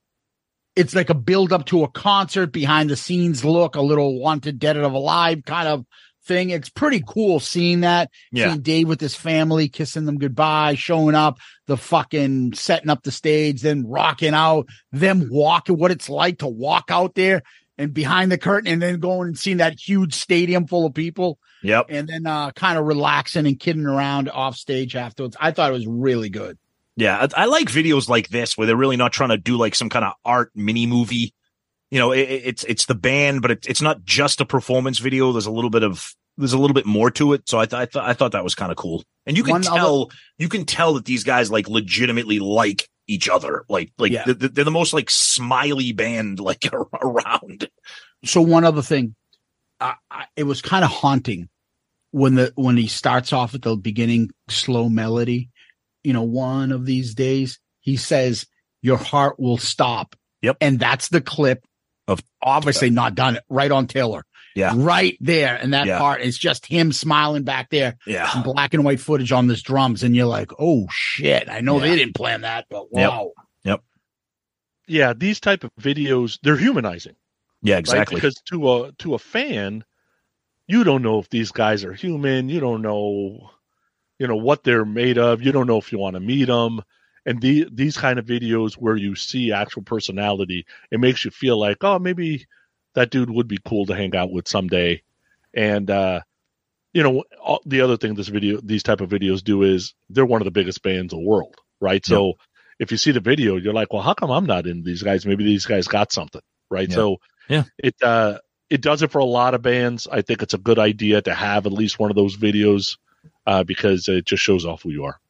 it's 0.77 0.95
like 0.95 1.11
a 1.11 1.15
build 1.15 1.53
up 1.53 1.67
to 1.67 1.83
a 1.85 1.89
concert 1.91 2.53
behind 2.53 2.91
the 2.91 2.97
scenes 2.97 3.45
look, 3.45 3.77
a 3.77 3.81
little 3.83 4.21
wanted 4.21 4.59
dead 4.59 4.77
or 4.77 4.83
alive 4.83 5.43
kind 5.45 5.69
of 5.69 5.85
thing. 6.25 6.51
It's 6.51 6.69
pretty 6.71 7.03
cool 7.07 7.41
seeing 7.41 7.81
that. 7.81 8.11
Yeah. 8.31 8.49
Seeing 8.51 8.63
Dave 8.63 8.89
with 8.89 9.01
his 9.01 9.15
family, 9.15 9.69
kissing 9.69 10.05
them 10.05 10.19
goodbye, 10.19 10.75
showing 10.77 11.15
up, 11.15 11.39
the 11.67 11.77
fucking 11.77 12.53
setting 12.55 12.91
up 12.91 13.03
the 13.03 13.11
stage, 13.11 13.63
then 13.63 13.85
rocking 13.87 14.35
out, 14.35 14.67
them 14.93 15.29
walking, 15.31 15.77
what 15.79 15.91
it's 15.91 16.09
like 16.09 16.39
to 16.39 16.47
walk 16.47 16.87
out 16.91 17.15
there 17.15 17.43
and 17.79 17.95
behind 17.95 18.31
the 18.31 18.39
curtain 18.39 18.71
and 18.71 18.83
then 18.83 19.01
going 19.01 19.29
and 19.29 19.39
seeing 19.39 19.57
that 19.57 19.79
huge 19.81 20.15
stadium 20.15 20.67
full 20.67 20.85
of 20.87 20.95
people 20.95 21.39
Yep. 21.63 21.87
and 21.89 22.09
then 22.09 22.27
uh 22.27 22.51
kind 22.53 22.79
of 22.79 22.85
relaxing 22.87 23.47
and 23.47 23.59
kidding 23.59 23.87
around 23.87 24.29
off 24.29 24.57
stage 24.57 24.95
afterwards. 24.97 25.37
I 25.41 25.51
thought 25.51 25.71
it 25.71 25.75
was 25.75 25.87
really 25.87 26.29
good. 26.31 26.59
Yeah, 27.01 27.27
I, 27.37 27.43
I 27.43 27.45
like 27.47 27.69
videos 27.69 28.09
like 28.09 28.29
this 28.29 28.57
where 28.59 28.67
they're 28.67 28.77
really 28.77 28.97
not 28.97 29.13
trying 29.13 29.31
to 29.31 29.39
do 29.39 29.57
like 29.57 29.75
some 29.75 29.89
kind 29.89 30.05
of 30.05 30.13
art 30.25 30.51
mini 30.55 30.87
movie. 30.87 31.35
You 31.91 31.99
know, 31.99 32.13
it, 32.13 32.21
it's 32.21 32.65
it's 32.65 32.87
the 32.87 32.95
band, 32.95 33.43
but 33.43 33.51
it, 33.51 33.67
it's 33.69 33.83
not 33.83 34.05
just 34.05 34.41
a 34.41 34.45
performance 34.45 34.99
video. 34.99 35.33
There's 35.33 35.47
a 35.47 35.51
little 35.51 35.71
bit 35.71 35.83
of 35.83 36.15
there's 36.37 36.53
a 36.53 36.59
little 36.59 36.75
bit 36.75 36.87
more 36.87 37.11
to 37.13 37.33
it. 37.33 37.49
So 37.49 37.59
I 37.59 37.67
thought 37.67 37.81
I 37.81 37.87
thought 37.87 38.05
I 38.09 38.13
thought 38.13 38.33
that 38.33 38.45
was 38.45 38.55
kind 38.55 38.71
of 38.71 38.77
cool. 38.77 39.03
And 39.27 39.37
you 39.37 39.43
can 39.43 39.53
One 39.53 39.63
tell 39.63 40.11
you 40.39 40.49
can 40.49 40.65
tell 40.67 40.95
that 40.95 41.05
these 41.05 41.25
guys 41.25 41.51
like 41.51 41.69
legitimately 41.69 42.39
like 42.39 42.89
each 43.07 43.29
other. 43.29 43.65
Like 43.69 43.93
like 43.99 44.13
Yeah. 44.13 44.25
they're, 44.27 44.35
they're 44.49 44.65
the 44.65 44.71
most 44.71 44.93
like 44.93 45.11
smiley 45.11 45.93
band 45.93 46.39
like 46.39 46.65
around. 47.03 47.69
so 48.25 48.41
one 48.41 48.65
other 48.65 48.83
thing, 48.83 49.15
I, 49.81 49.95
I, 50.11 50.27
it 50.37 50.45
was 50.45 50.63
kind 50.63 50.85
of 50.85 50.91
haunting 50.91 51.49
when 52.13 52.35
the 52.35 52.53
when 52.57 52.77
he 52.77 52.87
starts 52.89 53.33
off 53.33 53.55
at 53.55 53.63
the 53.63 53.77
beginning 53.77 54.31
slow 54.49 54.89
melody. 54.89 55.51
You 56.05 56.13
know, 56.13 56.23
one 56.23 56.73
of 56.73 56.87
these 56.87 57.15
days 57.15 57.59
he 57.81 57.97
says, 57.97 58.47
"Your 58.83 58.97
heart 58.99 59.39
will 59.39 59.59
stop." 59.59 60.17
Yep. 60.43 60.57
and 60.63 60.79
that's 60.81 61.09
the 61.09 61.21
clip 61.21 61.67
Of- 62.09 62.23
obviously 62.43 62.89
not 62.89 63.15
done 63.15 63.37
it 63.37 63.45
right 63.51 63.71
on 63.71 63.87
Taylor. 63.87 64.25
Yeah. 64.57 64.73
right 64.75 65.17
there, 65.21 65.55
and 65.57 65.75
that 65.75 65.87
Yeah. 65.87 65.99
part 65.99 66.23
is 66.23 66.37
just 66.37 66.67
him 66.67 66.91
smiling 66.93 67.45
back 67.45 67.71
there. 67.71 67.97
Yeah. 68.05 68.29
Some 68.31 68.43
black 68.43 68.75
and 68.75 68.85
white 68.85 68.99
footage 68.99 69.31
on 69.31 69.47
this 69.47 69.63
drums, 69.63 70.03
and 70.03 70.17
you're 70.17 70.27
like, 70.27 70.51
"Oh 70.59 70.89
shit!" 70.91 71.49
I 71.49 71.61
know 71.61 71.77
Yeah. 71.81 71.89
they 71.91 71.97
didn't 71.97 72.15
plan 72.17 72.41
that, 72.41 72.67
but 72.69 72.91
wow. 72.93 73.33
Yep. 73.65 73.79
wow. 73.79 73.85
Yeah, 74.89 75.13
these 75.17 75.39
type 75.39 75.63
of 75.63 75.71
videos 75.81 76.39
they're 76.43 76.57
humanizing. 76.57 77.15
Yeah, 77.63 77.75
right? 77.75 77.81
exactly. 77.81 78.17
Because 78.17 78.35
to 78.47 78.73
a 78.73 78.93
to 78.99 79.15
a 79.15 79.19
fan, 79.19 79.85
you 80.67 80.83
don't 80.85 81.03
know 81.03 81.19
if 81.21 81.29
these 81.29 81.53
guys 81.53 81.85
are 81.85 81.93
human. 81.93 82.49
You 82.49 82.59
don't 82.61 82.83
know, 82.83 83.51
you 84.21 84.29
know 84.29 84.37
what 84.37 84.63
they're 84.63 84.85
made 84.85 85.17
of. 85.17 85.43
You 85.43 85.51
don't 85.51 85.67
know 85.67 85.79
if 85.79 85.91
you 85.91 85.99
want 85.99 86.15
to 86.15 86.21
meet 86.21 86.45
them. 86.45 86.83
And 87.25 87.41
the, 87.41 87.67
these 87.73 87.97
kind 87.97 88.19
of 88.19 88.27
videos 88.27 88.75
where 88.75 88.97
you 88.97 89.15
see 89.15 89.53
actual 89.53 89.83
personality, 89.83 90.67
it 90.91 91.01
makes 91.01 91.25
you 91.25 91.31
feel 91.31 91.59
like, 91.59 91.79
oh, 91.83 91.99
maybe 91.99 92.47
that 92.95 93.11
dude 93.11 93.31
would 93.31 93.49
be 93.49 93.59
cool 93.65 93.87
to 93.87 93.95
hang 93.95 94.15
out 94.15 94.31
with 94.31 94.47
someday. 94.47 95.03
And 95.55 95.91
uh, 95.91 96.21
you 96.93 97.03
know, 97.03 97.25
all, 97.43 97.63
the 97.65 97.81
other 97.81 97.97
thing 97.97 98.15
this 98.15 98.29
video, 98.29 98.61
these 98.63 98.83
type 98.83 99.01
of 99.01 99.09
videos 99.09 99.43
do 99.43 99.63
is 99.63 99.95
they're 100.11 100.27
one 100.27 100.43
of 100.43 100.45
the 100.45 100.51
biggest 100.51 100.83
bands 100.83 101.15
in 101.15 101.21
the 101.21 101.29
world, 101.29 101.57
right? 101.81 102.05
So 102.05 102.35
if 102.79 102.91
you 102.91 102.99
see 102.99 103.13
the 103.13 103.21
video, 103.21 103.57
you're 103.57 103.73
like, 103.73 103.93
well, 103.93 104.03
how 104.03 104.15
come 104.15 104.31
I'm 104.31 104.47
not 104.47 104.67
in 104.67 104.83
these 104.83 105.03
guys? 105.03 105.25
Maybe 105.25 105.45
these 105.45 105.67
guys 105.67 105.89
got 105.89 106.13
something, 106.13 106.43
right? 106.71 106.89
Yeah. 106.89 106.95
So 106.95 107.17
Yeah. 107.49 107.65
it 107.79 107.95
uh, 108.03 108.39
it 108.69 108.83
does 108.83 109.03
it 109.03 109.11
for 109.11 109.19
a 109.19 109.25
lot 109.25 109.55
of 109.55 109.63
bands. 109.63 110.07
I 110.11 110.21
think 110.21 110.43
it's 110.43 110.55
a 110.55 110.59
good 110.59 110.79
idea 110.79 111.23
to 111.23 111.35
have 111.35 111.65
at 111.65 111.73
least 111.73 111.99
one 111.99 112.11
of 112.11 112.17
those 112.17 112.37
videos 112.37 112.99
uh, 113.47 113.65
because 113.65 114.09
it 114.09 114.25
just 114.25 114.43
shows 114.43 114.65
off 114.65 114.83
who 114.83 114.91
you 114.91 115.05
are. 115.05 115.21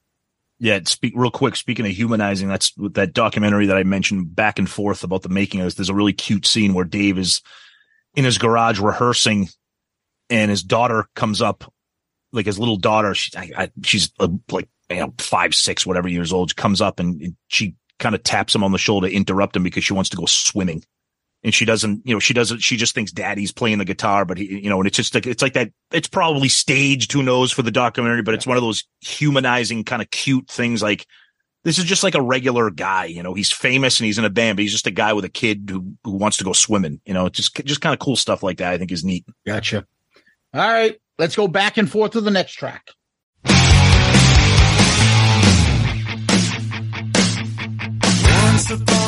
Yeah, 0.58 0.78
speak 0.84 1.14
real 1.16 1.30
quick. 1.30 1.56
Speaking 1.56 1.86
of 1.86 1.92
humanizing, 1.92 2.48
that's 2.48 2.72
that 2.76 3.14
documentary 3.14 3.66
that 3.66 3.78
I 3.78 3.82
mentioned 3.82 4.34
back 4.36 4.58
and 4.58 4.68
forth 4.68 5.02
about 5.02 5.22
the 5.22 5.30
making 5.30 5.60
of 5.60 5.66
this. 5.66 5.74
There's 5.74 5.88
a 5.88 5.94
really 5.94 6.12
cute 6.12 6.46
scene 6.46 6.74
where 6.74 6.84
Dave 6.84 7.16
is 7.16 7.40
in 8.14 8.24
his 8.24 8.36
garage 8.36 8.78
rehearsing, 8.78 9.48
and 10.28 10.50
his 10.50 10.62
daughter 10.62 11.06
comes 11.16 11.40
up, 11.40 11.72
like 12.32 12.44
his 12.44 12.58
little 12.58 12.76
daughter. 12.76 13.14
She, 13.14 13.36
I, 13.38 13.50
I, 13.56 13.70
she's 13.82 14.10
uh, 14.20 14.28
like 14.50 14.68
you 14.90 14.96
know 14.96 15.14
five, 15.18 15.54
six, 15.54 15.86
whatever 15.86 16.08
years 16.08 16.30
old. 16.30 16.50
She 16.50 16.56
comes 16.56 16.82
up 16.82 17.00
and, 17.00 17.20
and 17.22 17.36
she 17.48 17.74
kind 17.98 18.14
of 18.14 18.22
taps 18.22 18.54
him 18.54 18.62
on 18.62 18.72
the 18.72 18.78
shoulder, 18.78 19.06
interrupt 19.06 19.56
him 19.56 19.62
because 19.62 19.84
she 19.84 19.94
wants 19.94 20.10
to 20.10 20.16
go 20.16 20.26
swimming. 20.26 20.84
And 21.42 21.54
she 21.54 21.64
doesn't, 21.64 22.06
you 22.06 22.14
know, 22.14 22.20
she 22.20 22.34
doesn't, 22.34 22.58
she 22.58 22.76
just 22.76 22.94
thinks 22.94 23.12
daddy's 23.12 23.50
playing 23.50 23.78
the 23.78 23.86
guitar, 23.86 24.26
but 24.26 24.36
he, 24.36 24.62
you 24.62 24.68
know, 24.68 24.78
and 24.78 24.86
it's 24.86 24.96
just 24.98 25.14
like, 25.14 25.26
it's 25.26 25.40
like 25.40 25.54
that, 25.54 25.72
it's 25.90 26.06
probably 26.06 26.50
staged, 26.50 27.10
who 27.12 27.22
knows 27.22 27.50
for 27.50 27.62
the 27.62 27.70
documentary, 27.70 28.20
but 28.20 28.34
it's 28.34 28.46
one 28.46 28.58
of 28.58 28.62
those 28.62 28.84
humanizing 29.00 29.84
kind 29.84 30.02
of 30.02 30.10
cute 30.10 30.48
things. 30.48 30.82
Like 30.82 31.06
this 31.64 31.78
is 31.78 31.84
just 31.84 32.02
like 32.02 32.14
a 32.14 32.20
regular 32.20 32.70
guy, 32.70 33.06
you 33.06 33.22
know, 33.22 33.32
he's 33.32 33.50
famous 33.50 33.98
and 33.98 34.04
he's 34.04 34.18
in 34.18 34.26
a 34.26 34.30
band, 34.30 34.56
but 34.56 34.64
he's 34.64 34.72
just 34.72 34.86
a 34.86 34.90
guy 34.90 35.14
with 35.14 35.24
a 35.24 35.30
kid 35.30 35.70
who, 35.70 35.94
who 36.04 36.12
wants 36.12 36.36
to 36.36 36.44
go 36.44 36.52
swimming, 36.52 37.00
you 37.06 37.14
know, 37.14 37.24
it's 37.24 37.38
just, 37.38 37.54
just 37.64 37.80
kind 37.80 37.94
of 37.94 38.00
cool 38.00 38.16
stuff 38.16 38.42
like 38.42 38.58
that. 38.58 38.74
I 38.74 38.76
think 38.76 38.92
is 38.92 39.02
neat. 39.02 39.24
Gotcha. 39.46 39.86
All 40.52 40.60
right, 40.60 41.00
let's 41.18 41.36
go 41.36 41.48
back 41.48 41.78
and 41.78 41.90
forth 41.90 42.10
to 42.12 42.20
the 42.20 42.30
next 42.30 42.52
track. 42.52 42.90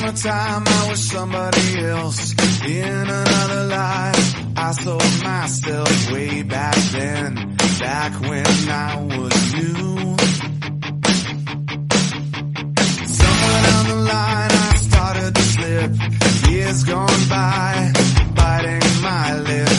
Upon 0.02 0.14
a 0.14 0.16
time 0.16 0.64
I 0.66 0.88
was 0.88 1.00
somebody 1.00 1.84
else 1.84 2.34
in 2.64 3.08
another 3.08 3.64
life. 3.64 4.36
I 4.56 4.72
sold 4.72 5.22
myself 5.22 6.12
way 6.12 6.42
back 6.42 6.76
then, 6.92 7.56
back 7.80 8.20
when 8.20 8.46
I 8.68 8.96
was 9.16 9.54
new. 9.54 10.16
Somewhere 13.06 13.62
down 13.68 13.86
the 13.88 14.00
line 14.12 14.52
I 14.52 14.76
started 14.76 15.34
to 15.34 15.42
slip. 15.42 16.50
Years 16.50 16.84
gone 16.84 17.28
by, 17.28 17.92
biting 18.34 19.02
my 19.02 19.38
lip 19.38 19.71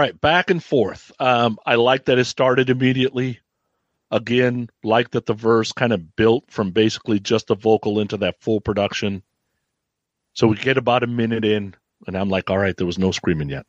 right, 0.00 0.18
back 0.20 0.50
and 0.50 0.62
forth. 0.62 1.12
Um, 1.20 1.58
I 1.64 1.76
like 1.76 2.06
that 2.06 2.18
it 2.18 2.24
started 2.24 2.70
immediately. 2.70 3.40
Again, 4.10 4.68
like 4.82 5.10
that 5.10 5.26
the 5.26 5.34
verse 5.34 5.72
kind 5.72 5.92
of 5.92 6.16
built 6.16 6.50
from 6.50 6.72
basically 6.72 7.20
just 7.20 7.46
the 7.46 7.54
vocal 7.54 8.00
into 8.00 8.16
that 8.18 8.40
full 8.40 8.60
production. 8.60 9.22
So 10.32 10.48
we 10.48 10.56
get 10.56 10.78
about 10.78 11.04
a 11.04 11.06
minute 11.06 11.44
in, 11.44 11.74
and 12.06 12.16
I'm 12.16 12.28
like, 12.28 12.50
all 12.50 12.58
right, 12.58 12.76
there 12.76 12.86
was 12.86 12.98
no 12.98 13.12
screaming 13.12 13.50
yet. 13.50 13.66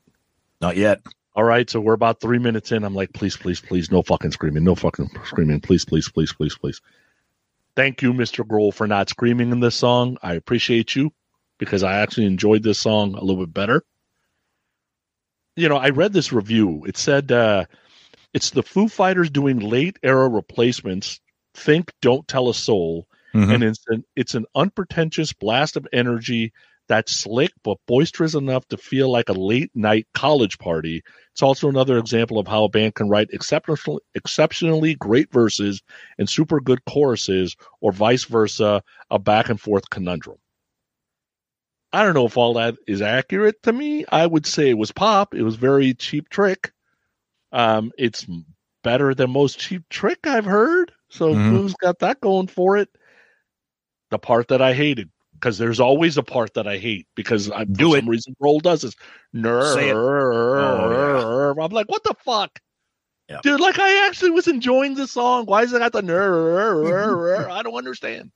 Not 0.60 0.78
yet. 0.78 1.02
All 1.36 1.44
right, 1.44 1.70
so 1.70 1.80
we're 1.80 1.94
about 1.94 2.20
three 2.20 2.40
minutes 2.40 2.72
in. 2.72 2.84
I'm 2.84 2.96
like, 2.96 3.14
please, 3.14 3.38
please, 3.38 3.62
please, 3.62 3.92
no 3.92 4.02
fucking 4.02 4.32
screaming, 4.32 4.64
no 4.64 4.76
fucking 4.76 5.10
screaming, 5.26 5.62
please, 5.62 5.86
please, 5.86 6.10
please, 6.10 6.34
please, 6.34 6.58
please. 6.58 6.82
Thank 7.76 8.02
you, 8.02 8.14
Mr. 8.14 8.46
Grohl, 8.46 8.74
for 8.74 8.88
not 8.88 9.10
screaming 9.10 9.52
in 9.52 9.60
this 9.60 9.76
song. 9.76 10.18
I 10.22 10.34
appreciate 10.34 10.96
you 10.96 11.14
because 11.58 11.84
I 11.84 12.00
actually 12.00 12.26
enjoyed 12.26 12.64
this 12.64 12.80
song 12.80 13.16
a 13.16 13.24
little 13.24 13.46
bit 13.46 13.54
better. 13.54 13.84
You 15.56 15.70
know, 15.70 15.78
I 15.78 15.90
read 15.90 16.14
this 16.14 16.32
review. 16.32 16.84
It 16.88 16.98
said 16.98 17.32
uh, 17.32 17.66
it's 18.34 18.52
the 18.52 18.64
Foo 18.64 18.88
Fighters 18.88 19.30
doing 19.30 19.60
late 19.60 20.00
era 20.04 20.28
replacements. 20.30 21.20
Think, 21.54 21.92
don't 22.02 22.28
tell 22.28 22.50
a 22.50 22.54
soul, 22.54 23.08
Mhm. 23.34 23.54
and 23.56 23.64
it's 23.64 23.84
an 23.88 24.04
it's 24.16 24.36
an 24.36 24.46
unpretentious 24.56 25.34
blast 25.34 25.76
of 25.78 25.88
energy 25.94 26.54
that's 26.88 27.16
slick 27.16 27.52
but 27.64 27.78
boisterous 27.88 28.34
enough 28.36 28.68
to 28.68 28.78
feel 28.78 29.10
like 29.10 29.30
a 29.30 29.34
late 29.34 29.72
night 29.76 30.08
college 30.14 30.58
party. 30.58 31.02
It's 31.32 31.42
also 31.42 31.70
another 31.70 31.98
example 31.98 32.40
of 32.40 32.48
how 32.48 32.64
a 32.66 32.70
band 32.70 32.96
can 32.96 33.08
write 33.10 33.30
exceptional, 33.32 34.02
exceptionally 34.16 34.96
great 34.96 35.32
verses 35.32 35.82
and 36.18 36.30
super 36.30 36.60
good 36.60 36.84
choruses, 36.86 37.56
or 37.82 37.92
vice 37.94 38.26
versa, 38.26 38.84
a 39.10 39.20
back 39.20 39.50
and 39.50 39.60
forth 39.60 39.90
conundrum. 39.90 40.38
I 41.94 42.04
don't 42.04 42.14
know 42.14 42.26
if 42.26 42.38
all 42.38 42.54
that 42.54 42.76
is 42.88 43.02
accurate 43.02 43.64
to 43.64 43.74
me. 43.74 44.06
I 44.10 44.26
would 44.26 44.46
say 44.46 44.70
it 44.70 44.78
was 44.78 44.92
pop. 44.92 45.36
It 45.36 45.44
was 45.44 45.56
very 45.56 45.94
Cheap 45.94 46.30
Trick. 46.30 46.72
Um, 47.52 47.92
it's 47.98 48.26
better 48.84 49.14
than 49.14 49.32
most 49.32 49.60
Cheap 49.60 49.88
Trick 49.90 50.26
I've 50.26 50.46
heard. 50.46 50.92
So 51.10 51.34
Mhm. 51.34 51.50
who's 51.50 51.74
got 51.76 52.00
that 52.00 52.22
going 52.22 52.48
for 52.48 52.78
it? 52.78 52.90
The 54.10 54.20
part 54.20 54.48
that 54.50 54.62
I 54.62 54.74
hated, 54.74 55.10
because 55.34 55.58
there's 55.58 55.80
always 55.80 56.18
a 56.18 56.24
part 56.24 56.54
that 56.54 56.68
I 56.68 56.78
hate 56.78 57.08
because 57.16 57.52
I, 57.52 57.66
for 57.66 57.72
Do 57.72 57.96
some 57.96 58.10
reason 58.10 58.36
Grohl 58.42 58.62
does 58.62 58.82
this. 58.82 58.96
Nerve. 59.34 59.74
Say 59.74 59.90
it. 59.90 59.96
Er, 59.96 60.00
er, 60.00 60.60
er, 60.60 61.56
oh, 61.60 61.64
I'm 61.64 61.72
like, 61.72 61.90
what 61.90 62.04
the 62.04 62.16
fuck? 62.24 62.60
Yeah. 63.30 63.40
Dude, 63.44 63.62
like 63.62 63.80
I 63.80 64.08
actually 64.08 64.32
was 64.32 64.48
enjoying 64.48 64.96
the 64.96 65.08
song. 65.08 65.46
Why 65.46 65.64
is 65.64 65.72
it 65.74 65.80
got 65.80 65.94
the 65.94 66.02
nerve? 66.02 67.50
I 67.50 67.64
don't 67.64 67.76
understand. 67.76 68.32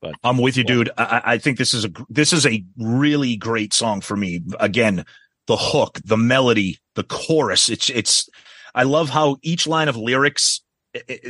But 0.00 0.14
I'm 0.24 0.38
with 0.38 0.56
you, 0.56 0.64
dude. 0.64 0.90
I, 0.96 1.22
I- 1.24 1.38
think 1.38 1.58
this 1.58 1.74
is 1.74 1.84
a 1.84 1.90
this 2.08 2.32
is 2.32 2.46
a 2.46 2.64
really 2.78 3.36
great 3.36 3.74
song 3.74 4.00
for 4.00 4.16
me. 4.16 4.40
Again, 4.58 5.04
the 5.46 5.56
hook, 5.56 5.98
the 6.04 6.16
melody, 6.16 6.78
the 6.94 7.04
chorus. 7.04 7.68
It's 7.68 7.90
it's. 7.90 8.28
I 8.74 8.84
love 8.84 9.10
how 9.10 9.36
each 9.42 9.66
line 9.66 9.88
of 9.88 9.96
lyrics 9.96 10.62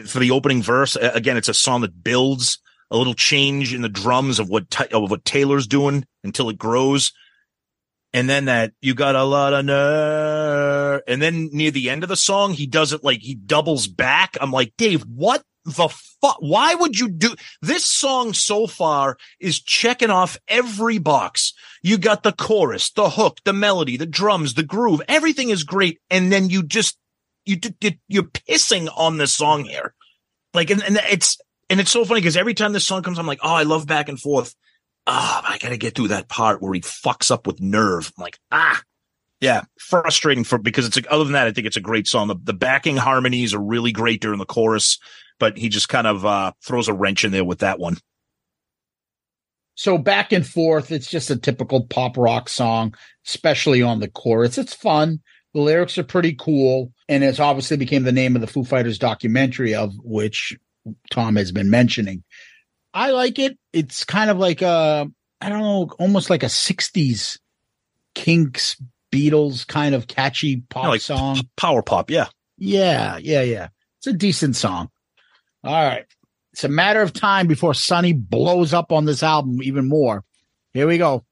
for 0.07 0.19
the 0.19 0.31
opening 0.31 0.63
verse. 0.63 0.97
Again, 0.97 1.37
it's 1.37 1.49
a 1.49 1.55
song 1.55 1.81
that 1.81 2.05
builds 2.05 2.59
a 2.91 2.97
little 2.97 3.15
change 3.15 3.73
in 3.73 3.83
the 3.83 3.89
drums 3.89 4.39
of 4.39 4.49
what 4.49 4.81
of 4.93 5.11
what 5.11 5.25
Taylor's 5.25 5.67
doing 5.67 6.05
until 6.23 6.49
it 6.51 6.59
grows, 6.59 7.13
and 8.13 8.29
then 8.29 8.45
that 8.45 8.73
you 8.81 8.95
got 8.95 9.17
a 9.17 9.25
lot 9.25 9.53
of 9.53 9.65
nerve. 9.65 11.03
And 11.09 11.21
then 11.23 11.51
near 11.53 11.71
the 11.71 11.91
end 11.91 12.03
of 12.03 12.09
the 12.09 12.17
song, 12.17 12.53
he 12.53 12.67
does 12.67 12.93
it 12.93 13.03
like 13.05 13.21
he 13.21 13.35
doubles 13.35 13.87
back. 13.87 14.37
I'm 14.41 14.53
like, 14.53 14.75
Dave, 14.77 15.03
what 15.03 15.43
the 15.75 15.89
fuck? 15.89 16.37
Why 16.41 16.75
would 16.75 16.99
you 16.99 17.09
do 17.09 17.35
this 17.63 17.85
song 17.85 18.33
so 18.33 18.67
far 18.67 19.17
is 19.39 19.61
checking 19.61 20.11
off 20.11 20.39
every 20.49 20.99
box. 20.99 21.53
You 21.83 21.99
got 21.99 22.23
the 22.23 22.33
chorus, 22.33 22.91
the 22.91 23.11
hook, 23.11 23.41
the 23.45 23.53
melody, 23.53 23.97
the 23.97 24.07
drums, 24.07 24.55
the 24.55 24.63
groove. 24.63 25.03
Everything 25.09 25.51
is 25.51 25.65
great. 25.65 26.01
And 26.11 26.31
then 26.31 26.51
you 26.51 26.63
just, 26.63 26.99
you, 27.45 27.59
you're 28.09 28.25
pissing 28.25 28.89
on 28.97 29.19
this 29.19 29.33
song 29.33 29.65
here. 29.65 29.95
Like, 30.53 30.71
and, 30.71 30.83
and 30.83 30.97
it's, 31.11 31.39
and 31.69 31.81
it's 31.81 31.91
so 31.91 32.05
funny 32.05 32.21
because 32.21 32.37
every 32.37 32.55
time 32.55 32.73
this 32.73 32.87
song 32.87 33.03
comes, 33.03 33.19
I'm 33.19 33.27
like, 33.27 33.41
oh, 33.43 33.55
I 33.55 33.63
love 33.63 33.87
back 33.87 34.09
and 34.09 34.21
forth. 34.21 34.55
Ah, 35.07 35.41
but 35.43 35.53
I 35.53 35.59
got 35.59 35.71
to 35.71 35.79
get 35.79 35.95
through 35.95 36.09
that 36.09 36.29
part 36.29 36.61
where 36.61 36.75
he 36.75 36.81
fucks 36.81 37.31
up 37.31 37.47
with 37.47 37.61
nerve. 37.61 38.13
I'm 38.17 38.23
like, 38.23 38.39
ah, 38.53 38.83
yeah, 39.41 39.63
frustrating 39.79 40.45
for 40.45 40.59
because 40.59 40.87
it's 40.87 40.99
other 41.11 41.25
than 41.25 41.33
that, 41.33 41.47
I 41.47 41.53
think 41.53 41.67
it's 41.67 41.79
a 41.79 41.81
great 41.81 42.07
song. 42.07 42.29
The, 42.29 42.37
the 42.43 42.53
backing 42.53 42.97
harmonies 42.97 43.55
are 43.55 43.63
really 43.63 43.93
great 43.93 44.21
during 44.21 44.39
the 44.39 44.45
chorus, 44.45 44.99
but 45.41 45.59
he 45.59 45.69
just 45.69 45.89
kind 45.89 46.07
of 46.07 46.25
uh, 46.25 46.53
throws 46.63 46.87
a 46.87 46.95
wrench 46.95 47.25
in 47.25 47.33
there 47.33 47.45
with 47.45 47.59
that 47.59 47.81
one. 47.81 47.97
So 49.75 49.97
back 49.99 50.31
and 50.33 50.47
forth, 50.47 50.93
it's 50.93 51.11
just 51.11 51.31
a 51.31 51.37
typical 51.37 51.87
pop 51.87 52.17
rock 52.17 52.49
song, 52.49 52.95
especially 53.27 53.83
on 53.83 54.01
the 54.01 54.09
chorus. 54.09 54.59
It's 54.59 54.75
fun. 54.75 55.21
The 55.55 55.61
lyrics 55.63 55.99
are 55.99 56.05
pretty 56.05 56.35
cool, 56.35 56.93
and 57.09 57.25
it's 57.25 57.41
obviously 57.41 57.77
became 57.77 58.05
the 58.05 58.13
name 58.13 58.37
of 58.37 58.41
the 58.41 58.47
Foo 58.47 58.63
Fighters 58.63 58.99
documentary, 58.99 59.75
of 59.75 59.93
which 60.05 60.57
Tom 61.11 61.35
has 61.37 61.51
been 61.51 61.71
mentioning. 61.71 62.23
I 62.95 63.11
like 63.11 63.39
it. 63.39 63.59
It's 63.73 64.05
kind 64.05 64.31
of 64.31 64.39
like 64.39 64.63
a, 64.63 65.11
I 65.41 65.49
don't 65.49 65.61
know, 65.61 65.91
almost 65.99 66.31
like 66.31 66.43
a 66.43 66.47
'60s 66.47 67.39
Kinks, 68.15 68.77
Beatles 69.13 69.67
kind 69.67 69.95
of 69.95 70.07
catchy 70.07 70.63
pop 70.69 70.85
Yeah, 70.85 70.89
like 70.91 71.01
song. 71.01 71.37
p- 71.37 71.49
power 71.57 71.83
pop, 71.83 72.11
yeah. 72.11 72.27
Yeah, 72.59 73.17
yeah, 73.17 73.43
yeah. 73.43 73.69
It's 73.99 74.07
a 74.09 74.13
decent 74.13 74.57
song. 74.57 74.91
All 75.63 75.73
right. 75.73 76.07
It's 76.53 76.65
a 76.65 76.69
matter 76.69 77.03
of 77.03 77.13
time 77.13 77.47
before 77.47 77.75
Sonny 77.75 78.13
blows 78.13 78.73
up 78.73 78.93
on 78.93 79.05
this 79.05 79.23
album 79.23 79.63
even 79.63 79.89
more. 79.89 80.25
Here 80.73 80.87
we 80.87 80.99
go. 80.99 81.25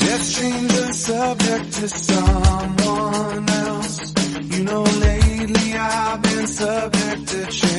Let's 0.00 0.38
change 0.38 0.68
the 0.72 0.92
subject 0.92 1.72
to 1.72 1.88
someone 1.88 3.48
else. 3.50 4.14
You 4.56 4.64
know, 4.64 4.82
lately 4.82 5.74
I've 5.74 6.22
been 6.22 6.46
subject 6.46 7.28
to 7.28 7.46
change. 7.46 7.73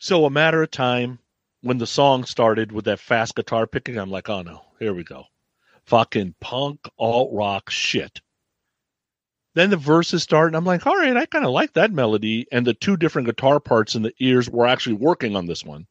So 0.03 0.25
a 0.25 0.31
matter 0.31 0.61
of 0.65 0.71
time 0.73 1.21
when 1.61 1.79
the 1.79 1.87
song 1.87 2.25
started 2.25 2.73
with 2.73 2.87
that 2.87 2.99
fast 2.99 3.37
guitar 3.37 3.69
picking, 3.69 3.97
I'm 3.97 4.11
like, 4.11 4.29
oh 4.29 4.43
no, 4.43 4.65
here 4.81 4.93
we 4.93 5.05
go. 5.05 5.27
Fucking 5.87 6.35
punk 6.41 6.81
alt 6.99 7.31
rock 7.33 7.71
shit. 7.71 8.21
Then 9.55 9.71
the 9.71 9.77
verses 9.77 10.25
start, 10.25 10.49
and 10.49 10.57
I'm 10.57 10.65
like, 10.65 10.89
all 10.89 10.97
right, 10.97 11.17
I 11.17 11.27
kind 11.27 11.45
of 11.45 11.53
like 11.53 11.75
that 11.75 11.93
melody. 11.93 12.49
And 12.51 12.67
the 12.67 12.75
two 12.75 12.97
different 12.97 13.27
guitar 13.27 13.61
parts 13.61 13.95
in 13.95 14.03
the 14.03 14.13
ears 14.19 14.51
were 14.51 14.67
actually 14.67 14.97
working 14.97 15.37
on 15.37 15.47
this 15.47 15.65
one. 15.65 15.87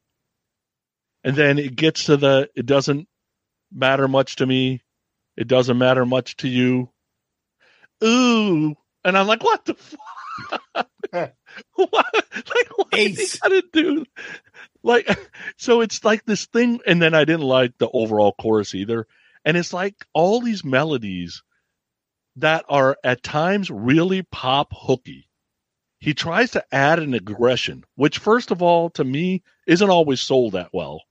And 1.24 1.34
then 1.34 1.58
it 1.58 1.74
gets 1.74 2.04
to 2.04 2.18
the, 2.18 2.50
it 2.54 2.66
doesn't 2.66 3.08
matter 3.72 4.08
much 4.08 4.36
to 4.36 4.46
me. 4.46 4.82
It 5.38 5.48
doesn't 5.48 5.78
matter 5.78 6.04
much 6.04 6.36
to 6.38 6.48
you. 6.48 6.90
Ooh. 8.04 8.74
And 9.06 9.16
I'm 9.16 9.26
like, 9.26 9.42
what 9.42 9.64
the 9.64 9.74
fuck? 9.74 11.32
what? 11.74 12.06
Like, 12.34 12.68
what 12.76 12.88
Ace. 12.94 13.34
you 13.34 13.40
gotta 13.40 13.62
do? 13.72 14.04
Like, 14.82 15.08
so 15.56 15.80
it's 15.80 16.04
like 16.04 16.24
this 16.24 16.46
thing. 16.46 16.80
And 16.86 17.00
then 17.00 17.14
I 17.14 17.24
didn't 17.24 17.46
like 17.46 17.78
the 17.78 17.88
overall 17.90 18.34
chorus 18.40 18.74
either. 18.74 19.06
And 19.44 19.56
it's 19.56 19.72
like 19.72 19.94
all 20.12 20.40
these 20.40 20.64
melodies 20.64 21.42
that 22.36 22.64
are 22.68 22.96
at 23.04 23.22
times 23.22 23.70
really 23.70 24.22
pop 24.22 24.72
hooky. 24.74 25.28
He 25.98 26.14
tries 26.14 26.52
to 26.52 26.64
add 26.74 26.98
an 26.98 27.14
aggression, 27.14 27.84
which, 27.94 28.18
first 28.18 28.50
of 28.50 28.60
all, 28.60 28.90
to 28.90 29.04
me, 29.04 29.42
isn't 29.66 29.90
always 29.90 30.20
sold 30.20 30.54
that 30.54 30.70
well. 30.72 31.02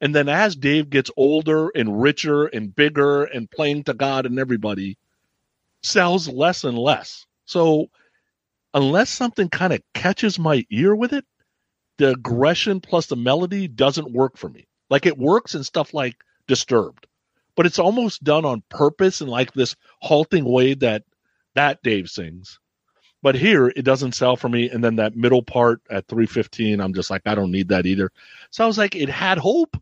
And 0.00 0.14
then 0.14 0.28
as 0.28 0.54
Dave 0.54 0.90
gets 0.90 1.10
older 1.16 1.70
and 1.70 2.00
richer 2.00 2.44
and 2.46 2.74
bigger 2.74 3.24
and 3.24 3.50
playing 3.50 3.84
to 3.84 3.94
God 3.94 4.26
and 4.26 4.38
everybody, 4.38 4.96
sells 5.82 6.28
less 6.28 6.62
and 6.62 6.78
less. 6.78 7.26
So 7.46 7.88
unless 8.74 9.10
something 9.10 9.48
kind 9.48 9.72
of 9.72 9.80
catches 9.94 10.38
my 10.38 10.64
ear 10.70 10.94
with 10.94 11.12
it, 11.12 11.24
the 11.98 12.10
aggression 12.10 12.80
plus 12.80 13.06
the 13.06 13.16
melody 13.16 13.68
doesn't 13.68 14.12
work 14.12 14.36
for 14.36 14.48
me. 14.48 14.68
Like 14.90 15.06
it 15.06 15.18
works 15.18 15.54
in 15.54 15.64
stuff 15.64 15.92
like 15.94 16.16
Disturbed, 16.46 17.06
but 17.56 17.66
it's 17.66 17.78
almost 17.78 18.24
done 18.24 18.46
on 18.46 18.62
purpose 18.70 19.20
in 19.20 19.28
like 19.28 19.52
this 19.52 19.76
halting 20.00 20.46
way 20.46 20.72
that 20.74 21.04
that 21.54 21.82
Dave 21.82 22.08
sings. 22.08 22.58
But 23.20 23.34
here 23.34 23.68
it 23.68 23.84
doesn't 23.84 24.14
sell 24.14 24.36
for 24.36 24.48
me. 24.48 24.70
And 24.70 24.82
then 24.82 24.96
that 24.96 25.14
middle 25.14 25.42
part 25.42 25.82
at 25.90 26.08
315, 26.08 26.80
I'm 26.80 26.94
just 26.94 27.10
like, 27.10 27.22
I 27.26 27.34
don't 27.34 27.50
need 27.50 27.68
that 27.68 27.84
either. 27.84 28.10
So 28.50 28.64
I 28.64 28.66
was 28.66 28.78
like, 28.78 28.94
it 28.94 29.10
had 29.10 29.36
hope. 29.36 29.76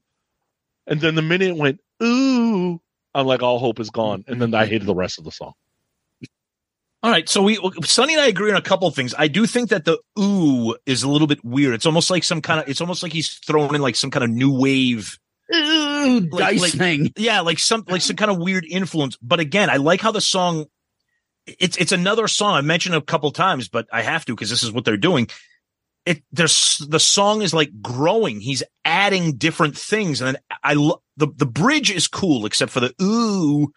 And 0.88 1.00
then 1.00 1.14
the 1.14 1.22
minute 1.22 1.50
it 1.50 1.56
went, 1.56 1.80
ooh, 2.02 2.80
I'm 3.14 3.26
like, 3.26 3.42
all 3.42 3.58
hope 3.60 3.78
is 3.78 3.90
gone. 3.90 4.24
And 4.26 4.42
then 4.42 4.52
I 4.54 4.66
hated 4.66 4.86
the 4.86 4.94
rest 4.94 5.18
of 5.18 5.24
the 5.24 5.30
song. 5.30 5.52
All 7.06 7.12
right, 7.12 7.28
so 7.28 7.40
we 7.40 7.56
Sonny 7.84 8.14
and 8.14 8.20
I 8.20 8.26
agree 8.26 8.50
on 8.50 8.56
a 8.56 8.62
couple 8.62 8.88
of 8.88 8.96
things. 8.96 9.14
I 9.16 9.28
do 9.28 9.46
think 9.46 9.70
that 9.70 9.84
the 9.84 10.00
ooh 10.18 10.74
is 10.86 11.04
a 11.04 11.08
little 11.08 11.28
bit 11.28 11.38
weird. 11.44 11.74
It's 11.74 11.86
almost 11.86 12.10
like 12.10 12.24
some 12.24 12.42
kind 12.42 12.58
of 12.60 12.68
it's 12.68 12.80
almost 12.80 13.04
like 13.04 13.12
he's 13.12 13.34
thrown 13.46 13.76
in 13.76 13.80
like 13.80 13.94
some 13.94 14.10
kind 14.10 14.24
of 14.24 14.30
new 14.30 14.52
wave 14.58 15.16
Ooh, 15.54 16.26
Like- 16.32 16.54
dice 16.58 16.60
like- 16.62 16.72
thing. 16.72 17.12
yeah, 17.16 17.42
like 17.42 17.60
some 17.60 17.84
like 17.86 18.02
some 18.02 18.16
kind 18.16 18.32
of 18.32 18.38
weird 18.38 18.66
influence. 18.68 19.16
But 19.22 19.38
again, 19.38 19.70
I 19.70 19.76
like 19.76 20.00
how 20.00 20.10
the 20.10 20.20
song 20.20 20.66
it's 21.46 21.76
it's 21.76 21.92
another 21.92 22.26
song 22.26 22.54
I 22.56 22.60
mentioned 22.62 22.96
a 22.96 23.00
couple 23.00 23.30
times, 23.30 23.68
but 23.68 23.86
I 23.92 24.02
have 24.02 24.24
to 24.24 24.34
because 24.34 24.50
this 24.50 24.64
is 24.64 24.72
what 24.72 24.84
they're 24.84 24.96
doing. 24.96 25.28
It 26.06 26.24
there's 26.32 26.78
the 26.88 26.98
song 26.98 27.40
is 27.42 27.54
like 27.54 27.70
growing. 27.80 28.40
He's 28.40 28.64
adding 28.84 29.36
different 29.36 29.78
things, 29.78 30.20
and 30.20 30.34
then 30.34 30.42
I 30.64 30.74
lo- 30.74 31.02
the 31.16 31.28
the 31.36 31.46
bridge 31.46 31.92
is 31.92 32.08
cool 32.08 32.46
except 32.46 32.72
for 32.72 32.80
the 32.80 32.92
ooh. 33.00 33.68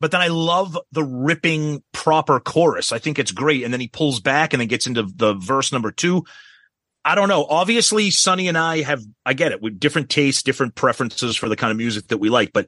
But 0.00 0.10
then 0.10 0.20
I 0.20 0.28
love 0.28 0.78
the 0.92 1.04
ripping 1.04 1.82
proper 1.92 2.40
chorus. 2.40 2.92
I 2.92 2.98
think 2.98 3.18
it's 3.18 3.32
great. 3.32 3.62
And 3.62 3.72
then 3.72 3.80
he 3.80 3.88
pulls 3.88 4.20
back 4.20 4.52
and 4.52 4.60
then 4.60 4.68
gets 4.68 4.86
into 4.86 5.04
the 5.04 5.34
verse 5.34 5.72
number 5.72 5.90
two. 5.90 6.24
I 7.04 7.14
don't 7.14 7.28
know. 7.28 7.44
Obviously, 7.44 8.10
Sonny 8.10 8.48
and 8.48 8.58
I 8.58 8.82
have, 8.82 9.02
I 9.24 9.34
get 9.34 9.52
it, 9.52 9.62
with 9.62 9.78
different 9.78 10.10
tastes, 10.10 10.42
different 10.42 10.74
preferences 10.74 11.36
for 11.36 11.48
the 11.48 11.56
kind 11.56 11.70
of 11.70 11.76
music 11.76 12.08
that 12.08 12.18
we 12.18 12.28
like, 12.30 12.52
but 12.52 12.66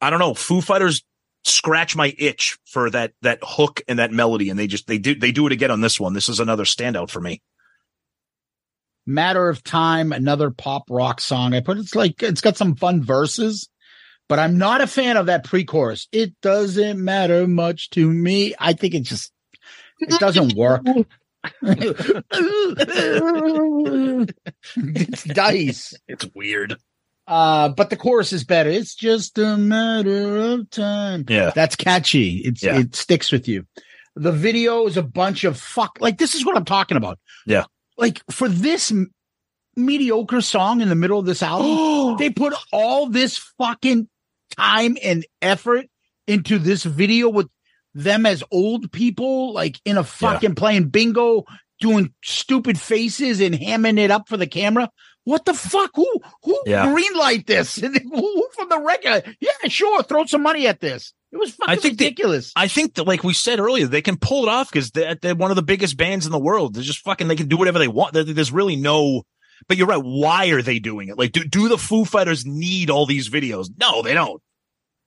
I 0.00 0.10
don't 0.10 0.20
know. 0.20 0.34
Foo 0.34 0.60
Fighters 0.60 1.04
scratch 1.44 1.96
my 1.96 2.14
itch 2.18 2.58
for 2.64 2.90
that, 2.90 3.12
that 3.22 3.40
hook 3.42 3.82
and 3.88 3.98
that 3.98 4.12
melody. 4.12 4.50
And 4.50 4.58
they 4.58 4.66
just, 4.66 4.86
they 4.86 4.98
do, 4.98 5.14
they 5.14 5.32
do 5.32 5.46
it 5.46 5.52
again 5.52 5.70
on 5.70 5.80
this 5.80 5.98
one. 5.98 6.12
This 6.12 6.28
is 6.28 6.40
another 6.40 6.64
standout 6.64 7.10
for 7.10 7.20
me. 7.20 7.42
Matter 9.06 9.48
of 9.48 9.62
Time, 9.62 10.12
another 10.12 10.50
pop 10.50 10.84
rock 10.90 11.20
song. 11.20 11.54
I 11.54 11.60
put 11.60 11.78
it's 11.78 11.94
like 11.94 12.22
it's 12.24 12.40
got 12.40 12.56
some 12.56 12.74
fun 12.74 13.04
verses, 13.04 13.68
but 14.28 14.38
I'm 14.38 14.58
not 14.58 14.80
a 14.80 14.86
fan 14.86 15.16
of 15.16 15.26
that 15.26 15.44
pre-chorus. 15.44 16.08
It 16.12 16.32
doesn't 16.40 17.02
matter 17.02 17.46
much 17.46 17.90
to 17.90 18.10
me. 18.10 18.54
I 18.58 18.72
think 18.72 18.94
it 18.94 19.00
just 19.04 19.32
it 20.00 20.10
doesn't 20.20 20.54
work. 20.54 20.82
it's 24.76 25.24
dice. 25.24 25.94
It's 26.08 26.26
weird. 26.34 26.76
Uh, 27.26 27.70
but 27.70 27.90
the 27.90 27.96
chorus 27.96 28.32
is 28.32 28.44
better. 28.44 28.70
It's 28.70 28.94
just 28.94 29.36
a 29.38 29.56
matter 29.56 30.36
of 30.38 30.70
time. 30.70 31.24
Yeah. 31.28 31.50
That's 31.54 31.74
catchy. 31.74 32.36
It's 32.44 32.62
Yeah. 32.62 32.78
it 32.78 32.94
sticks 32.94 33.32
with 33.32 33.48
you. 33.48 33.66
The 34.14 34.32
video 34.32 34.86
is 34.86 34.96
a 34.96 35.02
bunch 35.02 35.44
of 35.44 35.58
fuck. 35.58 35.98
Like 36.00 36.18
this 36.18 36.34
is 36.34 36.46
what 36.46 36.56
I'm 36.56 36.64
talking 36.64 36.96
about. 36.96 37.18
Yeah. 37.46 37.64
Like 37.98 38.22
for 38.30 38.48
this 38.48 38.92
m- 38.92 39.10
mediocre 39.74 40.40
song 40.40 40.80
in 40.80 40.88
the 40.88 40.94
middle 40.94 41.18
of 41.18 41.26
this 41.26 41.42
album, 41.42 42.16
they 42.18 42.30
put 42.30 42.54
all 42.72 43.08
this 43.08 43.38
fucking 43.58 44.08
time 44.50 44.96
and 45.02 45.24
effort 45.42 45.86
into 46.26 46.58
this 46.58 46.82
video 46.84 47.28
with 47.28 47.48
them 47.94 48.26
as 48.26 48.42
old 48.50 48.92
people, 48.92 49.52
like 49.54 49.80
in 49.84 49.96
a 49.96 50.04
fucking 50.04 50.54
playing 50.54 50.88
bingo, 50.88 51.44
doing 51.80 52.12
stupid 52.22 52.78
faces 52.78 53.40
and 53.40 53.54
hamming 53.54 53.98
it 53.98 54.10
up 54.10 54.28
for 54.28 54.36
the 54.36 54.46
camera. 54.46 54.90
What 55.24 55.44
the 55.44 55.54
fuck? 55.54 55.90
Who 55.94 56.06
who 56.44 56.60
Yeah. 56.66 56.86
greenlight 56.86 57.46
this? 57.46 57.76
who, 57.80 57.88
who 57.88 58.48
from 58.54 58.68
the 58.68 58.80
record? 58.80 59.36
Yeah, 59.40 59.50
sure. 59.68 60.02
Throw 60.04 60.24
some 60.26 60.42
money 60.42 60.66
at 60.68 60.80
this. 60.80 61.12
It 61.32 61.38
was 61.38 61.50
fucking 61.50 61.72
I 61.72 61.76
think 61.76 61.98
they- 61.98 62.04
ridiculous. 62.06 62.52
I 62.54 62.68
think 62.68 62.94
that, 62.94 63.04
like 63.08 63.24
we 63.24 63.34
said 63.34 63.58
earlier, 63.58 63.86
they 63.86 64.02
can 64.02 64.16
pull 64.18 64.44
it 64.44 64.48
off 64.48 64.70
because 64.70 64.92
they're, 64.92 65.16
they're 65.16 65.34
one 65.34 65.50
of 65.50 65.56
the 65.56 65.62
biggest 65.62 65.96
bands 65.96 66.26
in 66.26 66.32
the 66.32 66.38
world. 66.38 66.74
They're 66.74 66.82
just 66.84 67.00
fucking, 67.00 67.26
they 67.28 67.34
can 67.36 67.48
do 67.48 67.56
whatever 67.56 67.78
they 67.80 67.88
want. 67.88 68.14
There- 68.14 68.22
There's 68.24 68.52
really 68.52 68.76
no, 68.76 69.24
but 69.68 69.76
you're 69.76 69.86
right. 69.86 70.02
Why 70.02 70.48
are 70.48 70.62
they 70.62 70.78
doing 70.78 71.08
it? 71.08 71.18
Like, 71.18 71.32
do, 71.32 71.44
do 71.44 71.68
the 71.68 71.78
Foo 71.78 72.04
Fighters 72.04 72.44
need 72.46 72.90
all 72.90 73.06
these 73.06 73.28
videos? 73.28 73.68
No, 73.78 74.02
they 74.02 74.14
don't. 74.14 74.42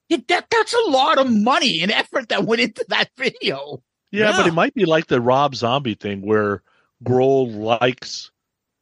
Yeah, 0.10 0.18
that 0.28 0.48
that's 0.50 0.74
a 0.74 0.90
lot 0.90 1.20
of 1.20 1.32
money 1.32 1.82
and 1.82 1.92
effort 1.92 2.30
that 2.30 2.44
went 2.46 2.62
into 2.62 2.84
that 2.90 3.10
video. 3.18 3.84
Yeah, 4.12 4.32
but 4.36 4.48
it 4.48 4.54
might 4.54 4.74
be 4.74 4.86
like 4.86 5.06
the 5.06 5.22
Rob 5.22 5.54
Zombie 5.54 5.94
thing 5.94 6.26
where 6.26 6.64
Grohl 7.04 7.56
likes 7.56 8.32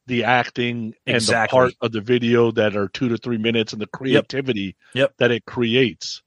the 0.06 0.24
acting 0.24 0.94
and 1.06 1.16
Exactly. 1.16 1.54
the 1.54 1.60
part 1.60 1.74
of 1.82 1.92
the 1.92 2.00
video 2.00 2.50
that 2.52 2.74
are 2.74 2.88
two 2.88 3.10
to 3.10 3.18
three 3.18 3.36
minutes 3.36 3.74
and 3.74 3.82
the 3.82 3.86
creativity 3.86 4.74
Yep. 4.94 5.14
that 5.18 5.30
it 5.30 5.44
creates. 5.44 6.22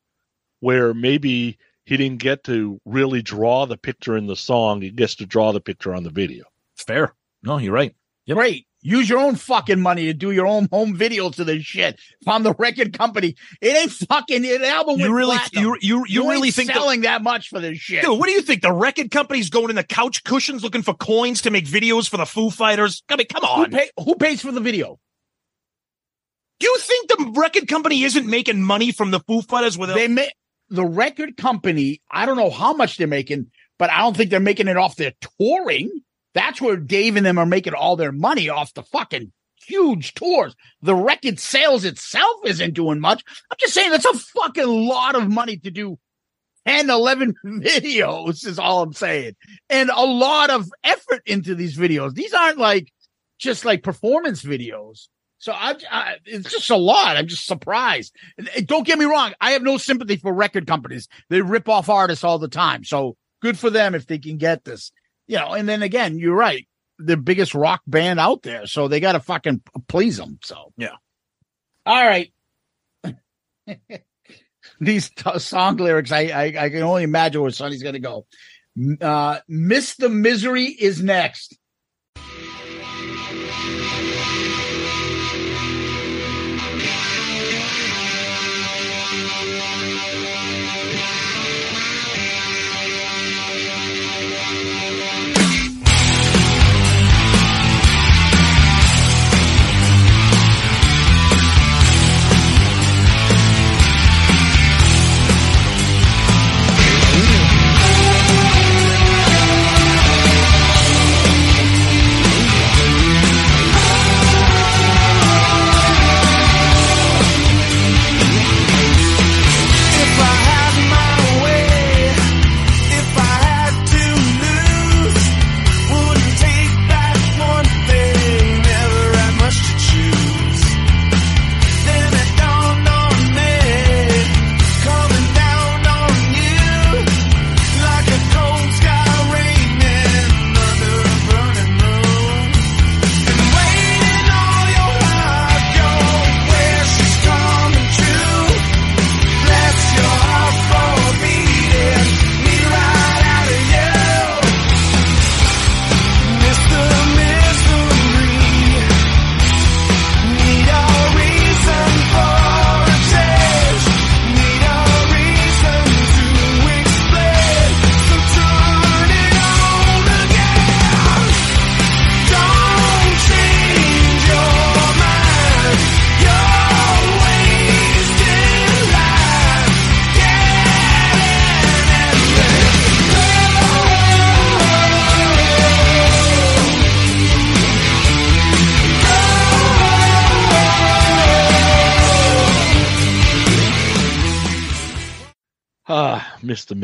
Where 0.60 0.94
maybe 0.94 1.58
he 1.86 1.98
didn't 1.98 2.20
get 2.20 2.44
to 2.44 2.80
really 2.86 3.24
draw 3.24 3.66
the 3.66 3.78
picture 3.78 4.16
in 4.16 4.28
the 4.28 4.36
song, 4.36 4.84
he 4.84 4.92
gets 4.92 5.16
to 5.16 5.26
draw 5.26 5.52
the 5.52 5.60
picture 5.62 5.96
on 5.96 6.04
the 6.04 6.12
video. 6.12 6.44
Fair. 6.78 7.16
No, 7.42 7.58
you're 7.58 7.74
right. 7.74 7.96
Yep. 8.28 8.38
Great. 8.38 8.68
Use 8.84 9.08
your 9.08 9.20
own 9.20 9.36
fucking 9.36 9.80
money 9.80 10.06
to 10.06 10.14
do 10.14 10.32
your 10.32 10.48
own 10.48 10.68
home 10.72 10.98
videos 10.98 11.36
to 11.36 11.44
this 11.44 11.64
shit. 11.64 12.00
If 12.20 12.28
I'm 12.28 12.42
the 12.42 12.54
record 12.54 12.98
company, 12.98 13.36
it 13.62 13.78
ain't 13.78 13.92
fucking 13.92 14.44
an 14.44 14.64
album. 14.64 15.00
You 15.00 15.14
really, 15.14 15.38
platinum. 15.38 15.64
you, 15.64 15.78
you, 15.82 16.06
you, 16.08 16.22
ain't 16.24 16.32
really 16.32 16.52
think 16.52 16.70
the- 16.70 16.80
selling 16.80 17.02
that 17.02 17.22
much 17.22 17.50
for 17.50 17.60
this 17.60 17.78
shit? 17.78 18.04
Dude, 18.04 18.18
what 18.18 18.26
do 18.28 18.34
you 18.34 18.42
think? 18.42 18.64
The 18.64 18.74
record 18.74 19.12
company's 19.12 19.52
going 19.52 19.70
in 19.70 19.76
the 19.76 19.84
couch 19.84 20.24
cushions 20.24 20.64
looking 20.64 20.82
for 20.82 20.96
coins 20.96 21.44
to 21.44 21.52
make 21.52 21.66
videos 21.66 22.10
for 22.10 22.18
the 22.18 22.26
Foo 22.26 22.50
Fighters? 22.50 23.04
I 23.08 23.18
mean, 23.18 23.28
come 23.28 23.44
who, 23.44 23.64
on. 23.64 23.72
pay, 23.72 23.92
who 24.04 24.16
pays 24.16 24.42
for 24.42 24.52
the 24.52 24.62
video? 24.62 25.00
Do 26.60 26.68
you 26.68 26.78
think 26.80 27.10
the 27.10 27.34
record 27.40 27.68
company 27.68 28.04
isn't 28.04 28.28
making 28.28 28.62
money 28.62 28.92
from 28.92 29.12
the 29.12 29.20
Foo 29.20 29.42
Fighters 29.42 29.78
with 29.78 29.94
They 29.94 30.08
ma- 30.08 30.24
the 30.72 30.86
record 30.86 31.38
company. 31.38 32.02
I 32.10 32.26
don't 32.26 32.38
know 32.38 32.50
how 32.50 32.74
much 32.74 32.98
they're 32.98 33.08
making, 33.08 33.52
but 33.78 33.92
I 33.92 34.00
don't 34.00 34.18
think 34.18 34.32
they're 34.32 34.40
making 34.40 34.68
it 34.68 34.78
off 34.78 34.96
their 34.96 35.14
touring. 35.40 36.02
That's 36.34 36.62
where 36.62 36.78
Dave 36.78 37.16
and 37.16 37.26
them 37.26 37.38
are 37.38 37.46
making 37.46 37.74
all 37.74 37.96
their 37.96 38.12
money 38.12 38.50
off 38.50 38.74
the 38.74 38.84
fucking 38.84 39.32
huge 39.66 40.14
tours. 40.14 40.56
The 40.82 40.96
record 40.96 41.40
sales 41.40 41.86
itself 41.86 42.38
isn't 42.46 42.74
doing 42.74 43.00
much. 43.00 43.24
I'm 43.50 43.58
just 43.60 43.74
saying 43.74 43.92
that's 43.92 44.06
a 44.06 44.14
fucking 44.14 44.68
lot 44.68 45.16
of 45.16 45.30
money 45.30 45.58
to 45.58 45.72
do 45.72 45.98
10, 46.68 46.90
11 46.90 47.34
videos 47.46 48.46
is 48.46 48.60
all 48.60 48.84
I'm 48.84 48.94
saying. 48.94 49.34
And 49.70 49.90
a 49.90 50.06
lot 50.06 50.50
of 50.50 50.70
effort 50.84 51.22
into 51.26 51.56
these 51.56 51.78
videos. 51.78 52.14
These 52.14 52.34
aren't 52.34 52.58
like 52.58 52.92
just 53.40 53.66
like 53.66 53.84
performance 53.84 54.44
videos. 54.44 55.08
So 55.40 55.52
I, 55.54 55.76
I, 55.90 56.16
it's 56.26 56.52
just 56.52 56.70
a 56.70 56.76
lot. 56.76 57.18
I'm 57.18 57.26
just 57.26 57.48
surprised. 57.48 58.16
Don't 58.66 58.86
get 58.86 59.00
me 59.00 59.06
wrong. 59.06 59.34
I 59.42 59.52
have 59.52 59.64
no 59.64 59.78
sympathy 59.78 60.18
for 60.18 60.32
record 60.32 60.68
companies. 60.68 61.08
They 61.30 61.42
rip 61.42 61.68
off 61.68 61.90
artists 61.90 62.24
all 62.24 62.38
the 62.38 62.48
time. 62.48 62.84
So 62.84 63.18
good 63.42 63.58
for 63.58 63.72
them 63.72 63.96
if 63.96 64.06
they 64.06 64.20
can 64.20 64.38
get 64.38 64.64
this, 64.64 64.92
you 65.28 65.38
know, 65.38 65.54
and 65.54 65.68
then 65.68 65.84
again, 65.84 66.18
you're 66.18 66.36
right. 66.36 66.68
The 67.00 67.18
biggest 67.18 67.56
rock 67.56 67.82
band 67.88 68.20
out 68.20 68.44
there. 68.44 68.68
So 68.68 68.88
they 68.88 69.00
got 69.00 69.14
to 69.14 69.20
fucking 69.20 69.62
please 69.88 70.18
them. 70.18 70.40
So 70.44 70.72
Yeah. 70.78 70.96
All 71.86 72.06
right. 72.06 72.32
These 74.80 75.10
t- 75.12 75.40
song 75.40 75.78
lyrics, 75.78 76.12
I, 76.12 76.22
I 76.28 76.44
I 76.66 76.70
can 76.70 76.84
only 76.84 77.04
imagine 77.04 77.42
where 77.42 77.52
Sonny's 77.52 77.82
going 77.84 77.94
to 77.94 78.00
go. 78.00 78.26
Uh, 79.02 79.40
Miss 79.48 79.96
the 79.96 80.10
Misery 80.10 80.66
is 80.66 81.02
next. 81.02 81.58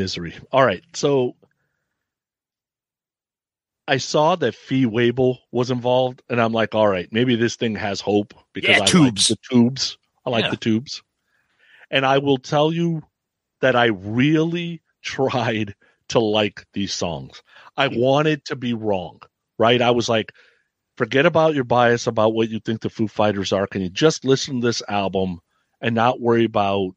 Misery. 0.08 0.34
All 0.52 0.64
right. 0.64 0.82
So 0.94 1.36
I 3.86 3.98
saw 3.98 4.36
that 4.36 4.54
Fee 4.54 4.86
Waybill 4.86 5.36
was 5.52 5.70
involved, 5.70 6.22
and 6.30 6.40
I'm 6.40 6.52
like, 6.52 6.74
all 6.74 6.88
right, 6.88 7.08
maybe 7.12 7.36
this 7.36 7.56
thing 7.56 7.74
has 7.76 8.00
hope 8.00 8.32
because 8.54 8.78
Yeah, 8.78 8.84
I 8.84 8.86
tubes. 8.86 9.30
like 9.30 9.38
the 9.38 9.54
tubes. 9.54 9.98
I 10.24 10.30
like 10.30 10.44
Yeah. 10.44 10.50
the 10.50 10.56
tubes. 10.56 11.02
And 11.90 12.06
I 12.06 12.18
will 12.18 12.38
tell 12.38 12.72
you 12.72 13.02
that 13.60 13.76
I 13.76 13.86
really 13.86 14.80
tried 15.02 15.74
to 16.08 16.20
like 16.20 16.64
these 16.72 16.94
songs. 16.94 17.42
I 17.76 17.88
wanted 17.88 18.46
to 18.46 18.56
be 18.56 18.72
wrong, 18.72 19.20
right? 19.58 19.82
I 19.82 19.90
was 19.90 20.08
like, 20.08 20.32
forget 20.96 21.26
about 21.26 21.54
your 21.54 21.64
bias 21.64 22.06
about 22.06 22.32
what 22.32 22.48
you 22.48 22.60
think 22.60 22.80
the 22.80 22.88
Foo 22.90 23.08
Fighters 23.08 23.52
are. 23.52 23.66
Can 23.66 23.82
you 23.82 23.90
just 23.90 24.24
listen 24.24 24.60
to 24.60 24.66
this 24.66 24.82
album 24.88 25.40
and 25.82 25.94
not 25.94 26.18
worry 26.20 26.44
about 26.44 26.92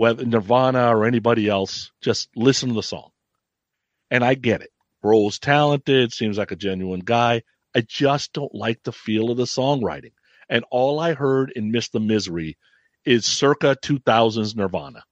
whether 0.00 0.24
Nirvana 0.24 0.96
or 0.96 1.04
anybody 1.04 1.46
else? 1.46 1.92
Just 2.00 2.30
listen 2.34 2.70
to 2.70 2.74
the 2.74 2.82
song. 2.82 3.10
And 4.10 4.24
I 4.24 4.32
get 4.32 4.62
it. 4.62 4.70
Grohl's 5.04 5.38
talented, 5.38 6.14
seems 6.14 6.38
like 6.38 6.52
a 6.52 6.56
genuine 6.56 7.00
guy. 7.00 7.42
I 7.74 7.82
just 7.82 8.32
don't 8.32 8.54
like 8.54 8.82
the 8.82 8.92
feel 8.92 9.30
of 9.30 9.36
the 9.36 9.44
songwriting. 9.44 10.12
And 10.48 10.64
all 10.70 10.98
I 10.98 11.12
heard 11.12 11.52
in 11.54 11.70
Miss 11.70 11.90
the 11.90 12.00
Misery 12.00 12.56
is 13.04 13.26
circa 13.26 13.76
2000s 13.84 14.56
Nirvana. 14.56 15.04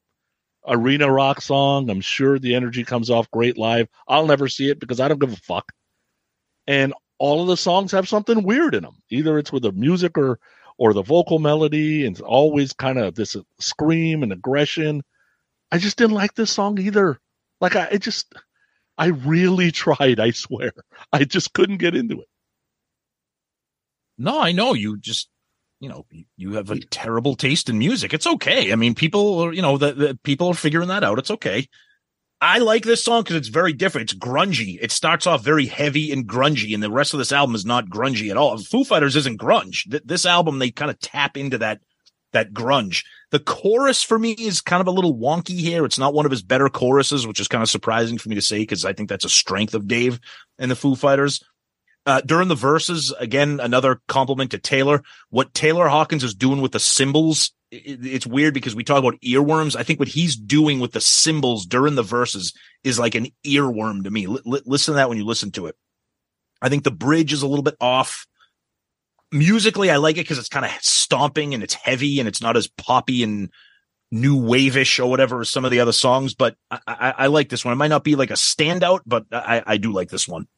Arena 0.66 1.12
rock 1.12 1.42
song. 1.42 1.90
I'm 1.90 2.00
sure 2.00 2.38
the 2.38 2.54
energy 2.54 2.82
comes 2.82 3.10
off 3.10 3.30
great 3.30 3.58
live. 3.58 3.88
I'll 4.08 4.26
never 4.26 4.48
see 4.48 4.70
it 4.70 4.80
because 4.80 5.00
I 5.00 5.08
don't 5.08 5.20
give 5.20 5.34
a 5.34 5.36
fuck. 5.36 5.70
And 6.66 6.94
all 7.18 7.42
of 7.42 7.48
the 7.48 7.58
songs 7.58 7.92
have 7.92 8.08
something 8.08 8.42
weird 8.42 8.74
in 8.74 8.84
them. 8.84 8.96
Either 9.10 9.38
it's 9.38 9.52
with 9.52 9.64
the 9.64 9.72
music 9.72 10.16
or 10.16 10.38
or 10.78 10.92
the 10.94 11.02
vocal 11.02 11.38
melody, 11.40 12.06
and 12.06 12.20
always 12.22 12.72
kind 12.72 12.98
of 12.98 13.14
this 13.14 13.36
scream 13.60 14.22
and 14.22 14.32
aggression. 14.32 15.02
I 15.72 15.78
just 15.78 15.98
didn't 15.98 16.14
like 16.14 16.34
this 16.34 16.50
song 16.52 16.78
either. 16.78 17.20
Like 17.60 17.76
I 17.76 17.96
just 17.98 18.32
I 18.98 19.06
really 19.08 19.70
tried, 19.72 20.20
I 20.20 20.30
swear. 20.32 20.72
I 21.12 21.24
just 21.24 21.52
couldn't 21.54 21.78
get 21.78 21.96
into 21.96 22.20
it. 22.22 22.28
No, 24.16 24.40
I 24.40 24.52
know 24.52 24.74
you 24.74 24.98
just, 24.98 25.28
you 25.80 25.88
know, 25.88 26.06
you- 26.36 26.54
have 26.54 26.70
a 26.70 26.80
terrible 26.80 27.34
taste 27.36 27.68
in 27.68 27.78
music. 27.78 28.12
It's 28.12 28.26
okay. 28.26 28.72
I 28.72 28.76
mean, 28.76 28.94
people 28.94 29.38
are, 29.40 29.52
you 29.52 29.62
know, 29.62 29.78
the 29.78 30.18
people 30.24 30.48
are 30.48 30.54
figuring 30.54 30.88
that 30.88 31.04
out. 31.04 31.18
It's 31.18 31.30
okay. 31.30 31.68
I 32.40 32.58
like 32.58 32.84
this 32.84 33.02
song 33.02 33.22
because 33.22 33.36
it's 33.36 33.48
very 33.48 33.72
different. 33.72 34.12
It's 34.12 34.18
grungy. 34.18 34.78
It 34.80 34.92
starts 34.92 35.26
off 35.26 35.42
very 35.42 35.66
heavy 35.66 36.12
and 36.12 36.28
grungy, 36.28 36.72
and 36.72 36.82
the 36.82 36.90
rest 36.90 37.12
of 37.12 37.18
this 37.18 37.32
album 37.32 37.56
is 37.56 37.66
not 37.66 37.88
grungy 37.88 38.30
at 38.30 38.36
all. 38.36 38.56
Foo 38.58 38.84
Fighters 38.84 39.16
isn't 39.16 39.40
grunge. 39.40 39.90
Th- 39.90 40.02
this 40.04 40.24
album, 40.24 40.58
they 40.58 40.70
kind 40.70 40.90
of 40.90 41.00
tap 41.00 41.36
into 41.36 41.58
that 41.58 41.80
that 42.32 42.52
grunge. 42.52 43.04
The 43.30 43.40
chorus 43.40 44.02
for 44.02 44.18
me 44.18 44.32
is 44.32 44.60
kind 44.60 44.80
of 44.80 44.86
a 44.86 44.92
little 44.92 45.16
wonky 45.16 45.58
here. 45.58 45.84
It's 45.84 45.98
not 45.98 46.14
one 46.14 46.26
of 46.26 46.30
his 46.30 46.42
better 46.42 46.68
choruses, 46.68 47.26
which 47.26 47.40
is 47.40 47.48
kind 47.48 47.62
of 47.62 47.70
surprising 47.70 48.18
for 48.18 48.28
me 48.28 48.34
to 48.34 48.42
say 48.42 48.58
because 48.58 48.84
I 48.84 48.92
think 48.92 49.08
that's 49.08 49.24
a 49.24 49.30
strength 49.30 49.74
of 49.74 49.88
Dave 49.88 50.20
and 50.58 50.70
the 50.70 50.76
Foo 50.76 50.94
Fighters. 50.94 51.42
Uh, 52.06 52.22
during 52.22 52.48
the 52.48 52.54
verses, 52.54 53.12
again, 53.18 53.60
another 53.60 54.00
compliment 54.08 54.50
to 54.52 54.58
Taylor. 54.58 55.02
What 55.28 55.52
Taylor 55.52 55.88
Hawkins 55.88 56.24
is 56.24 56.34
doing 56.34 56.62
with 56.62 56.72
the 56.72 56.80
cymbals, 56.80 57.52
it, 57.70 58.06
it's 58.06 58.26
weird 58.26 58.54
because 58.54 58.74
we 58.74 58.82
talk 58.82 58.98
about 58.98 59.20
earworms. 59.20 59.76
I 59.76 59.82
think 59.82 59.98
what 59.98 60.08
he's 60.08 60.34
doing 60.34 60.80
with 60.80 60.92
the 60.92 61.02
cymbals 61.02 61.66
during 61.66 61.96
the 61.96 62.02
verses 62.02 62.54
is 62.82 62.98
like 62.98 63.14
an 63.14 63.26
earworm 63.44 64.04
to 64.04 64.10
me. 64.10 64.26
Li- 64.26 64.40
li- 64.46 64.62
listen 64.64 64.92
to 64.92 64.96
that 64.96 65.10
when 65.10 65.18
you 65.18 65.26
listen 65.26 65.50
to 65.52 65.66
it. 65.66 65.76
I 66.62 66.70
think 66.70 66.84
the 66.84 66.90
bridge 66.90 67.32
is 67.32 67.42
a 67.42 67.46
little 67.46 67.62
bit 67.62 67.76
off. 67.80 68.26
Musically, 69.30 69.90
I 69.90 69.96
like 69.96 70.16
it 70.16 70.24
because 70.24 70.38
it's 70.38 70.48
kind 70.48 70.64
of 70.64 70.72
stomping 70.80 71.52
and 71.52 71.62
it's 71.62 71.74
heavy 71.74 72.20
and 72.20 72.28
it's 72.28 72.40
not 72.40 72.56
as 72.56 72.68
poppy 72.68 73.22
and 73.22 73.50
new 74.10 74.40
wave-ish 74.40 74.98
or 74.98 75.10
whatever 75.10 75.42
as 75.42 75.50
some 75.50 75.66
of 75.66 75.70
the 75.70 75.80
other 75.80 75.92
songs. 75.92 76.34
But 76.34 76.56
I, 76.70 76.80
I, 76.86 77.14
I 77.18 77.26
like 77.26 77.50
this 77.50 77.66
one. 77.66 77.72
It 77.72 77.76
might 77.76 77.88
not 77.88 78.04
be 78.04 78.16
like 78.16 78.30
a 78.30 78.34
standout, 78.34 79.00
but 79.04 79.26
I, 79.30 79.62
I 79.66 79.76
do 79.76 79.92
like 79.92 80.08
this 80.08 80.26
one. 80.26 80.48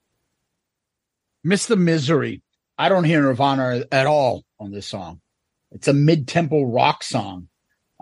Mr. 1.46 1.76
Misery. 1.78 2.42
I 2.78 2.88
don't 2.88 3.04
hear 3.04 3.22
Nirvana 3.22 3.84
at 3.92 4.06
all 4.06 4.44
on 4.58 4.70
this 4.70 4.86
song. 4.86 5.20
It's 5.72 5.88
a 5.88 5.92
mid-tempo 5.92 6.62
rock 6.62 7.02
song. 7.02 7.48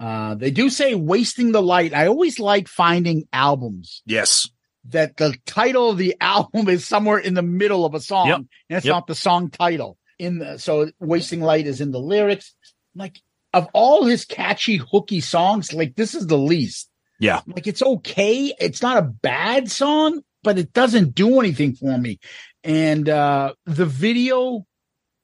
Uh, 0.01 0.35
they 0.37 0.51
do 0.53 0.71
say 0.71 0.95
wasting 0.95 1.51
the 1.53 1.63
light. 1.63 1.93
I 1.93 2.07
always 2.07 2.39
like 2.39 2.69
finding 2.69 3.25
albums 3.33 4.03
Yes. 4.07 4.49
that 4.91 5.17
the 5.17 5.37
title 5.47 5.91
of 5.91 5.99
the 5.99 6.17
album 6.21 6.69
is 6.69 6.87
somewhere 6.87 7.19
in 7.19 7.35
the 7.35 7.43
middle 7.43 7.85
of 7.85 7.95
a 7.95 8.01
song 8.01 8.29
Yep. 8.29 8.37
and 8.39 8.49
it's 8.71 8.87
Yep. 8.87 8.93
not 8.93 9.07
the 9.09 9.15
song 9.17 9.51
title 9.51 9.99
in 10.19 10.39
the, 10.39 10.59
so 10.59 10.91
wasting 11.01 11.41
light 11.41 11.67
is 11.67 11.81
in 11.81 11.91
the 11.91 11.99
lyrics. 12.01 12.55
Like 12.95 13.21
of 13.53 13.67
all 13.73 14.05
his 14.05 14.25
catchy 14.25 14.77
hooky 14.77 15.21
songs, 15.21 15.73
like 15.73 15.97
this 15.97 16.15
is 16.15 16.27
the 16.29 16.39
least. 16.39 16.89
Yeah. 17.19 17.41
Like 17.49 17.67
it's 17.67 17.83
okay. 17.83 18.55
It's 18.61 18.83
not 18.83 18.99
a 18.99 19.03
bad 19.03 19.69
song, 19.71 20.23
but 20.45 20.59
it 20.59 20.73
doesn't 20.73 21.17
do 21.17 21.41
anything 21.41 21.75
for 21.75 21.99
me. 21.99 22.21
And 22.69 23.09
uh 23.09 23.55
the 23.67 23.87
video 23.87 24.67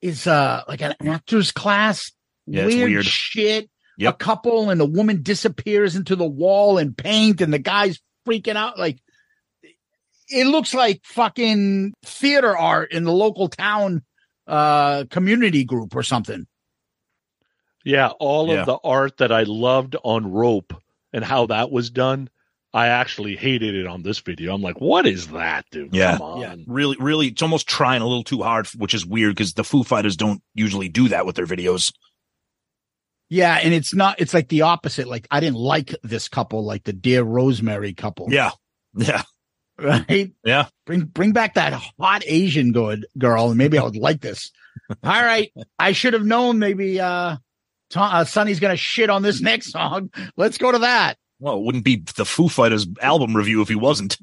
is 0.03 0.27
uh 0.27 0.63
like 0.67 0.81
an 0.83 0.95
actor's 1.07 1.53
class. 1.53 2.11
Yeah, 2.47 2.65
it's 2.67 2.75
weird. 2.75 3.05
shit. 3.05 3.69
Yep. 3.99 4.15
A 4.15 4.17
couple 4.17 4.71
and 4.71 4.81
the 4.81 4.87
woman 4.87 5.23
disappears 5.23 5.95
into 5.95 6.17
the 6.17 6.27
wall 6.27 6.79
in 6.79 6.95
paint 6.95 7.41
and 7.41 7.53
the 7.53 7.59
guy's 7.61 8.01
freaking 8.27 8.57
out 8.57 8.79
like 8.79 8.99
it 10.29 10.47
looks 10.47 10.73
like 10.73 11.03
fucking 11.05 11.93
theater 12.05 12.57
art 12.57 12.93
in 12.93 13.05
the 13.05 13.13
local 13.13 13.49
town 13.49 14.03
uh 14.47 15.05
community 15.11 15.65
group 15.65 15.95
or 15.95 16.03
something. 16.03 16.47
Yeah, 17.85 18.09
all 18.19 18.49
Yeah. 18.49 18.61
of 18.61 18.67
the 18.67 18.79
art 18.83 19.19
that 19.19 19.31
I 19.33 19.43
loved 19.43 19.97
on 20.03 20.33
Rope 20.33 20.73
and 21.13 21.23
how 21.23 21.47
that 21.47 21.71
was 21.71 21.91
done, 21.91 22.31
I 22.75 22.89
actually 22.89 23.37
hated 23.37 23.77
it 23.77 23.87
on 23.87 24.03
this 24.03 24.19
video. 24.19 24.53
I'm 24.53 24.61
like, 24.61 24.81
what 24.81 25.07
is 25.07 25.29
that, 25.29 25.65
dude? 25.71 25.95
Yeah. 25.95 26.19
Come 26.19 26.23
on. 26.23 26.41
Yeah. 26.41 26.57
Really, 26.67 26.97
really, 26.99 27.29
it's 27.29 27.41
almost 27.41 27.69
trying 27.69 28.03
a 28.03 28.07
little 28.07 28.25
too 28.25 28.43
hard, 28.43 28.67
which 28.77 28.95
is 28.95 29.07
weird 29.07 29.37
because 29.37 29.55
the 29.55 29.63
Foo 29.63 29.85
Fighters 29.85 30.17
don't 30.17 30.43
usually 30.55 30.89
do 30.89 31.09
that 31.09 31.25
with 31.25 31.37
their 31.37 31.47
videos. 31.47 31.93
Yeah, 33.31 33.59
and 33.63 33.73
it's 33.73 33.95
not 33.95 34.21
it's 34.21 34.35
like 34.35 34.49
the 34.49 34.63
opposite. 34.63 35.07
Like 35.07 35.29
I 35.31 35.39
didn't 35.39 35.57
like 35.57 35.95
this 36.03 36.29
couple 36.29 36.65
like 36.65 36.83
the 36.83 36.93
Dear 36.93 37.23
Rosemary 37.23 37.95
couple. 37.95 38.33
Yeah. 38.33 38.51
Yeah. 38.97 39.23
Right? 39.77 40.33
Yeah. 40.45 40.67
Bring 40.87 41.03
bring 41.03 41.33
back 41.33 41.55
that 41.55 41.73
hot 41.99 42.23
Asian 42.27 42.71
good 42.71 43.07
girl 43.19 43.49
and 43.49 43.59
maybe 43.59 43.77
I 43.77 43.83
would 43.83 43.97
like 43.97 44.21
this. 44.21 44.53
All 45.03 45.11
right. 45.25 45.53
I 45.79 45.93
should 45.93 46.13
have 46.13 46.25
known 46.25 46.61
maybe 46.61 47.01
uh, 47.01 47.37
Tom, 47.91 48.15
uh 48.15 48.25
Sonny's 48.25 48.61
gonna 48.61 48.77
shit 48.77 49.11
on 49.11 49.23
this 49.23 49.41
next 49.41 49.73
song. 49.73 50.11
Let's 50.37 50.59
go 50.59 50.71
to 50.71 50.79
that. 50.81 51.19
Well, 51.45 51.59
it 51.59 51.63
wouldn't 51.63 51.85
be 51.85 52.03
the 52.17 52.25
Foo 52.25 52.49
Fighters 52.49 52.87
album 53.03 53.37
review 53.37 53.61
if 53.61 53.69
he 53.69 53.75
wasn't. 53.75 54.17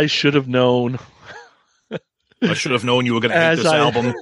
I 0.00 0.06
should 0.06 0.32
have 0.32 0.48
known. 0.48 0.98
I 2.40 2.54
should 2.54 2.72
have 2.72 2.84
known 2.84 3.04
you 3.04 3.12
were 3.12 3.20
going 3.20 3.32
to 3.32 3.38
hate 3.38 3.56
this 3.56 3.66
I- 3.66 3.76
album. 3.76 4.14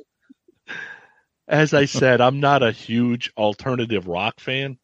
As 1.49 1.73
I 1.73 1.85
said, 2.01 2.21
I'm 2.21 2.41
not 2.41 2.65
a 2.65 2.73
huge 2.73 3.33
alternative 3.37 4.09
rock 4.09 4.41
fan. 4.41 4.79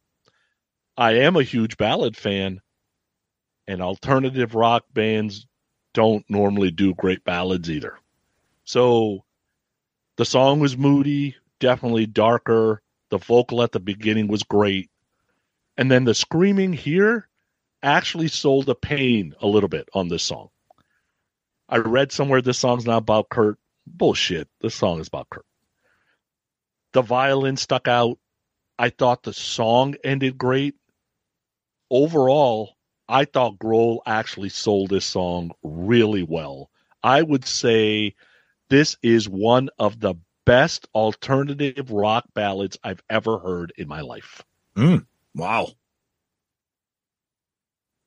I 0.95 1.15
am 1.15 1.35
a 1.35 1.43
huge 1.43 1.75
ballad 1.75 2.15
fan, 2.15 2.61
and 3.67 3.81
alternative 3.81 4.55
rock 4.55 4.85
bands 4.93 5.45
don't 5.93 6.23
normally 6.29 6.71
do 6.71 6.93
great 6.93 7.25
ballads 7.25 7.69
either. 7.69 7.97
So 8.63 9.25
the 10.15 10.23
song 10.23 10.61
was 10.61 10.77
moody, 10.77 11.35
definitely 11.59 12.05
darker. 12.05 12.81
The 13.09 13.17
vocal 13.17 13.61
at 13.63 13.73
the 13.73 13.81
beginning 13.81 14.29
was 14.29 14.43
great. 14.43 14.89
And 15.75 15.91
then 15.91 16.05
the 16.05 16.15
screaming 16.15 16.71
here 16.71 17.27
actually 17.83 18.29
sold 18.29 18.65
the 18.65 18.75
pain 18.75 19.35
a 19.41 19.47
little 19.47 19.67
bit 19.67 19.89
on 19.93 20.07
this 20.07 20.23
song. 20.23 20.51
I 21.67 21.77
read 21.77 22.11
somewhere 22.11 22.41
this 22.41 22.59
song's 22.59 22.85
not 22.85 22.97
about 22.97 23.29
Kurt. 23.29 23.57
Bullshit. 23.87 24.47
This 24.61 24.75
song 24.75 24.99
is 24.99 25.07
about 25.07 25.29
Kurt. 25.29 25.45
The 26.93 27.01
violin 27.01 27.57
stuck 27.57 27.87
out. 27.87 28.17
I 28.77 28.89
thought 28.89 29.23
the 29.23 29.33
song 29.33 29.95
ended 30.03 30.37
great. 30.37 30.75
Overall, 31.89 32.75
I 33.07 33.25
thought 33.25 33.59
Grohl 33.59 33.99
actually 34.05 34.49
sold 34.49 34.89
this 34.89 35.05
song 35.05 35.51
really 35.63 36.23
well. 36.23 36.69
I 37.03 37.21
would 37.21 37.45
say 37.45 38.15
this 38.69 38.97
is 39.03 39.29
one 39.29 39.69
of 39.77 39.99
the 39.99 40.15
best 40.45 40.87
alternative 40.93 41.91
rock 41.91 42.25
ballads 42.33 42.77
I've 42.83 43.03
ever 43.09 43.37
heard 43.39 43.73
in 43.77 43.87
my 43.87 44.01
life. 44.01 44.43
Mm, 44.75 45.05
wow. 45.35 45.69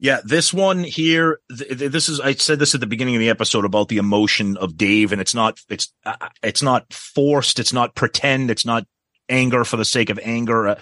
Yeah, 0.00 0.20
this 0.24 0.54
one 0.54 0.84
here, 0.84 1.40
th- 1.56 1.76
th- 1.78 1.90
this 1.90 2.08
is, 2.08 2.20
I 2.20 2.34
said 2.34 2.60
this 2.60 2.74
at 2.74 2.80
the 2.80 2.86
beginning 2.86 3.16
of 3.16 3.20
the 3.20 3.30
episode 3.30 3.64
about 3.64 3.88
the 3.88 3.96
emotion 3.96 4.56
of 4.56 4.76
Dave 4.76 5.10
and 5.10 5.20
it's 5.20 5.34
not, 5.34 5.60
it's, 5.68 5.92
uh, 6.06 6.28
it's 6.42 6.62
not 6.62 6.92
forced. 6.92 7.58
It's 7.58 7.72
not 7.72 7.96
pretend. 7.96 8.50
It's 8.50 8.64
not 8.64 8.86
anger 9.28 9.64
for 9.64 9.76
the 9.76 9.84
sake 9.84 10.08
of 10.08 10.20
anger. 10.22 10.68
Uh, 10.68 10.80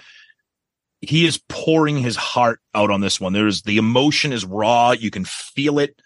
he 1.01 1.25
is 1.25 1.41
pouring 1.49 1.97
his 1.97 2.15
heart 2.15 2.59
out 2.75 2.91
on 2.91 3.01
this 3.01 3.19
one. 3.19 3.33
There's 3.33 3.63
the 3.63 3.77
emotion 3.77 4.31
is 4.31 4.45
raw. 4.45 4.91
You 4.91 5.09
can 5.09 5.25
feel 5.25 5.79
it 5.79 5.99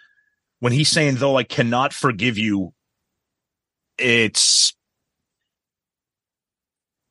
when 0.59 0.71
he's 0.71 0.89
saying, 0.89 1.15
though, 1.15 1.37
I 1.37 1.43
cannot 1.43 1.91
forgive 1.91 2.37
you. 2.37 2.73
It's, 3.97 4.73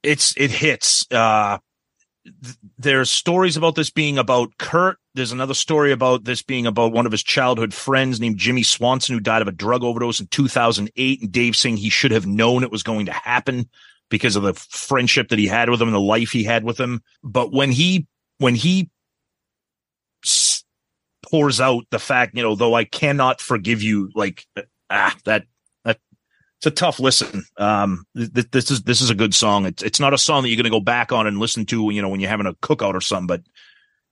it's, 0.03 0.35
it 0.39 0.51
hits, 0.51 1.05
uh, 1.11 1.59
th- 2.25 2.57
there's 2.79 3.11
stories 3.11 3.57
about 3.57 3.75
this 3.75 3.91
being 3.91 4.19
about 4.19 4.57
Kurt. 4.59 4.99
There's 5.15 5.33
another 5.33 5.55
story 5.55 5.93
about 5.93 6.25
this 6.25 6.43
being 6.43 6.67
about 6.67 6.93
one 6.93 7.07
of 7.07 7.13
his 7.13 7.23
childhood 7.23 7.75
friends 7.75 8.21
named 8.21 8.39
Jimmy 8.39 8.63
Swanson, 8.63 9.15
who 9.15 9.21
died 9.21 9.43
of 9.43 9.49
a 9.49 9.53
drug 9.53 9.83
overdose 9.83 10.21
in 10.21 10.27
2008. 10.29 11.23
And 11.23 11.33
Dave 11.33 11.57
saying 11.57 11.77
he 11.77 11.91
should 11.91 12.13
have 12.13 12.27
known 12.27 12.63
it 12.63 12.71
was 12.71 12.83
going 12.83 13.07
to 13.07 13.13
happen 13.13 13.69
because 14.09 14.37
of 14.37 14.43
the 14.43 14.55
friendship 14.55 15.29
that 15.29 15.39
he 15.39 15.47
had 15.47 15.71
with 15.71 15.81
him 15.81 15.89
and 15.89 15.95
the 15.95 16.01
life 16.01 16.31
he 16.31 16.45
had 16.45 16.65
with 16.65 16.79
him. 16.79 17.03
But 17.23 17.53
when 17.53 17.71
he, 17.71 18.07
when 18.39 18.55
he 18.55 18.91
pours 21.23 21.61
out 21.61 21.85
the 21.91 21.99
fact, 21.99 22.37
you 22.37 22.43
know, 22.43 22.55
though 22.55 22.75
I 22.75 22.85
cannot 22.85 23.41
forgive 23.41 23.83
you, 23.83 24.11
like, 24.15 24.47
ah, 24.91 25.17
that, 25.25 25.45
it's 26.61 26.67
a 26.67 26.71
tough 26.71 27.01
listen. 27.01 27.45
Um, 27.57 28.05
th- 28.15 28.35
th- 28.35 28.51
this 28.51 28.71
is, 28.71 28.83
this 28.83 29.01
is 29.01 29.09
a 29.09 29.15
good 29.15 29.35
song. 29.35 29.65
It's, 29.65 29.83
it's 29.83 29.99
not 29.99 30.13
a 30.13 30.19
song 30.19 30.43
that 30.43 30.51
you're 30.51 30.57
going 30.57 30.65
to 30.65 30.71
go 30.71 30.79
back 30.79 31.11
on 31.11 31.27
and 31.27 31.39
listen 31.39 31.65
to, 31.67 31.91
you 31.91 32.03
know, 32.03 32.11
when 32.11 32.21
you're 32.21 32.29
having 32.29 32.45
a 32.45 32.53
cookout 32.53 32.93
or 32.93 33.01
something, 33.01 33.27
but, 33.27 33.43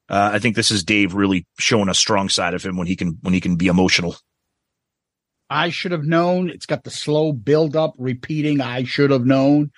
uh, 0.09 0.31
I 0.33 0.39
think 0.39 0.57
this 0.57 0.70
is 0.70 0.83
Dave 0.83 1.12
really 1.12 1.47
showing 1.59 1.91
a 1.91 1.95
strong 1.95 2.31
side 2.31 2.55
of 2.55 2.62
him 2.62 2.79
when 2.79 2.87
he 2.87 2.97
can, 2.97 3.19
when 3.20 3.35
he 3.35 3.41
can 3.43 3.57
be 3.57 3.66
emotional. 3.66 4.16
I 5.51 5.69
should 5.69 5.93
have 5.93 6.05
known. 6.05 6.49
It's 6.49 6.65
got 6.65 6.85
the 6.85 6.91
slow 6.91 7.33
build 7.33 7.77
up, 7.77 7.95
repeating. 7.99 8.62
I 8.62 8.85
should 8.85 9.11
have 9.11 9.27
known. 9.27 9.70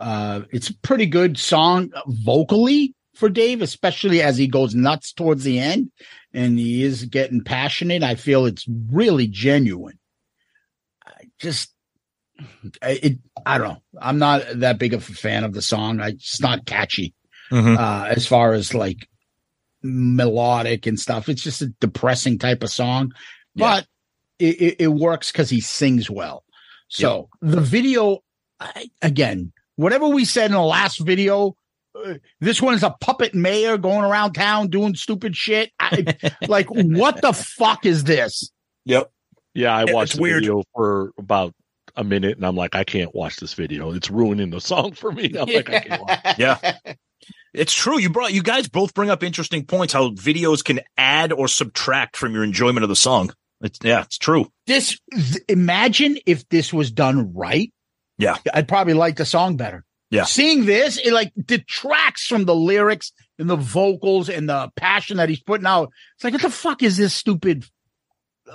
Uh, 0.00 0.42
it's 0.50 0.70
a 0.70 0.78
pretty 0.78 1.04
good 1.04 1.36
song 1.36 1.92
vocally 2.06 2.94
for 3.14 3.28
Dave, 3.28 3.60
especially 3.60 4.22
as 4.22 4.38
he 4.38 4.46
goes 4.46 4.74
nuts 4.74 5.12
towards 5.12 5.44
the 5.44 5.58
end 5.58 5.92
and 6.32 6.58
he 6.58 6.82
is 6.82 7.04
getting 7.04 7.44
passionate. 7.44 8.02
I 8.02 8.14
feel 8.14 8.46
it's 8.46 8.66
really 8.90 9.26
genuine. 9.26 9.98
I 11.06 11.26
just, 11.38 11.73
it, 12.82 13.18
I 13.46 13.58
don't 13.58 13.68
know. 13.68 13.82
I'm 14.00 14.18
not 14.18 14.42
that 14.56 14.78
big 14.78 14.94
of 14.94 15.08
a 15.08 15.12
fan 15.12 15.44
of 15.44 15.52
the 15.54 15.62
song. 15.62 16.00
I, 16.00 16.08
it's 16.08 16.40
not 16.40 16.66
catchy 16.66 17.14
Mhm. 17.50 17.76
uh, 17.78 18.06
as 18.08 18.26
far 18.26 18.52
as 18.54 18.74
like 18.74 19.06
melodic 19.82 20.86
and 20.86 20.98
stuff. 20.98 21.28
It's 21.28 21.42
just 21.42 21.62
a 21.62 21.66
depressing 21.80 22.38
type 22.38 22.62
of 22.62 22.70
song, 22.70 23.12
but 23.54 23.86
it, 24.38 24.60
it, 24.60 24.76
it 24.80 24.88
works 24.88 25.30
because 25.30 25.50
he 25.50 25.60
sings 25.60 26.10
well. 26.10 26.44
So 26.88 27.28
the 27.40 27.60
video, 27.60 28.20
I, 28.60 28.88
again, 29.02 29.52
whatever 29.76 30.08
we 30.08 30.24
said 30.24 30.46
in 30.46 30.52
the 30.52 30.60
last 30.62 30.98
video, 31.00 31.56
uh, 31.94 32.14
this 32.40 32.60
one 32.62 32.74
is 32.74 32.82
a 32.82 32.90
puppet 33.00 33.34
mayor 33.34 33.76
going 33.78 34.04
around 34.04 34.32
town 34.32 34.68
doing 34.68 34.94
stupid 34.94 35.36
shit. 35.36 35.70
I, 35.78 36.16
like, 36.48 36.66
what 36.70 37.20
the 37.20 37.32
fuck 37.32 37.84
is 37.86 38.04
this? 38.04 38.50
Yep. 38.86 39.10
Yeah, 39.54 39.76
I 39.76 39.84
Yeah, 39.84 39.92
watched 39.92 40.10
it's 40.12 40.16
the 40.16 40.22
weird. 40.22 40.42
video 40.42 40.62
for 40.74 41.12
about 41.18 41.54
a 41.96 42.04
minute 42.04 42.36
and 42.36 42.46
I'm 42.46 42.56
like, 42.56 42.74
I 42.74 42.84
can't 42.84 43.14
watch 43.14 43.36
this 43.36 43.54
video. 43.54 43.92
It's 43.92 44.10
ruining 44.10 44.50
the 44.50 44.60
song 44.60 44.92
for 44.92 45.12
me. 45.12 45.32
I'm 45.38 45.46
like, 45.46 45.70
I 45.70 45.80
can't 45.80 46.02
watch. 46.02 46.38
Yeah. 46.38 46.78
It's 47.52 47.72
true. 47.72 47.98
You 47.98 48.10
brought, 48.10 48.32
you 48.32 48.42
guys 48.42 48.68
both 48.68 48.94
bring 48.94 49.10
up 49.10 49.22
interesting 49.22 49.64
points 49.64 49.92
how 49.92 50.10
videos 50.10 50.64
can 50.64 50.80
add 50.96 51.32
or 51.32 51.46
subtract 51.46 52.16
from 52.16 52.34
your 52.34 52.42
enjoyment 52.42 52.82
of 52.82 52.88
the 52.88 52.96
song. 52.96 53.32
It's, 53.60 53.78
yeah, 53.82 54.02
it's 54.02 54.18
true. 54.18 54.50
This, 54.66 54.98
th- 55.12 55.44
imagine 55.48 56.18
if 56.26 56.48
this 56.48 56.72
was 56.72 56.90
done 56.90 57.32
right. 57.32 57.72
Yeah. 58.18 58.36
I'd 58.52 58.68
probably 58.68 58.94
like 58.94 59.16
the 59.16 59.24
song 59.24 59.56
better. 59.56 59.84
Yeah. 60.10 60.24
Seeing 60.24 60.66
this, 60.66 60.96
it 60.98 61.12
like 61.12 61.32
detracts 61.44 62.26
from 62.26 62.44
the 62.44 62.54
lyrics 62.54 63.12
and 63.38 63.48
the 63.48 63.56
vocals 63.56 64.28
and 64.28 64.48
the 64.48 64.70
passion 64.76 65.16
that 65.16 65.28
he's 65.28 65.42
putting 65.42 65.66
out. 65.66 65.90
It's 66.16 66.24
like, 66.24 66.34
what 66.34 66.42
the 66.42 66.50
fuck 66.50 66.82
is 66.82 66.96
this 66.96 67.14
stupid 67.14 67.64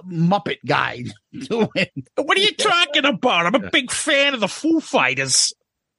Muppet 0.06 0.58
guy 0.66 1.04
doing? 1.34 1.70
What 2.16 2.38
are 2.38 2.42
you 2.42 2.54
talking 2.54 3.06
about? 3.06 3.46
I'm 3.46 3.56
a 3.56 3.70
big 3.70 3.92
fan 3.92 4.34
of 4.34 4.40
the 4.40 4.48
Foo 4.48 4.80
Fighters. 4.80 5.54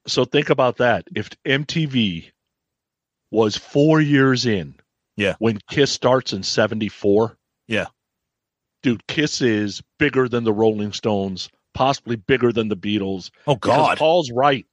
So 0.07 0.25
think 0.25 0.51
about 0.51 0.79
that. 0.79 1.05
If 1.15 1.31
MTV 1.47 2.31
was 3.31 3.57
four 3.57 4.01
years 4.01 4.47
in, 4.47 4.75
Yeah. 5.17 5.35
when 5.39 5.59
Kiss 5.71 5.91
starts 5.93 6.33
in 6.33 6.43
'74, 6.43 7.37
Yeah. 7.69 7.87
dude, 8.83 9.07
Kiss 9.07 9.41
is 9.43 9.83
bigger 9.99 10.29
than 10.29 10.45
the 10.45 10.53
Rolling 10.53 10.93
Stones, 10.93 11.49
possibly 11.75 12.17
bigger 12.17 12.53
than 12.53 12.69
the 12.69 12.77
Beatles. 12.77 13.31
Oh 13.47 13.57
God. 13.57 13.99
Paul's 13.99 14.31
right. 14.33 14.67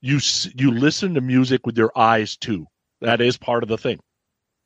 You 0.00 0.20
you 0.54 0.70
listen 0.72 1.14
to 1.14 1.20
music 1.20 1.66
with 1.66 1.76
your 1.76 1.92
eyes 1.96 2.36
too. 2.36 2.66
That 3.00 3.20
is 3.20 3.36
part 3.36 3.62
of 3.62 3.68
the 3.68 3.78
thing. 3.78 3.98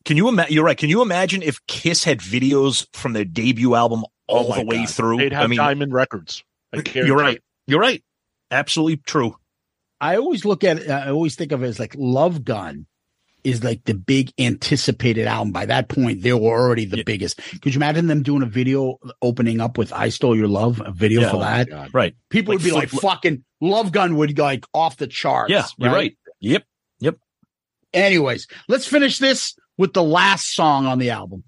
Can 0.05 0.16
you 0.16 0.28
imagine? 0.28 0.55
You're 0.55 0.64
right. 0.64 0.78
Can 0.78 0.89
you 0.89 1.02
imagine 1.02 1.43
if 1.43 1.64
Kiss 1.66 2.05
had 2.05 2.20
videos 2.20 2.86
from 2.94 3.12
their 3.12 3.24
debut 3.24 3.74
album 3.74 4.05
oh 4.28 4.35
all 4.35 4.52
Oh 4.52 4.56
the 4.56 4.64
way 4.64 4.78
God. 4.78 4.90
through? 4.90 5.16
They'd 5.18 5.32
have 5.32 5.44
I 5.44 5.47
mean, 5.48 5.59
Diamond 5.59 5.93
Records. 5.93 6.43
I 6.74 6.82
you're 6.94 7.16
right. 7.16 7.40
You're 7.66 7.81
right. 7.81 8.02
Absolutely 8.51 8.97
true. 8.98 9.36
I 10.01 10.16
always 10.16 10.44
look 10.44 10.64
at 10.64 10.78
it, 10.78 10.90
I 10.90 11.10
always 11.10 11.36
think 11.36 11.52
of 11.52 11.62
it 11.62 11.66
as 11.66 11.78
like 11.78 11.94
Love 11.98 12.44
Gun 12.44 12.86
is 13.44 13.62
like 13.64 13.85
the 13.85 13.94
big 13.94 14.32
anticipated 14.39 15.27
album. 15.27 15.52
By 15.52 15.66
that 15.66 15.89
point, 15.89 16.22
they 16.22 16.32
were 16.32 16.59
already 16.59 16.85
the 16.86 16.98
Yeah. 16.98 17.02
biggest. 17.05 17.39
Could 17.60 17.74
you 17.74 17.78
imagine 17.78 18.06
them 18.06 18.22
doing 18.22 18.43
a 18.43 18.47
video 18.47 18.97
opening 19.22 19.60
up 19.60 19.77
with 19.78 19.93
I 19.93 20.09
Stole 20.10 20.36
Your 20.36 20.48
Love, 20.48 20.81
a 20.85 20.90
video 20.93 21.22
Yeah. 21.22 21.31
for 21.31 21.36
Oh 21.36 21.40
that? 21.40 21.68
God. 21.68 21.90
Right. 21.93 22.14
People 22.31 22.55
Like 22.55 22.62
would 22.62 22.64
be 22.64 22.72
like, 22.72 22.89
flip- 22.90 23.02
fucking 23.02 23.44
Love 23.60 23.93
Gun 23.93 24.16
would 24.16 24.39
like 24.39 24.64
off 24.74 24.97
the 24.97 25.06
charts. 25.06 25.51
Yeah, 25.51 25.66
you're 25.78 25.93
right. 25.93 26.16
Yep, 26.40 26.64
yep. 27.01 27.16
Anyways, 27.93 28.47
let's 28.68 28.86
finish 28.86 29.18
this 29.18 29.55
with 29.81 29.94
the 29.94 30.02
last 30.02 30.55
song 30.55 30.85
on 30.85 30.98
the 30.98 31.09
album. 31.09 31.43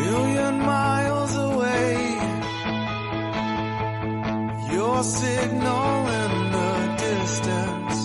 million 0.00 0.58
miles 0.60 1.36
away. 1.36 1.96
Your 4.72 5.02
signal 5.04 6.08
in 6.22 6.32
the 6.56 6.74
distance, 7.08 7.98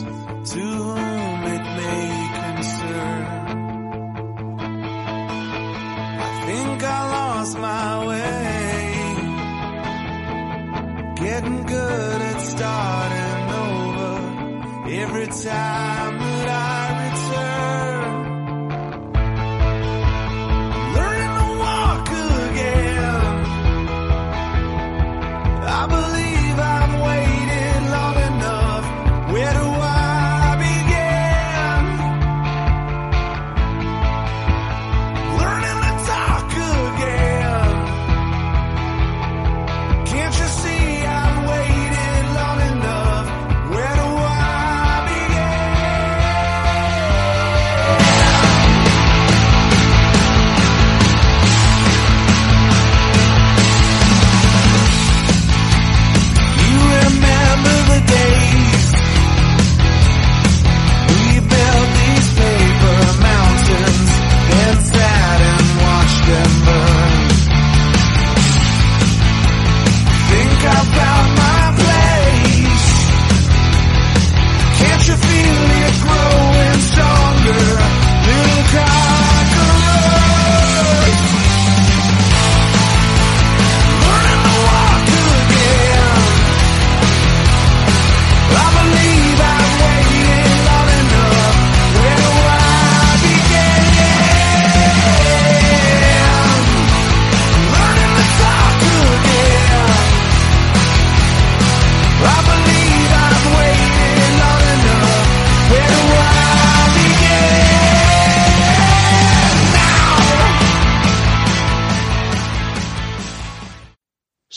to 0.51 0.59
whom 0.59 1.39
it 1.55 1.65
may 1.79 2.09
concern. 2.41 3.23
I 6.27 6.29
think 6.45 6.83
I 6.83 7.01
lost 7.17 7.57
my 7.57 8.00
Getting 11.41 11.63
good 11.63 12.21
at 12.21 12.39
starting 12.39 13.49
over. 13.65 14.91
Every 14.91 15.25
time 15.25 16.30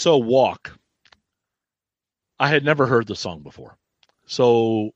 So 0.05 0.19
walk. 0.19 0.79
I 2.39 2.49
had 2.49 2.63
never 2.63 2.87
heard 2.87 3.07
the 3.07 3.17
song 3.17 3.41
before. 3.41 3.79
So 4.27 4.91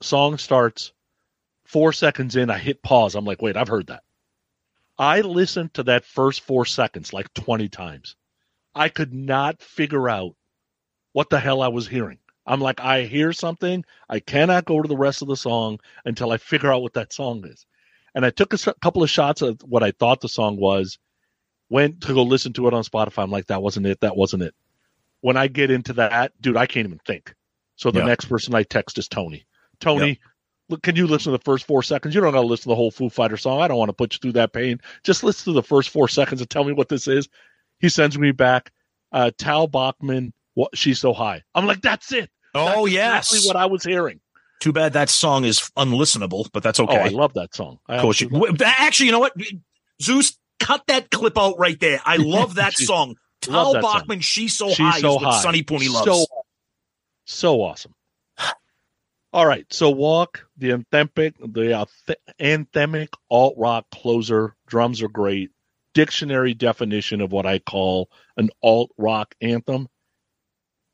song 0.00 0.38
starts 0.38 0.92
four 1.64 1.92
seconds 1.92 2.36
in, 2.36 2.48
I 2.48 2.58
hit 2.58 2.80
pause. 2.80 3.16
I'm 3.16 3.24
like, 3.24 3.42
wait, 3.42 3.56
I've 3.56 3.66
heard 3.66 3.88
that. 3.88 4.04
I 4.96 5.22
listened 5.22 5.74
to 5.74 5.82
that 5.82 6.04
first 6.04 6.42
four 6.42 6.64
seconds 6.64 7.12
like 7.12 7.34
20 7.34 7.70
times. 7.70 8.14
I 8.72 8.88
could 8.88 9.12
not 9.12 9.60
figure 9.60 10.08
out 10.08 10.36
what 11.12 11.28
the 11.28 11.40
hell 11.40 11.60
I 11.60 11.66
was 11.66 11.88
hearing. 11.88 12.18
I'm 12.46 12.60
like, 12.60 12.78
I 12.78 13.02
hear 13.02 13.32
something. 13.32 13.84
I 14.08 14.20
cannot 14.20 14.64
go 14.64 14.80
to 14.80 14.86
the 14.86 14.96
rest 14.96 15.22
of 15.22 15.28
the 15.28 15.36
song 15.36 15.80
until 16.04 16.30
I 16.30 16.36
figure 16.36 16.72
out 16.72 16.82
what 16.82 16.94
that 16.94 17.12
song 17.12 17.44
is. 17.48 17.66
And 18.14 18.24
I 18.24 18.30
took 18.30 18.54
a 18.54 18.74
couple 18.74 19.02
of 19.02 19.10
shots 19.10 19.42
of 19.42 19.60
what 19.62 19.82
I 19.82 19.90
thought 19.90 20.20
the 20.20 20.28
song 20.28 20.56
was, 20.56 21.00
went 21.72 22.02
to 22.02 22.14
go 22.14 22.22
listen 22.22 22.52
to 22.52 22.68
it 22.68 22.74
on 22.74 22.84
Spotify. 22.84 23.22
I'm 23.22 23.30
like, 23.30 23.46
that 23.46 23.62
wasn't 23.62 23.86
it. 23.86 24.00
That 24.00 24.16
wasn't 24.16 24.42
it. 24.42 24.54
When 25.22 25.36
I 25.36 25.46
get 25.48 25.70
into 25.70 25.94
that, 25.94 26.32
dude, 26.40 26.56
I 26.56 26.66
can't 26.66 26.86
even 26.86 27.00
think. 27.06 27.34
So 27.76 27.90
the 27.90 28.00
Yeah. 28.00 28.06
next 28.06 28.26
person 28.26 28.54
I 28.54 28.62
text 28.62 28.98
is 28.98 29.08
Tony. 29.08 29.44
Tony, 29.80 30.20
look, 30.68 30.82
can 30.82 30.96
you 30.96 31.06
listen 31.06 31.32
to 31.32 31.38
the 31.38 31.44
first 31.44 31.66
four 31.66 31.82
seconds? 31.82 32.14
You 32.14 32.20
don't 32.20 32.32
got 32.32 32.42
to 32.42 32.46
listen 32.46 32.64
to 32.64 32.68
the 32.68 32.74
whole 32.76 32.90
Foo 32.90 33.08
Fighter 33.08 33.36
song. 33.38 33.60
I 33.62 33.68
don't 33.68 33.78
want 33.78 33.88
to 33.88 33.94
put 33.94 34.12
you 34.12 34.18
through 34.20 34.32
that 34.32 34.52
pain. 34.52 34.80
Just 35.02 35.24
listen 35.24 35.52
to 35.52 35.60
the 35.60 35.62
first 35.66 35.88
four 35.88 36.08
seconds 36.08 36.40
and 36.40 36.50
tell 36.50 36.64
me 36.64 36.72
what 36.72 36.88
this 36.88 37.08
is. 37.08 37.28
He 37.80 37.88
sends 37.88 38.18
me 38.18 38.32
back 38.32 38.70
uh, 39.12 39.30
Tal 39.38 39.66
Bachman, 39.66 40.32
what, 40.54 40.76
She's 40.76 40.98
So 41.00 41.12
High. 41.12 41.42
I'm 41.54 41.66
like, 41.66 41.80
that's 41.80 42.12
it. 42.12 42.30
Oh 42.54 42.82
That's 42.84 42.92
yes. 42.92 43.30
exactly 43.32 43.48
what 43.48 43.56
I 43.56 43.66
was 43.66 43.82
hearing. 43.82 44.20
Too 44.60 44.72
bad 44.72 44.92
that 44.92 45.08
song 45.08 45.44
is 45.44 45.70
unlistenable, 45.76 46.48
but 46.52 46.62
that's 46.62 46.78
okay. 46.78 46.98
Oh, 46.98 47.04
I 47.04 47.08
love 47.08 47.32
that 47.34 47.54
song. 47.54 47.78
I 47.88 47.96
Of 47.96 48.02
course 48.02 48.20
you- 48.20 48.28
love 48.28 48.60
actually, 48.62 49.06
you 49.06 49.12
know 49.12 49.18
what? 49.20 49.32
Zeus, 50.00 50.38
cut 50.64 50.86
that 50.86 51.10
clip 51.10 51.38
out 51.38 51.58
right 51.58 51.78
there. 51.80 52.00
I 52.04 52.16
love 52.16 52.54
that 52.56 52.72
She- 52.76 52.84
song. 52.86 53.16
Tal 53.40 53.72
that 53.72 53.82
song. 53.82 53.92
Bachman, 54.00 54.20
She's 54.20 54.56
So 54.56 54.68
She's 54.68 54.78
High 54.78 55.00
so 55.00 55.16
is 55.16 55.22
what 55.22 55.34
high. 55.34 55.42
Sonny 55.42 55.62
Pooney 55.64 55.92
loves. 55.92 56.06
So, 56.06 56.26
so 57.24 57.60
awesome. 57.62 57.92
All 59.34 59.46
right, 59.46 59.64
so 59.72 59.88
walk 59.90 60.46
the 60.58 60.68
anthemic, 60.70 61.34
the 61.40 61.86
anthemic 62.38 63.08
alt 63.30 63.54
rock 63.56 63.86
closer. 63.90 64.54
Drums 64.66 65.02
are 65.02 65.08
great. 65.08 65.50
Dictionary 65.94 66.52
definition 66.54 67.20
of 67.22 67.32
what 67.32 67.46
I 67.46 67.58
call 67.58 68.10
an 68.36 68.50
alt 68.62 68.90
rock 68.98 69.34
anthem, 69.40 69.88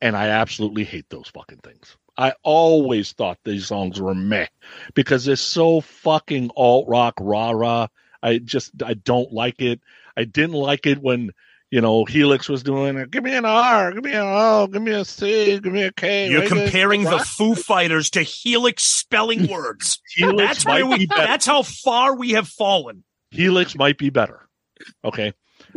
and 0.01 0.15
I 0.15 0.27
absolutely 0.29 0.85
hate 0.85 1.05
those 1.09 1.27
fucking 1.27 1.59
things. 1.63 1.97
I 2.17 2.33
always 2.43 3.11
thought 3.11 3.37
these 3.43 3.67
songs 3.67 3.99
were 4.01 4.15
meh 4.15 4.47
because 4.93 5.25
they're 5.25 5.35
so 5.35 5.81
fucking 5.81 6.49
alt 6.55 6.87
rock 6.87 7.15
rah 7.19 7.51
rah. 7.51 7.87
I 8.21 8.37
just 8.39 8.71
I 8.83 8.93
don't 8.93 9.31
like 9.31 9.61
it. 9.61 9.81
I 10.17 10.23
didn't 10.25 10.53
like 10.53 10.85
it 10.85 10.99
when 11.01 11.31
you 11.71 11.81
know 11.81 12.03
Helix 12.05 12.49
was 12.49 12.63
doing 12.63 12.97
it. 12.97 13.11
Give 13.11 13.23
me 13.23 13.33
an 13.35 13.45
R, 13.45 13.91
give 13.93 14.03
me 14.03 14.11
an 14.13 14.23
O, 14.25 14.67
give 14.67 14.81
me 14.81 14.91
a 14.91 15.05
C, 15.05 15.59
give 15.59 15.71
me 15.71 15.83
a 15.83 15.91
K. 15.91 16.29
You're 16.29 16.41
Right 16.41 16.49
there. 16.49 16.63
comparing 16.65 17.03
the 17.03 17.19
Foo 17.19 17.55
Fighters 17.55 18.09
to 18.11 18.21
Helix 18.21 18.83
spelling 18.83 19.47
words. 19.51 19.99
Helix 20.15 20.37
that's 20.37 20.65
where 20.65 20.83
might 20.85 20.89
we. 20.91 20.97
be 20.99 21.05
better. 21.05 21.21
That's 21.21 21.45
how 21.45 21.61
far 21.63 22.15
we 22.15 22.31
have 22.31 22.47
fallen. 22.47 23.03
Helix 23.31 23.75
might 23.75 23.97
be 23.97 24.09
better. 24.09 24.47
Okay, 25.05 25.33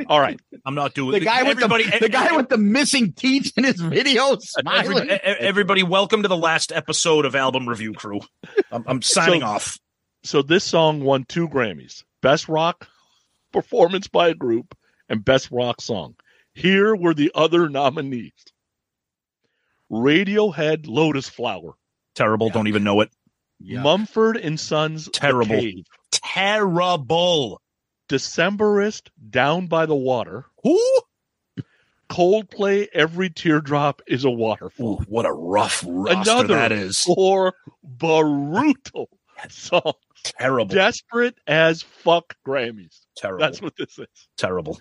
all 0.07 0.19
right. 0.21 0.41
I'm 0.65 0.75
not 0.75 0.95
doing 0.95 1.13
The 1.13 1.21
guy 1.21 1.43
with 1.43 1.59
everybody. 1.59 1.85
the, 1.85 1.99
the 2.01 2.09
guy 2.09 2.35
with 2.37 2.49
the 2.49 2.57
missing 2.59 3.13
teeth 3.13 3.53
in 3.57 3.65
his 3.65 3.81
video 3.81 4.37
smiling. 4.41 4.79
Everybody, 5.11 5.13
e- 5.13 5.19
everybody, 5.47 5.83
welcome 5.83 6.23
to 6.23 6.29
the 6.29 6.37
last 6.37 6.73
episode 6.73 7.25
of 7.27 7.35
Album 7.35 7.69
Review 7.69 7.93
Crew. 7.93 8.21
I'm, 8.73 8.85
I'm 8.87 9.03
signing 9.03 9.41
So- 9.43 9.47
off. 9.47 9.79
So 10.25 10.41
this 10.43 10.63
song 10.65 11.01
won 11.03 11.25
two 11.29 11.49
Grammys: 11.49 12.05
Best 12.23 12.49
Rock 12.49 12.89
Performance 13.53 14.09
by 14.09 14.29
a 14.29 14.35
Group 14.35 14.75
and 15.09 15.25
Best 15.25 15.51
Rock 15.51 15.83
Song. 15.83 16.15
Here 16.55 16.97
were 16.97 17.13
the 17.15 17.31
other 17.35 17.69
nominees: 17.69 18.33
Radiohead, 19.91 20.87
"Lotus 20.87 21.29
Flower," 21.29 21.75
Terrible. 22.15 22.49
Don't 22.49 22.69
even 22.69 22.85
know 22.85 23.01
it. 23.03 23.11
Mumford 23.61 24.37
and 24.37 24.59
Sons, 24.59 25.07
The 25.07 25.11
Terrible. 25.11 25.57
Cave, 25.57 25.85
Terrible. 26.11 27.61
Decemberist, 28.09 29.09
"Down 29.31 29.67
by 29.67 29.87
the 29.87 29.95
Water," 29.95 30.47
Who? 30.63 30.81
Coldplay, 32.09 32.89
"Every 32.93 33.31
Teardrop 33.31 34.03
Is 34.07 34.25
a 34.25 34.31
Waterfall." 34.31 35.01
Ooh, 35.01 35.05
what 35.09 35.25
a 35.27 35.33
rough 35.33 35.83
roster 35.87 36.21
Another 36.21 36.55
that 36.55 36.73
is. 36.73 37.01
four 37.01 37.55
brutal 37.83 39.09
songs. 39.49 39.95
Terrible. 40.25 40.75
Desperate 40.75 41.37
as 41.47 41.83
fuck 41.83 42.37
Grammys. 42.47 43.01
Terrible. 43.17 43.41
That's 43.41 43.61
what 43.61 43.77
this 43.77 43.99
is. 43.99 44.29
Terrible. 44.37 44.81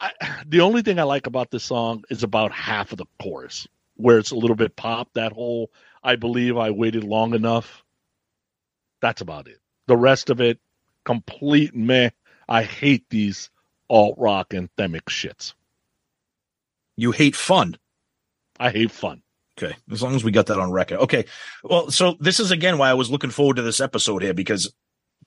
I, 0.00 0.12
the 0.46 0.60
only 0.60 0.82
thing 0.82 0.98
I 0.98 1.04
like 1.04 1.26
about 1.26 1.50
this 1.50 1.64
song 1.64 2.04
is 2.10 2.22
about 2.22 2.52
half 2.52 2.92
of 2.92 2.98
the 2.98 3.06
chorus, 3.20 3.68
where 3.96 4.18
it's 4.18 4.32
a 4.32 4.36
little 4.36 4.56
bit 4.56 4.74
pop. 4.74 5.12
That 5.14 5.32
whole 5.32 5.70
"I 6.02 6.16
believe 6.16 6.56
I 6.56 6.70
waited 6.70 7.04
long 7.04 7.34
enough." 7.34 7.84
That's 9.00 9.20
about 9.20 9.48
it. 9.48 9.58
The 9.86 9.96
rest 9.96 10.30
of 10.30 10.40
it, 10.40 10.58
complete 11.04 11.74
meh. 11.74 12.10
I 12.48 12.64
hate 12.64 13.08
these 13.10 13.50
alt 13.88 14.16
rock 14.18 14.50
anthemic 14.50 15.02
shits. 15.04 15.54
You 16.96 17.12
hate 17.12 17.36
fun. 17.36 17.76
I 18.58 18.70
hate 18.70 18.90
fun. 18.90 19.22
Okay. 19.58 19.76
As 19.90 20.02
long 20.02 20.14
as 20.14 20.24
we 20.24 20.30
got 20.30 20.46
that 20.46 20.58
on 20.58 20.72
record. 20.72 20.98
Okay. 21.00 21.24
Well, 21.62 21.90
so 21.90 22.16
this 22.20 22.40
is 22.40 22.50
again 22.50 22.78
why 22.78 22.90
I 22.90 22.94
was 22.94 23.10
looking 23.10 23.30
forward 23.30 23.56
to 23.56 23.62
this 23.62 23.80
episode 23.80 24.22
here 24.22 24.34
because 24.34 24.72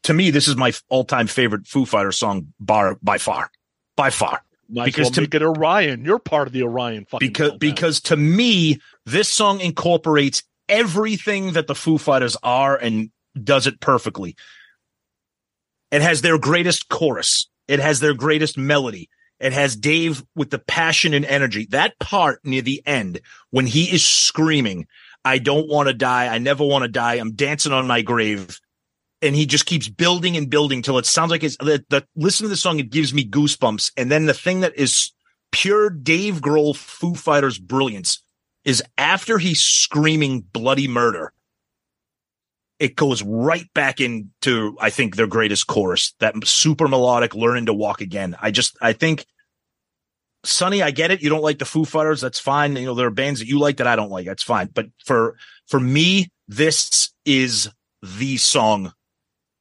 to 0.04 0.14
me, 0.14 0.32
this 0.32 0.48
is 0.48 0.56
my 0.56 0.74
all 0.90 1.04
time 1.04 1.28
favorite 1.28 1.68
Foo 1.68 1.86
Fighter 1.86 2.12
song 2.12 2.54
bar 2.60 2.98
by 3.02 3.18
far. 3.18 3.52
By 3.96 4.10
far. 4.10 4.42
Might 4.68 4.86
Because 4.86 5.10
because 5.10 5.16
to- 5.16 5.22
make 5.22 5.36
it 5.36 5.44
Orion, 5.44 6.06
you're 6.06 6.20
part 6.20 6.48
of 6.48 6.54
the 6.54 6.64
Orion 6.64 7.06
fucking 7.06 7.28
because 7.28 7.52
because 7.60 8.02
to 8.02 8.18
me 8.18 8.80
this 9.06 9.30
song 9.30 9.60
incorporates 9.60 10.44
everything 10.68 11.54
that 11.54 11.68
the 11.68 11.76
Foo 11.76 11.98
Fighters 12.00 12.36
are 12.42 12.76
and 12.76 13.12
does 13.42 13.68
it 13.68 13.80
perfectly. 13.80 14.36
It 15.92 16.02
has 16.02 16.22
their 16.22 16.40
greatest 16.40 16.90
chorus. 16.90 17.48
It 17.68 17.80
has 17.80 18.00
their 18.00 18.14
greatest 18.14 18.58
melody. 18.58 19.10
It 19.40 19.54
has 19.54 19.76
Dave 19.76 20.24
with 20.36 20.50
the 20.50 20.60
passion 20.60 21.14
and 21.14 21.26
energy. 21.26 21.68
That 21.72 22.00
part 22.00 22.40
near 22.44 22.62
the 22.62 22.82
end 22.86 23.22
when 23.52 23.68
he 23.68 23.92
is 23.92 24.06
screaming, 24.06 24.88
"I 25.26 25.40
don't 25.40 25.68
want 25.68 25.88
to 25.88 25.94
die. 25.94 26.28
I 26.28 26.38
never 26.38 26.64
want 26.64 26.84
to 26.84 26.88
die. 26.88 27.16
I'm 27.16 27.34
dancing 27.34 27.74
on 27.74 27.88
my 27.88 28.02
grave." 28.02 28.60
And 29.22 29.36
he 29.36 29.46
just 29.46 29.66
keeps 29.66 29.88
building 29.90 30.38
and 30.38 30.50
building 30.50 30.82
till 30.82 30.98
it 30.98 31.06
sounds 31.06 31.32
like 31.32 31.44
it's 31.44 31.58
the, 31.58 31.84
the 31.90 32.06
listen 32.16 32.46
to 32.46 32.50
the 32.50 32.58
song. 32.58 32.80
It 32.80 32.92
gives 32.92 33.14
me 33.14 33.28
goosebumps. 33.28 33.92
And 33.98 34.12
then 34.12 34.26
the 34.26 34.34
thing 34.34 34.62
that 34.62 34.76
is 34.78 35.12
pure 35.52 35.90
Dave 35.90 36.42
Grohl 36.42 36.76
Foo 36.76 37.16
Fighters 37.16 37.58
brilliance 37.58 38.22
is 38.66 38.84
after 38.98 39.38
he's 39.38 39.62
screaming 39.62 40.42
bloody 40.42 40.88
murder, 40.88 41.32
it 42.80 42.96
goes 42.96 43.24
right 43.24 43.72
back 43.74 44.02
into, 44.02 44.76
I 44.80 44.90
think, 44.90 45.16
their 45.16 45.28
greatest 45.28 45.68
chorus, 45.68 46.14
that 46.20 46.36
super 46.46 46.88
melodic 46.88 47.34
learning 47.34 47.68
to 47.68 47.74
walk 47.74 48.02
again. 48.02 48.36
I 48.42 48.52
just, 48.52 48.78
I 48.82 48.94
think, 48.94 49.26
Sonny, 50.44 50.84
I 50.84 50.92
get 50.92 51.10
it. 51.10 51.22
You 51.24 51.30
don't 51.30 51.42
like 51.42 51.60
the 51.60 51.66
Foo 51.66 51.86
Fighters. 51.86 52.22
That's 52.22 52.40
fine. 52.40 52.76
You 52.76 52.86
know, 52.86 52.94
there 52.94 53.08
are 53.08 53.12
bands 53.12 53.40
that 53.40 53.48
you 53.48 53.60
like 53.60 53.78
that 53.78 53.88
I 53.88 53.96
don't 53.96 54.12
like. 54.12 54.26
That's 54.26 54.44
fine. 54.44 54.70
But 54.74 54.88
for, 55.06 55.38
for 55.68 55.80
me, 55.80 56.30
this 56.48 57.14
is 57.26 57.70
the 58.02 58.38
song 58.38 58.94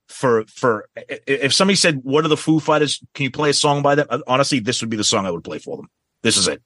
for, 0.08 0.44
for, 0.46 0.88
if 1.26 1.54
somebody 1.54 1.76
said, 1.76 2.00
what 2.02 2.24
are 2.24 2.28
the 2.28 2.36
Foo 2.36 2.60
Fighters? 2.60 3.02
Can 3.14 3.24
you 3.24 3.30
play 3.30 3.50
a 3.50 3.54
song 3.54 3.82
by 3.82 3.94
them? 3.94 4.06
Honestly, 4.26 4.58
this 4.58 4.80
would 4.80 4.90
be 4.90 4.96
the 4.96 5.04
song 5.04 5.24
I 5.24 5.30
would 5.30 5.44
play 5.44 5.58
for 5.58 5.76
them. 5.76 5.88
This 6.22 6.36
is 6.36 6.48
it. 6.48 6.62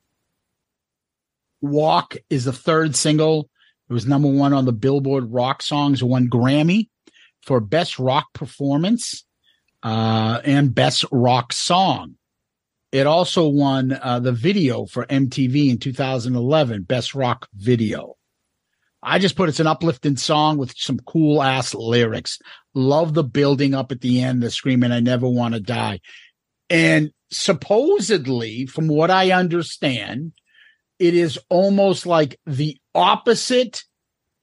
Walk 1.60 2.16
is 2.30 2.44
the 2.44 2.52
third 2.52 2.96
single. 2.96 3.48
It 3.88 3.92
was 3.92 4.06
number 4.06 4.28
one 4.28 4.52
on 4.52 4.64
the 4.64 4.72
Billboard 4.72 5.32
Rock 5.32 5.62
Songs, 5.62 6.04
won 6.04 6.28
Grammy 6.28 6.88
for 7.42 7.60
Best 7.60 7.98
Rock 7.98 8.26
Performance 8.34 9.24
uh, 9.82 10.40
and 10.44 10.74
Best 10.74 11.04
Rock 11.10 11.52
Song. 11.52 12.16
It 12.92 13.06
also 13.06 13.48
won 13.48 13.92
uh, 13.92 14.18
the 14.18 14.32
video 14.32 14.86
for 14.86 15.06
MTV 15.06 15.70
in 15.70 15.78
2011, 15.78 16.82
Best 16.82 17.14
Rock 17.14 17.48
Video. 17.54 18.16
I 19.02 19.18
just 19.18 19.36
put 19.36 19.48
it's 19.48 19.60
an 19.60 19.66
uplifting 19.66 20.16
song 20.16 20.58
with 20.58 20.74
some 20.76 20.98
cool 21.00 21.42
ass 21.42 21.74
lyrics. 21.74 22.38
Love 22.74 23.14
the 23.14 23.24
building 23.24 23.74
up 23.74 23.92
at 23.92 24.00
the 24.00 24.20
end, 24.20 24.42
the 24.42 24.50
screaming, 24.50 24.90
I 24.90 25.00
never 25.00 25.28
want 25.28 25.54
to 25.54 25.60
die. 25.60 26.00
And 26.68 27.12
supposedly, 27.30 28.66
from 28.66 28.88
what 28.88 29.10
I 29.10 29.32
understand, 29.32 30.32
it 30.98 31.14
is 31.14 31.38
almost 31.48 32.06
like 32.06 32.38
the 32.46 32.76
opposite 32.94 33.82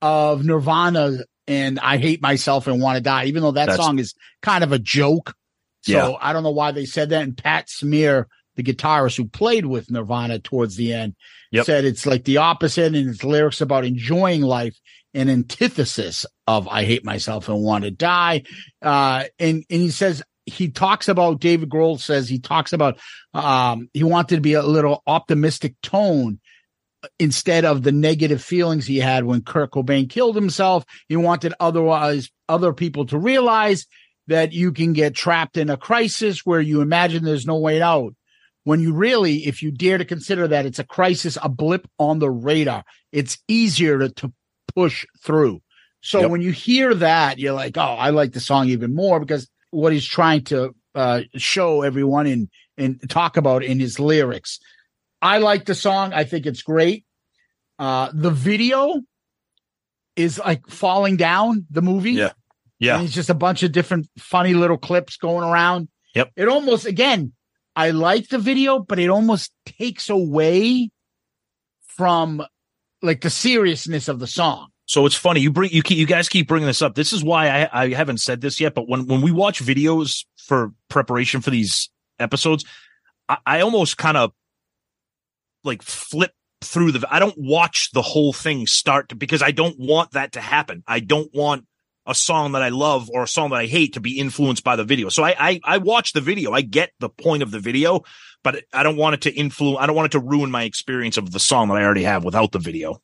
of 0.02 0.46
Nirvana 0.46 1.18
and 1.48 1.80
I 1.80 1.98
hate 1.98 2.22
myself 2.22 2.68
and 2.68 2.82
want 2.82 2.98
to 2.98 3.02
die, 3.04 3.26
even 3.26 3.44
though 3.44 3.52
that 3.52 3.68
That's- 3.68 3.78
song 3.86 4.00
is 4.00 4.14
kind 4.42 4.64
of 4.64 4.72
a 4.72 4.80
joke. 4.80 5.34
So 5.82 5.92
Yeah. 5.92 6.18
I 6.20 6.34
don't 6.34 6.44
know 6.44 6.52
why 6.52 6.72
they 6.72 6.86
said 6.86 7.10
that. 7.10 7.22
And 7.24 7.38
Pat 7.38 7.70
Smear, 7.70 8.28
the 8.56 8.64
guitarist 8.64 9.18
who 9.18 9.26
played 9.28 9.66
with 9.66 9.92
Nirvana 9.92 10.40
towards 10.40 10.76
the 10.76 10.94
end, 10.94 11.16
Yep. 11.52 11.66
said 11.66 11.86
it's 11.86 12.06
like 12.06 12.24
the 12.24 12.38
opposite 12.38 12.96
and 12.96 13.10
its 13.10 13.24
lyrics 13.24 13.62
about 13.62 13.86
enjoying 13.86 14.42
life 14.42 14.76
an 15.14 15.30
antithesis 15.30 16.26
of 16.46 16.68
I 16.68 16.84
hate 16.84 17.06
myself 17.06 17.48
and 17.48 17.62
want 17.62 17.84
to 17.86 17.92
die. 17.92 18.44
Uh, 18.82 19.24
and, 19.40 19.64
and 19.70 19.82
he 19.82 19.90
says, 19.90 20.22
he 20.46 20.70
talks 20.70 21.08
about 21.08 21.40
David 21.40 21.70
Grohl 21.70 22.00
says 22.00 22.30
he 22.30 22.40
talks 22.40 22.74
about 22.74 23.00
um 23.34 23.90
he 23.94 24.04
wanted 24.04 24.36
to 24.36 24.42
be 24.42 24.54
a 24.54 24.64
little 24.64 25.02
optimistic 25.08 25.76
tone 25.82 26.40
instead 27.20 27.66
of 27.66 27.84
the 27.84 27.92
negative 27.92 28.42
feelings 28.42 28.86
he 28.86 28.98
had 28.98 29.26
when 29.26 29.42
Kurt 29.42 29.72
Cobain 29.72 30.10
killed 30.10 30.36
himself. 30.36 30.86
He 31.08 31.16
wanted 31.16 31.54
otherwise 31.60 32.30
other 32.50 32.74
people 32.74 33.06
to 33.08 33.18
realize 33.18 33.86
that 34.28 34.54
you 34.54 34.72
can 34.72 34.94
get 34.94 35.14
trapped 35.14 35.58
in 35.58 35.70
a 35.70 35.78
crisis 35.78 36.46
where 36.46 36.62
you 36.62 36.82
imagine 36.82 37.24
there's 37.24 37.46
no 37.46 37.58
way 37.58 37.82
out. 37.82 38.16
When 38.64 38.80
you 38.80 38.94
really, 38.94 39.46
if 39.46 39.62
you 39.62 39.70
dare 39.70 40.00
to 40.00 40.06
consider 40.06 40.48
that 40.48 40.66
it's 40.66 40.80
a 40.80 40.84
crisis, 40.84 41.38
a 41.44 41.50
blip 41.50 41.88
on 42.00 42.18
the 42.18 42.32
radar, 42.32 42.84
it's 43.12 43.38
easier 43.48 44.00
to, 44.00 44.10
to 44.10 44.34
push 44.74 45.06
through. 45.22 45.62
So 46.02 46.22
Yep. 46.22 46.32
when 46.32 46.42
you 46.42 46.52
hear 46.52 46.96
that, 46.96 47.38
you're 47.38 47.54
like, 47.54 47.78
oh, 47.78 47.82
I 47.82 48.10
like 48.10 48.32
the 48.32 48.40
song 48.40 48.70
even 48.70 48.96
more 48.96 49.20
because 49.20 49.48
what 49.76 49.94
he's 49.94 50.06
trying 50.06 50.44
to 50.46 50.74
uh, 50.96 51.22
show 51.36 51.82
everyone 51.82 52.28
and 52.28 52.50
and 52.78 53.10
talk 53.10 53.38
about 53.38 53.64
in 53.64 53.80
his 53.80 54.00
lyrics. 54.00 54.60
I 55.22 55.40
like 55.40 55.66
the 55.66 55.76
song. 55.76 56.14
I 56.14 56.24
think 56.24 56.46
it's 56.46 56.62
great. 56.62 57.06
Uh, 57.78 58.10
the 58.14 58.32
video 58.32 59.02
is 60.16 60.40
like 60.40 60.68
falling 60.68 61.18
down 61.18 61.66
the 61.70 61.82
movie. 61.82 62.14
Yeah. 62.14 62.32
Yeah. 62.80 62.96
And 62.96 63.06
it's 63.06 63.14
just 63.14 63.30
a 63.30 63.34
bunch 63.34 63.64
of 63.64 63.72
different 63.72 64.08
funny 64.18 64.54
little 64.54 64.78
clips 64.78 65.18
going 65.18 65.48
around. 65.48 65.88
Yep. 66.14 66.32
It 66.36 66.48
almost, 66.48 66.86
again, 66.86 67.34
I 67.76 67.92
like 67.92 68.30
the 68.30 68.38
video, 68.38 68.80
but 68.80 69.00
it 69.00 69.10
almost 69.10 69.52
takes 69.66 70.10
away 70.10 70.92
from 71.88 72.46
like 73.02 73.22
the 73.22 73.30
seriousness 73.30 74.08
of 74.08 74.20
the 74.20 74.28
song. 74.28 74.68
So 74.86 75.06
it's 75.06 75.16
funny 75.16 75.42
you 75.42 75.52
bring 75.52 75.72
you 75.72 75.82
keep, 75.82 75.98
you 75.98 76.06
guys 76.06 76.30
keep 76.30 76.48
bringing 76.48 76.68
this 76.68 76.82
up. 76.82 76.96
This 76.96 77.12
is 77.12 77.24
why 77.24 77.48
I 77.50 77.84
I 77.84 77.94
haven't 77.94 78.20
said 78.20 78.42
this 78.42 78.60
yet, 78.60 78.76
but 78.76 78.88
when 78.88 79.08
when 79.08 79.22
we 79.22 79.32
watch 79.32 79.64
videos 79.64 80.26
for 80.38 80.74
preparation 80.90 81.42
for 81.42 81.50
these 81.50 81.90
episodes, 82.20 82.66
I, 83.28 83.38
I 83.46 83.62
almost 83.62 83.98
kind 83.98 84.18
of 84.18 84.32
like 85.64 85.82
flip 85.82 86.32
through 86.62 86.92
the. 86.92 87.08
I 87.10 87.20
don't 87.20 87.38
watch 87.38 87.90
the 87.94 88.02
whole 88.02 88.34
thing 88.34 88.68
start 88.68 89.10
to, 89.10 89.16
because 89.16 89.42
I 89.42 89.52
don't 89.52 89.76
want 89.80 90.12
that 90.12 90.34
to 90.34 90.42
happen. 90.42 90.84
I 90.88 91.00
don't 91.00 91.30
want 91.34 91.66
a 92.06 92.14
song 92.14 92.52
that 92.52 92.62
I 92.62 92.70
love 92.70 93.10
or 93.12 93.24
a 93.24 93.28
song 93.28 93.50
that 93.50 93.56
I 93.56 93.66
hate 93.66 93.94
to 93.94 94.00
be 94.00 94.20
influenced 94.20 94.64
by 94.64 94.76
the 94.76 94.84
video. 94.84 95.10
So 95.10 95.24
I 95.24 95.36
I, 95.38 95.60
I 95.64 95.78
watch 95.80 96.14
the 96.14 96.22
video. 96.22 96.52
I 96.52 96.62
get 96.62 96.92
the 97.00 97.10
point 97.10 97.42
of 97.42 97.50
the 97.50 97.60
video, 97.60 98.02
but 98.44 98.64
I 98.72 98.84
don't 98.84 98.98
want 98.98 99.16
it 99.16 99.22
to 99.22 99.34
influence. 99.34 99.80
I 99.82 99.88
don't 99.88 99.96
want 99.96 100.14
it 100.14 100.20
to 100.20 100.24
ruin 100.24 100.52
my 100.52 100.64
experience 100.64 101.18
of 101.18 101.32
the 101.32 101.40
song 101.40 101.70
that 101.70 101.78
I 101.78 101.84
already 101.84 102.04
have 102.04 102.24
without 102.24 102.52
the 102.52 102.60
video. 102.60 103.02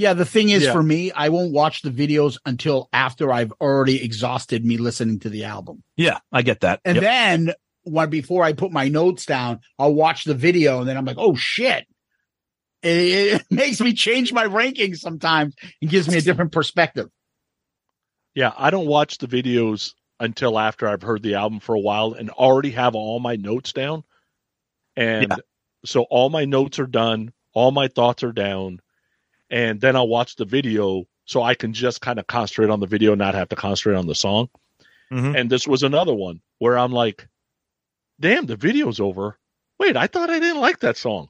Yeah, 0.00 0.14
the 0.14 0.24
thing 0.24 0.48
is 0.48 0.64
Yeah. 0.64 0.72
for 0.72 0.82
me, 0.82 1.12
I 1.12 1.28
won't 1.28 1.52
watch 1.52 1.82
the 1.82 1.90
videos 1.90 2.38
until 2.46 2.88
after 2.90 3.30
I've 3.30 3.52
already 3.60 4.02
exhausted 4.02 4.64
me 4.64 4.78
listening 4.78 5.18
to 5.20 5.28
the 5.28 5.44
album. 5.44 5.82
Yeah, 5.98 6.20
I 6.32 6.40
get 6.40 6.60
that. 6.60 6.80
And 6.86 6.96
Yep. 6.96 7.02
then 7.02 7.52
when 7.82 8.08
before 8.08 8.42
I 8.42 8.54
put 8.54 8.72
my 8.72 8.88
notes 8.88 9.26
down, 9.26 9.60
I'll 9.78 9.92
watch 9.92 10.24
the 10.24 10.32
video 10.32 10.78
and 10.80 10.88
then 10.88 10.96
I'm 10.96 11.04
like, 11.04 11.18
oh 11.18 11.34
shit. 11.34 11.84
It, 12.82 12.88
it 12.88 13.42
makes 13.50 13.78
me 13.78 13.92
change 13.92 14.32
my 14.32 14.46
rankings 14.46 15.00
sometimes 15.00 15.54
and 15.82 15.90
gives 15.90 16.08
me 16.08 16.16
a 16.16 16.22
different 16.22 16.52
perspective. 16.52 17.10
Yeah, 18.34 18.54
I 18.56 18.70
don't 18.70 18.86
watch 18.86 19.18
the 19.18 19.26
videos 19.26 19.92
until 20.18 20.58
after 20.58 20.88
I've 20.88 21.02
heard 21.02 21.22
the 21.22 21.34
album 21.34 21.60
for 21.60 21.74
a 21.74 21.80
while 21.80 22.14
and 22.14 22.30
already 22.30 22.70
have 22.70 22.94
all 22.94 23.20
my 23.20 23.36
notes 23.36 23.74
down. 23.74 24.04
And 24.96 25.30
Yeah. 25.30 25.36
so 25.84 26.04
all 26.04 26.30
my 26.30 26.46
notes 26.46 26.78
are 26.78 26.86
done, 26.86 27.34
all 27.52 27.70
my 27.70 27.88
thoughts 27.88 28.22
are 28.22 28.32
down, 28.32 28.80
and 29.50 29.80
then 29.80 29.96
I'll 29.96 30.08
watch 30.08 30.36
the 30.36 30.44
video 30.44 31.04
so 31.24 31.42
I 31.42 31.54
can 31.54 31.72
just 31.72 32.00
kind 32.00 32.18
of 32.18 32.26
concentrate 32.26 32.70
on 32.70 32.80
the 32.80 32.86
video, 32.86 33.14
not 33.14 33.34
have 33.34 33.48
to 33.50 33.56
concentrate 33.56 33.96
on 33.96 34.06
the 34.06 34.14
song. 34.14 34.48
Mhm. 35.12 35.38
And 35.38 35.50
this 35.50 35.66
was 35.66 35.82
another 35.82 36.14
one 36.14 36.40
where 36.58 36.78
I'm 36.78 36.92
like, 36.92 37.28
damn, 38.18 38.46
the 38.46 38.56
video's 38.56 39.00
over. 39.00 39.38
Wait, 39.78 39.96
I 39.96 40.06
thought 40.06 40.30
I 40.30 40.38
didn't 40.38 40.60
like 40.60 40.80
that 40.80 40.96
song. 40.96 41.28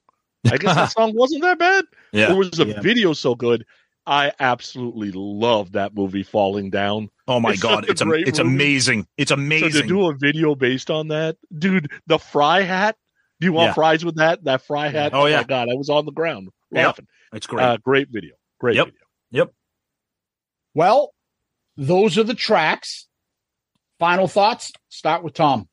I 0.50 0.56
guess 0.56 0.74
that 0.74 0.92
song 0.92 1.14
wasn't 1.14 1.42
that 1.42 1.58
bad. 1.58 1.84
Yeah. 2.12 2.32
Or 2.32 2.36
was 2.36 2.50
the 2.50 2.66
Yeah. 2.66 2.80
video 2.80 3.12
so 3.12 3.34
good? 3.34 3.64
I 4.06 4.32
absolutely 4.40 5.12
love 5.12 5.72
that 5.72 5.94
movie 5.94 6.22
Falling 6.22 6.70
Down. 6.70 7.10
Oh 7.28 7.38
my 7.38 7.50
It's 7.52 7.60
god, 7.62 7.84
such 7.84 7.88
a 7.88 7.92
it's 7.92 8.02
am- 8.02 8.08
great 8.08 8.26
it's 8.28 8.38
movie. 8.38 8.54
amazing. 8.54 9.06
It's 9.18 9.28
So 9.28 9.34
amazing. 9.34 9.82
to 9.82 9.86
do 9.88 10.08
a 10.10 10.14
video 10.14 10.54
based 10.54 10.90
on 10.90 11.08
that, 11.08 11.36
dude, 11.56 11.90
the 12.06 12.18
fry 12.18 12.62
hat. 12.62 12.96
Do 13.40 13.46
you 13.46 13.52
want 13.52 13.68
Yeah. 13.68 13.74
fries 13.74 14.04
with 14.04 14.16
that? 14.16 14.42
That 14.44 14.62
fry 14.62 14.88
hat. 14.88 15.12
Oh, 15.14 15.26
yeah. 15.26 15.38
my 15.38 15.42
god, 15.44 15.68
I 15.70 15.74
was 15.74 15.88
on 15.90 16.06
the 16.06 16.12
ground 16.12 16.48
Yep. 16.72 17.00
Laughing. 17.32 17.36
it's 17.38 17.46
great. 17.46 17.64
Uh, 17.64 17.76
great 17.78 18.08
video. 18.10 18.34
Great 18.58 18.76
Yep. 18.76 18.86
video. 18.86 19.00
Yep. 19.32 19.52
Well, 20.74 21.12
those 21.76 22.18
are 22.18 22.24
the 22.24 22.34
tracks. 22.34 23.06
Final 23.98 24.28
thoughts. 24.28 24.72
Start 24.88 25.22
with 25.22 25.34
Tom. 25.34 25.68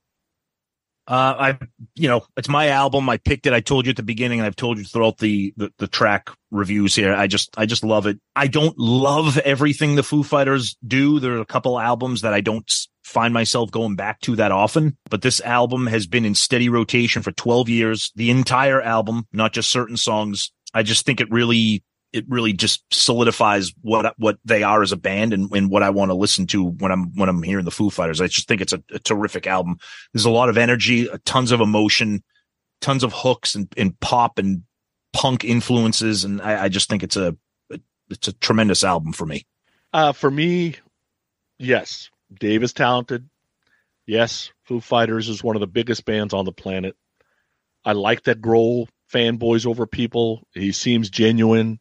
Uh, 1.10 1.56
I, 1.56 1.66
you 1.96 2.10
know, 2.10 2.26
it's 2.36 2.50
my 2.50 2.68
album. 2.68 3.08
I 3.08 3.16
picked 3.16 3.48
it. 3.48 3.54
I 3.54 3.62
told 3.62 3.86
you 3.86 3.92
at 3.92 3.96
the 3.96 4.04
beginning, 4.04 4.40
and 4.40 4.46
I've 4.46 4.58
told 4.58 4.78
you 4.78 4.84
throughout 4.84 5.20
the, 5.20 5.54
the 5.56 5.72
the 5.78 5.88
track 5.88 6.30
reviews 6.52 6.96
here. 6.96 7.14
I 7.14 7.28
just, 7.28 7.50
I 7.58 7.66
just 7.66 7.86
love 7.86 8.08
it. 8.08 8.20
I 8.36 8.48
don't 8.48 8.78
love 8.78 9.38
everything 9.38 9.96
the 9.96 10.04
Foo 10.04 10.22
Fighters 10.24 10.76
do. 10.86 11.22
There 11.22 11.38
are 11.38 11.42
a 11.42 11.46
couple 11.46 11.80
albums 11.80 12.22
that 12.24 12.34
I 12.34 12.42
don't 12.42 12.70
find 13.06 13.34
myself 13.34 13.72
going 13.72 13.96
back 13.96 14.20
to 14.22 14.36
that 14.36 14.52
often, 14.52 14.98
but 15.10 15.22
this 15.22 15.40
album 15.40 15.88
has 15.88 16.08
been 16.08 16.26
in 16.26 16.36
steady 16.36 16.68
rotation 16.68 17.22
for 17.22 17.32
12 17.32 17.70
years. 17.70 18.12
The 18.18 18.30
entire 18.30 18.82
album, 18.82 19.28
not 19.32 19.54
just 19.54 19.70
certain 19.70 19.96
songs. 19.96 20.52
I 20.74 20.84
just 20.84 21.06
think 21.06 21.22
it 21.22 21.32
really, 21.32 21.84
it 22.14 22.26
really 22.28 22.54
just 22.54 22.84
solidifies 22.92 23.74
what 23.82 24.14
what 24.18 24.38
they 24.46 24.64
are 24.64 24.82
as 24.82 24.92
a 24.92 24.98
band 24.98 25.34
and, 25.34 25.52
and 25.52 25.70
what 25.70 25.84
I 25.84 25.90
want 25.90 26.10
to 26.10 26.16
listen 26.16 26.48
to 26.48 26.64
when 26.64 26.92
I'm 26.92 27.16
when 27.16 27.30
I'm 27.30 27.44
hearing 27.44 27.66
the 27.66 27.72
Foo 27.72 27.90
Fighters. 27.90 28.22
I 28.22 28.28
just 28.28 28.48
think 28.48 28.62
it's 28.62 28.74
a, 28.74 28.84
a 28.92 29.00
terrific 29.00 29.48
album. 29.48 29.78
There's 30.14 30.26
a 30.26 30.30
lot 30.30 30.50
of 30.50 30.58
energy, 30.58 31.10
tons 31.26 31.52
of 31.52 31.62
emotion, 31.62 32.24
tons 32.82 33.04
of 33.04 33.14
hooks 33.14 33.56
and, 33.56 33.68
and 33.78 34.00
pop 34.00 34.40
and 34.40 34.64
punk 35.14 35.44
influences, 35.44 36.24
and 36.24 36.42
I, 36.42 36.66
I 36.66 36.70
just 36.70 36.90
think 36.90 37.04
it's 37.04 37.18
a 37.18 37.36
it's 38.10 38.28
a 38.28 38.34
tremendous 38.34 38.84
album 38.84 39.14
for 39.14 39.26
me. 39.26 39.46
Uh, 39.94 40.14
for 40.14 40.30
me, 40.30 40.76
yes, 41.58 42.10
Dave 42.34 42.64
is 42.64 42.74
talented. 42.74 43.30
Yes, 44.06 44.52
Foo 44.64 44.80
Fighters 44.80 45.28
is 45.28 45.44
one 45.44 45.56
of 45.56 45.60
the 45.60 45.68
biggest 45.68 46.06
bands 46.06 46.34
on 46.34 46.46
the 46.46 46.52
planet. 46.52 46.96
I 47.84 47.94
like 47.94 48.24
that 48.24 48.42
Grohl 48.42 48.88
fanboys 49.12 49.66
over 49.66 49.86
people. 49.86 50.48
He 50.54 50.72
seems 50.72 51.10
genuine. 51.10 51.80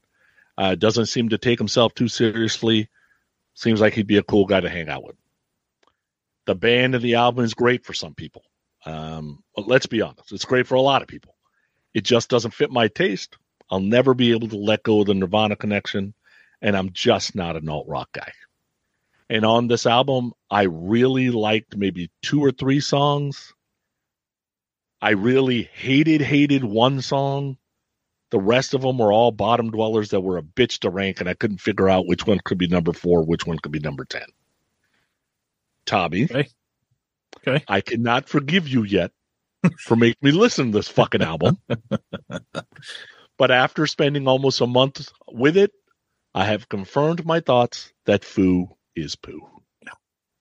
Uh, 0.58 0.74
doesn't 0.74 1.06
seem 1.06 1.30
to 1.30 1.38
take 1.38 1.58
himself 1.58 1.94
too 1.94 2.08
seriously. 2.08 2.88
Seems 3.54 3.80
like 3.80 3.94
he'd 3.94 4.06
be 4.06 4.18
a 4.18 4.22
cool 4.22 4.46
guy 4.46 4.60
to 4.60 4.68
hang 4.68 4.88
out 4.88 5.04
with. 5.04 5.16
The 6.46 6.54
band 6.54 6.94
and 6.94 7.02
the 7.02 7.16
album 7.16 7.44
is 7.44 7.54
great 7.54 7.84
for 7.84 7.92
some 7.92 8.14
people. 8.14 8.42
Um, 8.84 9.42
but 9.54 9.66
let's 9.66 9.86
be 9.86 10.00
honest, 10.00 10.32
it's 10.32 10.44
great 10.44 10.66
for 10.66 10.76
a 10.76 10.80
lot 10.80 11.02
of 11.02 11.08
people. 11.08 11.34
It 11.92 12.04
just 12.04 12.30
doesn't 12.30 12.54
fit 12.54 12.70
my 12.70 12.88
taste. 12.88 13.36
I'll 13.70 13.80
never 13.80 14.14
be 14.14 14.30
able 14.30 14.48
to 14.48 14.56
let 14.56 14.84
go 14.84 15.00
of 15.00 15.06
the 15.06 15.14
Nirvana 15.14 15.56
connection, 15.56 16.14
and 16.62 16.76
I'm 16.76 16.90
just 16.92 17.34
not 17.34 17.56
an 17.56 17.68
alt 17.68 17.88
rock 17.88 18.10
guy. 18.12 18.32
And 19.28 19.44
on 19.44 19.66
this 19.66 19.86
album, 19.86 20.32
I 20.50 20.64
really 20.64 21.30
liked 21.30 21.76
maybe 21.76 22.10
two 22.22 22.44
or 22.44 22.52
three 22.52 22.78
songs. 22.78 23.52
I 25.00 25.10
really 25.10 25.68
hated, 25.74 26.20
hated 26.20 26.64
one 26.64 27.00
song. 27.02 27.58
The 28.30 28.40
rest 28.40 28.74
of 28.74 28.82
them 28.82 28.98
were 28.98 29.12
all 29.12 29.30
bottom 29.30 29.70
dwellers 29.70 30.10
that 30.10 30.20
were 30.20 30.38
a 30.38 30.42
bitch 30.42 30.80
to 30.80 30.90
rank, 30.90 31.20
and 31.20 31.28
I 31.28 31.34
couldn't 31.34 31.60
figure 31.60 31.88
out 31.88 32.06
which 32.06 32.26
one 32.26 32.40
could 32.44 32.58
be 32.58 32.66
number 32.66 32.92
four, 32.92 33.24
which 33.24 33.46
one 33.46 33.58
could 33.58 33.72
be 33.72 33.78
number 33.78 34.04
10. 34.04 34.22
Tommy. 35.84 36.24
Okay. 36.24 36.48
Okay. 37.38 37.64
I 37.68 37.80
cannot 37.80 38.28
forgive 38.28 38.66
you 38.66 38.82
yet 38.82 39.12
for 39.78 39.96
making 39.96 40.18
me 40.22 40.32
listen 40.32 40.72
to 40.72 40.78
this 40.78 40.88
fucking 40.88 41.22
album. 41.22 41.58
but 43.38 43.50
after 43.50 43.86
spending 43.86 44.26
almost 44.26 44.60
a 44.60 44.66
month 44.66 45.08
with 45.30 45.56
it, 45.56 45.72
I 46.34 46.44
have 46.46 46.68
confirmed 46.68 47.24
my 47.24 47.40
thoughts 47.40 47.92
that 48.06 48.24
Foo 48.24 48.68
is 48.96 49.14
poo. 49.16 49.40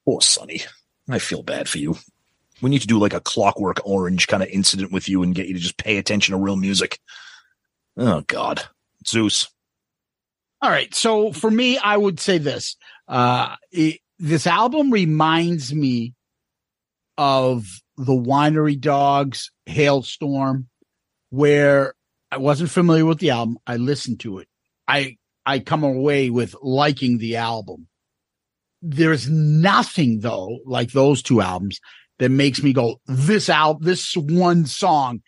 Poor 0.06 0.22
Sonny. 0.22 0.62
I 1.10 1.20
feel 1.20 1.44
bad 1.44 1.70
for 1.70 1.78
you. 1.78 1.98
We 2.62 2.70
need 2.70 2.82
to 2.82 2.88
do 2.88 3.00
like 3.00 3.14
a 3.14 3.20
clockwork 3.20 3.82
orange 3.86 4.28
kind 4.28 4.42
of 4.42 4.50
incident 4.50 4.92
with 4.92 5.10
you 5.10 5.24
and 5.24 5.36
get 5.36 5.48
you 5.48 5.56
to 5.56 5.60
just 5.60 5.78
pay 5.78 5.98
attention 5.98 6.34
to 6.34 6.38
real 6.38 6.56
music. 6.56 7.00
Oh 7.98 8.22
God. 8.28 8.62
Zeus. 9.06 9.50
All 10.62 10.70
right. 10.70 10.94
So 10.94 11.32
for 11.32 11.52
me, 11.52 11.78
I 11.78 11.98
would 11.98 12.20
say 12.20 12.38
this. 12.38 12.76
Uh, 13.08 13.56
it, 13.72 14.00
this 14.20 14.48
album 14.48 14.92
reminds 14.92 15.74
me 15.74 16.14
of 17.18 17.68
the 17.98 18.14
Winery 18.14 18.80
Dogs 18.80 19.52
Hailstorm, 19.66 20.68
where 21.30 21.94
I 22.32 22.38
wasn't 22.38 22.72
familiar 22.72 23.06
with 23.06 23.20
the 23.20 23.30
album. 23.32 23.58
I 23.68 23.78
listened 23.78 24.22
to 24.22 24.40
it. 24.40 24.48
I, 24.88 25.18
I 25.46 25.60
come 25.60 25.84
away 25.84 26.30
with 26.30 26.56
liking 26.62 27.18
the 27.18 27.38
album. 27.38 27.88
There's 28.82 29.30
nothing 29.30 30.20
though, 30.20 30.60
like 30.66 30.92
those 30.92 31.22
two 31.22 31.42
albums 31.42 31.80
that 32.20 32.30
makes 32.30 32.64
me 32.64 32.74
go, 32.74 33.02
this 33.06 33.50
album, 33.50 33.84
this 33.84 34.16
one 34.16 34.66
song, 34.66 35.22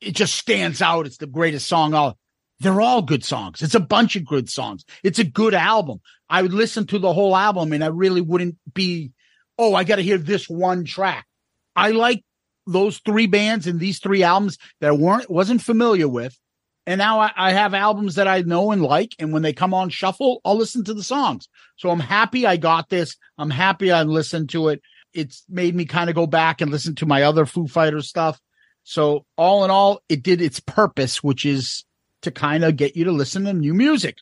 it 0.00 0.14
just 0.14 0.34
stands 0.34 0.82
out. 0.82 1.06
It's 1.06 1.18
the 1.18 1.26
greatest 1.26 1.66
song 1.66 1.94
out. 1.94 2.16
They're 2.60 2.80
all 2.80 3.02
good 3.02 3.24
songs. 3.24 3.62
It's 3.62 3.74
a 3.74 3.80
bunch 3.80 4.16
of 4.16 4.26
good 4.26 4.50
songs. 4.50 4.84
It's 5.04 5.18
a 5.18 5.24
good 5.24 5.54
album. 5.54 6.00
I 6.28 6.42
would 6.42 6.52
listen 6.52 6.86
to 6.88 6.98
the 6.98 7.12
whole 7.12 7.36
album 7.36 7.72
and 7.72 7.84
I 7.84 7.88
really 7.88 8.20
wouldn't 8.20 8.56
be 8.74 9.12
oh, 9.58 9.74
I 9.74 9.84
got 9.84 9.96
to 9.96 10.02
hear 10.02 10.18
this 10.18 10.48
one 10.48 10.84
track. 10.84 11.26
I 11.74 11.90
like 11.90 12.24
those 12.66 12.98
three 12.98 13.26
bands 13.26 13.66
and 13.66 13.80
these 13.80 13.98
three 13.98 14.22
albums 14.22 14.56
that 14.80 14.88
I 14.88 14.92
weren't 14.92 15.28
wasn't 15.28 15.62
familiar 15.62 16.08
with. 16.08 16.38
And 16.86 16.98
now 16.98 17.20
I, 17.20 17.32
I 17.36 17.52
have 17.52 17.74
albums 17.74 18.14
that 18.14 18.28
I 18.28 18.40
know 18.42 18.70
and 18.70 18.82
like. 18.82 19.14
And 19.18 19.32
when 19.32 19.42
they 19.42 19.52
come 19.52 19.74
on 19.74 19.90
shuffle, 19.90 20.40
I'll 20.44 20.56
listen 20.56 20.84
to 20.84 20.94
the 20.94 21.02
songs. 21.02 21.48
So 21.76 21.90
I'm 21.90 22.00
happy 22.00 22.46
I 22.46 22.56
got 22.56 22.88
this. 22.88 23.16
I'm 23.36 23.50
happy 23.50 23.92
I 23.92 24.04
listened 24.04 24.48
to 24.50 24.68
it. 24.68 24.80
It's 25.18 25.44
made 25.48 25.74
me 25.74 25.84
kind 25.84 26.08
of 26.08 26.16
go 26.16 26.26
back 26.26 26.60
and 26.60 26.70
listen 26.70 26.94
to 26.96 27.06
my 27.06 27.22
other 27.24 27.44
Foo 27.44 27.66
Fighters 27.66 28.08
stuff. 28.08 28.40
So 28.84 29.26
all 29.36 29.64
in 29.64 29.70
all, 29.70 30.00
it 30.08 30.22
did 30.22 30.40
its 30.40 30.60
purpose, 30.60 31.22
which 31.22 31.44
is 31.44 31.84
to 32.22 32.30
kind 32.30 32.64
of 32.64 32.76
get 32.76 32.96
you 32.96 33.04
to 33.04 33.12
listen 33.12 33.44
to 33.44 33.52
new 33.52 33.74
music. 33.74 34.18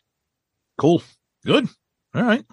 Cool. 0.79 1.03
Good. 1.45 1.69
All 2.15 2.23
right. 2.23 2.45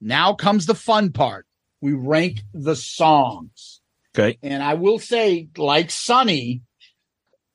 Now 0.00 0.34
comes 0.34 0.66
the 0.66 0.74
fun 0.74 1.12
part. 1.12 1.46
We 1.80 1.92
rank 1.92 2.40
the 2.54 2.76
songs. 2.76 3.80
Okay. 4.16 4.38
And 4.42 4.62
I 4.62 4.74
will 4.74 4.98
say, 4.98 5.48
like 5.56 5.90
Sonny, 5.90 6.62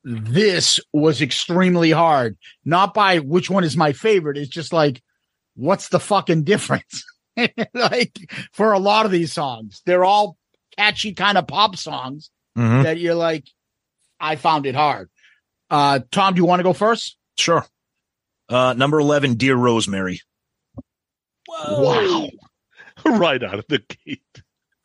this 0.04 0.80
was 0.94 1.22
extremely 1.22 1.92
hard. 1.92 2.38
Not 2.64 2.94
by 2.94 3.20
which 3.20 3.50
one 3.50 3.64
is 3.64 3.76
my 3.76 3.94
favorite. 3.94 4.38
It's 4.38 4.50
just 4.50 4.72
like, 4.72 5.02
what's 5.56 5.90
the 5.90 6.00
fucking 6.00 6.44
difference? 6.44 7.04
like 7.74 8.32
for 8.54 8.74
a 8.74 8.80
lot 8.80 9.06
of 9.06 9.12
these 9.12 9.34
songs, 9.34 9.82
they're 9.86 10.06
all 10.06 10.38
catchy 10.78 11.14
kind 11.14 11.38
of 11.38 11.48
pop 11.48 11.76
songs 11.76 12.30
Mhm. 12.58 12.84
that 12.84 13.00
you're 13.00 13.16
like, 13.16 13.46
I 14.20 14.36
found 14.38 14.66
it 14.66 14.76
hard. 14.76 15.10
Uh, 15.70 16.00
Tom, 16.12 16.34
do 16.34 16.40
you 16.40 16.46
want 16.46 16.60
to 16.60 16.64
go 16.64 16.74
first? 16.74 17.18
Sure. 17.38 17.66
Uh, 18.48 18.74
number 18.78 19.00
11, 19.00 19.34
Dear 19.36 19.56
Rosemary. 19.56 20.22
Wow. 21.48 22.30
right 23.06 23.44
out 23.44 23.60
of 23.60 23.66
the 23.68 23.80
gate. 24.06 24.22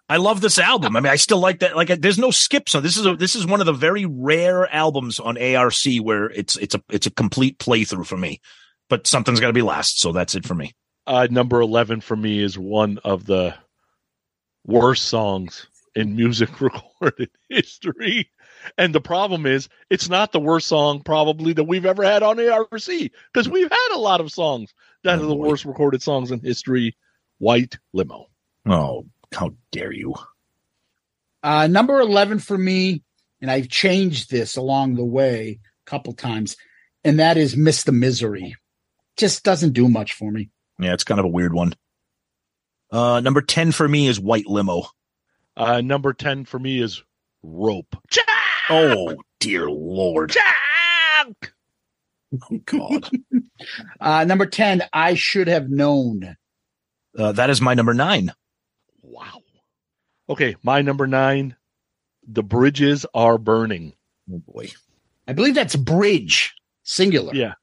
I 0.08 0.16
love 0.16 0.40
this 0.40 0.58
album. 0.58 0.96
I 0.96 1.00
mean, 1.00 1.12
I 1.12 1.16
still 1.16 1.38
like 1.38 1.60
that. 1.60 1.76
Like, 1.76 1.88
there's 2.00 2.18
no 2.18 2.32
skips 2.32 2.74
on 2.74 2.82
this. 2.82 2.96
Is 2.96 3.06
a 3.06 3.14
this 3.14 3.36
is 3.36 3.46
one 3.46 3.60
of 3.60 3.66
the 3.66 3.72
very 3.72 4.04
rare 4.06 4.66
albums 4.74 5.20
on 5.20 5.38
ARC 5.38 5.84
where 6.02 6.24
it's 6.28 6.56
it's 6.56 6.74
a 6.74 6.82
it's 6.90 7.06
a 7.06 7.12
complete 7.12 7.58
playthrough 7.58 8.06
for 8.06 8.16
me. 8.16 8.40
But 8.88 9.06
something's 9.06 9.38
got 9.38 9.46
to 9.46 9.52
be 9.52 9.62
last, 9.62 10.00
so 10.00 10.10
that's 10.10 10.34
it 10.34 10.44
for 10.44 10.54
me. 10.56 10.72
Uh, 11.10 11.26
number 11.28 11.60
11 11.60 12.00
for 12.00 12.14
me 12.14 12.38
is 12.38 12.56
one 12.56 12.98
of 13.02 13.26
the 13.26 13.52
worst 14.64 15.06
songs 15.06 15.66
in 15.96 16.14
music 16.14 16.60
recorded 16.60 17.30
history. 17.48 18.30
And 18.78 18.94
the 18.94 19.00
problem 19.00 19.44
is, 19.44 19.68
it's 19.90 20.08
not 20.08 20.30
the 20.30 20.38
worst 20.38 20.68
song 20.68 21.00
probably 21.02 21.52
that 21.54 21.64
we've 21.64 21.84
ever 21.84 22.04
had 22.04 22.22
on 22.22 22.38
ARC 22.38 22.70
because 22.70 23.48
we've 23.48 23.70
had 23.70 23.94
a 23.94 23.98
lot 23.98 24.20
of 24.20 24.30
songs 24.30 24.72
that 25.02 25.18
Oh, 25.18 25.24
are 25.24 25.26
the 25.26 25.34
boy. 25.34 25.48
worst 25.48 25.64
recorded 25.64 26.00
songs 26.00 26.30
in 26.30 26.38
history. 26.38 26.96
White 27.38 27.76
Limo. 27.92 28.26
Oh, 28.66 29.06
how 29.32 29.50
dare 29.72 29.92
you! 29.92 30.14
Uh, 31.42 31.66
number 31.66 31.98
11 31.98 32.38
for 32.38 32.56
me, 32.56 33.02
and 33.40 33.50
I've 33.50 33.68
changed 33.68 34.30
this 34.30 34.56
along 34.56 34.94
the 34.94 35.04
way 35.04 35.58
a 35.86 35.90
couple 35.90 36.12
times, 36.12 36.56
and 37.02 37.18
that 37.18 37.36
is 37.36 37.56
Miss 37.56 37.82
the 37.82 37.90
Misery. 37.92 38.54
Just 39.16 39.42
doesn't 39.42 39.72
do 39.72 39.88
much 39.88 40.12
for 40.12 40.30
me. 40.30 40.50
Yeah, 40.80 40.94
it's 40.94 41.04
kind 41.04 41.20
of 41.20 41.26
a 41.26 41.30
weird 41.30 41.52
one. 41.52 41.74
Uh, 42.90 43.20
number 43.20 43.42
10 43.42 43.72
for 43.72 43.86
me 43.86 44.08
is 44.08 44.18
White 44.18 44.46
Limo. 44.46 44.84
Uh, 45.56 45.80
number 45.80 46.12
10 46.12 46.44
for 46.44 46.58
me 46.58 46.80
is 46.80 47.02
Rope. 47.42 47.96
Oh, 48.68 49.16
dear 49.40 49.70
Lord. 49.70 50.34
Oh, 52.32 52.58
God. 52.64 53.10
Uh, 54.00 54.24
number 54.24 54.46
10, 54.46 54.84
I 54.92 55.12
should 55.14 55.48
have 55.48 55.68
known. 55.68 56.36
Uh, 57.18 57.32
that 57.32 57.50
is 57.50 57.60
my 57.60 57.74
number 57.74 57.92
nine. 57.92 58.32
Wow. 59.02 59.42
Okay, 60.30 60.56
my 60.62 60.80
number 60.80 61.06
nine, 61.06 61.56
The 62.26 62.42
Bridges 62.42 63.04
Are 63.12 63.36
Burning. 63.36 63.92
Oh, 64.32 64.38
boy. 64.38 64.70
I 65.28 65.34
believe 65.34 65.54
that's 65.54 65.76
Bridge, 65.76 66.54
singular. 66.84 67.34
Yeah. 67.34 67.54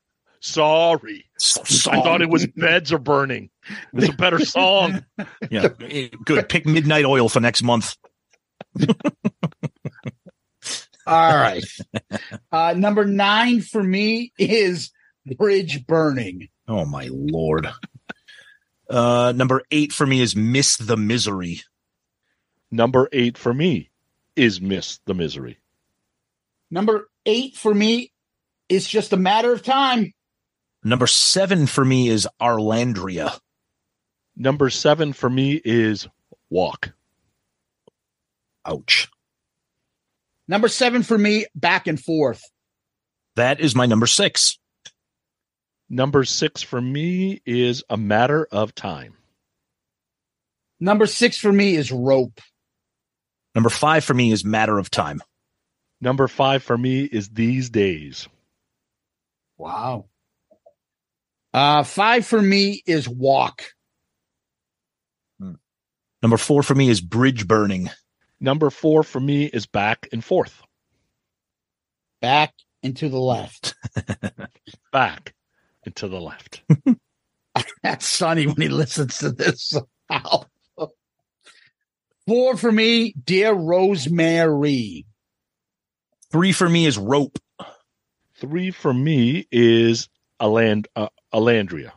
Sorry. 0.47 1.25
So 1.37 1.91
I 1.91 2.01
thought 2.01 2.21
it 2.21 2.29
was 2.29 2.47
Beds 2.47 2.93
Are 2.93 2.97
Burning. 2.97 3.49
It's 3.93 4.09
a 4.09 4.13
better 4.13 4.39
song. 4.39 5.03
Yeah, 5.49 5.69
good. 6.25 6.49
Pick 6.49 6.65
Midnight 6.65 7.05
Oil 7.05 7.29
for 7.29 7.39
next 7.39 7.63
month. 7.63 7.95
All 11.07 11.35
right. 11.37 11.63
Uh, 12.51 12.73
number 12.75 13.05
nine 13.05 13.61
for 13.61 13.81
me 13.81 14.33
is 14.37 14.91
Bridge 15.37 15.85
Burning. 15.85 16.49
Oh, 16.67 16.85
my 16.85 17.09
Lord. 17.11 17.67
Uh, 18.89 19.33
number 19.35 19.61
eight 19.71 19.93
for 19.93 20.05
me 20.05 20.21
is 20.21 20.35
Miss 20.35 20.77
the 20.77 20.97
Misery. 20.97 21.61
Number 22.71 23.07
eight 23.11 23.37
for 23.37 23.53
me 23.53 23.89
is 24.35 24.59
Miss 24.59 24.99
the 25.05 25.13
Misery. 25.13 25.59
Number 26.69 27.09
eight 27.25 27.55
for 27.55 27.73
me 27.73 28.11
is 28.69 28.87
just 28.87 29.13
a 29.13 29.17
matter 29.17 29.53
of 29.53 29.63
time. 29.63 30.13
Number 30.83 31.07
seven 31.07 31.67
for 31.67 31.83
me 31.83 32.09
is 32.09 32.27
Arlandria. 32.39 33.37
Number 34.35 34.69
seven 34.69 35.13
for 35.13 35.29
me 35.29 35.59
is 35.63 36.07
Walk. 36.49 36.93
Ouch. 38.65 39.09
Number 40.47 40.67
seven 40.67 41.03
for 41.03 41.17
me, 41.17 41.45
back 41.55 41.87
and 41.87 41.99
forth. 41.99 42.41
That 43.35 43.59
is 43.59 43.75
my 43.75 43.85
number 43.85 44.07
six. 44.07 44.57
Number 45.89 46.23
six 46.23 46.61
for 46.61 46.81
me 46.81 47.41
is 47.45 47.83
A 47.89 47.97
Matter 47.97 48.47
of 48.51 48.75
Time. 48.75 49.15
Number 50.79 51.05
six 51.05 51.37
for 51.37 51.51
me 51.51 51.75
is 51.75 51.91
rope. 51.91 52.39
Number 53.55 53.69
five 53.69 54.03
for 54.03 54.13
me 54.13 54.31
is 54.31 54.45
Matter 54.45 54.77
of 54.77 54.91
Time. 54.91 55.21
Number 55.99 56.27
five 56.27 56.61
for 56.61 56.77
me 56.77 57.03
is 57.03 57.29
These 57.29 57.69
Days. 57.69 58.27
Wow. 59.57 60.05
Uh, 61.53 61.83
five 61.83 62.25
for 62.25 62.41
me 62.41 62.81
is 62.85 63.07
walk. 63.07 63.63
Number 66.21 66.37
four 66.37 66.63
for 66.63 66.75
me 66.75 66.89
is 66.89 66.99
Bridge 66.99 67.47
Burning. 67.47 67.89
Number 68.39 68.69
four 68.69 69.03
for 69.03 69.19
me 69.19 69.45
is 69.45 69.65
Back 69.65 70.07
and 70.11 70.23
Forth. 70.23 70.61
Back 72.21 72.53
and 72.83 72.95
to 72.97 73.09
the 73.09 73.19
left. 73.19 73.75
Back 74.91 75.35
and 75.85 75.95
to 75.97 76.07
the 76.07 76.19
left. 76.19 76.63
That's 77.83 78.05
Sonny 78.05 78.47
when 78.47 78.57
he 78.57 78.69
listens 78.69 79.19
to 79.19 79.31
this. 79.31 79.75
Four 82.27 82.57
for 82.57 82.71
me, 82.71 83.13
dear 83.23 83.53
Rosemary. 83.53 85.05
Three 86.31 86.51
for 86.51 86.67
me 86.67 86.85
is 86.85 86.97
Rope. 86.97 87.39
Three 88.39 88.71
for 88.71 88.93
me 88.93 89.47
is 89.51 90.09
Aland, 90.39 90.87
uh, 90.95 91.09
Alandria. 91.33 91.91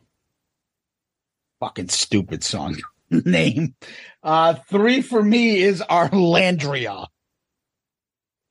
Fucking 1.61 1.89
stupid 1.89 2.43
song 2.43 2.77
name. 3.11 3.75
Uh, 4.23 4.55
three 4.69 5.03
for 5.03 5.23
me 5.23 5.59
is 5.59 5.83
Arlandria. 5.83 7.07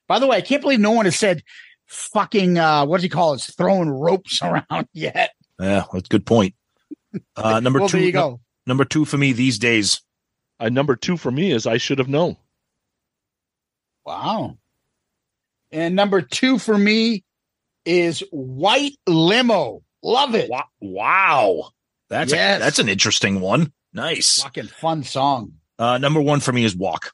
By 0.08 0.20
the 0.20 0.28
way, 0.28 0.38
I 0.38 0.42
can't 0.42 0.62
believe 0.62 0.80
no 0.80 0.92
one 0.92 1.06
has 1.06 1.16
said 1.16 1.44
fucking, 1.88 2.58
uh, 2.58 2.86
what 2.86 3.00
do 3.00 3.04
you 3.04 3.10
call 3.10 3.34
it? 3.34 3.42
Throwing 3.42 3.90
ropes 3.90 4.42
around 4.44 4.88
yet. 4.94 5.32
Yeah, 5.60 5.84
that's 5.92 6.08
a 6.08 6.10
good 6.10 6.26
point. 6.26 6.56
Uh, 7.36 7.60
number 7.64 7.80
well, 7.80 7.90
two. 7.90 7.98
there 7.98 8.06
you 8.06 8.12
go. 8.12 8.40
Number 8.66 8.86
two 8.86 9.06
for 9.06 9.18
me 9.18 9.34
these 9.34 9.60
days. 9.60 10.02
Uh, 10.60 10.70
number 10.70 10.96
two 10.96 11.18
for 11.18 11.32
me 11.32 11.52
is 11.52 11.66
I 11.66 11.78
Should 11.78 12.00
Have 12.00 12.10
Known. 12.10 12.38
Wow. 14.06 14.58
And 15.72 15.96
number 15.96 16.22
two 16.22 16.58
for 16.58 16.78
me 16.78 17.24
is 17.86 18.24
White 18.32 18.98
Limo. 19.08 19.82
Love 20.04 20.36
it. 20.36 20.50
Wow. 20.50 20.66
wow. 20.82 21.70
That's 22.10 22.32
Yes. 22.32 22.58
a, 22.58 22.64
that's 22.64 22.80
an 22.80 22.90
interesting 22.90 23.40
one. 23.42 23.72
Nice. 23.94 24.42
Fucking 24.42 24.68
fun 24.68 25.04
song. 25.04 25.54
Uh, 25.78 25.98
number 25.98 26.22
one 26.22 26.40
for 26.40 26.52
me 26.52 26.64
is 26.64 26.76
Walk. 26.76 27.12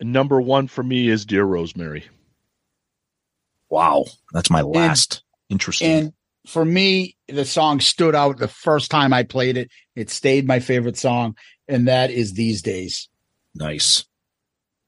Number 0.00 0.40
one 0.40 0.66
for 0.68 0.82
me 0.82 1.08
is 1.08 1.24
Dear 1.24 1.44
Rosemary. 1.44 2.04
Wow. 3.70 4.04
That's 4.32 4.50
my 4.50 4.60
last. 4.62 5.22
interesting. 5.48 5.90
And 5.90 6.12
for 6.46 6.64
me, 6.64 7.16
the 7.28 7.44
song 7.44 7.80
stood 7.80 8.14
out 8.14 8.38
the 8.38 8.48
first 8.48 8.90
time 8.90 9.12
I 9.12 9.22
played 9.22 9.56
it. 9.56 9.70
It 9.96 10.10
stayed 10.10 10.46
my 10.46 10.60
favorite 10.60 10.96
song, 10.98 11.36
and 11.68 11.88
that 11.88 12.10
is 12.10 12.34
These 12.34 12.62
Days. 12.62 13.08
nice. 13.54 14.04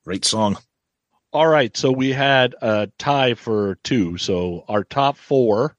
Great 0.04 0.24
song. 0.24 0.56
All 1.36 1.46
right, 1.46 1.76
so 1.76 1.92
we 1.92 2.12
had 2.14 2.54
a 2.62 2.90
tie 2.96 3.34
for 3.34 3.74
two. 3.84 4.16
So 4.16 4.64
our 4.70 4.82
top 4.84 5.18
four 5.18 5.76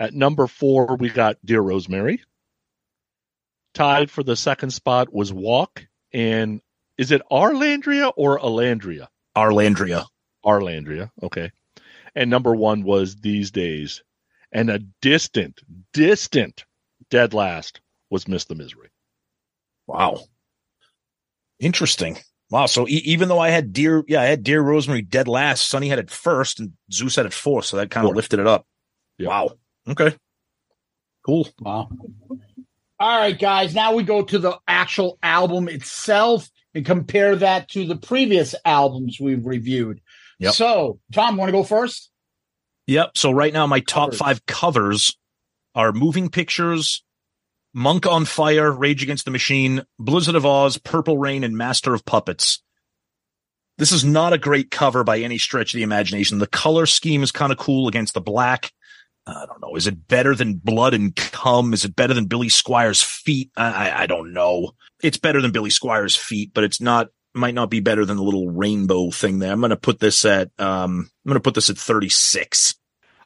at 0.00 0.12
number 0.12 0.48
four, 0.48 0.96
we 0.96 1.08
got 1.08 1.36
Dear 1.44 1.60
Rosemary. 1.60 2.20
Tied 3.74 4.10
for 4.10 4.24
the 4.24 4.34
second 4.34 4.70
spot 4.70 5.14
was 5.14 5.32
Walk. 5.32 5.86
And 6.12 6.60
is 6.98 7.12
it 7.12 7.22
Arlandria 7.30 8.12
or 8.16 8.40
Alandria? 8.40 9.06
Arlandria. 9.36 10.04
Arlandria. 10.44 11.12
Okay. 11.22 11.52
And 12.16 12.28
number 12.28 12.52
one 12.52 12.82
was 12.82 13.14
These 13.14 13.52
Days. 13.52 14.02
And 14.50 14.68
a 14.68 14.80
distant, 15.00 15.60
distant 15.92 16.64
dead 17.08 17.34
last 17.34 17.80
was 18.10 18.26
Miss 18.26 18.46
the 18.46 18.56
Misery. 18.56 18.90
Wow. 19.86 20.24
Interesting. 21.60 22.18
Wow. 22.52 22.66
So 22.66 22.86
e- 22.86 23.02
even 23.06 23.28
though 23.28 23.38
I 23.38 23.48
had 23.48 23.72
Dear, 23.72 24.04
yeah, 24.06 24.20
I 24.20 24.26
had 24.26 24.42
Dear 24.42 24.60
Rosemary 24.60 25.00
dead 25.00 25.26
last, 25.26 25.70
Sonny 25.70 25.88
had 25.88 25.98
it 25.98 26.10
first, 26.10 26.60
and 26.60 26.72
Zeus 26.92 27.16
had 27.16 27.24
it 27.24 27.32
fourth. 27.32 27.64
So 27.64 27.78
that 27.78 27.90
kind 27.90 28.06
of 28.06 28.14
lifted 28.14 28.40
it 28.40 28.46
up. 28.46 28.66
Yeah. 29.16 29.28
Wow. 29.28 29.50
Okay. 29.88 30.14
Cool. 31.24 31.48
Wow. 31.58 31.88
All 33.00 33.18
right, 33.18 33.38
guys. 33.38 33.74
Now 33.74 33.94
we 33.94 34.02
go 34.02 34.22
to 34.22 34.38
the 34.38 34.58
actual 34.68 35.18
album 35.22 35.66
itself 35.68 36.50
and 36.74 36.84
compare 36.84 37.36
that 37.36 37.68
to 37.70 37.86
the 37.86 37.96
previous 37.96 38.54
albums 38.66 39.18
we've 39.18 39.46
reviewed. 39.46 40.02
Yep. 40.38 40.52
So, 40.52 41.00
Tom, 41.10 41.38
want 41.38 41.48
to 41.48 41.52
go 41.52 41.64
first? 41.64 42.10
Yep. 42.86 43.16
So 43.16 43.30
right 43.30 43.52
now, 43.52 43.66
my 43.66 43.80
top 43.80 44.08
Covers. 44.08 44.18
five 44.18 44.46
covers 44.46 45.16
are 45.74 45.92
Moving 45.92 46.28
Pictures, 46.28 47.02
Monk 47.74 48.06
on 48.06 48.24
Fire, 48.24 48.70
Rage 48.70 49.02
Against 49.02 49.24
the 49.24 49.30
Machine, 49.30 49.82
Blizzard 49.98 50.34
of 50.34 50.44
Ozz, 50.44 50.82
Purple 50.82 51.16
Rain, 51.16 51.42
and 51.44 51.56
Master 51.56 51.94
of 51.94 52.04
Puppets. 52.04 52.62
This 53.78 53.92
is 53.92 54.04
not 54.04 54.32
a 54.32 54.38
great 54.38 54.70
cover 54.70 55.02
by 55.04 55.20
any 55.20 55.38
stretch 55.38 55.72
of 55.72 55.78
the 55.78 55.82
imagination. 55.82 56.38
The 56.38 56.46
color 56.46 56.86
scheme 56.86 57.22
is 57.22 57.32
kind 57.32 57.50
of 57.50 57.58
cool 57.58 57.88
against 57.88 58.14
the 58.14 58.20
black. 58.20 58.70
I 59.26 59.46
don't 59.46 59.62
know. 59.62 59.76
Is 59.76 59.86
it 59.86 60.08
better 60.08 60.34
than 60.34 60.54
Blood 60.54 60.94
and 60.94 61.14
Cum? 61.14 61.72
Is 61.72 61.84
it 61.84 61.96
better 61.96 62.12
than 62.12 62.26
Billy 62.26 62.48
Squier's 62.48 63.02
Feet? 63.02 63.50
I, 63.56 63.88
I, 63.90 64.02
I 64.02 64.06
don't 64.06 64.32
know. 64.32 64.72
It's 65.02 65.16
better 65.16 65.40
than 65.40 65.52
Billy 65.52 65.70
Squier's 65.70 66.16
Feet, 66.16 66.52
but 66.52 66.64
it's 66.64 66.80
not. 66.80 67.08
Might 67.34 67.54
not 67.54 67.70
be 67.70 67.80
better 67.80 68.04
than 68.04 68.18
the 68.18 68.22
little 68.22 68.50
rainbow 68.50 69.10
thing 69.10 69.38
there. 69.38 69.50
I'm 69.50 69.60
going 69.60 69.70
to 69.70 69.76
put 69.76 70.00
this 70.00 70.22
at. 70.26 70.50
Um, 70.58 71.08
I'm 71.24 71.28
going 71.30 71.36
to 71.36 71.40
put 71.40 71.54
this 71.54 71.70
at 71.70 71.78
36. 71.78 72.74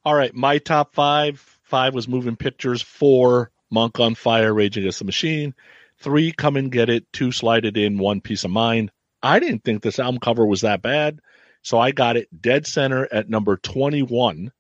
All 0.05 0.15
right, 0.15 0.33
my 0.33 0.59
top 0.59 0.95
five. 0.95 1.41
Five 1.65 1.93
was 1.93 2.07
Moving 2.07 2.37
Pictures. 2.37 2.83
Four, 2.83 3.51
Monk 3.77 4.01
on 4.01 4.15
Fire, 4.15 4.55
Rage 4.55 4.79
Against 4.79 5.01
the 5.01 5.05
Machine. 5.05 5.55
Three, 5.99 6.33
Come 6.33 6.57
and 6.57 6.73
Get 6.73 6.89
It. 6.89 7.05
Two, 7.13 7.31
Slide 7.31 7.67
It 7.67 7.77
In. 7.77 7.99
One, 7.99 8.23
Piece 8.23 8.45
of 8.45 8.51
Mind. 8.51 8.91
I 9.23 9.39
didn't 9.39 9.65
think 9.65 9.83
this 9.83 9.99
album 9.99 10.19
cover 10.19 10.47
was 10.47 10.63
that 10.63 10.81
bad, 10.81 11.21
so 11.61 11.79
I 11.79 11.91
got 11.91 12.17
it 12.17 12.29
dead 12.41 12.67
center 12.67 13.07
at 13.13 13.29
number 13.29 13.59
21, 13.59 14.51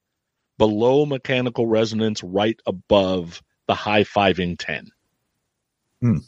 below 0.58 1.06
Mechanical 1.06 1.66
Resonance, 1.66 2.22
right 2.22 2.60
above 2.66 3.42
the 3.66 3.74
high 3.74 4.04
fiving 4.04 4.58
10. 4.58 4.90
Hmm. 6.02 6.18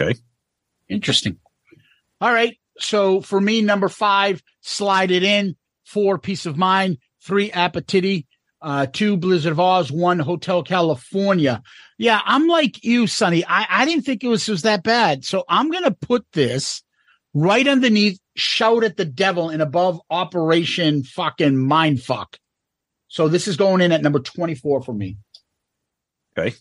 Okay. 0.00 0.18
Interesting. 0.88 1.38
All 2.22 2.32
right. 2.32 2.56
So 2.78 3.20
for 3.20 3.38
me, 3.38 3.60
number 3.60 3.90
five, 3.90 4.42
slide 4.62 5.10
it 5.10 5.22
in. 5.22 5.56
Four, 5.84 6.18
piece 6.18 6.46
of 6.46 6.56
mind. 6.56 6.96
Three, 7.20 7.50
appetite. 7.50 8.26
Uh, 8.62 8.86
two, 8.86 9.16
Blizzard 9.16 9.52
of 9.52 9.58
Ozz. 9.58 9.90
One, 9.90 10.18
Hotel 10.18 10.62
California. 10.62 11.62
Yeah, 12.00 12.18
I'm 12.24 12.46
like 12.46 12.82
you, 12.82 13.06
Sonny. 13.06 13.44
I, 13.44 13.66
I 13.68 13.84
didn't 13.84 14.06
think 14.06 14.24
it 14.24 14.28
was, 14.28 14.48
was 14.48 14.62
that 14.62 14.82
bad. 14.82 15.22
So 15.22 15.44
I'm 15.46 15.70
going 15.70 15.84
to 15.84 15.90
put 15.90 16.24
this 16.32 16.82
right 17.34 17.68
underneath 17.68 18.18
Shout 18.34 18.84
at 18.84 18.96
the 18.96 19.04
Devil 19.04 19.50
and 19.50 19.60
above 19.60 20.00
Operation 20.08 21.04
fucking 21.04 21.52
Mindfuck. 21.52 22.36
So 23.08 23.28
this 23.28 23.46
is 23.46 23.58
going 23.58 23.82
in 23.82 23.92
at 23.92 24.00
number 24.00 24.18
24 24.18 24.80
for 24.80 24.94
me. 24.94 25.18
Okay. 26.38 26.56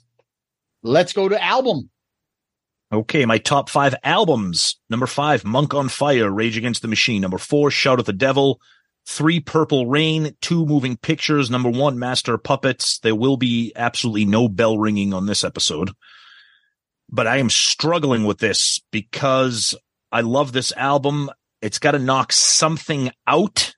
Let's 0.83 1.13
go 1.13 1.29
to 1.29 1.41
album. 1.41 1.89
Okay, 2.91 3.23
my 3.23 3.37
top 3.37 3.69
five 3.69 3.95
albums. 4.03 4.75
Number 4.89 5.07
five, 5.07 5.45
Monk 5.45 5.73
on 5.73 5.87
Fire, 5.87 6.29
Rage 6.29 6.57
Against 6.57 6.81
the 6.81 6.89
Machine. 6.89 7.21
Number 7.21 7.37
four, 7.37 7.71
Shout 7.71 7.99
at 7.99 8.05
the 8.05 8.11
Devil. 8.11 8.59
Three, 9.11 9.39
Purple 9.39 9.87
Rain. 9.87 10.35
Two, 10.39 10.67
Moving 10.67 10.95
Pictures. 10.95 11.49
Number 11.49 11.69
one, 11.69 11.97
Master 11.97 12.37
Puppets. 12.37 12.99
There 12.99 13.15
will 13.15 13.37
be 13.37 13.73
absolutely 13.75 14.25
no 14.25 14.47
bell 14.47 14.77
ringing 14.77 15.15
on 15.15 15.25
this 15.25 15.43
episode. 15.43 15.91
But 17.09 17.25
I 17.25 17.37
am 17.37 17.49
struggling 17.49 18.23
with 18.25 18.37
this 18.37 18.79
because 18.91 19.75
I 20.11 20.21
love 20.21 20.51
this 20.51 20.71
album. 20.73 21.31
It's 21.59 21.79
got 21.79 21.91
to 21.91 21.99
knock 21.99 22.31
something 22.31 23.11
out. 23.25 23.73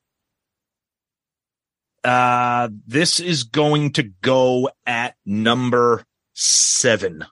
Uh, 2.04 2.68
this 2.86 3.22
is 3.22 3.44
going 3.44 3.94
to 3.94 4.04
go 4.04 4.70
at 4.86 5.16
number 5.26 6.04
seven. 6.34 7.24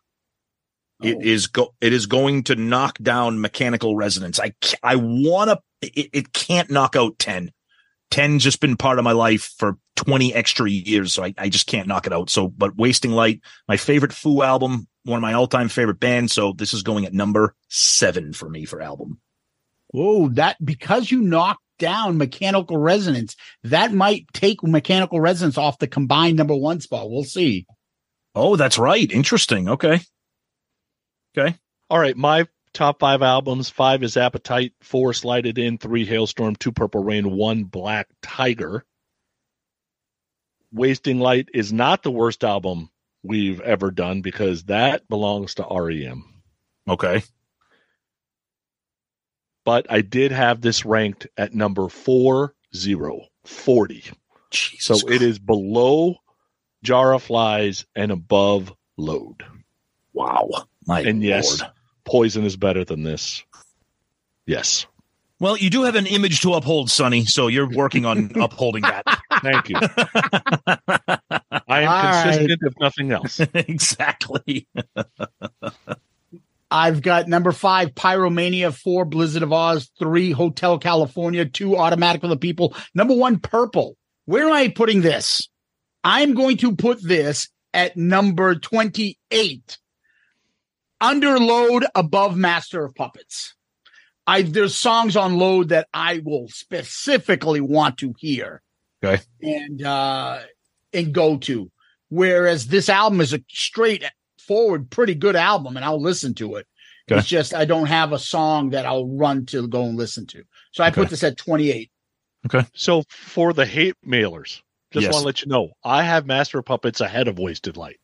It 1.04 1.18
Oh. 1.18 1.22
is 1.22 1.48
go. 1.48 1.74
It 1.82 1.92
is 1.92 2.06
going 2.06 2.44
to 2.46 2.56
knock 2.56 2.98
down 3.00 3.42
mechanical 3.42 3.96
resonance. 3.98 4.40
I 4.40 4.54
I 4.84 4.96
want 4.96 5.50
to. 5.50 5.60
It, 5.82 6.10
it 6.14 6.34
can't 6.34 6.70
knock 6.70 6.96
out 6.96 7.20
ten. 7.20 7.52
10's 8.12 8.44
just 8.44 8.60
been 8.60 8.78
part 8.78 8.98
of 8.98 9.04
my 9.04 9.12
life 9.12 9.54
for 9.58 9.78
20 9.96 10.34
extra 10.34 10.70
years, 10.70 11.14
so 11.14 11.24
I, 11.24 11.34
I 11.38 11.50
just 11.50 11.68
can't 11.68 11.88
knock 11.88 12.08
it 12.08 12.14
out. 12.14 12.30
So, 12.30 12.48
but 12.48 12.76
Wasting 12.78 13.12
Light, 13.12 13.42
my 13.68 13.78
favorite 13.78 14.14
Foo 14.14 14.42
album, 14.42 14.88
one 15.04 15.18
of 15.18 15.22
my 15.22 15.34
all-time 15.34 15.70
favorite 15.70 16.00
bands. 16.00 16.34
So 16.34 16.54
this 16.54 16.74
is 16.74 16.84
going 16.84 17.06
at 17.06 17.14
number 17.14 17.56
seven 17.70 18.34
for 18.34 18.50
me 18.50 18.66
for 18.66 18.82
album. 18.82 19.20
Whoa, 19.90 20.30
that 20.30 20.64
because 20.64 21.10
you 21.12 21.22
knocked 21.22 21.64
down 21.80 22.18
mechanical 22.18 22.78
resonance, 22.78 23.36
that 23.64 23.92
might 23.92 24.26
take 24.34 24.62
mechanical 24.64 25.20
resonance 25.20 25.58
off 25.58 25.80
the 25.80 25.88
combined 25.88 26.38
number 26.38 26.56
one 26.56 26.80
spot. 26.80 27.10
We'll 27.10 27.24
see. 27.24 27.66
Oh, 28.36 28.56
that's 28.56 28.78
right. 28.78 29.12
Interesting. 29.12 29.70
Okay. 29.70 30.00
Okay. 31.38 31.58
All 31.90 32.00
right, 32.00 32.16
my 32.16 32.48
top 32.74 33.00
five 33.00 33.22
albums. 33.22 33.70
Five 33.70 34.04
is 34.04 34.18
Appetite. 34.18 34.74
Four, 34.82 35.14
Slide 35.14 35.46
It 35.46 35.58
In. 35.58 35.78
Three, 35.78 36.08
Halestorm. 36.08 36.58
Two, 36.58 36.72
Purple 36.72 37.04
Rain. 37.04 37.32
One, 37.32 37.64
Black 37.64 38.08
Tiger. 38.22 38.86
Wasting 40.72 41.20
Light 41.20 41.50
is 41.54 41.74
not 41.74 42.04
the 42.04 42.12
worst 42.12 42.44
album 42.44 42.90
we've 43.24 43.60
ever 43.62 43.92
done 43.92 44.22
because 44.22 44.64
that 44.66 45.08
belongs 45.10 45.56
to 45.56 45.68
REM. 45.70 46.24
Okay. 46.88 47.24
But 49.66 49.88
I 49.90 50.02
did 50.02 50.32
have 50.32 50.62
this 50.62 50.86
ranked 50.86 51.28
at 51.38 51.54
number 51.54 51.90
four 51.90 52.56
zero 52.76 53.28
forty. 53.46 54.04
Jesus 54.52 55.02
So 55.02 55.10
it 55.10 55.22
is 55.22 55.38
below 55.38 56.16
Jar 56.84 57.14
of 57.14 57.24
Flies 57.24 57.86
and 57.96 58.12
above 58.12 58.74
Load. 58.98 59.44
Wow. 60.14 60.50
My 60.86 61.02
And 61.02 61.24
yes, 61.24 61.62
Lord. 61.62 61.72
Poison 62.10 62.44
is 62.44 62.58
better 62.58 62.84
than 62.84 63.04
this. 63.04 63.44
Yes. 64.46 64.88
Well, 65.40 65.56
you 65.56 65.70
do 65.70 65.84
have 65.84 65.96
an 65.96 66.08
image 66.08 66.42
to 66.42 66.56
uphold, 66.56 66.90
Sonny. 66.90 67.26
So 67.26 67.48
you're 67.48 67.70
working 67.70 68.06
on 68.06 68.32
upholding 68.36 68.82
that. 68.82 69.04
Thank 69.42 69.70
you. 69.70 69.76
I 71.68 71.82
am 71.82 71.88
All 71.88 72.04
right. 72.04 72.24
consistent, 72.24 72.62
if 72.64 72.74
nothing 72.80 73.12
else. 73.12 73.40
exactly. 73.54 74.68
I've 76.72 77.02
got 77.02 77.28
number 77.28 77.52
five, 77.52 77.90
Pyromania, 77.90 78.74
four, 78.74 79.06
Blizzard 79.06 79.44
of 79.44 79.50
Ozz, 79.50 79.90
three, 79.98 80.32
Hotel 80.32 80.78
California, 80.78 81.46
two, 81.46 81.78
Automatic 81.78 82.22
for 82.22 82.28
the 82.28 82.38
People, 82.38 82.76
number 82.94 83.16
one, 83.16 83.40
Purple. 83.40 83.96
Where 84.26 84.46
am 84.46 84.54
I 84.54 84.68
putting 84.68 85.02
this? 85.02 85.48
I'm 86.04 86.34
going 86.34 86.58
to 86.58 86.76
put 86.76 87.02
this 87.02 87.50
at 87.74 87.96
number 87.96 88.56
28. 88.56 89.78
Under 91.02 91.40
load 91.40 91.86
above 91.96 92.36
Master 92.38 92.84
of 92.84 92.94
Puppets. 92.96 93.56
I 94.28 94.42
there's 94.44 94.76
songs 94.76 95.16
on 95.16 95.38
load 95.38 95.70
that 95.70 95.88
I 95.94 96.22
will 96.24 96.48
specifically 96.50 97.62
want 97.62 97.98
to 98.00 98.14
hear. 98.20 98.62
Okay. 99.04 99.24
And 99.42 99.82
uh 99.84 100.40
and 100.94 101.14
go 101.14 101.38
to. 101.38 101.72
Whereas 102.10 102.68
this 102.68 102.90
album 102.90 103.22
is 103.22 103.34
a 103.34 103.42
straight 103.50 104.04
forward, 104.40 104.90
pretty 104.90 105.16
good 105.16 105.36
album, 105.36 105.76
and 105.78 105.86
I'll 105.86 106.02
listen 106.02 106.34
to 106.36 106.56
it. 106.56 106.68
Okay. 107.10 107.20
It's 107.20 107.28
just 107.28 107.54
I 107.54 107.66
don't 107.66 107.86
have 107.88 108.12
a 108.12 108.20
song 108.20 108.72
that 108.72 108.86
I'll 108.86 109.08
run 109.08 109.46
to 109.48 109.68
go 109.68 109.84
and 109.86 109.98
listen 109.98 110.26
to. 110.28 110.44
So 110.72 110.84
I 110.84 110.88
Okay. 110.90 111.02
put 111.02 111.10
this 111.10 111.24
at 111.24 111.38
28. 111.38 111.92
okay 112.46 112.66
So 112.76 113.04
for 113.10 113.54
the 113.54 113.66
hate 113.66 113.96
mailers, 114.06 114.62
just 114.92 115.04
Yes. 115.04 115.14
want 115.14 115.24
to 115.24 115.26
let 115.26 115.42
you 115.42 115.48
know, 115.48 115.70
I 115.84 116.04
have 116.04 116.26
Master 116.26 116.60
of 116.60 116.66
Puppets 116.66 117.00
ahead 117.02 117.28
of 117.28 117.40
Wasted 117.40 117.78
Light. 117.78 118.00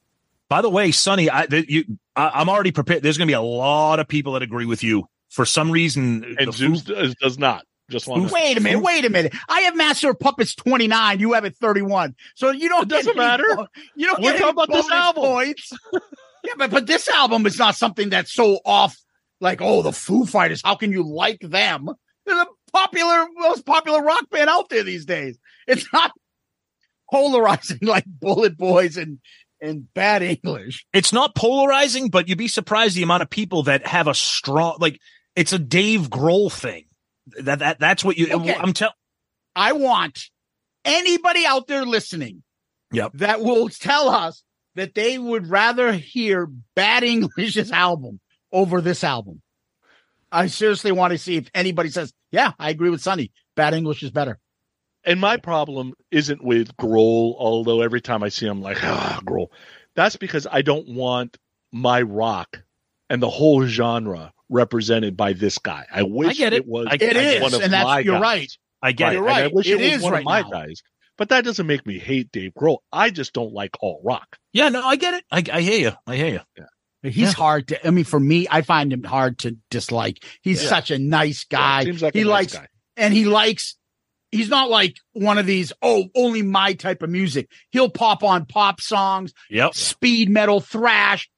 By 0.50 0.62
the 0.62 0.70
way, 0.70 0.92
Sonny, 0.92 1.30
I, 1.32 1.46
th- 1.48 1.70
you, 1.70 1.84
I, 2.16 2.32
I'm 2.36 2.50
already 2.50 2.72
prepared. 2.72 3.02
There's 3.04 3.18
going 3.18 3.28
to 3.28 3.32
be 3.32 3.36
a 3.36 3.42
lot 3.42 4.00
of 4.00 4.08
people 4.08 4.34
that 4.34 4.42
agree 4.44 4.66
with 4.66 4.84
you. 4.84 5.06
For 5.30 5.46
some 5.46 5.72
reason, 5.72 6.36
And 6.38 6.48
the 6.48 6.52
Zeus 6.52 6.84
Foo- 6.84 6.94
does, 6.96 7.16
does 7.16 7.40
not. 7.40 7.64
Just 7.90 8.08
want 8.08 8.28
to 8.28 8.34
Wait 8.34 8.58
a 8.58 8.62
minute, 8.62 8.80
wait 8.82 9.06
a 9.06 9.10
minute. 9.12 9.34
I 9.48 9.62
have 9.62 9.76
Master 9.76 10.10
of 10.10 10.20
Puppets 10.20 10.56
29. 10.56 11.20
You 11.20 11.34
have 11.34 11.46
it 11.46 11.56
31. 11.56 12.16
So 12.36 12.50
you 12.52 12.68
don't 12.70 12.84
It 12.84 12.90
doesn't 12.90 13.10
any 13.12 13.20
matter. 13.20 13.44
bo- 13.56 13.68
You 13.96 14.08
don't 14.08 14.24
We're 14.24 14.32
talking 14.38 14.50
about 14.50 14.70
this 14.72 14.86
bonus 14.88 14.92
album. 14.92 15.24
Points. 15.24 15.72
yeah, 16.44 16.54
but 16.58 16.72
but 16.72 16.88
this 16.88 17.08
album 17.10 17.46
is 17.46 17.60
not 17.60 17.76
something 17.76 18.10
that's 18.10 18.34
so 18.34 18.60
off. 18.66 18.98
Like, 19.40 19.62
oh, 19.62 19.84
the 19.84 19.92
Foo 19.92 20.26
Fighters. 20.26 20.62
How 20.64 20.74
can 20.76 20.92
you 20.92 21.04
like 21.04 21.42
them? 21.42 21.90
They're 22.26 22.36
the 22.36 22.48
popular, 22.74 23.28
most 23.36 23.66
popular 23.68 24.02
rock 24.02 24.30
band 24.32 24.50
out 24.50 24.70
there 24.70 24.82
these 24.84 25.06
days. 25.06 25.38
It's 25.68 25.86
not 25.94 26.12
polarizing 27.12 27.80
like 27.84 28.06
Bullet 28.08 28.58
Boys 28.58 28.98
and 28.98 29.20
and 29.66 29.92
Bad 29.94 30.22
English. 30.22 30.86
it's 30.94 31.12
not 31.12 31.36
polarizing, 31.36 32.10
but 32.10 32.28
you'd 32.30 32.38
be 32.38 32.48
surprised 32.48 32.96
the 32.96 33.04
amount 33.04 33.24
of 33.24 33.30
people 33.30 33.64
that 33.64 33.86
have 33.88 34.08
a 34.08 34.14
strong, 34.14 34.78
like, 34.80 35.00
it's 35.36 35.52
a 35.54 35.60
Dave 35.60 36.10
Grohl 36.10 36.52
thing. 36.52 36.86
That, 37.42 37.60
that, 37.60 37.80
that's 37.80 38.04
what 38.04 38.18
you, 38.18 38.28
Okay. 38.32 38.54
I'm 38.56 38.74
telling, 38.74 38.94
I 39.56 39.74
want 39.74 40.30
anybody 40.86 41.46
out 41.46 41.68
there 41.68 41.86
listening 41.86 42.44
Yep. 42.92 43.14
that 43.16 43.42
will 43.42 43.68
tell 43.70 44.10
us 44.10 44.44
that 44.76 44.94
they 44.94 45.18
would 45.18 45.48
rather 45.50 45.92
hear 45.94 46.48
Bad 46.76 47.04
English's 47.04 47.72
album 47.72 48.20
over 48.52 48.80
this 48.82 49.04
album. 49.04 49.42
I 50.32 50.48
seriously 50.48 50.92
want 50.92 51.12
to 51.12 51.18
see 51.18 51.38
if 51.38 51.50
anybody 51.54 51.90
says, 51.90 52.14
"Yeah, 52.32 52.52
I 52.60 52.70
agree 52.70 52.90
with 52.90 53.02
Sonny. 53.02 53.32
Bad 53.56 53.74
English 53.74 54.04
is 54.04 54.12
better." 54.12 54.38
And 55.06 55.20
my 55.20 55.38
problem 55.38 55.94
isn't 56.12 56.44
with 56.44 56.76
Grohl, 56.78 57.36
although 57.38 57.82
every 57.82 58.02
time 58.02 58.24
I 58.24 58.30
see 58.30 58.48
him, 58.48 58.62
like, 58.62 58.84
ah, 58.84 59.20
Grohl. 59.24 59.48
That's 59.96 60.16
because 60.16 60.48
I 60.52 60.62
don't 60.62 60.90
want 60.90 61.38
my 61.72 62.02
rock 62.02 62.64
and 63.10 63.22
the 63.22 63.30
whole 63.30 63.66
genre 63.68 64.34
represented 64.50 65.16
by 65.16 65.34
this 65.34 65.58
guy. 65.60 65.86
I 65.92 66.04
wish 66.04 66.38
get 66.38 66.54
it. 66.54 66.66
was 66.68 66.88
I- 66.90 66.96
It 66.96 67.16
I 67.18 67.20
is, 67.20 67.42
one 67.42 67.54
of 67.54 67.62
and 67.62 67.72
that's 67.74 67.86
my 67.86 68.00
you're 68.00 68.16
guys. 68.16 68.22
right. 68.22 68.58
I 68.82 68.92
get 68.92 69.14
You're 69.14 69.24
it. 69.26 69.30
And 69.30 69.36
I 69.38 69.42
right. 69.44 69.54
wish 69.54 69.68
It 69.68 69.72
it, 69.74 69.76
was 69.78 69.94
is 69.94 70.02
one 70.02 70.12
right 70.14 70.20
of 70.20 70.26
my 70.26 70.42
now. 70.42 70.50
guys. 70.50 70.82
But 71.18 71.30
that 71.30 71.46
doesn't 71.46 71.66
make 71.66 71.86
me 71.86 71.98
hate 71.98 72.32
Dave 72.32 72.52
Grohl. 72.60 72.80
I 72.92 73.10
just 73.10 73.32
don't 73.34 73.54
like 73.54 73.72
all 73.80 74.02
rock. 74.04 74.38
Yeah, 74.54 74.70
no, 74.70 74.86
I 74.86 74.96
get 74.98 75.14
it. 75.14 75.24
I, 75.32 75.44
I 75.52 75.62
hear 75.62 75.80
you. 75.80 75.92
I 76.06 76.16
hear 76.18 76.28
you. 76.28 76.40
Yeah. 76.58 77.10
He's 77.10 77.16
Yeah. 77.30 77.32
hard 77.34 77.68
to. 77.70 77.88
I 77.88 77.92
mean, 77.92 78.04
for 78.04 78.20
me, 78.20 78.48
I 78.50 78.64
find 78.64 78.92
him 78.92 79.04
hard 79.04 79.38
to 79.40 79.58
dislike. 79.72 80.24
He's 80.42 80.62
Yeah. 80.64 80.70
such 80.70 80.92
a 80.92 81.00
nice 81.00 81.44
guy. 81.46 81.84
seems 81.86 82.02
like 82.02 82.16
a 82.16 82.18
he 82.18 82.24
nice 82.24 82.32
likes, 82.32 82.54
guy. 82.54 82.68
and 82.98 83.14
he 83.14 83.26
likes. 83.26 83.76
He's 84.32 84.50
not 84.50 84.70
like 84.70 84.98
one 85.14 85.38
of 85.38 85.46
these. 85.46 85.72
Oh, 85.82 86.06
only 86.16 86.42
my 86.42 86.74
type 86.74 87.02
of 87.04 87.10
music. 87.10 87.50
He'll 87.72 87.90
pop 87.90 88.24
on 88.24 88.46
pop 88.46 88.82
songs, 88.82 89.34
Yep. 89.50 89.74
speed 89.76 90.30
metal, 90.30 90.60
thrash, 90.60 91.30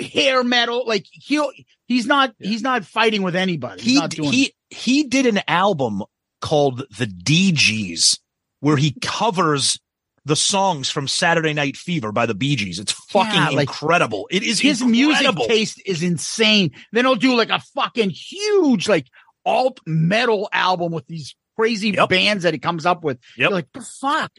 hair 0.00 0.44
metal. 0.44 0.86
Like 0.86 1.06
he'll. 1.10 1.50
He's 1.86 2.06
not. 2.06 2.34
He's 2.38 2.62
not 2.62 2.84
fighting 2.84 3.22
with 3.22 3.36
anybody. 3.36 3.82
He's 3.82 3.92
He 3.94 3.98
not 3.98 4.10
doing. 4.10 4.32
he 4.32 4.54
he 4.70 5.02
did 5.04 5.26
an 5.26 5.40
album 5.48 6.02
called 6.40 6.84
The 6.98 7.06
Dee 7.06 7.52
Gees 7.52 8.18
where 8.60 8.76
he 8.76 8.94
covers 9.02 9.78
the 10.26 10.36
songs 10.36 10.88
from 10.88 11.06
Saturday 11.06 11.52
Night 11.52 11.76
Fever 11.76 12.10
by 12.12 12.24
the 12.26 12.34
Bee 12.34 12.56
Gees. 12.56 12.78
It's 12.78 12.92
fucking 12.92 13.34
Yeah, 13.34 13.48
like, 13.50 13.68
incredible. 13.68 14.26
It 14.30 14.42
is 14.42 14.58
his 14.60 14.82
music 14.82 15.34
taste 15.46 15.82
is 15.84 16.02
insane. 16.02 16.70
Then 16.92 17.04
he'll 17.04 17.14
do 17.14 17.36
like 17.36 17.50
a 17.50 17.60
fucking 17.74 18.10
huge 18.10 18.88
like 18.88 19.06
alt 19.44 19.80
metal 19.86 20.48
album 20.52 20.92
with 20.92 21.06
these 21.06 21.34
crazy 21.56 21.90
Yep. 21.90 22.08
bands 22.08 22.42
that 22.44 22.52
he 22.54 22.58
comes 22.60 22.86
up 22.86 23.04
with. 23.04 23.18
Yep. 23.36 23.50
You're 23.50 23.50
like, 23.50 23.72
the 23.72 23.80
fuck. 23.80 24.32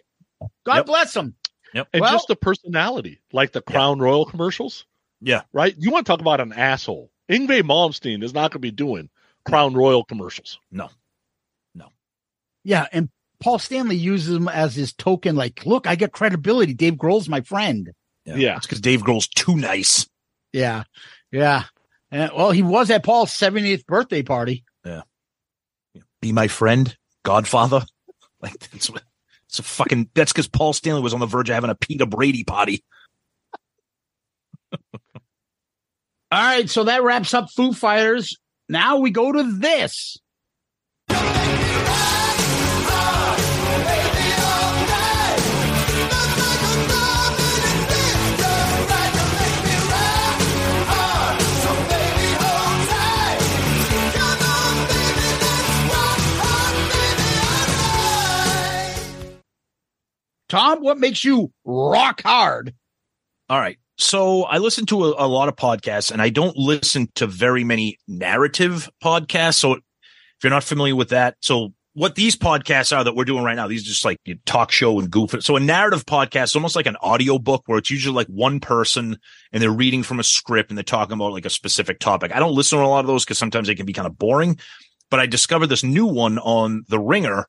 God 0.65 0.75
Yep. 0.77 0.85
bless 0.85 1.15
him. 1.15 1.35
And 1.73 1.85
Well- 2.01 2.11
just 2.13 2.27
the 2.27 2.35
personality, 2.35 3.19
like 3.33 3.51
the 3.51 3.61
Crown 3.61 3.99
Royal 3.99 4.25
commercials. 4.25 4.85
Yeah. 5.21 5.41
Right? 5.51 5.75
You 5.77 5.91
want 5.91 6.05
to 6.05 6.11
talk 6.11 6.21
about 6.21 6.39
an 6.41 6.53
asshole. 6.53 7.11
Yngwie 7.29 7.63
Malmsteen 7.63 8.23
is 8.23 8.33
not 8.33 8.51
going 8.51 8.53
to 8.53 8.59
be 8.59 8.71
doing 8.71 9.09
Crown 9.45 9.73
Royal 9.73 10.03
commercials. 10.05 10.59
No. 10.71 10.89
No. 11.73 11.87
Yeah, 12.63 12.87
and 12.93 13.09
Paul 13.41 13.59
Stanley 13.59 13.95
uses 13.97 14.35
him 14.37 14.47
as 14.47 14.75
his 14.75 14.93
token. 14.93 15.35
Like, 15.35 15.65
look, 15.65 15.87
I 15.87 15.95
get 15.95 16.11
credibility. 16.13 16.73
Dave 16.73 16.93
Grohl's 16.95 17.27
my 17.27 17.41
friend. 17.41 17.91
Yeah. 18.25 18.55
It's 18.57 18.65
because 18.65 18.81
Dave 18.81 19.01
Grohl's 19.01 19.27
too 19.27 19.55
nice. 19.55 20.07
Yeah, 20.53 20.83
yeah. 21.31 21.63
And, 22.11 22.31
well, 22.35 22.51
he 22.51 22.61
was 22.63 22.89
at 22.89 23.03
Paul's 23.03 23.31
70th 23.31 23.85
birthday 23.85 24.23
party. 24.23 24.63
Yeah. 24.85 25.01
Be 26.21 26.31
my 26.31 26.47
friend, 26.47 26.95
Godfather. 27.25 27.81
Like 28.41 28.59
that's 28.59 28.91
it's 29.47 29.59
a 29.59 29.63
fucking 29.63 30.09
that's 30.13 30.31
because 30.31 30.47
Paul 30.47 30.73
Stanley 30.73 31.01
was 31.01 31.15
on 31.15 31.19
the 31.19 31.25
verge 31.25 31.49
of 31.49 31.55
having 31.55 31.71
a 31.71 31.75
Peter 31.75 32.05
Brady 32.05 32.43
party. 32.43 32.83
All 34.73 34.79
right, 36.31 36.69
so 36.69 36.83
that 36.83 37.01
wraps 37.01 37.33
up 37.33 37.49
Foo 37.49 37.71
Fighters. 37.71 38.37
Now 38.69 38.97
we 38.97 39.09
go 39.09 39.31
to 39.31 39.57
this. 39.57 40.17
Tom, 60.49 60.81
what 60.81 60.99
makes 60.99 61.23
you 61.23 61.51
rock 61.63 62.21
hard? 62.23 62.73
All 63.49 63.59
right. 63.59 63.77
So 63.97 64.43
I 64.43 64.57
listen 64.57 64.85
to 64.87 65.05
a, 65.05 65.25
a 65.25 65.27
lot 65.27 65.47
of 65.47 65.55
podcasts 65.55 66.11
and 66.11 66.21
I 66.21 66.29
don't 66.29 66.55
listen 66.57 67.07
to 67.15 67.27
very 67.27 67.63
many 67.63 67.97
narrative 68.07 68.89
podcasts. 69.03 69.55
So 69.55 69.73
if 69.73 69.81
you're 70.43 70.51
not 70.51 70.63
familiar 70.63 70.95
with 70.95 71.09
that, 71.09 71.37
so 71.39 71.73
what 71.93 72.15
these 72.15 72.35
podcasts 72.35 72.95
are 72.95 73.05
that 73.05 73.15
we're 73.15 73.23
doing 73.23 73.43
right 73.43 73.55
now, 73.55 73.67
these 73.67 73.83
are 73.83 73.87
just 73.87 74.03
like 74.03 74.19
talk 74.45 74.69
show 74.69 74.99
and 74.99 75.09
goof. 75.09 75.33
So 75.39 75.55
a 75.55 75.61
narrative 75.61 76.05
podcast 76.05 76.43
is 76.43 76.55
almost 76.55 76.75
like 76.75 76.87
an 76.87 76.97
audio 77.01 77.39
book 77.39 77.63
where 77.67 77.77
it's 77.77 77.89
usually 77.89 78.13
like 78.13 78.27
one 78.27 78.59
person 78.59 79.17
and 79.53 79.63
they're 79.63 79.71
reading 79.71 80.03
from 80.03 80.19
a 80.19 80.23
script 80.23 80.69
and 80.69 80.77
they're 80.77 80.83
talking 80.83 81.13
about 81.13 81.31
like 81.31 81.45
a 81.45 81.49
specific 81.49 81.99
topic. 81.99 82.35
I 82.35 82.39
don't 82.39 82.53
listen 82.53 82.77
to 82.77 82.85
a 82.85 82.87
lot 82.87 82.99
of 82.99 83.07
those 83.07 83.23
because 83.23 83.37
sometimes 83.37 83.67
they 83.67 83.75
can 83.75 83.85
be 83.85 83.93
kind 83.93 84.07
of 84.07 84.17
boring, 84.17 84.59
but 85.09 85.21
I 85.21 85.25
discovered 85.25 85.67
this 85.67 85.83
new 85.83 86.05
one 86.05 86.37
on 86.37 86.83
the 86.89 86.99
ringer 86.99 87.47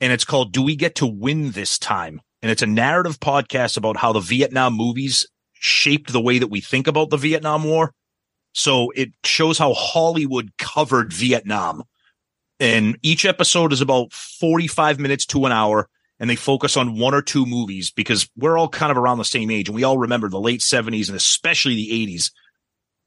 and 0.00 0.12
it's 0.12 0.24
called 0.24 0.52
Do 0.52 0.62
We 0.62 0.76
Get 0.76 0.94
to 0.96 1.06
Win 1.06 1.50
This 1.50 1.76
Time? 1.76 2.20
And 2.42 2.50
it's 2.50 2.62
a 2.62 2.66
narrative 2.66 3.20
podcast 3.20 3.76
about 3.76 3.96
how 3.96 4.12
the 4.12 4.20
Vietnam 4.20 4.74
movies 4.74 5.26
shaped 5.52 6.12
the 6.12 6.20
way 6.20 6.38
that 6.38 6.48
we 6.48 6.60
think 6.60 6.86
about 6.86 7.10
the 7.10 7.16
Vietnam 7.16 7.64
War. 7.64 7.92
So 8.52 8.90
it 8.96 9.10
shows 9.24 9.58
how 9.58 9.74
Hollywood 9.74 10.50
covered 10.58 11.12
Vietnam. 11.12 11.82
And 12.58 12.98
each 13.02 13.24
episode 13.24 13.72
is 13.72 13.80
about 13.80 14.12
45 14.12 14.98
minutes 14.98 15.26
to 15.26 15.44
an 15.46 15.52
hour. 15.52 15.88
And 16.18 16.28
they 16.28 16.36
focus 16.36 16.76
on 16.76 16.98
one 16.98 17.14
or 17.14 17.22
two 17.22 17.46
movies 17.46 17.90
because 17.90 18.28
we're 18.36 18.58
all 18.58 18.68
kind 18.68 18.90
of 18.90 18.98
around 18.98 19.18
the 19.18 19.24
same 19.24 19.50
age. 19.50 19.68
And 19.68 19.74
we 19.74 19.84
all 19.84 19.96
remember 19.96 20.28
the 20.28 20.40
late 20.40 20.60
70s 20.60 21.08
and 21.08 21.16
especially 21.16 21.74
the 21.74 22.06
80s. 22.06 22.30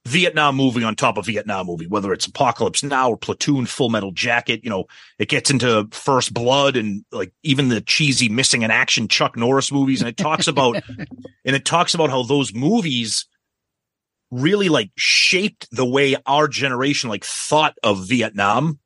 Vietnam 0.05 0.57
movie 0.57 0.83
on 0.83 0.95
top 0.95 1.17
of 1.17 1.25
Vietnam 1.25 1.65
movie, 1.65 1.87
whether 1.87 2.11
it's 2.11 2.25
Apocalypse 2.25 2.83
Now 2.83 3.11
or 3.11 3.17
Platoon, 3.17 3.65
Full 3.65 3.89
Metal 3.89 4.11
Jacket, 4.11 4.61
you 4.63 4.69
know, 4.69 4.85
it 5.17 5.29
gets 5.29 5.49
into 5.49 5.87
First 5.91 6.33
Blood 6.33 6.75
and 6.75 7.05
like 7.11 7.31
even 7.43 7.69
the 7.69 7.79
cheesy 7.79 8.27
missing 8.27 8.63
in 8.63 8.71
action 8.71 9.07
Chuck 9.07 9.37
Norris 9.37 9.71
movies. 9.71 10.01
And 10.01 10.09
it 10.09 10.17
talks 10.17 10.47
about, 10.47 10.75
and 11.45 11.55
it 11.55 11.63
talks 11.63 11.93
about 11.93 12.09
how 12.09 12.23
those 12.23 12.53
movies 12.53 13.27
really 14.29 14.67
like 14.67 14.91
shaped 14.97 15.67
the 15.71 15.85
way 15.85 16.17
our 16.25 16.49
generation 16.49 17.09
like 17.09 17.23
thought 17.23 17.77
of 17.81 18.05
Vietnam. 18.05 18.79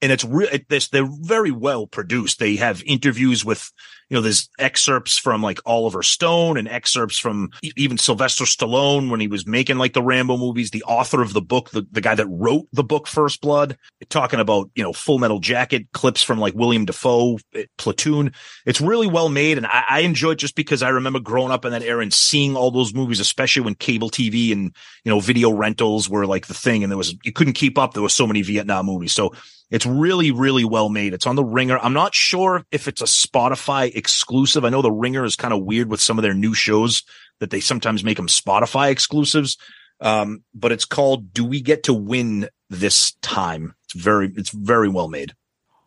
And 0.00 0.10
it's 0.10 0.24
real. 0.24 0.48
It, 0.50 0.68
this 0.70 0.88
they're 0.88 1.08
very 1.08 1.50
well 1.50 1.86
produced. 1.86 2.38
They 2.38 2.56
have 2.56 2.82
interviews 2.84 3.44
with, 3.44 3.70
you 4.14 4.20
know, 4.20 4.22
there's 4.22 4.48
excerpts 4.60 5.18
from 5.18 5.42
like 5.42 5.58
Oliver 5.66 6.04
Stone 6.04 6.56
and 6.56 6.68
excerpts 6.68 7.18
from 7.18 7.50
even 7.76 7.98
Sylvester 7.98 8.44
Stallone 8.44 9.10
when 9.10 9.18
he 9.18 9.26
was 9.26 9.44
making 9.44 9.76
like 9.76 9.92
the 9.92 10.04
Rambo 10.04 10.36
movies. 10.36 10.70
The 10.70 10.84
author 10.84 11.20
of 11.20 11.32
the 11.32 11.42
book, 11.42 11.70
the, 11.70 11.84
the 11.90 12.00
guy 12.00 12.14
that 12.14 12.28
wrote 12.28 12.68
the 12.72 12.84
book 12.84 13.08
First 13.08 13.40
Blood, 13.40 13.76
talking 14.10 14.38
about 14.38 14.70
you 14.76 14.84
know 14.84 14.92
Full 14.92 15.18
Metal 15.18 15.40
Jacket 15.40 15.90
clips 15.90 16.22
from 16.22 16.38
like 16.38 16.54
William 16.54 16.84
Defoe, 16.84 17.40
eh, 17.56 17.64
Platoon. 17.76 18.32
It's 18.66 18.80
really 18.80 19.08
well 19.08 19.30
made, 19.30 19.56
and 19.56 19.66
I, 19.66 19.82
I 19.88 20.00
enjoy 20.02 20.30
it 20.30 20.38
just 20.38 20.54
because 20.54 20.80
I 20.80 20.90
remember 20.90 21.18
growing 21.18 21.50
up 21.50 21.64
in 21.64 21.72
that 21.72 21.82
era 21.82 22.00
and 22.00 22.14
seeing 22.14 22.54
all 22.54 22.70
those 22.70 22.94
movies, 22.94 23.18
especially 23.18 23.62
when 23.62 23.74
cable 23.74 24.10
TV 24.10 24.52
and 24.52 24.72
you 25.02 25.10
know 25.10 25.18
video 25.18 25.50
rentals 25.50 26.08
were 26.08 26.24
like 26.24 26.46
the 26.46 26.54
thing, 26.54 26.84
and 26.84 26.92
there 26.92 26.96
was 26.96 27.16
you 27.24 27.32
couldn't 27.32 27.54
keep 27.54 27.78
up. 27.78 27.94
There 27.94 28.02
were 28.02 28.08
so 28.08 28.28
many 28.28 28.42
Vietnam 28.42 28.86
movies, 28.86 29.10
so 29.10 29.32
it's 29.70 29.86
really 29.86 30.30
really 30.30 30.64
well 30.64 30.88
made. 30.88 31.14
It's 31.14 31.26
on 31.26 31.34
the 31.34 31.44
Ringer. 31.44 31.78
I'm 31.78 31.94
not 31.94 32.14
sure 32.14 32.64
if 32.70 32.86
it's 32.86 33.02
a 33.02 33.06
Spotify 33.06 33.90
exclusive. 34.04 34.66
I 34.66 34.68
know 34.68 34.82
the 34.82 34.92
Ringer 34.92 35.24
is 35.24 35.34
kind 35.34 35.54
of 35.54 35.64
weird 35.64 35.88
with 35.88 36.02
some 36.02 36.18
of 36.18 36.22
their 36.22 36.34
new 36.34 36.52
shows 36.52 37.02
that 37.40 37.48
they 37.48 37.60
sometimes 37.60 38.04
make 38.04 38.18
them 38.18 38.28
Spotify 38.28 38.90
exclusives. 38.90 39.56
Um, 40.00 40.44
but 40.52 40.72
it's 40.72 40.84
called 40.84 41.32
"Do 41.32 41.46
We 41.46 41.62
Get 41.62 41.84
to 41.84 41.94
Win 41.94 42.50
This 42.68 43.12
Time?" 43.22 43.74
It's 43.84 43.94
very 43.94 44.30
it's 44.36 44.50
very 44.50 44.90
well 44.90 45.08
made. 45.08 45.32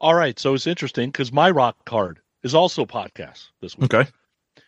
All 0.01 0.15
right. 0.15 0.39
So 0.39 0.55
it's 0.55 0.65
interesting 0.65 1.09
because 1.09 1.31
my 1.31 1.51
rock 1.51 1.85
card 1.85 2.19
is 2.41 2.55
also 2.55 2.85
podcast 2.85 3.49
this 3.61 3.77
week. 3.77 3.93
Okay. 3.93 4.09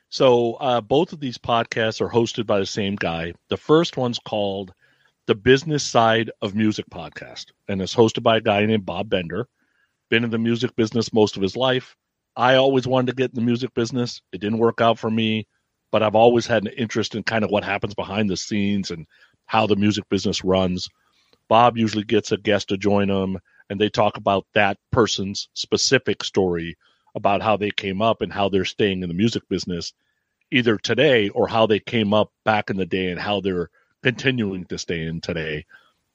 So 0.09 0.53
uh, 0.53 0.81
both 0.81 1.13
of 1.13 1.19
these 1.19 1.39
podcasts 1.39 2.01
are 2.01 2.09
hosted 2.09 2.45
by 2.45 2.59
the 2.59 2.65
same 2.65 2.95
guy. 2.95 3.33
The 3.49 3.57
first 3.57 3.97
one's 3.97 4.19
called 4.19 4.73
the 5.25 5.35
Business 5.35 5.83
Side 5.83 6.31
of 6.41 6.55
Music 6.55 6.85
podcast, 6.91 7.47
and 7.67 7.81
it's 7.81 7.95
hosted 7.95 8.23
by 8.23 8.37
a 8.37 8.41
guy 8.41 8.65
named 8.65 8.85
Bob 8.85 9.09
Bender. 9.09 9.47
Been 10.09 10.23
in 10.23 10.31
the 10.31 10.39
music 10.39 10.75
business 10.75 11.13
most 11.13 11.35
of 11.37 11.43
his 11.43 11.55
life. 11.55 11.95
I 12.35 12.55
always 12.55 12.87
wanted 12.87 13.07
to 13.07 13.15
get 13.15 13.31
in 13.31 13.35
the 13.35 13.45
music 13.45 13.73
business. 13.73 14.21
It 14.31 14.41
didn't 14.41 14.59
work 14.59 14.81
out 14.81 14.99
for 14.99 15.09
me, 15.09 15.47
but 15.91 16.03
I've 16.03 16.15
always 16.15 16.47
had 16.47 16.65
an 16.65 16.73
interest 16.77 17.15
in 17.15 17.23
kind 17.23 17.43
of 17.43 17.51
what 17.51 17.63
happens 17.63 17.95
behind 17.95 18.29
the 18.29 18.37
scenes 18.37 18.91
and 18.91 19.05
how 19.45 19.67
the 19.67 19.75
music 19.75 20.07
business 20.09 20.43
runs. 20.43 20.87
Bob 21.47 21.77
usually 21.77 22.03
gets 22.03 22.31
a 22.31 22.37
guest 22.37 22.69
to 22.69 22.77
join 22.77 23.09
him, 23.09 23.39
and 23.69 23.79
they 23.79 23.89
talk 23.89 24.17
about 24.17 24.45
that 24.53 24.77
person's 24.91 25.49
specific 25.53 26.23
story 26.23 26.77
about 27.15 27.41
how 27.41 27.57
they 27.57 27.71
came 27.71 28.01
up 28.01 28.21
and 28.21 28.31
how 28.31 28.49
they're 28.49 28.65
staying 28.65 29.01
in 29.01 29.09
the 29.09 29.15
music 29.15 29.43
business 29.49 29.93
either 30.51 30.77
today 30.77 31.29
or 31.29 31.47
how 31.47 31.65
they 31.65 31.79
came 31.79 32.13
up 32.13 32.31
back 32.45 32.69
in 32.69 32.77
the 32.77 32.85
day 32.85 33.09
and 33.09 33.19
how 33.19 33.41
they're 33.41 33.69
continuing 34.03 34.65
to 34.65 34.77
stay 34.77 35.03
in 35.03 35.21
today. 35.21 35.65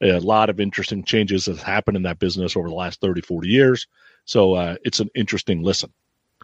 A 0.00 0.18
lot 0.18 0.50
of 0.50 0.60
interesting 0.60 1.04
changes 1.04 1.46
have 1.46 1.62
happened 1.62 1.96
in 1.96 2.02
that 2.04 2.18
business 2.18 2.56
over 2.56 2.68
the 2.68 2.74
last 2.74 3.00
30, 3.00 3.20
40 3.20 3.48
years. 3.48 3.86
So 4.24 4.54
uh, 4.54 4.76
it's 4.84 5.00
an 5.00 5.10
interesting 5.14 5.62
listen. 5.62 5.92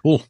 Cool. 0.03 0.23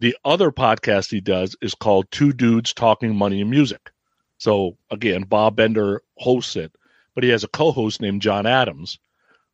The 0.00 0.16
other 0.24 0.50
podcast 0.50 1.10
he 1.10 1.20
does 1.20 1.56
is 1.62 1.74
called 1.74 2.10
Two 2.10 2.32
Dudes 2.32 2.74
Talking 2.74 3.16
Money 3.16 3.40
and 3.40 3.50
Music. 3.50 3.90
So 4.38 4.76
again, 4.90 5.22
Bob 5.22 5.56
Bender 5.56 6.02
hosts 6.18 6.56
it, 6.56 6.74
but 7.14 7.24
he 7.24 7.30
has 7.30 7.44
a 7.44 7.48
co 7.48 7.72
host 7.72 8.00
named 8.00 8.22
John 8.22 8.46
Adams. 8.46 8.98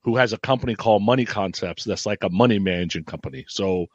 who 0.05 0.17
has 0.17 0.33
a 0.33 0.39
company 0.39 0.75
called 0.75 1.03
Money 1.03 1.27
Concepts 1.27 1.85
that's 1.85 2.07
like 2.07 2.25
a 2.25 2.31
money 2.31 2.59
managing 2.59 3.05
company. 3.05 3.45
So 3.49 3.89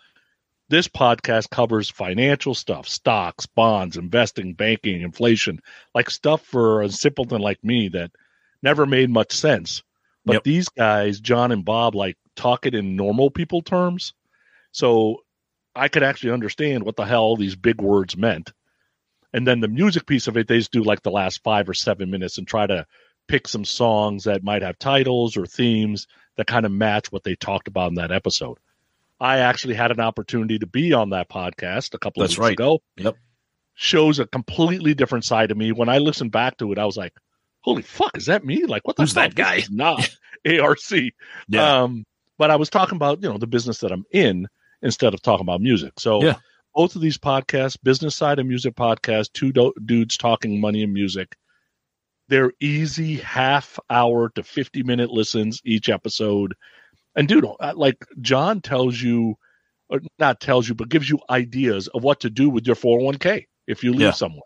this 0.69 0.87
podcast 0.87 1.49
covers 1.49 1.89
financial 1.89 2.53
stuff, 2.53 2.87
stocks, 2.87 3.45
bonds, 3.47 3.97
investing, 3.97 4.53
banking, 4.53 5.01
inflation, 5.01 5.59
like 5.95 6.09
stuff 6.09 6.41
for 6.45 6.81
a 6.83 6.89
simpleton 6.89 7.41
like 7.41 7.63
me 7.63 7.89
that 7.89 8.11
never 8.61 8.85
made 8.85 9.09
much 9.09 9.31
sense. 9.33 9.83
But 10.25 10.33
Yep. 10.33 10.43
these 10.43 10.69
guys, 10.69 11.19
John 11.19 11.51
and 11.51 11.65
Bob, 11.65 11.95
like 11.95 12.17
talk 12.35 12.65
it 12.65 12.75
in 12.75 12.95
normal 12.95 13.31
people 13.31 13.61
terms. 13.61 14.13
So 14.71 15.22
I 15.75 15.87
could 15.87 16.03
actually 16.03 16.31
understand 16.31 16.83
what 16.83 16.95
the 16.95 17.05
hell 17.05 17.23
all 17.23 17.37
these 17.37 17.55
big 17.55 17.81
words 17.81 18.15
meant. 18.15 18.51
And 19.33 19.47
then 19.47 19.59
the 19.59 19.67
music 19.67 20.05
piece 20.05 20.27
of 20.27 20.37
it, 20.37 20.47
they 20.47 20.59
just 20.59 20.71
do 20.71 20.83
like 20.83 21.01
the 21.01 21.11
last 21.11 21.41
five 21.43 21.67
or 21.67 21.73
seven 21.73 22.11
minutes 22.11 22.37
and 22.37 22.47
try 22.47 22.67
to 22.67 22.85
pick 23.27 23.47
some 23.47 23.65
songs 23.65 24.25
that 24.25 24.43
might 24.43 24.61
have 24.61 24.77
titles 24.77 25.37
or 25.37 25.45
themes 25.47 26.07
that 26.37 26.45
kind 26.47 26.65
of 26.65 26.71
match 26.71 27.11
what 27.11 27.23
they 27.23 27.35
talked 27.35 27.67
about 27.67 27.89
in 27.89 27.95
that 27.95 28.11
episode. 28.11 28.57
I 29.19 29.39
actually 29.39 29.75
had 29.75 29.91
an 29.91 29.99
opportunity 29.99 30.59
to 30.59 30.67
be 30.67 30.93
on 30.93 31.11
that 31.11 31.29
podcast 31.29 31.93
a 31.93 31.97
couple 31.97 32.21
of 32.21 32.29
That's 32.29 32.37
weeks 32.37 32.45
right. 32.45 32.53
ago. 32.53 32.81
Yep. 32.97 33.15
Shows 33.75 34.19
a 34.19 34.27
completely 34.27 34.93
different 34.93 35.25
side 35.25 35.49
of 35.49 35.57
me. 35.57 35.71
When 35.71 35.89
I 35.89 35.97
listened 35.97 36.31
back 36.31 36.57
to 36.57 36.71
it, 36.71 36.77
I 36.77 36.85
was 36.85 36.97
like, 36.97 37.13
"Holy 37.61 37.81
fuck, 37.81 38.15
is 38.17 38.27
that 38.27 38.45
me? 38.45 38.65
Like, 38.65 38.85
what 38.85 38.97
the 38.97 39.03
Who's 39.03 39.13
fuck? 39.13 39.33
that 39.33 39.35
guy?" 39.35 39.63
Not 39.71 40.07
ARC." 40.47 40.77
Yeah. 41.47 41.81
Um, 41.81 42.05
but 42.37 42.51
I 42.51 42.57
was 42.57 42.69
talking 42.69 42.97
about 42.97 43.23
you 43.23 43.29
know 43.29 43.39
the 43.39 43.47
business 43.47 43.79
that 43.79 43.91
I'm 43.91 44.05
in 44.11 44.47
instead 44.83 45.13
of 45.15 45.21
talking 45.23 45.45
about 45.45 45.61
music. 45.61 45.93
So 45.99 46.23
Yeah. 46.23 46.35
both 46.75 46.95
of 46.95 47.01
these 47.01 47.17
podcasts, 47.17 47.77
business 47.81 48.15
side 48.15 48.37
and 48.37 48.47
music 48.47 48.75
podcast, 48.75 49.33
two 49.33 49.51
do- 49.51 49.73
dudes 49.85 50.17
talking 50.17 50.61
money 50.61 50.83
and 50.83 50.93
music. 50.93 51.35
They're 52.29 52.53
easy 52.59 53.15
half 53.17 53.79
hour 53.89 54.29
to 54.35 54.43
50 54.43 54.83
minute 54.83 55.09
listens 55.11 55.61
each 55.65 55.89
episode. 55.89 56.53
And 57.15 57.27
dude, 57.27 57.45
uh, 57.59 57.73
like 57.75 57.97
John 58.21 58.61
tells 58.61 59.01
you, 59.01 59.35
or 59.89 60.01
not 60.19 60.39
tells 60.39 60.67
you, 60.67 60.75
but 60.75 60.89
gives 60.89 61.09
you 61.09 61.19
ideas 61.29 61.87
of 61.89 62.03
what 62.03 62.19
to 62.21 62.29
do 62.29 62.49
with 62.49 62.65
your 62.65 62.75
401k 62.75 63.45
if 63.67 63.83
you 63.83 63.91
leave 63.91 64.01
Yeah. 64.01 64.11
someone. 64.11 64.41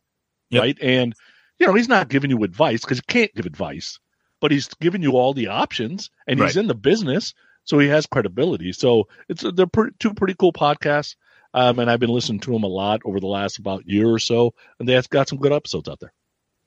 Yep. 0.50 0.62
Right. 0.62 0.78
And, 0.82 1.14
you 1.60 1.68
know, 1.68 1.74
he's 1.74 1.88
not 1.90 2.10
giving 2.10 2.30
you 2.30 2.44
advice 2.44 2.82
because 2.82 2.98
he 2.98 3.04
can't 3.08 3.34
give 3.36 3.46
advice, 3.46 4.00
but 4.42 4.52
he's 4.52 4.68
giving 4.82 5.02
you 5.02 5.12
all 5.14 5.34
the 5.34 5.48
options 5.48 6.10
and 6.28 6.40
he's 6.40 6.56
Right. 6.56 6.62
in 6.62 6.68
the 6.68 6.76
business. 6.76 7.34
So 7.68 7.78
he 7.80 7.88
has 7.90 8.08
credibility. 8.08 8.72
So 8.72 9.08
it's 9.30 9.44
they're 9.54 9.68
pre- 9.68 9.92
two 10.00 10.14
pretty 10.14 10.34
cool 10.34 10.54
podcasts. 10.54 11.16
Um, 11.54 11.80
and 11.80 11.90
I've 11.90 12.00
been 12.00 12.10
listening 12.10 12.40
to 12.42 12.52
them 12.52 12.64
a 12.64 12.68
lot 12.68 13.02
over 13.06 13.20
the 13.20 13.28
last 13.28 13.58
about 13.58 13.88
year 13.88 14.08
or 14.08 14.20
so, 14.20 14.54
and 14.80 14.88
they've 14.88 15.10
got 15.10 15.30
some 15.30 15.40
good 15.40 15.54
episodes 15.54 15.88
out 15.88 16.00
there. 16.00 16.14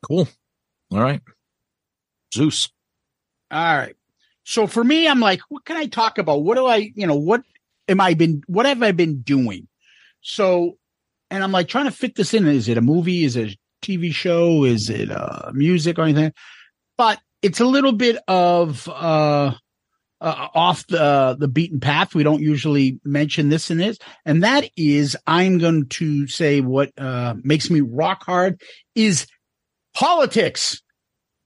Cool. 0.07 0.29
All 0.93 1.01
right. 1.01 1.21
Zeus. 2.35 2.71
All 3.51 3.77
right. 3.77 3.97
So 4.45 4.67
for 4.67 4.83
me, 4.83 5.07
I'm 5.07 5.21
like, 5.21 5.41
what 5.49 5.65
can 5.65 5.77
I 5.77 5.87
talk 5.87 6.19
about? 6.19 6.43
What 6.43 6.57
do 6.57 6.67
I, 6.67 6.91
you 6.95 7.07
know, 7.07 7.17
what 7.17 7.43
am 7.89 8.01
I 8.01 8.15
been, 8.15 8.43
what 8.47 8.67
have 8.67 8.83
I 8.83 8.93
been 8.93 9.21
doing? 9.21 9.69
So, 10.23 10.79
and 11.31 11.45
I'm 11.45 11.53
like 11.53 11.69
trying 11.69 11.85
to 11.85 11.93
fit 11.93 12.17
this 12.17 12.35
in. 12.35 12.47
Is 12.49 12.69
it 12.69 12.79
a 12.79 12.83
movie? 12.83 13.25
Is 13.25 13.37
it 13.37 13.51
a 13.51 13.57
TV 13.87 14.13
show? 14.13 14.65
Is 14.65 14.91
it 14.91 15.11
uh 15.11 15.51
music 15.55 15.99
or 15.99 16.03
anything? 16.03 16.33
But 16.97 17.21
it's 17.43 17.61
a 17.61 17.65
little 17.65 17.93
bit 17.93 18.17
of, 18.27 18.89
uh, 18.89 19.53
uh, 20.21 20.49
off 20.55 20.87
the 20.87 21.37
the 21.39 21.49
beaten 21.49 21.81
path. 21.81 22.15
We 22.15 22.23
don't 22.23 22.43
usually 22.43 23.01
mention 23.05 23.49
this 23.49 23.71
and 23.71 23.81
this, 23.81 23.99
and 24.25 24.43
that 24.43 24.69
is 24.77 25.17
I'm 25.27 25.59
going 25.59 25.87
to 25.87 26.27
say 26.27 26.61
what 26.61 26.91
uh, 26.99 27.35
makes 27.43 27.71
me 27.71 27.81
rock 27.81 28.25
hard 28.25 28.61
is 28.95 29.27
politics 29.95 30.83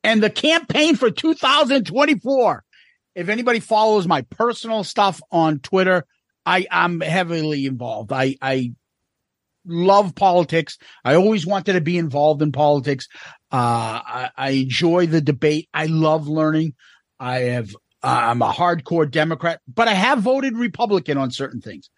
and 0.03 0.23
the 0.23 0.31
campaign 0.31 0.97
for 0.97 1.11
2024. 1.11 2.65
If 3.15 3.29
anybody 3.29 3.61
follows 3.61 4.07
my 4.09 4.23
personal 4.23 4.83
stuff 4.85 5.21
on 5.31 5.61
Twitter, 5.61 6.05
I 6.45 6.67
I'm 6.71 7.01
heavily 7.01 7.67
involved. 7.67 8.13
I 8.13 8.37
I 8.43 8.73
love 9.65 10.15
politics. 10.15 10.79
I 11.05 11.15
always 11.15 11.47
wanted 11.47 11.75
to 11.75 11.81
be 11.81 11.97
involved 11.97 12.43
in 12.43 12.53
politics. 12.53 13.09
Uh, 13.51 14.01
I, 14.05 14.31
I 14.37 14.51
enjoy 14.51 15.07
the 15.07 15.21
debate. 15.21 15.69
I 15.73 15.87
love 15.87 16.29
learning. 16.29 16.75
I 17.19 17.39
have 17.41 17.75
Uh, 18.05 18.21
I'm 18.25 18.43
a 18.43 18.53
hardcore 18.53 19.11
Democrat, 19.11 19.63
but 19.67 19.89
I 19.89 19.95
have 19.95 20.19
voted 20.19 20.59
Republican 20.59 21.17
on 21.17 21.31
certain 21.31 21.63
things. 21.63 21.89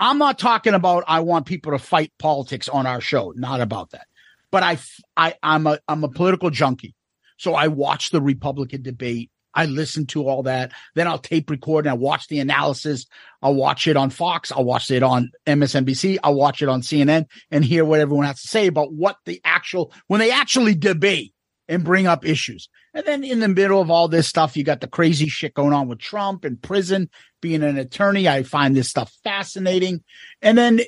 I'm 0.00 0.18
not 0.18 0.36
talking 0.36 0.74
about 0.74 1.04
I 1.06 1.20
want 1.20 1.46
people 1.46 1.70
to 1.70 1.78
fight 1.78 2.12
politics 2.18 2.68
on 2.68 2.84
our 2.84 3.00
show. 3.00 3.32
Not 3.36 3.60
about 3.60 3.90
that. 3.90 4.08
But 4.50 4.64
I 4.64 4.78
I 5.16 5.34
I'm 5.40 5.68
a 5.68 5.78
I'm 5.86 6.02
a 6.02 6.08
political 6.08 6.50
junkie. 6.50 6.96
So 7.36 7.54
I 7.54 7.68
watch 7.68 8.10
the 8.10 8.20
Republican 8.20 8.82
debate. 8.82 9.30
I 9.54 9.66
listen 9.66 10.06
to 10.06 10.26
all 10.26 10.42
that. 10.44 10.72
Then 10.96 11.06
I'll 11.06 11.18
tape 11.18 11.48
record 11.48 11.86
and 11.86 11.92
I 11.92 11.96
watch 11.96 12.26
the 12.26 12.40
analysis. 12.40 13.06
I'll 13.40 13.54
watch 13.54 13.86
it 13.86 13.96
on 13.96 14.10
Fox. 14.10 14.50
I'll 14.50 14.64
watch 14.64 14.90
it 14.90 15.04
on 15.04 15.30
MSNBC. 15.46 16.18
I'll 16.24 16.34
watch 16.34 16.62
it 16.62 16.68
on 16.68 16.80
CNN 16.80 17.26
and 17.52 17.64
hear 17.64 17.84
what 17.84 18.00
everyone 18.00 18.26
has 18.26 18.42
to 18.42 18.48
say 18.48 18.66
about 18.66 18.92
what 18.92 19.16
the 19.26 19.40
actual, 19.44 19.92
when 20.08 20.18
they 20.18 20.32
actually 20.32 20.74
debate 20.74 21.34
and 21.72 21.84
bring 21.84 22.06
up 22.06 22.26
issues. 22.26 22.68
And 22.92 23.06
then 23.06 23.24
in 23.24 23.40
the 23.40 23.48
middle 23.48 23.80
of 23.80 23.90
all 23.90 24.06
this 24.06 24.28
stuff, 24.28 24.56
you 24.56 24.62
got 24.62 24.82
the 24.82 24.86
crazy 24.86 25.26
shit 25.26 25.54
going 25.54 25.72
on 25.72 25.88
with 25.88 25.98
Trump 25.98 26.44
in 26.44 26.58
prison, 26.58 27.08
being 27.40 27.62
an 27.62 27.78
attorney. 27.78 28.28
I 28.28 28.42
find 28.42 28.76
this 28.76 28.90
stuff 28.90 29.10
fascinating. 29.24 30.02
And 30.42 30.58
then 30.58 30.80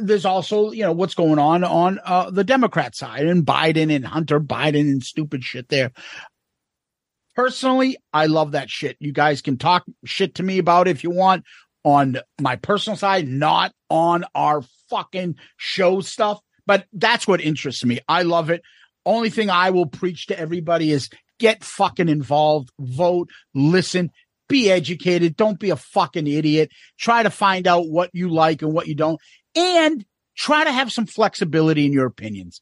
there's 0.00 0.24
also, 0.24 0.70
you 0.70 0.82
know, 0.82 0.92
what's 0.92 1.14
going 1.14 1.38
on 1.38 1.62
on 1.62 2.00
uh, 2.04 2.30
the 2.30 2.44
Democrat 2.44 2.96
side 2.96 3.26
and 3.26 3.44
Biden 3.44 3.94
and 3.94 4.06
Hunter 4.06 4.40
Biden 4.40 4.90
and 4.90 5.02
stupid 5.02 5.44
shit 5.44 5.68
there. 5.68 5.92
Personally, 7.36 7.98
I 8.12 8.26
love 8.26 8.52
that 8.52 8.70
shit. 8.70 8.96
You 8.98 9.12
guys 9.12 9.42
can 9.42 9.58
talk 9.58 9.84
shit 10.04 10.36
to 10.36 10.42
me 10.42 10.58
about 10.58 10.88
if 10.88 11.04
you 11.04 11.10
want 11.10 11.44
on 11.84 12.18
my 12.40 12.56
personal 12.56 12.96
side, 12.96 13.28
not 13.28 13.72
on 13.90 14.24
our 14.34 14.62
fucking 14.88 15.36
show 15.58 16.00
stuff. 16.00 16.40
But 16.66 16.86
that's 16.92 17.26
what 17.26 17.40
interests 17.40 17.84
me. 17.84 18.00
I 18.08 18.22
love 18.22 18.48
it. 18.48 18.62
Only 19.06 19.30
thing 19.30 19.50
I 19.50 19.70
will 19.70 19.86
preach 19.86 20.26
to 20.26 20.38
everybody 20.38 20.90
is 20.92 21.08
get 21.38 21.64
fucking 21.64 22.08
involved, 22.08 22.70
vote, 22.78 23.30
listen, 23.54 24.10
be 24.48 24.70
educated. 24.70 25.36
Don't 25.36 25.58
be 25.58 25.70
a 25.70 25.76
fucking 25.76 26.26
idiot. 26.26 26.70
Try 26.98 27.22
to 27.22 27.30
find 27.30 27.66
out 27.66 27.88
what 27.88 28.10
you 28.12 28.28
like 28.28 28.62
and 28.62 28.72
what 28.72 28.88
you 28.88 28.94
don't, 28.94 29.20
and 29.54 30.04
try 30.36 30.64
to 30.64 30.72
have 30.72 30.92
some 30.92 31.06
flexibility 31.06 31.86
in 31.86 31.92
your 31.92 32.06
opinions. 32.06 32.60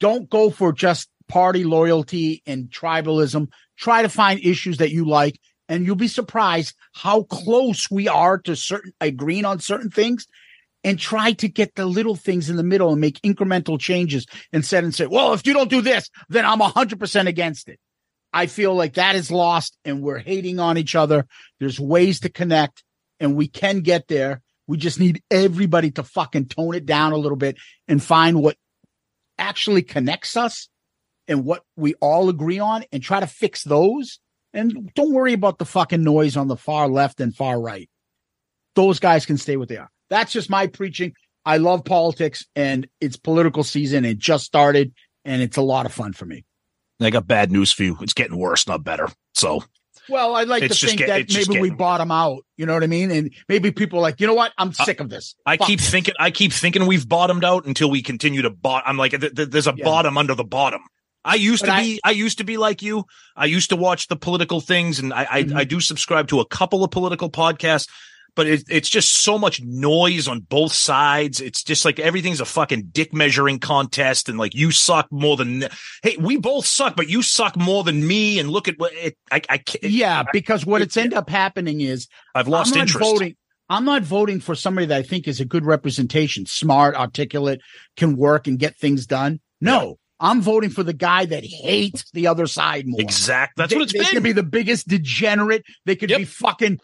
Don't 0.00 0.30
go 0.30 0.50
for 0.50 0.72
just 0.72 1.08
party 1.28 1.64
loyalty 1.64 2.42
and 2.46 2.70
tribalism. 2.70 3.48
Try 3.76 4.02
to 4.02 4.08
find 4.08 4.40
issues 4.40 4.78
that 4.78 4.92
you 4.92 5.06
like, 5.06 5.38
and 5.68 5.84
you'll 5.84 5.96
be 5.96 6.08
surprised 6.08 6.74
how 6.94 7.24
close 7.24 7.90
we 7.90 8.08
are 8.08 8.38
to 8.38 8.56
certain 8.56 8.92
agreeing 9.00 9.44
on 9.44 9.58
certain 9.58 9.90
things 9.90 10.26
and 10.86 11.00
try 11.00 11.32
to 11.32 11.48
get 11.48 11.74
the 11.74 11.84
little 11.84 12.14
things 12.14 12.48
in 12.48 12.54
the 12.54 12.62
middle 12.62 12.92
and 12.92 13.00
make 13.00 13.20
incremental 13.22 13.78
changes 13.78 14.24
instead 14.52 14.84
and 14.84 14.94
say, 14.94 15.04
well, 15.04 15.32
if 15.32 15.44
you 15.44 15.52
don't 15.52 15.68
do 15.68 15.80
this, 15.80 16.08
then 16.28 16.44
I'm 16.46 16.60
100% 16.60 17.26
against 17.26 17.68
it. 17.68 17.80
I 18.32 18.46
feel 18.46 18.72
like 18.72 18.94
that 18.94 19.16
is 19.16 19.32
lost 19.32 19.76
and 19.84 20.00
we're 20.00 20.20
hating 20.20 20.60
on 20.60 20.78
each 20.78 20.94
other. 20.94 21.26
There's 21.58 21.80
ways 21.80 22.20
to 22.20 22.28
connect 22.28 22.84
and 23.18 23.34
we 23.34 23.48
can 23.48 23.80
get 23.80 24.06
there. 24.06 24.42
We 24.68 24.76
just 24.76 25.00
need 25.00 25.24
everybody 25.28 25.90
to 25.92 26.04
fucking 26.04 26.46
tone 26.46 26.76
it 26.76 26.86
down 26.86 27.10
a 27.10 27.16
little 27.16 27.36
bit 27.36 27.56
and 27.88 28.00
find 28.00 28.40
what 28.40 28.56
actually 29.38 29.82
connects 29.82 30.36
us 30.36 30.68
and 31.26 31.44
what 31.44 31.64
we 31.74 31.94
all 31.94 32.28
agree 32.28 32.60
on 32.60 32.84
and 32.92 33.02
try 33.02 33.18
to 33.18 33.26
fix 33.26 33.64
those. 33.64 34.20
And 34.52 34.94
don't 34.94 35.12
worry 35.12 35.32
about 35.32 35.58
the 35.58 35.64
fucking 35.64 36.04
noise 36.04 36.36
on 36.36 36.46
the 36.46 36.56
far 36.56 36.86
left 36.86 37.20
and 37.20 37.34
far 37.34 37.60
right. 37.60 37.90
Those 38.76 39.00
guys 39.00 39.26
can 39.26 39.36
stay 39.36 39.56
what 39.56 39.68
they 39.68 39.78
are. 39.78 39.90
That's 40.10 40.32
just 40.32 40.50
my 40.50 40.66
preaching. 40.66 41.12
I 41.44 41.58
love 41.58 41.84
politics 41.84 42.44
and 42.56 42.88
it's 43.00 43.16
political 43.16 43.62
season. 43.64 44.04
It 44.04 44.18
just 44.18 44.44
started 44.44 44.92
and 45.24 45.42
it's 45.42 45.56
a 45.56 45.62
lot 45.62 45.86
of 45.86 45.92
fun 45.92 46.12
for 46.12 46.24
me. 46.26 46.44
I 47.00 47.10
got 47.10 47.26
bad 47.26 47.52
news 47.52 47.72
for 47.72 47.82
you. 47.84 47.98
It's 48.00 48.14
getting 48.14 48.36
worse, 48.36 48.66
not 48.66 48.82
better. 48.82 49.08
So 49.34 49.62
Well, 50.08 50.34
I'd 50.36 50.48
like 50.48 50.62
to 50.62 50.74
think 50.74 50.98
get- 50.98 51.08
that 51.08 51.28
maybe 51.32 51.48
we 51.60 51.68
getting- 51.68 51.76
bottom 51.76 52.10
out. 52.10 52.44
You 52.56 52.64
know 52.66 52.74
what 52.74 52.82
I 52.82 52.86
mean? 52.86 53.10
And 53.10 53.32
maybe 53.48 53.70
people 53.70 53.98
are 53.98 54.02
like, 54.02 54.20
you 54.20 54.26
know 54.26 54.34
what? 54.34 54.52
I'm 54.56 54.72
sick 54.72 55.00
of 55.00 55.08
this. 55.10 55.34
I 55.44 55.56
Fuck 55.56 55.66
keep 55.66 55.78
this. 55.80 55.90
thinking, 55.90 56.14
I 56.18 56.30
keep 56.30 56.52
thinking 56.52 56.86
we've 56.86 57.08
bottomed 57.08 57.44
out 57.44 57.66
until 57.66 57.90
we 57.90 58.02
continue 58.02 58.42
to 58.42 58.50
bot. 58.50 58.82
I'm 58.86 58.96
like, 58.96 59.12
th- 59.18 59.34
th- 59.34 59.50
there's 59.50 59.66
a 59.66 59.74
Yeah. 59.76 59.84
bottom 59.84 60.16
under 60.16 60.34
the 60.34 60.44
bottom. 60.44 60.80
I 61.24 61.34
used 61.34 61.66
But 61.66 61.76
to 61.76 61.82
be, 61.82 62.00
I 62.04 62.12
used 62.12 62.38
to 62.38 62.44
be 62.44 62.56
like 62.56 62.82
you. 62.82 63.04
I 63.36 63.46
used 63.46 63.70
to 63.70 63.76
watch 63.76 64.06
the 64.06 64.14
political 64.16 64.60
things, 64.60 65.00
and 65.00 65.12
I, 65.12 65.26
I, 65.28 65.42
Mhm. 65.42 65.56
I 65.56 65.64
do 65.64 65.80
subscribe 65.80 66.28
to 66.28 66.38
a 66.40 66.46
couple 66.46 66.84
of 66.84 66.90
political 66.92 67.28
podcasts. 67.28 67.88
But 68.36 68.46
it, 68.46 68.64
it's 68.68 68.88
just 68.88 69.22
so 69.22 69.38
much 69.38 69.60
noise 69.62 70.28
on 70.28 70.40
both 70.40 70.72
sides. 70.72 71.40
It's 71.40 71.64
just 71.64 71.84
like 71.84 71.98
everything's 71.98 72.40
a 72.40 72.44
fucking 72.44 72.90
dick 72.92 73.12
measuring 73.14 73.58
contest, 73.58 74.28
and 74.28 74.38
like 74.38 74.54
you 74.54 74.70
suck 74.70 75.08
more 75.10 75.36
than. 75.36 75.64
Hey, 76.02 76.16
we 76.18 76.36
both 76.36 76.66
suck, 76.66 76.94
but 76.96 77.08
you 77.08 77.22
suck 77.22 77.56
more 77.56 77.82
than 77.82 78.06
me. 78.06 78.38
And 78.38 78.50
look 78.50 78.68
at 78.68 78.78
what 78.78 78.92
it. 78.92 79.16
I, 79.32 79.40
I 79.48 79.58
can't. 79.58 79.82
Yeah, 79.84 80.22
because 80.32 80.64
what 80.66 80.82
it- 80.82 80.84
it's 80.86 80.96
end 80.96 81.14
up 81.14 81.28
happening 81.28 81.80
is 81.80 82.06
I've 82.34 82.46
lost 82.46 82.76
interest. 82.76 82.98
voting. 83.10 83.34
I'm 83.68 83.84
not 83.84 84.02
voting 84.04 84.38
for 84.38 84.54
somebody 84.54 84.86
that 84.86 84.96
I 84.98 85.02
think 85.02 85.26
is 85.26 85.40
a 85.40 85.44
good 85.44 85.64
representation, 85.66 86.46
smart, 86.46 86.94
articulate, 86.94 87.60
can 87.96 88.16
work 88.16 88.46
and 88.46 88.60
get 88.60 88.76
things 88.78 89.06
done. 89.06 89.40
No, 89.60 89.98
I'm 90.20 90.40
voting 90.40 90.70
for 90.70 90.84
the 90.84 90.92
guy 90.92 91.24
that 91.24 91.44
hates 91.44 92.08
the 92.12 92.28
other 92.28 92.46
side 92.46 92.84
more. 92.86 93.00
Exact. 93.00 93.56
That's 93.56 93.70
they, 93.72 93.76
what 93.76 93.82
it's 93.84 93.92
they 93.92 93.98
been. 94.00 94.08
could 94.10 94.22
be 94.22 94.30
the 94.32 94.44
biggest 94.44 94.86
degenerate. 94.86 95.64
They 95.84 95.96
could 95.96 96.10
Yep. 96.10 96.18
be 96.18 96.24
fucking 96.26 96.78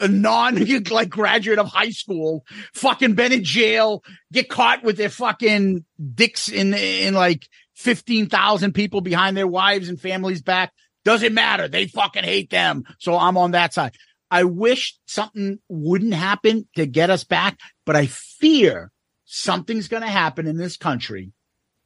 a 0.00 0.08
non 0.08 0.56
like 0.90 1.08
graduate 1.08 1.58
of 1.58 1.68
high 1.68 1.90
school, 1.90 2.44
fucking 2.74 3.14
been 3.14 3.32
in 3.32 3.44
jail, 3.44 4.02
get 4.32 4.48
caught 4.48 4.82
with 4.82 4.96
their 4.96 5.10
fucking 5.10 5.84
dicks 6.14 6.48
in 6.48 6.74
in 6.74 7.14
like 7.14 7.48
fifteen 7.74 8.28
thousand 8.28 8.72
people 8.72 9.00
behind 9.00 9.36
their 9.36 9.46
wives 9.46 9.88
and 9.88 10.00
families 10.00 10.42
back. 10.42 10.72
Doesn't 11.04 11.34
matter. 11.34 11.68
They 11.68 11.86
fucking 11.86 12.24
hate 12.24 12.50
them. 12.50 12.84
So 12.98 13.16
I'm 13.16 13.36
on 13.36 13.52
that 13.52 13.72
side. 13.72 13.94
I 14.30 14.44
wish 14.44 14.98
something 15.06 15.60
wouldn't 15.68 16.14
happen 16.14 16.66
to 16.74 16.84
get 16.84 17.10
us 17.10 17.22
back, 17.22 17.60
but 17.84 17.94
I 17.94 18.06
fear 18.06 18.90
something's 19.24 19.86
going 19.86 20.02
to 20.02 20.08
happen 20.08 20.48
in 20.48 20.56
this 20.56 20.76
country, 20.76 21.32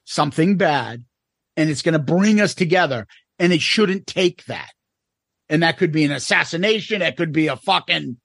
something 0.05 0.57
bad, 0.57 1.05
and 1.57 1.69
it's 1.69 1.83
going 1.83 1.93
to 1.93 1.99
bring 1.99 2.41
us 2.41 2.55
together. 2.55 3.07
And 3.39 3.53
it 3.53 3.61
shouldn't 3.61 4.07
take 4.07 4.45
that. 4.47 4.71
And 5.51 5.63
that 5.63 5.77
could 5.77 5.93
be 5.93 6.05
an 6.05 6.13
assassination. 6.13 7.03
It 7.03 7.17
could 7.17 7.33
be 7.33 7.49
a 7.49 7.57
fucking, 7.57 8.17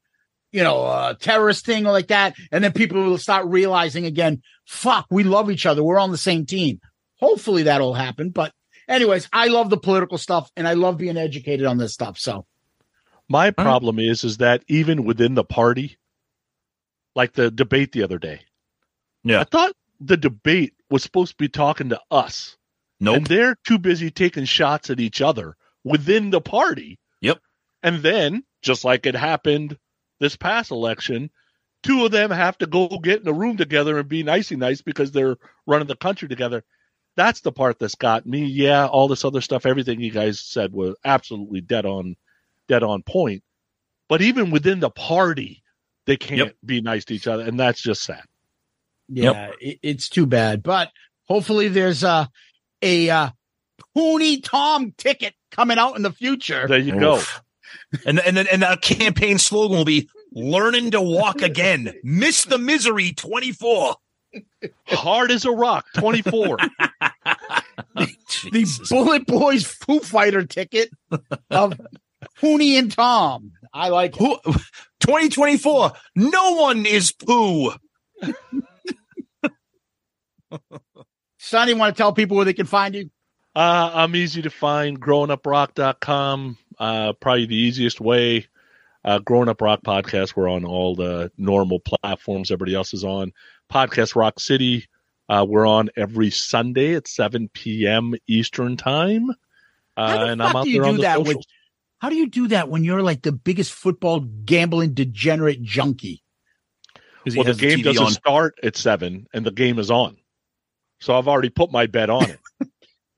you 0.52 0.64
know, 0.64 0.86
a 0.86 1.18
terrorist 1.20 1.66
thing 1.66 1.84
like 1.84 2.08
that. 2.08 2.36
And 2.52 2.64
then 2.64 2.72
people 2.72 3.04
will 3.04 3.18
start 3.18 3.48
realizing 3.48 4.06
again, 4.06 4.42
fuck, 4.66 5.08
we 5.10 5.24
love 5.24 5.52
each 5.52 5.66
other. 5.66 5.84
We're 5.84 6.00
on 6.00 6.12
the 6.12 6.18
same 6.18 6.46
team. 6.46 6.80
Hopefully 7.20 7.64
that'll 7.64 7.96
happen. 7.96 8.30
But 8.30 8.54
anyways, 8.88 9.28
I 9.34 9.48
love 9.48 9.70
the 9.70 9.78
political 9.78 10.18
stuff 10.20 10.50
and 10.56 10.68
I 10.68 10.74
love 10.74 10.98
being 10.98 11.18
educated 11.18 11.66
on 11.66 11.78
this 11.78 11.94
stuff. 11.94 12.18
So 12.20 12.46
My 13.28 13.52
problem 13.52 14.00
is 14.00 14.24
is 14.24 14.38
that 14.38 14.64
even 14.68 15.04
within 15.04 15.34
the 15.34 15.44
party, 15.44 15.98
like 17.16 17.34
the 17.34 17.50
debate 17.50 17.92
the 17.92 18.04
other 18.04 18.20
day, 18.20 18.42
Yeah. 19.24 19.42
I 19.42 19.44
thought 19.46 19.74
the 20.00 20.18
debate 20.18 20.74
was 20.92 21.02
supposed 21.02 21.32
to 21.32 21.38
be 21.38 21.50
talking 21.50 21.90
to 21.90 22.00
us. 22.12 22.56
Nope. 23.00 23.18
And 23.18 23.28
they're 23.28 23.56
too 23.66 23.80
busy 23.80 24.12
taking 24.12 24.46
shots 24.46 24.90
at 24.90 25.00
each 25.00 25.22
other 25.22 25.58
within 25.84 26.30
the 26.30 26.42
party. 26.42 27.00
Yep. 27.86 27.94
And 27.94 28.04
then, 28.04 28.44
just 28.62 28.84
like 28.84 29.06
it 29.06 29.16
happened 29.16 29.78
this 30.20 30.36
past 30.36 30.72
election, 30.72 31.30
two 31.84 32.06
of 32.06 32.12
them 32.12 32.32
have 32.32 32.58
to 32.60 32.66
go 32.66 32.88
get 33.00 33.22
in 33.22 33.28
a 33.28 33.34
room 33.34 33.58
together 33.58 33.98
and 34.00 34.08
be 34.10 34.24
nicey 34.24 34.56
nice 34.56 34.82
because 34.82 35.12
they're 35.12 35.38
running 35.68 35.88
the 35.88 35.96
country 35.96 36.28
together. 36.28 36.64
That's 37.16 37.42
the 37.42 37.52
part 37.52 37.80
that's 37.80 37.96
got 37.96 38.26
me. 38.26 38.46
Yeah, 38.46 38.88
all 38.88 39.08
this 39.08 39.24
other 39.24 39.42
stuff, 39.42 39.66
everything 39.66 40.02
you 40.02 40.12
guys 40.12 40.40
said 40.40 40.74
was 40.74 40.96
absolutely 41.06 41.62
dead 41.62 41.86
on, 41.86 42.16
dead 42.68 42.84
on 42.84 43.04
point. 43.04 43.44
But 44.10 44.22
even 44.22 44.52
within 44.52 44.80
the 44.80 44.90
party, 44.90 45.64
they 46.06 46.18
can't 46.18 46.38
Yep. 46.40 46.56
be 46.66 46.82
nice 46.82 47.06
to 47.06 47.16
each 47.16 47.28
other, 47.28 47.44
and 47.44 47.60
that's 47.60 47.82
just 47.82 48.04
sad. 48.04 48.24
yeah, 49.08 49.52
it, 49.62 49.80
it's 49.82 50.10
too 50.10 50.26
bad. 50.26 50.62
But 50.64 50.92
hopefully 51.24 51.68
there's 51.70 52.04
a, 52.04 52.30
a, 52.82 53.10
uh, 53.10 53.30
Pooney 53.96 54.42
Tom 54.44 54.94
ticket 54.98 55.34
coming 55.52 55.78
out 55.78 55.96
in 55.96 56.02
the 56.02 56.12
future. 56.12 56.68
There 56.68 56.80
you 56.80 57.00
go. 57.00 57.16
Oof. 57.18 57.42
And 58.06 58.20
and 58.20 58.38
then 58.38 58.48
and 58.52 58.64
our 58.64 58.78
campaign 58.78 59.38
slogan 59.38 59.78
will 59.78 59.86
be 59.86 60.10
"Learning 60.32 60.92
to 60.92 61.02
walk 61.02 61.42
again." 61.42 61.94
Miss 62.04 62.46
the 62.46 62.58
misery. 62.58 63.14
Twenty 63.14 63.52
four. 63.52 63.96
Hard 64.88 65.32
as 65.32 65.46
a 65.46 65.52
rock, 65.52 65.86
twenty 65.96 66.22
four. 66.22 66.58
the 67.96 68.86
Bullet 68.90 69.26
Boys 69.26 69.66
Foo 69.66 70.00
Fighter 70.00 70.46
ticket 70.46 70.90
of 71.50 71.80
Pooney 72.42 72.78
and 72.78 72.92
Tom. 72.92 73.52
I 73.74 73.90
like 73.90 74.16
it. 74.16 74.20
Who? 74.20 74.40
Twenty 75.00 75.30
twenty 75.30 75.58
four. 75.58 75.94
No 76.16 76.54
one 76.56 76.86
is 76.86 77.12
poo. 77.12 77.74
Sonny, 81.38 81.74
want 81.74 81.96
to 81.96 82.02
tell 82.02 82.12
people 82.12 82.36
where 82.38 82.46
they 82.46 82.54
can 82.54 82.66
find 82.66 82.96
you? 82.96 83.10
Uh, 83.56 83.92
I'm 83.94 84.16
easy 84.16 84.42
to 84.42 84.50
find. 84.50 85.00
Growinguprock.com. 85.00 86.58
Uh, 86.80 87.14
probably 87.14 87.46
the 87.46 87.56
easiest 87.56 88.00
way. 88.02 88.48
Uh, 89.04 89.20
Growing 89.20 89.50
Up 89.50 89.62
Rock 89.62 89.82
podcast. 89.86 90.36
We're 90.36 90.50
on 90.50 90.66
all 90.66 90.96
the 90.96 91.32
normal 91.38 91.80
platforms 91.80 92.50
everybody 92.52 92.74
else 92.76 92.94
is 92.94 93.04
on. 93.04 93.32
Podcast 93.72 94.16
Rock 94.16 94.40
City. 94.40 94.88
Uh, 95.30 95.46
we're 95.48 95.68
on 95.68 95.90
every 95.96 96.30
Sunday 96.30 96.96
at 96.96 97.08
7 97.08 97.50
p.m. 97.54 98.14
Eastern 98.28 98.78
time. 98.78 99.30
Uh, 99.98 100.26
and 100.30 100.44
I'm 100.44 100.56
out 100.56 100.66
there 100.66 100.86
on 100.86 100.96
the 100.98 101.02
that 101.04 101.24
with- 101.24 101.38
How 102.00 102.10
do 102.10 102.16
you 102.16 102.28
do 102.28 102.48
that 102.50 102.70
when 102.70 102.84
you're 102.84 103.02
like 103.02 103.22
the 103.22 103.32
biggest 103.32 103.72
football 103.72 104.20
gambling 104.20 104.94
degenerate 104.94 105.62
junkie? 105.62 106.22
Well, 107.26 107.44
the 107.44 107.50
has 107.52 107.58
the 107.58 107.68
game 107.70 107.82
doesn't 107.82 108.04
on. 108.06 108.12
start 108.12 108.60
at 108.62 108.76
7, 108.76 109.28
and 109.34 109.46
the 109.46 109.52
game 109.52 109.80
is 109.80 109.90
on. 109.90 110.18
So 111.00 111.18
I've 111.18 111.28
already 111.28 111.50
put 111.50 111.72
my 111.72 111.88
bet 111.88 112.10
on 112.12 112.30
it. 112.30 112.40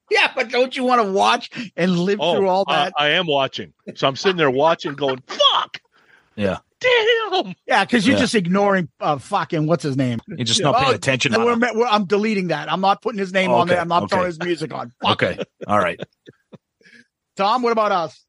Yeah, 0.10 0.32
but 0.36 0.50
don't 0.50 0.76
you 0.76 0.84
want 0.84 1.02
to 1.02 1.12
watch 1.12 1.50
and 1.76 1.98
live 2.00 2.20
oh, 2.22 2.36
through 2.36 2.48
all 2.48 2.66
that? 2.66 2.94
I 2.98 3.10
am 3.10 3.28
watching. 3.28 3.74
So 3.96 4.08
I'm 4.08 4.16
sitting 4.16 4.38
there 4.38 4.50
watching, 4.52 4.94
going, 4.94 5.22
fuck. 5.28 5.82
Yeah. 6.36 6.60
Damn. 6.80 7.56
yeah, 7.66 7.84
because 7.84 8.06
you're 8.06 8.16
Yeah. 8.16 8.22
just 8.22 8.36
ignoring 8.36 8.88
uh, 9.00 9.18
fucking 9.18 9.66
what's 9.66 9.84
his 9.84 9.98
name. 9.98 10.20
You're 10.28 10.46
just 10.46 10.62
not 10.62 10.76
paying 10.78 10.92
Oh, 10.92 10.96
attention. 10.96 11.32
No, 11.32 11.44
we're, 11.46 11.58
we're- 11.58 11.90
I'm 11.90 12.06
deleting 12.06 12.50
that. 12.50 12.72
I'm 12.72 12.82
not 12.82 13.02
putting 13.02 13.18
his 13.20 13.34
name 13.34 13.52
on 13.52 13.62
Okay, 13.62 13.70
there. 13.74 13.82
I'm 13.82 13.88
not 13.88 14.04
okay. 14.04 14.16
throwing 14.16 14.28
his 14.28 14.40
music 14.40 14.74
on. 14.74 14.94
Fuck. 15.02 15.24
Okay. 15.24 15.44
All 15.66 15.80
right. 15.80 16.00
Tom, 17.36 17.62
what 17.64 17.72
about 17.72 17.92
us? 17.92 18.24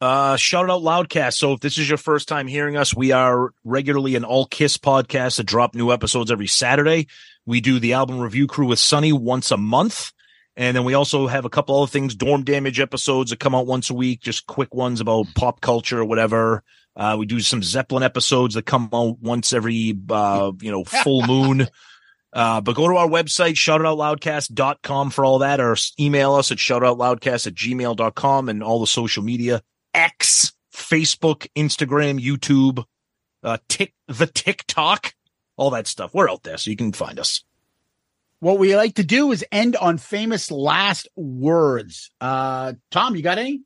Uh, 0.00 0.36
shout 0.36 0.68
out 0.70 0.82
Loudcast. 0.82 1.34
So 1.34 1.54
if 1.54 1.60
this 1.60 1.78
is 1.78 1.88
your 1.88 1.98
first 1.98 2.28
time 2.28 2.46
hearing 2.46 2.76
us, 2.76 2.94
we 2.94 3.12
are 3.12 3.50
regularly 3.64 4.14
an 4.14 4.24
all 4.24 4.46
Kiss 4.46 4.76
podcast 4.76 5.36
that 5.36 5.44
drop 5.44 5.74
new 5.74 5.90
episodes 5.90 6.30
every 6.30 6.46
Saturday. 6.46 7.06
We 7.46 7.60
do 7.60 7.78
the 7.78 7.94
album 7.94 8.18
review 8.20 8.46
crew 8.46 8.66
with 8.66 8.78
Sunny 8.78 9.12
once 9.12 9.50
a 9.50 9.56
month. 9.56 10.12
And 10.56 10.74
then 10.74 10.84
we 10.84 10.94
also 10.94 11.26
have 11.26 11.44
a 11.44 11.50
couple 11.50 11.76
other 11.76 11.90
things, 11.90 12.14
dorm 12.14 12.42
damage 12.42 12.80
episodes 12.80 13.30
that 13.30 13.40
come 13.40 13.54
out 13.54 13.66
once 13.66 13.90
a 13.90 13.94
week, 13.94 14.22
just 14.22 14.46
quick 14.46 14.74
ones 14.74 15.00
about 15.00 15.26
pop 15.34 15.60
culture 15.60 16.00
or 16.00 16.04
whatever. 16.06 16.62
Uh, 16.96 17.16
we 17.18 17.26
do 17.26 17.40
some 17.40 17.62
Zeppelin 17.62 18.02
episodes 18.02 18.54
that 18.54 18.64
come 18.64 18.88
out 18.92 19.20
once 19.20 19.52
every, 19.52 19.94
uh, 20.08 20.52
you 20.60 20.70
know, 20.70 20.84
full 21.02 21.26
moon. 21.26 21.68
Uh, 22.32 22.60
but 22.60 22.74
go 22.74 22.88
to 22.88 22.96
our 22.96 23.08
website, 23.08 23.54
shoutoutloudcast.com 23.54 25.10
for 25.10 25.24
all 25.24 25.38
that, 25.40 25.60
or 25.60 25.76
email 26.00 26.34
us 26.34 26.50
at 26.50 26.58
shoutoutloudcast 26.58 27.46
at 27.46 27.54
gmail.com 27.54 28.48
and 28.48 28.62
all 28.62 28.80
the 28.80 28.86
social 28.86 29.22
media. 29.22 29.62
X, 29.94 30.52
Facebook, 30.74 31.46
Instagram, 31.56 32.22
YouTube, 32.22 32.84
uh, 33.42 33.58
tick, 33.68 33.94
the 34.08 34.26
TikTok, 34.26 35.14
all 35.56 35.70
that 35.70 35.86
stuff. 35.86 36.12
We're 36.12 36.30
out 36.30 36.42
there, 36.42 36.58
so 36.58 36.70
you 36.70 36.76
can 36.76 36.92
find 36.92 37.18
us. 37.18 37.42
What 38.40 38.58
we 38.58 38.76
like 38.76 38.94
to 38.96 39.04
do 39.04 39.32
is 39.32 39.44
end 39.50 39.76
on 39.76 39.98
famous 39.98 40.50
last 40.50 41.08
words. 41.16 42.10
Uh, 42.20 42.74
Tom, 42.90 43.16
you 43.16 43.22
got 43.22 43.38
any? 43.38 43.62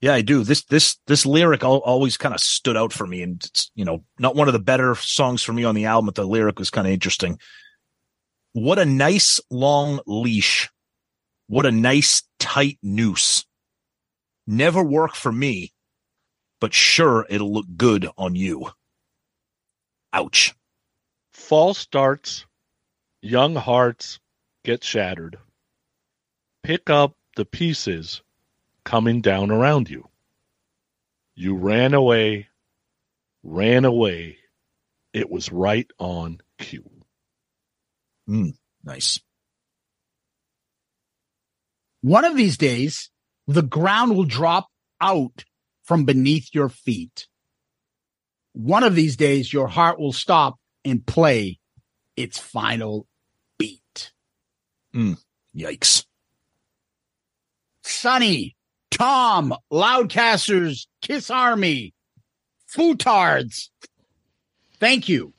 Yeah, 0.00 0.14
I 0.14 0.22
do. 0.22 0.44
This 0.44 0.64
this 0.64 0.98
this 1.06 1.24
lyric 1.24 1.64
always 1.64 2.16
kind 2.16 2.34
of 2.34 2.40
stood 2.40 2.76
out 2.76 2.92
for 2.92 3.06
me, 3.06 3.22
and 3.22 3.42
it's 3.42 3.70
you 3.74 3.84
know 3.84 4.04
not 4.18 4.36
one 4.36 4.48
of 4.48 4.52
the 4.52 4.58
better 4.58 4.94
songs 4.94 5.42
for 5.42 5.52
me 5.52 5.64
on 5.64 5.74
the 5.74 5.86
album, 5.86 6.06
but 6.06 6.14
the 6.14 6.26
lyric 6.26 6.58
was 6.58 6.70
kind 6.70 6.86
of 6.86 6.92
interesting. 6.92 7.38
What 8.52 8.78
a 8.78 8.84
nice 8.84 9.40
long 9.50 10.00
leash. 10.06 10.70
What 11.46 11.66
a 11.66 11.72
nice 11.72 12.22
tight 12.38 12.78
noose. 12.82 13.44
Never 14.46 14.82
work 14.82 15.14
for 15.14 15.32
me, 15.32 15.72
but 16.60 16.74
sure 16.74 17.26
it'll 17.28 17.52
look 17.52 17.66
good 17.76 18.08
on 18.18 18.36
you. 18.36 18.68
Ouch. 20.12 20.54
False 21.32 21.78
starts, 21.78 22.46
young 23.24 23.56
hearts 23.56 24.20
get 24.64 24.84
shattered. 24.84 25.38
Pick 26.62 26.90
up 26.90 27.16
the 27.36 27.44
pieces 27.44 28.22
coming 28.84 29.22
down 29.22 29.50
around 29.50 29.88
you. 29.88 30.08
You 31.34 31.56
ran 31.56 31.94
away, 31.94 32.48
ran 33.42 33.84
away. 33.84 34.38
It 35.12 35.30
was 35.30 35.50
right 35.50 35.90
on 35.98 36.38
cue. 36.58 36.90
Hmm, 38.26 38.50
nice. 38.84 39.20
One 42.02 42.24
of 42.26 42.36
these 42.36 42.58
days, 42.58 43.10
the 43.46 43.62
ground 43.62 44.14
will 44.14 44.24
drop 44.24 44.68
out 45.00 45.44
from 45.84 46.04
beneath 46.04 46.48
your 46.52 46.68
feet. 46.68 47.26
One 48.52 48.84
of 48.84 48.94
these 48.94 49.16
days, 49.16 49.52
your 49.52 49.66
heart 49.66 49.98
will 49.98 50.12
stop 50.12 50.56
and 50.84 51.04
play 51.04 51.58
its 52.16 52.38
final. 52.38 53.06
Mm. 54.94 55.18
Yikes. 55.56 56.04
Sonny, 57.82 58.56
Tom, 58.90 59.54
Loudcasters, 59.72 60.86
Kiss 61.02 61.30
Army, 61.30 61.94
Futards. 62.72 63.70
Thank 64.78 65.08
you. 65.08 65.32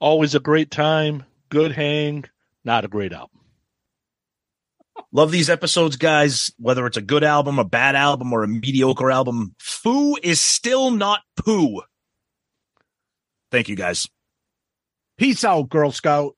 Always 0.00 0.34
a 0.34 0.40
great 0.40 0.70
time, 0.70 1.24
good 1.48 1.72
hang, 1.72 2.24
not 2.64 2.84
a 2.84 2.88
great 2.88 3.12
album. 3.12 3.40
Love 5.12 5.30
these 5.30 5.50
episodes, 5.50 5.96
guys. 5.96 6.52
Whether 6.58 6.86
it's 6.86 6.96
a 6.96 7.02
good 7.02 7.22
album, 7.22 7.58
a 7.58 7.64
bad 7.64 7.94
album, 7.94 8.32
or 8.32 8.42
a 8.42 8.48
mediocre 8.48 9.10
album, 9.10 9.54
foo 9.58 10.16
is 10.22 10.40
still 10.40 10.90
not 10.90 11.20
poo. 11.36 11.82
Thank 13.50 13.68
you, 13.68 13.76
guys. 13.76 14.08
Peace 15.18 15.44
out, 15.44 15.68
Girl 15.68 15.92
Scout. 15.92 16.34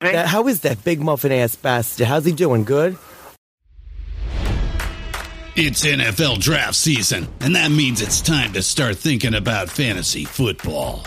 That- 0.00 0.26
how 0.26 0.46
is 0.48 0.60
that 0.60 0.84
big 0.84 1.00
muffin 1.00 1.32
ass 1.32 1.56
bastard? 1.56 2.06
How's 2.06 2.24
he 2.24 2.32
doing? 2.32 2.64
Good? 2.64 2.98
It's 5.58 5.86
NFL 5.86 6.38
draft 6.40 6.74
season, 6.74 7.28
and 7.40 7.56
that 7.56 7.70
means 7.70 8.02
it's 8.02 8.20
time 8.20 8.52
to 8.52 8.62
start 8.62 8.98
thinking 8.98 9.32
about 9.32 9.70
fantasy 9.70 10.26
football. 10.26 11.06